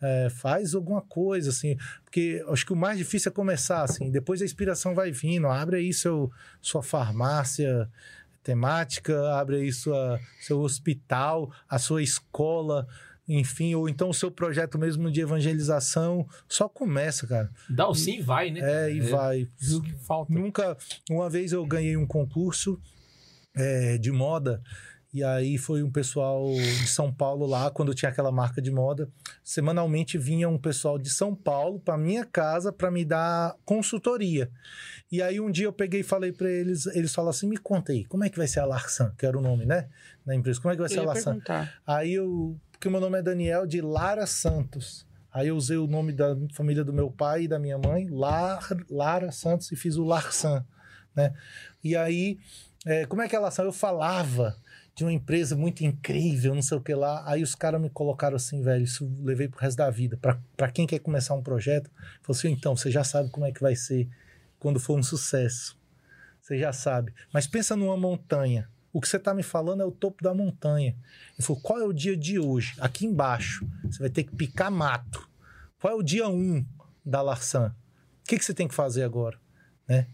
[0.00, 1.76] é, faz alguma coisa, assim.
[2.04, 4.10] Porque acho que o mais difícil é começar, assim.
[4.10, 5.46] Depois a inspiração vai vindo.
[5.46, 6.30] Abre aí seu,
[6.62, 7.88] sua farmácia
[8.46, 12.86] temática, abre aí sua, seu hospital, a sua escola,
[13.28, 16.24] enfim, ou então o seu projeto mesmo de evangelização.
[16.48, 17.50] Só começa, cara.
[17.68, 18.60] Dá o sim e vai, né?
[18.62, 19.48] É, e vai.
[19.60, 20.32] Isso que falta.
[20.32, 20.76] Nunca.
[21.10, 22.80] Uma vez eu ganhei um concurso
[23.56, 24.62] é, de moda.
[25.16, 29.08] E aí foi um pessoal de São Paulo lá, quando tinha aquela marca de moda.
[29.42, 34.50] Semanalmente vinha um pessoal de São Paulo para minha casa para me dar consultoria.
[35.10, 37.92] E aí um dia eu peguei e falei para eles, eles falaram assim: "Me conta
[37.92, 39.88] aí, como é que vai ser a Larsan, que era o nome, né,
[40.22, 40.60] da empresa?
[40.60, 41.80] Como é que vai Eu ser a Larsan?" perguntar.
[41.86, 45.06] Aí eu, porque o meu nome é Daniel de Lara Santos.
[45.32, 48.68] Aí eu usei o nome da família do meu pai e da minha mãe, Lar,
[48.90, 50.62] Lara Santos, e fiz o Larsan,
[51.14, 51.32] né?
[51.82, 52.38] E aí,
[52.84, 53.62] é, como é que é Larsan?
[53.62, 54.54] Eu falava
[54.96, 57.22] de uma empresa muito incrível, não sei o que lá.
[57.26, 60.18] Aí os caras me colocaram assim, velho, isso levei pro resto da vida.
[60.56, 61.90] Pra quem quer começar um projeto,
[62.22, 64.08] falou assim, então, você já sabe como é que vai ser
[64.58, 65.78] quando for um sucesso.
[66.40, 67.12] Você já sabe.
[67.30, 68.70] Mas pensa numa montanha.
[68.90, 70.96] O que você está me falando é o topo da montanha.
[71.34, 72.74] Ele falou: qual é o dia de hoje?
[72.80, 73.68] Aqui embaixo.
[73.84, 75.28] Você vai ter que picar mato.
[75.78, 76.66] Qual é o dia 1 um
[77.04, 77.74] da Larsan?
[78.22, 79.38] O que, que você tem que fazer agora?
[79.86, 80.06] Né?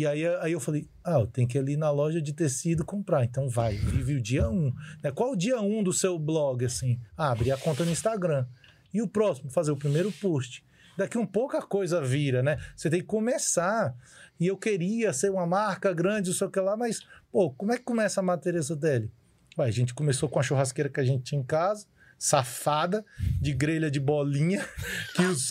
[0.00, 2.86] E aí, aí eu falei: ah, eu tenho que ir ali na loja de tecido
[2.86, 3.22] comprar.
[3.22, 4.54] Então vai, vive o dia 1.
[4.54, 4.74] Um.
[5.02, 5.10] Né?
[5.10, 6.64] Qual o dia 1 um do seu blog?
[6.64, 6.98] assim?
[7.14, 8.46] Ah, abrir a conta no Instagram.
[8.94, 9.50] E o próximo?
[9.50, 10.64] Fazer o primeiro post.
[10.96, 12.58] Daqui um pouco a coisa vira, né?
[12.74, 13.94] Você tem que começar
[14.38, 17.72] e eu queria ser uma marca grande, não sei o que lá, mas, pô, como
[17.72, 19.10] é que começa a matéria dele?
[19.58, 21.86] Ué, a gente começou com a churrasqueira que a gente tinha em casa,
[22.18, 23.04] safada,
[23.38, 24.66] de grelha de bolinha,
[25.14, 25.50] que os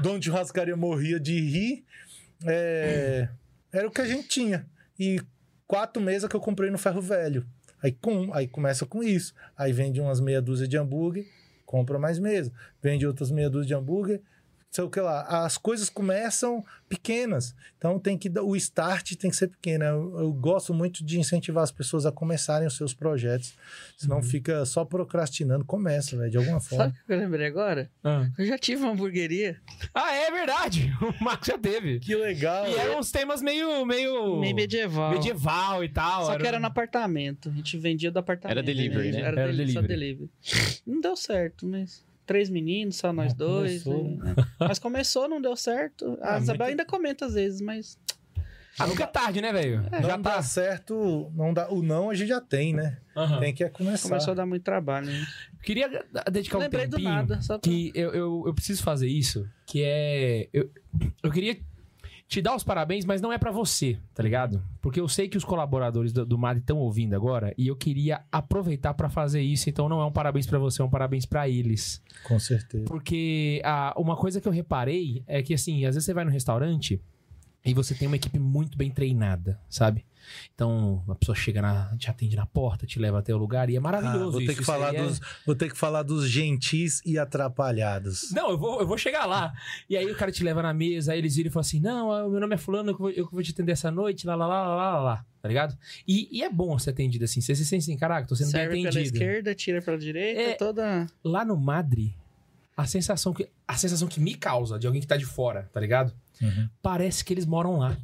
[0.00, 1.84] donos de churrascaria morria de rir.
[2.46, 3.28] É,
[3.72, 4.66] era o que a gente tinha.
[4.98, 5.20] E
[5.66, 7.46] quatro mesas que eu comprei no ferro velho.
[7.82, 9.34] Aí, com, aí começa com isso.
[9.56, 11.26] Aí vende umas meia dúzia de hambúrguer,
[11.64, 12.52] compra mais mesa.
[12.80, 14.20] Vende outras meia dúzia de hambúrguer,
[14.72, 15.44] sei o que lá.
[15.44, 17.54] As coisas começam pequenas.
[17.76, 19.84] Então tem que dar- o start tem que ser pequeno.
[19.84, 23.54] Eu, eu gosto muito de incentivar as pessoas a começarem os seus projetos.
[23.98, 25.64] Senão fica só procrastinando.
[25.64, 26.84] Começa, velho, de alguma forma.
[26.86, 27.90] Sabe o que eu lembrei agora?
[28.02, 28.28] Ah.
[28.38, 29.60] Eu já tive uma hamburgueria.
[29.94, 30.90] Ah, é verdade.
[31.20, 32.00] O Marcos já teve.
[32.00, 32.66] Que legal.
[32.68, 33.84] E eram uns temas meio.
[33.84, 34.40] meio.
[34.40, 35.10] Meio medieval.
[35.12, 36.24] medieval e tal.
[36.26, 37.50] Só que era um- no apartamento.
[37.50, 38.52] A gente vendia do apartamento.
[38.58, 39.20] Era delivery, né?
[39.20, 39.86] Era, Era delivery.
[39.86, 40.30] delivery.
[40.86, 42.02] Não deu certo, mas...
[42.26, 43.82] Três meninos, só nós Ah, dois.
[43.82, 44.16] começou.
[44.18, 44.34] né?
[44.60, 46.18] Mas começou, não deu certo.
[46.22, 47.98] A Ah, Isabel muito- ainda comenta às vezes, mas...
[48.78, 49.82] Ah, nunca é tarde, né, velho?
[49.90, 50.42] Não Já dá tá.
[50.42, 52.96] certo, não dá, o não a gente já tem, né?
[53.14, 53.38] Aham.
[53.40, 54.08] Tem que é começar.
[54.08, 55.06] Começou a dar muito trabalho.
[55.08, 55.26] Né?
[55.62, 55.88] Queria
[56.30, 59.46] dedicar um Lembrei do tempinho nada, só pra- que eu, eu, eu preciso fazer isso,
[59.66, 60.48] que é...
[60.54, 60.70] Eu,
[61.22, 61.58] eu queria
[62.32, 64.62] te dar os parabéns, mas não é pra você, tá ligado?
[64.80, 68.22] Porque eu sei que os colaboradores do, do MAD estão ouvindo agora e eu queria
[68.32, 71.46] aproveitar pra fazer isso, então não é um parabéns pra você, é um parabéns pra
[71.46, 72.02] eles.
[72.24, 72.86] Com certeza.
[72.86, 76.30] Porque ah, uma coisa que eu reparei é que, assim, às vezes você vai no
[76.30, 76.98] restaurante
[77.64, 80.04] e você tem uma equipe muito bem treinada, sabe?
[80.54, 83.74] Então, a pessoa chega, na, te atende na porta, te leva até o lugar e
[83.74, 84.54] é Ah, maravilhoso vou, ter isso.
[84.56, 88.30] que Isso falar é- dos, vou ter que falar dos gentis e atrapalhados.
[88.32, 89.52] Não, eu vou, eu vou chegar lá.
[89.90, 92.12] E aí o cara te leva na mesa, aí eles viram e falam assim: Não,
[92.12, 94.46] ah, meu nome é Fulano, eu vou, eu vou te atender essa noite, lá, lá,
[94.46, 95.26] lá, lá, lá, lá.
[95.40, 95.76] Tá ligado?
[96.06, 97.40] E, e é bom ser atendido assim.
[97.40, 99.16] Você se sente assim, caraca, tô sendo bem Serve pela atendido.
[99.16, 100.54] esquerda, tira pela direita, É.
[100.54, 101.06] toda...
[101.24, 102.14] Lá no Madre,
[102.76, 105.80] a sensação que, a sensação que me causa de alguém que tá de fora, tá
[105.80, 106.12] ligado?
[106.40, 106.68] Uhum.
[106.82, 107.96] Parece que eles moram lá.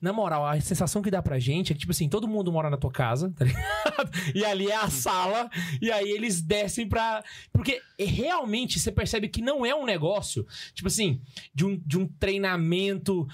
[0.00, 2.70] Na moral, a sensação que dá pra gente é que, tipo assim, todo mundo mora
[2.70, 3.62] na tua casa, tá ligado?
[4.34, 5.50] E ali é a sala,
[5.80, 7.22] e aí eles descem pra.
[7.52, 11.20] Porque realmente você percebe que não é um negócio, tipo assim,
[11.54, 13.26] de um, de um treinamento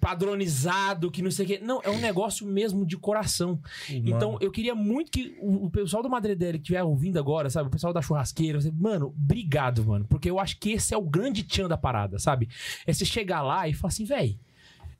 [0.00, 1.60] padronizado, que não sei o quê.
[1.62, 3.60] Não, é um negócio mesmo de coração.
[3.88, 7.68] Então, eu queria muito que o, o pessoal do Madredelli que estiver ouvindo agora, sabe?
[7.68, 10.06] O pessoal da churrasqueira, você- mano, obrigado, mano.
[10.08, 12.48] Porque eu acho que esse é o grande tchan da parada, sabe?
[12.86, 14.38] É você chegar lá e falar assim, véi,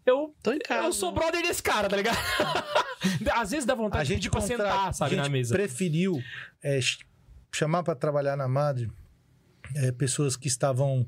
[0.04, 0.86] eu, Tô em casa.
[0.86, 2.16] eu sou brother desse cara, tá ligado?
[3.34, 5.54] Às vezes dá vontade a gente de pra contra- sentar, sabe, a gente na mesa.
[5.54, 6.20] preferiu
[6.62, 6.98] é, ch-
[7.52, 8.90] chamar para trabalhar na Madre
[9.76, 11.06] é, pessoas que estavam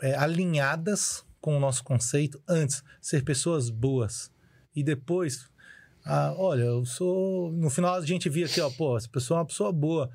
[0.00, 4.32] é, alinhadas com o nosso conceito antes, ser pessoas boas.
[4.74, 5.48] E depois,
[6.04, 7.52] ah, olha, eu sou.
[7.52, 10.10] No final a gente via aqui, ó, pô, essa pessoa é uma pessoa boa,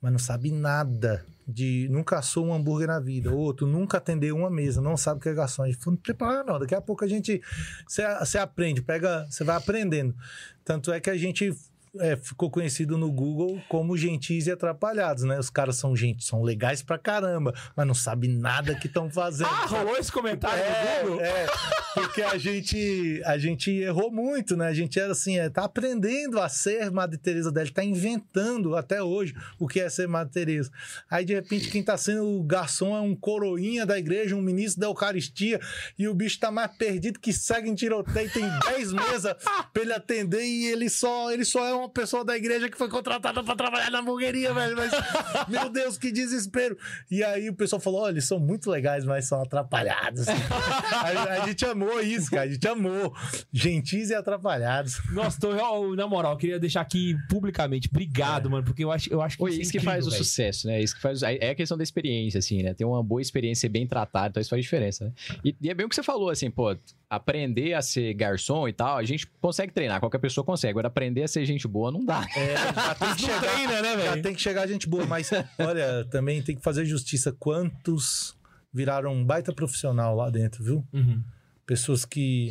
[0.00, 1.86] mas não sabe nada de.
[1.90, 3.30] Nunca assou um hambúrguer na vida.
[3.30, 6.58] Outro nunca atendeu uma mesa, não sabe que é não prepara, não.
[6.58, 7.42] Daqui a pouco a gente.
[7.86, 9.26] Você aprende, pega.
[9.28, 10.16] Você vai aprendendo.
[10.64, 11.54] Tanto é que a gente.
[11.98, 15.38] É, ficou conhecido no Google como gentis e atrapalhados, né?
[15.38, 19.48] Os caras são gente, são legais pra caramba, mas não sabem nada que estão fazendo.
[19.48, 21.24] Ah, rolou esse comentário É, no Google?
[21.24, 21.46] é,
[21.94, 24.68] porque a gente, a gente errou muito, né?
[24.68, 29.02] A gente era assim, é, tá aprendendo a ser Madre Teresa dela, tá inventando até
[29.02, 30.70] hoje o que é ser Madre Teresa.
[31.10, 34.80] Aí de repente quem tá sendo o garçom é um coroinha da igreja, um ministro
[34.80, 35.60] da Eucaristia,
[35.98, 39.34] e o bicho tá mais perdido que segue em tiroteio, tem 10 mesas
[39.72, 42.88] pra ele atender e ele só, ele só é uma pessoa da igreja que foi
[42.88, 44.76] contratada pra trabalhar na hamburgueria, velho.
[44.76, 44.92] Mas,
[45.48, 46.76] meu Deus, que desespero.
[47.10, 50.26] E aí o pessoal falou: olha, eles são muito legais, mas são atrapalhados.
[50.28, 52.42] a, a gente amou isso, cara.
[52.42, 53.14] A gente amou.
[53.52, 55.00] Gentis e atrapalhados.
[55.12, 57.88] Nossa, tô, eu, na moral, eu queria deixar aqui publicamente.
[57.90, 60.06] Obrigado, mano, porque eu acho, eu acho que Oi, isso, é isso que incrível, faz
[60.06, 60.24] o velho.
[60.24, 60.82] sucesso, né?
[60.82, 61.22] Isso que faz.
[61.22, 62.74] É a questão da experiência, assim, né?
[62.74, 65.12] Ter uma boa experiência bem tratada, então isso faz diferença, né?
[65.44, 66.76] E, e é bem o que você falou, assim, pô,
[67.10, 70.70] aprender a ser garçom e tal, a gente consegue treinar, qualquer pessoa consegue.
[70.70, 72.24] Agora, aprender a ser gente boa não dá.
[72.36, 74.22] É, já tem que chegar, treina, né, já velho?
[74.22, 77.32] tem que chegar gente boa, mas olha, também tem que fazer justiça.
[77.32, 78.38] Quantos
[78.72, 80.86] viraram um baita profissional lá dentro, viu?
[80.92, 81.20] Uhum.
[81.66, 82.50] Pessoas que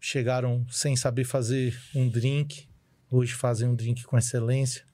[0.00, 2.66] chegaram sem saber fazer um drink,
[3.10, 4.84] hoje fazem um drink com excelência,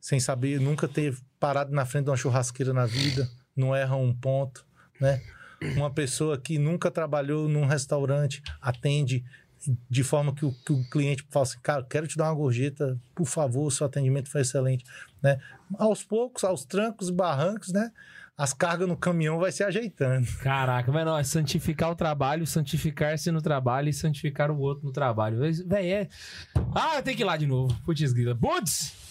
[0.00, 4.14] sem saber nunca ter parado na frente de uma churrasqueira na vida, não erram um
[4.14, 4.64] ponto,
[4.98, 5.20] né?
[5.76, 9.24] Uma pessoa que nunca trabalhou num restaurante atende
[9.88, 13.00] de forma que o, que o cliente fala assim, cara, quero te dar uma gorjeta,
[13.14, 14.84] por favor, seu atendimento foi excelente,
[15.22, 15.38] né?
[15.78, 17.90] Aos poucos, aos trancos e barrancos, né?
[18.36, 20.26] As cargas no caminhão vai se ajeitando.
[20.42, 24.92] Caraca, mas não, é santificar o trabalho, santificar-se no trabalho e santificar o outro no
[24.92, 25.38] trabalho.
[25.66, 26.08] Véi, é.
[26.74, 27.72] Ah, tenho que ir lá de novo.
[27.84, 28.34] Putz, grila.
[28.34, 29.03] Buds!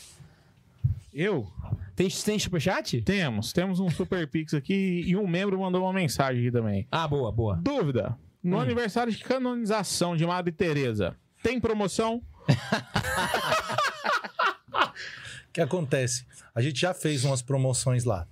[1.13, 1.47] Eu?
[1.95, 3.01] Tem, tem superchat?
[3.01, 3.53] Temos.
[3.53, 6.87] Temos um Super Pix aqui e um membro mandou uma mensagem aqui também.
[6.91, 7.55] Ah, boa, boa.
[7.61, 8.17] Dúvida.
[8.41, 8.61] No Hum.
[8.61, 12.21] aniversário de canonização de Madre Teresa, tem promoção?
[12.45, 12.47] O
[15.53, 16.25] que acontece?
[16.53, 18.27] A gente já fez umas promoções lá.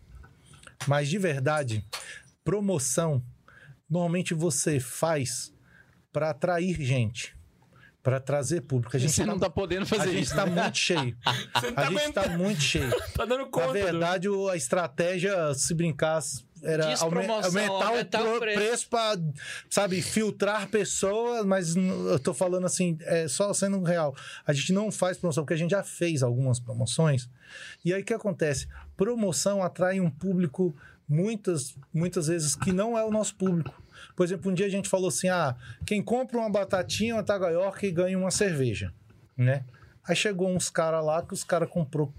[0.87, 1.85] Mas de verdade,
[2.43, 3.23] promoção
[3.89, 5.53] normalmente você faz
[6.11, 7.35] para atrair gente,
[8.03, 8.95] para trazer público.
[8.95, 10.31] A gente Você não tá podendo a fazer gente isso.
[10.31, 10.61] está né?
[10.63, 11.15] muito cheio.
[11.75, 12.89] A gente está muito cheio.
[13.15, 13.67] Tá dando conta.
[13.67, 16.19] Na verdade, o- a estratégia, se brincar,
[16.63, 18.59] era aumentar, aumentar o, preço.
[18.59, 19.19] preço para,
[19.69, 24.15] sabe, filtrar pessoas, mas eu tô falando assim, é só sendo real.
[24.45, 27.29] A gente não faz promoção, porque a gente já fez algumas promoções.
[27.83, 28.67] E aí o que acontece?
[28.95, 30.75] Promoção atrai um público
[31.09, 33.73] muitas, muitas vezes que não é o nosso público.
[34.21, 37.83] Por exemplo, um dia a gente falou assim: ah, quem compra uma batatinha, uma tagaioca
[37.87, 38.93] e ganha uma cerveja,
[39.35, 39.65] né?
[40.07, 42.13] Aí chegou uns caras lá que os caras comprou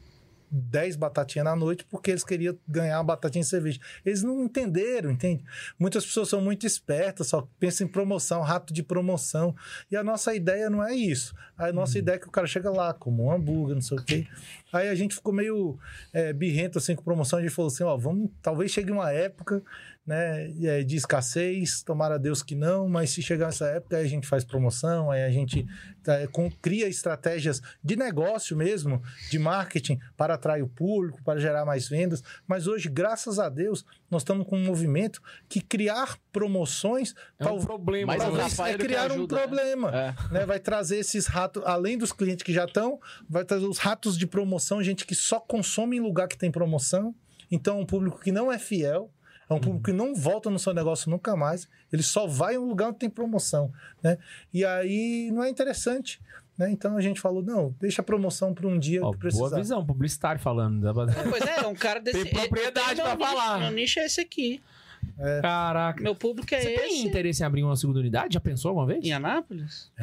[0.51, 3.79] 10 batatinhas na noite porque eles queriam ganhar uma batatinha de cerveja.
[4.05, 5.45] Eles não entenderam, entende?
[5.79, 9.55] Muitas pessoas são muito espertas, só pensam em promoção, rato de promoção.
[9.89, 11.33] E a nossa ideia não é isso.
[11.57, 14.05] A nossa ideia é que o cara chega lá, como um hambúrguer, não sei o
[14.05, 14.27] quê.
[14.73, 15.79] Aí a gente ficou meio
[16.13, 17.39] é, birrento assim com promoção.
[17.39, 19.63] A gente falou assim: ó, vamos, talvez chegue uma época
[20.05, 24.05] né, é, de escassez, tomara a Deus que não, mas se chegar essa época, aí
[24.05, 25.65] a gente faz promoção, aí a gente
[26.07, 29.01] é, com- cria estratégias de negócio mesmo,
[29.31, 32.23] de marketing, para atrair o público, para gerar mais vendas.
[32.49, 37.61] Mas hoje, graças a Deus, nós estamos com um movimento que criar promoções É um
[37.65, 38.09] problema.
[38.13, 38.39] Mas talvez.
[38.39, 39.43] talvez atrapalha é criar um ajuda, né?
[39.43, 39.91] problema.
[39.97, 40.15] É.
[40.33, 40.47] né?
[40.47, 44.27] Vai trazer esses ratos, além dos clientes que já estão, vai trazer os ratos de
[44.27, 47.15] promoção, gente que só consome em lugar que tem promoção.
[47.51, 49.11] Então, um público que não é fiel,
[49.53, 52.59] é um público que não volta no seu negócio nunca mais, ele só vai em
[52.59, 53.73] um lugar onde tem promoção,
[54.03, 54.19] né?
[54.53, 56.21] E aí não é interessante,
[56.57, 56.71] né?
[56.71, 59.49] Então a gente falou, não, deixa a promoção para um dia Ó, que precisar.
[59.49, 60.87] boa visão, publicitário falando.
[61.31, 62.25] Pois é, é um cara desse.
[62.25, 63.61] Tem propriedade é- meu falar.
[63.61, 64.63] Meu nicho é esse aqui.
[65.41, 66.03] Caraca.
[66.03, 66.81] Meu público é Você esse.
[66.83, 68.35] tem interesse em abrir uma segunda unidade?
[68.35, 69.05] Já pensou alguma vez?
[69.05, 69.91] Em Anápolis?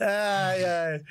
[0.00, 1.02] ai, ai.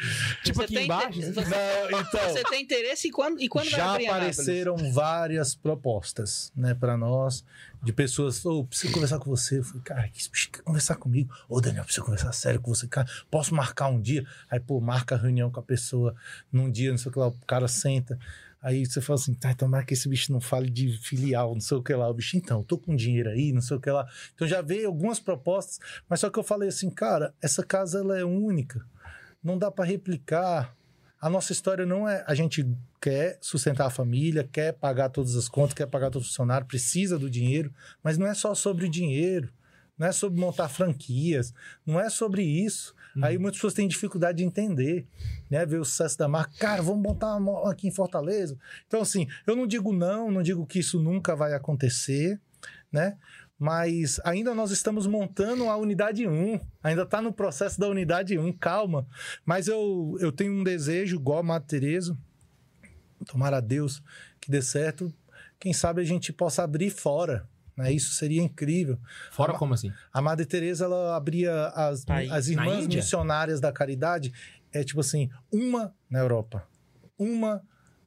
[0.43, 1.19] Tipo Você aqui embaixo?
[1.19, 1.50] inter- Você,
[1.92, 6.74] Não, então, você tem interesse e quando, e quando vai já apareceram várias propostas, né,
[6.74, 7.43] para nós,
[7.84, 9.59] de pessoas, ô, preciso conversar com você.
[9.59, 11.34] Eu falei, cara, que esse bicho quer conversar comigo?
[11.48, 13.08] Ô, Daniel, preciso conversar sério com você, cara.
[13.30, 14.25] Posso marcar um dia?
[14.50, 16.16] Aí, pô, marca a reunião com a pessoa
[16.51, 18.17] num dia, não sei o que lá, o cara senta.
[18.66, 21.77] Aí você fala assim, tá, tomara que esse bicho não fale de filial, não sei
[21.77, 22.10] o que lá.
[22.10, 24.10] O bicho, então, tô com dinheiro aí, não sei o que lá.
[24.34, 25.80] Então já veio algumas propostas,
[26.10, 28.84] mas só que eu falei assim, cara, essa casa ela é única.
[29.44, 30.76] Não dá para replicar.
[31.22, 32.24] A nossa história não é.
[32.26, 32.68] A gente
[33.00, 37.19] quer sustentar a família, quer pagar todas as contas, quer pagar todo o funcionário, precisa
[37.19, 37.72] do dinheiro,
[38.02, 39.53] mas não é só sobre o dinheiro.
[39.95, 41.53] Não é sobre montar franquias,
[41.85, 42.95] não é sobre isso.
[43.22, 45.08] Aí muitas pessoas têm dificuldade de entender,
[45.50, 45.66] né?
[45.66, 46.53] Ver o sucesso da marca.
[46.58, 47.38] Cara, vamos montar
[47.69, 48.58] aqui em Fortaleza.
[48.88, 52.40] Então, assim, eu não digo não, não digo que isso nunca vai acontecer,
[52.92, 53.18] né?
[53.58, 56.60] Mas ainda nós estamos montando a unidade 1.
[56.84, 59.08] Ainda está no processo da unidade 1, calma.
[59.45, 62.18] Mas eu, eu tenho um desejo, igual a Madre Teresa,
[63.26, 64.03] tomara a Deus
[64.42, 65.14] que dê certo.
[65.58, 67.48] Quem sabe a gente possa abrir fora.
[67.76, 67.92] Né?
[67.92, 68.98] Isso seria incrível.
[69.32, 69.92] Fora como assim?
[70.14, 74.32] A Madre Teresa ela abria as, Aí, as irmãs missionárias da caridade,
[74.72, 76.68] é tipo assim, uma na Europa,
[77.18, 77.62] uma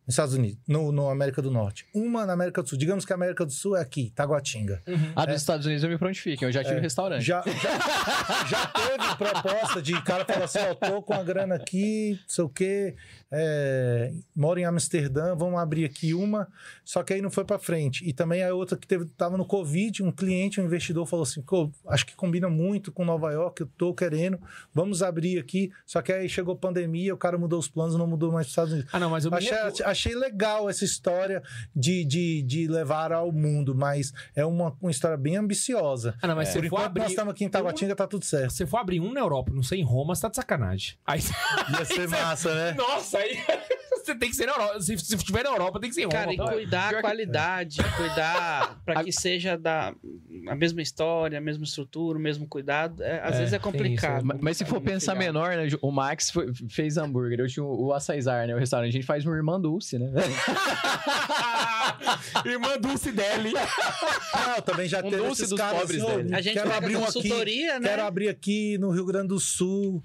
[0.08, 2.78] nos Estados Unidos, no, no América do Norte, uma na América do Sul.
[2.78, 4.82] Digamos que a América do Sul é aqui, Taguatinga.
[5.14, 7.22] A dos Estados Unidos eu me prontifiquem, eu já tive É, restaurante.
[7.22, 12.12] Já, já, já teve proposta de cara falar assim: ó, tô com a grana aqui,
[12.12, 12.96] não sei o quê,
[13.30, 16.48] é, moro em Amsterdã, vamos abrir aqui uma,
[16.82, 18.02] só que aí não foi pra frente.
[18.08, 21.42] E também a outra que teve, tava no Covid, um cliente, um investidor falou assim:
[21.42, 24.40] "Pô, acho que combina muito com Nova York, eu tô querendo,
[24.72, 25.70] vamos abrir aqui.
[25.84, 28.72] Só que aí chegou pandemia, o cara mudou os planos, não mudou mais pros Estados
[28.72, 28.90] Unidos.
[28.92, 29.52] Ah, não, mas eu Achei,
[29.84, 31.42] achei legal essa história
[31.74, 36.14] de, de, de levar ao mundo, mas é uma, uma história bem ambiciosa.
[36.22, 37.02] Ah, não, mas Por se for enquanto, abrir.
[37.02, 38.52] nós estamos aqui em Taguatinga, tá tudo certo.
[38.52, 40.96] Se for abrir um na Europa, não sei em Roma, você tá de sacanagem.
[41.06, 41.20] Aí.
[41.78, 42.72] Ia ser massa, né?
[42.74, 43.38] Nossa, aí.
[44.08, 44.80] Você tem que ser na Europa.
[44.80, 46.52] Se, se tiver na Europa, tem que ser em Cara, e Roma.
[46.52, 49.94] cuidar Pior a que- qualidade, cuidar pra que seja da
[50.48, 54.24] a mesma história, a mesma estrutura, o mesmo cuidado, é, às É, vezes é complicado.
[54.24, 55.68] Ma- Mas se for pensar menor, né?
[55.82, 58.54] O Max foi- fez hambúrguer, eu tinha o, o Açaizar, né?
[58.54, 58.88] O restaurante.
[58.88, 60.10] A gente faz uma irmã Dulce, né?
[62.44, 63.52] Irmã Dulce dele.
[63.52, 66.32] Não, também já Um teve esses dos caras pobres assim, dele.
[66.32, 67.88] "Ô, A gente quero abrir um aqui, consultoria, né?
[67.88, 70.02] quero abrir aqui no Rio Grande do Sul.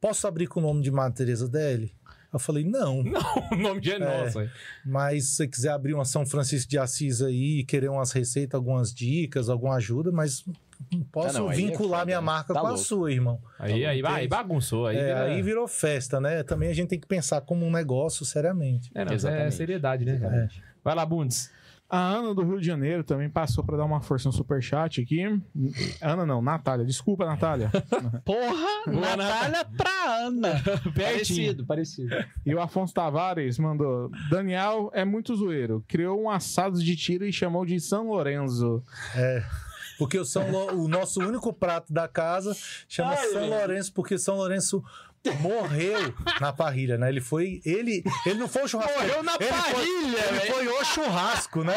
[0.00, 1.92] Posso abrir com o nome de Madre Teresa dele?
[2.34, 3.00] Eu falei, não.
[3.52, 4.38] o nome de é nosso.
[4.84, 8.54] Mas se você quiser abrir uma São Francisco de Assis aí e querer umas receitas,
[8.56, 10.44] algumas dicas, alguma ajuda, mas
[10.92, 12.24] não posso Ah, não, é vincular foda, minha né?
[12.26, 12.84] marca Tá com a louco.
[12.84, 13.40] sua, irmão.
[13.58, 14.86] Aí, aí, aí bagunçou.
[14.86, 16.42] Aí, É, vira- aí virou festa, né?
[16.42, 18.90] Também a gente tem que pensar como um negócio seriamente.
[18.94, 20.48] É, não, é seriedade, né?
[20.82, 21.50] Vai lá, Bundes.
[21.88, 25.22] A Ana do Rio de Janeiro também passou pra dar uma força no superchat aqui.
[26.00, 26.84] Ana não, Natália.
[26.84, 27.70] Desculpa, Natália.
[28.24, 30.62] Porra, Natália pra Ana.
[30.96, 32.14] parecido, parecido.
[32.44, 35.84] E o Afonso Tavares mandou: Daniel é muito zoeiro.
[35.86, 38.82] Criou um assado de tiro e chamou de São Lourenço.
[39.96, 42.52] Porque o, São Lo- o nosso único prato da casa
[42.88, 44.82] chama São Lourenço, porque São Lourenço
[45.40, 47.08] morreu na parrilha, né?
[47.08, 47.60] Ele foi.
[47.64, 48.98] Ele, ele não foi o churrasco.
[49.00, 51.76] Morreu na ele parrilha, Foi, ele foi o churrasco, né?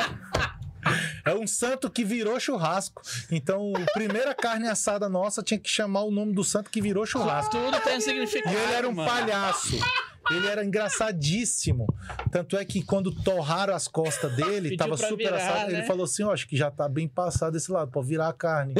[1.26, 3.02] É um santo que virou churrasco.
[3.30, 7.06] Então, a primeira carne assada nossa tinha que chamar o nome do santo que virou
[7.06, 7.52] churrasco.
[7.52, 8.56] Tudo tem significado.
[8.56, 9.10] E ele era um mano.
[9.10, 9.78] palhaço.
[10.30, 11.88] Ele era engraçadíssimo.
[12.32, 15.72] Tanto é que quando torraram as costas dele, Pediu tava super virar, assado.
[15.72, 15.80] né?
[15.80, 18.34] Ele falou assim: ó, acho que já tá bem passado esse lado, pode virar a
[18.34, 18.74] carne.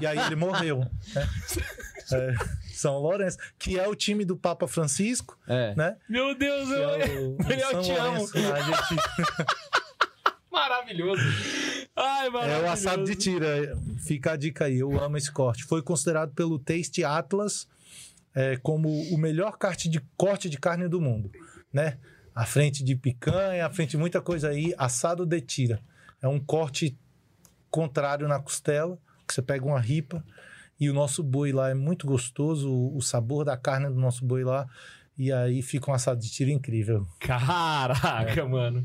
[0.00, 0.78] e aí ele morreu.
[1.14, 1.28] né?
[2.12, 2.34] É,
[2.78, 5.74] São Lourenço, que é o time do Papa Francisco, É.
[5.74, 5.96] né?
[6.08, 8.04] Meu Deus, é o, o Daniel, São te amo.
[8.18, 9.02] Lourenço lá, a gente-
[10.50, 11.22] Maravilhoso.
[11.94, 12.64] Ai, É maravilhoso.
[12.64, 13.76] o assado de tira.
[14.06, 15.64] Fica a dica aí, eu amo esse corte.
[15.64, 17.66] Foi considerado pelo Taste Atlas
[18.34, 21.30] é, como o melhor corte de, corte de carne do mundo,
[21.72, 21.98] né?
[22.34, 25.82] À frente de picanha, à frente de muita coisa aí, assado de tira.
[26.22, 26.96] É um corte
[27.70, 30.24] contrário na costela, que você pega uma ripa
[30.80, 34.44] e o nosso boi lá é muito gostoso, o, sabor da carne do nosso boi
[34.44, 34.68] lá,
[35.16, 37.04] e aí fica um assado de tira incrível.
[37.18, 38.84] Caraca, mano.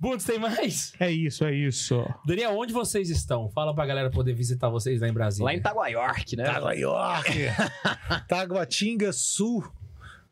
[0.00, 0.92] Bundes, tem mais?
[0.98, 2.04] É isso, é isso.
[2.26, 3.48] Daniel, onde vocês estão?
[3.50, 5.44] Fala pra galera poder visitar vocês lá em Brasília.
[5.44, 6.44] Lá em Itaguaiorque, né?
[6.44, 7.46] Taguaiorque,
[8.26, 9.64] Taguatinga Sul,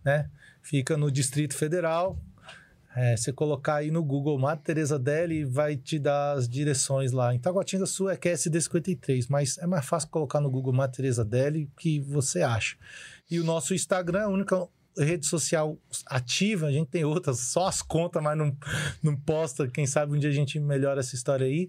[0.04, 0.28] né?
[0.60, 2.18] Fica no Distrito Federal.
[2.96, 7.34] É, você colocar aí no Google Madre Teresa Deli vai te dar as direções lá.
[7.34, 11.22] Em Taguatinga Sul é QSD 53, mas é mais fácil colocar no Google Madre Teresa
[11.22, 12.74] Deli que você acha.
[13.30, 14.66] E o nosso Instagram é a única
[14.96, 15.76] rede social
[16.06, 18.56] ativa, a gente tem outras, só as contas, mas não,
[19.02, 19.68] não posta.
[19.68, 21.68] Quem sabe um dia a gente melhora essa história aí.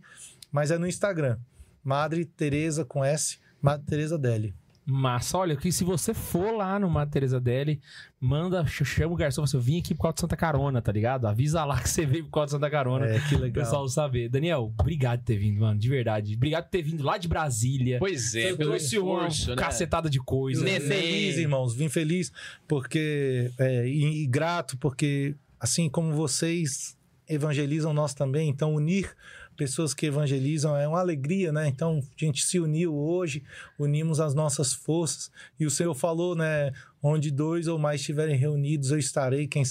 [0.49, 1.37] Mas é no Instagram.
[1.83, 4.55] Madre Teresa com S, Madre Teresa Deli.
[4.89, 7.81] Massa, olha, que se você for lá no Madre Teresa Deli,
[8.21, 10.93] manda, ch- chama o garçom, você eu vim aqui por causa de Santa Carona, tá
[10.93, 11.25] ligado?
[11.27, 13.05] Avisa lá que você veio por causa de Santa Carona.
[13.05, 13.65] É, que O legal.
[13.65, 14.29] pessoal saber.
[14.29, 16.35] Daniel, obrigado por ter vindo, mano, de verdade.
[16.35, 17.99] Obrigado por ter vindo lá de Brasília.
[17.99, 19.55] Pois é, pelo trouxe uma esforço, né?
[19.57, 20.63] cacetada de coisa.
[20.63, 21.75] Vim feliz, irmãos.
[21.75, 22.31] Vim feliz
[22.65, 26.95] porque é, e, e grato porque assim como vocês
[27.27, 29.11] evangelizam nós também, então unir
[29.57, 31.67] pessoas que evangelizam é uma alegria, né?
[31.67, 33.43] Então a gente se uniu hoje,
[33.77, 36.71] unimos as nossas forças e o Senhor falou, né?
[37.01, 39.47] Onde dois ou mais estiverem reunidos, eu estarei.
[39.47, 39.63] Quem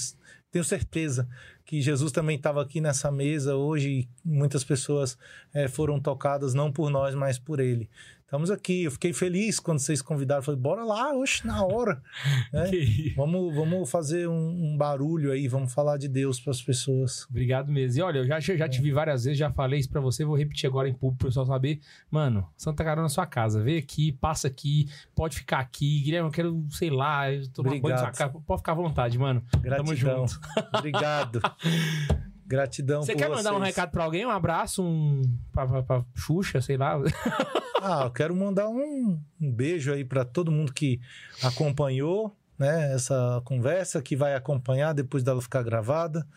[0.51, 1.27] tenho certeza
[1.65, 5.17] que Jesus também estava aqui nessa mesa hoje e muitas pessoas
[5.53, 7.89] eh, foram tocadas não por nós, mas por Ele.
[8.27, 8.83] Estamos aqui.
[8.83, 10.43] Eu fiquei feliz quando vocês convidaram.
[10.43, 12.03] Falei, bora lá, hoje na hora.
[12.51, 12.69] né?
[13.15, 17.25] Vamos, vamos fazer um, um barulho aí, vamos falar de Deus para as pessoas.
[17.29, 17.97] Obrigado mesmo.
[17.97, 20.35] E olha, eu já, já te vi várias vezes, já falei isso pra você, vou
[20.35, 21.79] repetir agora em público pro pessoal saber.
[22.11, 23.63] Mano, Santa Carona é sua casa.
[23.63, 26.01] Vem aqui, passa aqui, pode ficar aqui.
[26.01, 28.17] Guilherme, eu quero, sei lá, eu tomar banho na sua Obrigado.
[28.17, 28.43] casa.
[28.45, 29.41] Pode ficar à vontade, mano.
[29.61, 29.95] Gratidão.
[30.27, 30.41] junto.
[30.73, 31.39] Obrigado.
[32.47, 33.75] Gratidão Você quer mandar um vocês.
[33.75, 34.25] recado pra alguém?
[34.25, 35.21] Um abraço, um.
[35.51, 36.97] pra, pra, pra Xuxa, sei lá.
[37.79, 40.99] Ah, eu quero mandar um, um beijo aí para todo mundo que
[41.43, 46.27] acompanhou né, essa conversa, que vai acompanhar depois dela ficar gravada.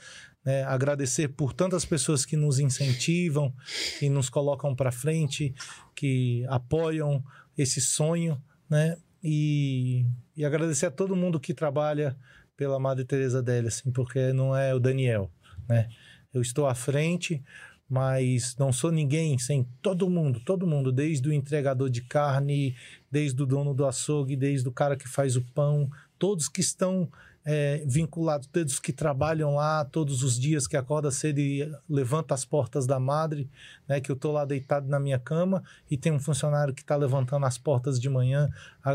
[0.44, 0.62] né?
[0.64, 3.55] agradecer por tantas pessoas que nos incentivam,
[3.98, 5.55] que nos colocam para frente,
[5.94, 7.24] que apoiam
[7.56, 8.98] esse sonho, né?
[9.24, 10.05] E,
[10.36, 12.14] e agradecer a todo mundo que trabalha
[12.55, 15.30] pela Madre Teresa Délia, assim, porque não é o Daniel,
[15.70, 15.89] né?
[16.34, 17.42] Eu estou à frente,
[17.89, 22.76] mas não sou ninguém sem todo mundo, todo mundo, desde o entregador de carne,
[23.10, 27.10] desde o dono do açougue, desde o cara que faz o pão, todos que estão
[27.44, 32.44] é, vinculado todos que trabalham lá todos os dias, que acorda cedo e levanta as
[32.44, 33.51] portas da madre,
[33.89, 34.01] né?
[34.01, 37.47] Que eu tô lá deitado na minha cama e tem um funcionário que está levantando
[37.47, 38.51] as portas de manhã.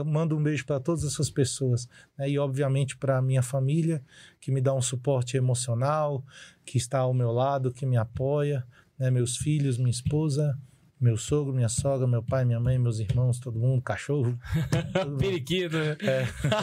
[0.05, 2.29] Mando um beijo para todas essas pessoas, né?
[2.29, 4.03] E obviamente para minha família,
[4.39, 6.23] que me dá um suporte emocional,
[6.65, 8.65] que está ao meu lado, que me apoia,
[8.97, 9.09] né?
[9.09, 10.57] Meus filhos, minha esposa.
[11.05, 14.35] Meu sogro, minha sogra, meu pai, minha mãe, meus irmãos, todo mundo, cachorro.
[14.91, 15.19] todo mundo.
[15.19, 15.95] Periquito, né?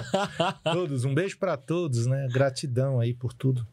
[0.65, 2.27] Todos, um beijo para todos, né?
[2.33, 3.65] Gratidão aí por tudo.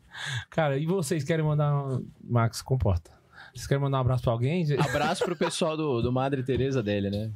[0.48, 1.76] Cara, e vocês querem mandar.
[1.76, 3.10] um- Max, comporta.
[3.52, 4.64] Vocês querem mandar um abraço pra alguém?
[4.80, 7.32] Abraço pro pessoal do, do Madre Teresa dele, né?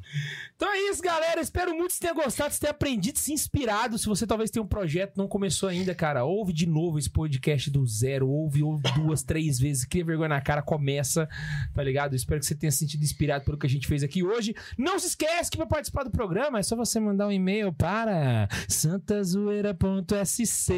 [0.63, 1.41] Então é isso, galera.
[1.41, 3.97] Espero muito que você tenha gostado, você tenha aprendido, se inspirado.
[3.97, 7.69] Se você talvez tenha um projeto, não começou ainda, cara, ouve de novo esse podcast
[7.69, 8.29] do zero.
[8.29, 9.83] Ouve, ouve duas, três vezes.
[9.83, 11.27] Cria vergonha na cara, começa,
[11.75, 12.15] tá ligado?
[12.15, 14.55] Espero que você tenha se sentido inspirado pelo que a gente fez aqui hoje.
[14.77, 18.47] Não se esquece que pra participar do programa é só você mandar um e-mail para
[18.69, 20.73] santazoeira.sc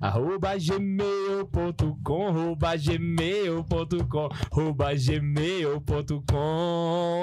[0.00, 6.32] arroba gmail.com arroba gmail.com arroba gmail.com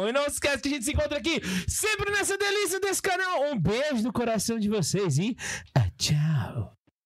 [0.08, 3.52] E não esquece que a gente se encontra aqui sempre nessa delícia desse canal.
[3.52, 5.36] Um beijo no coração de vocês e
[5.76, 6.79] ah, tchau.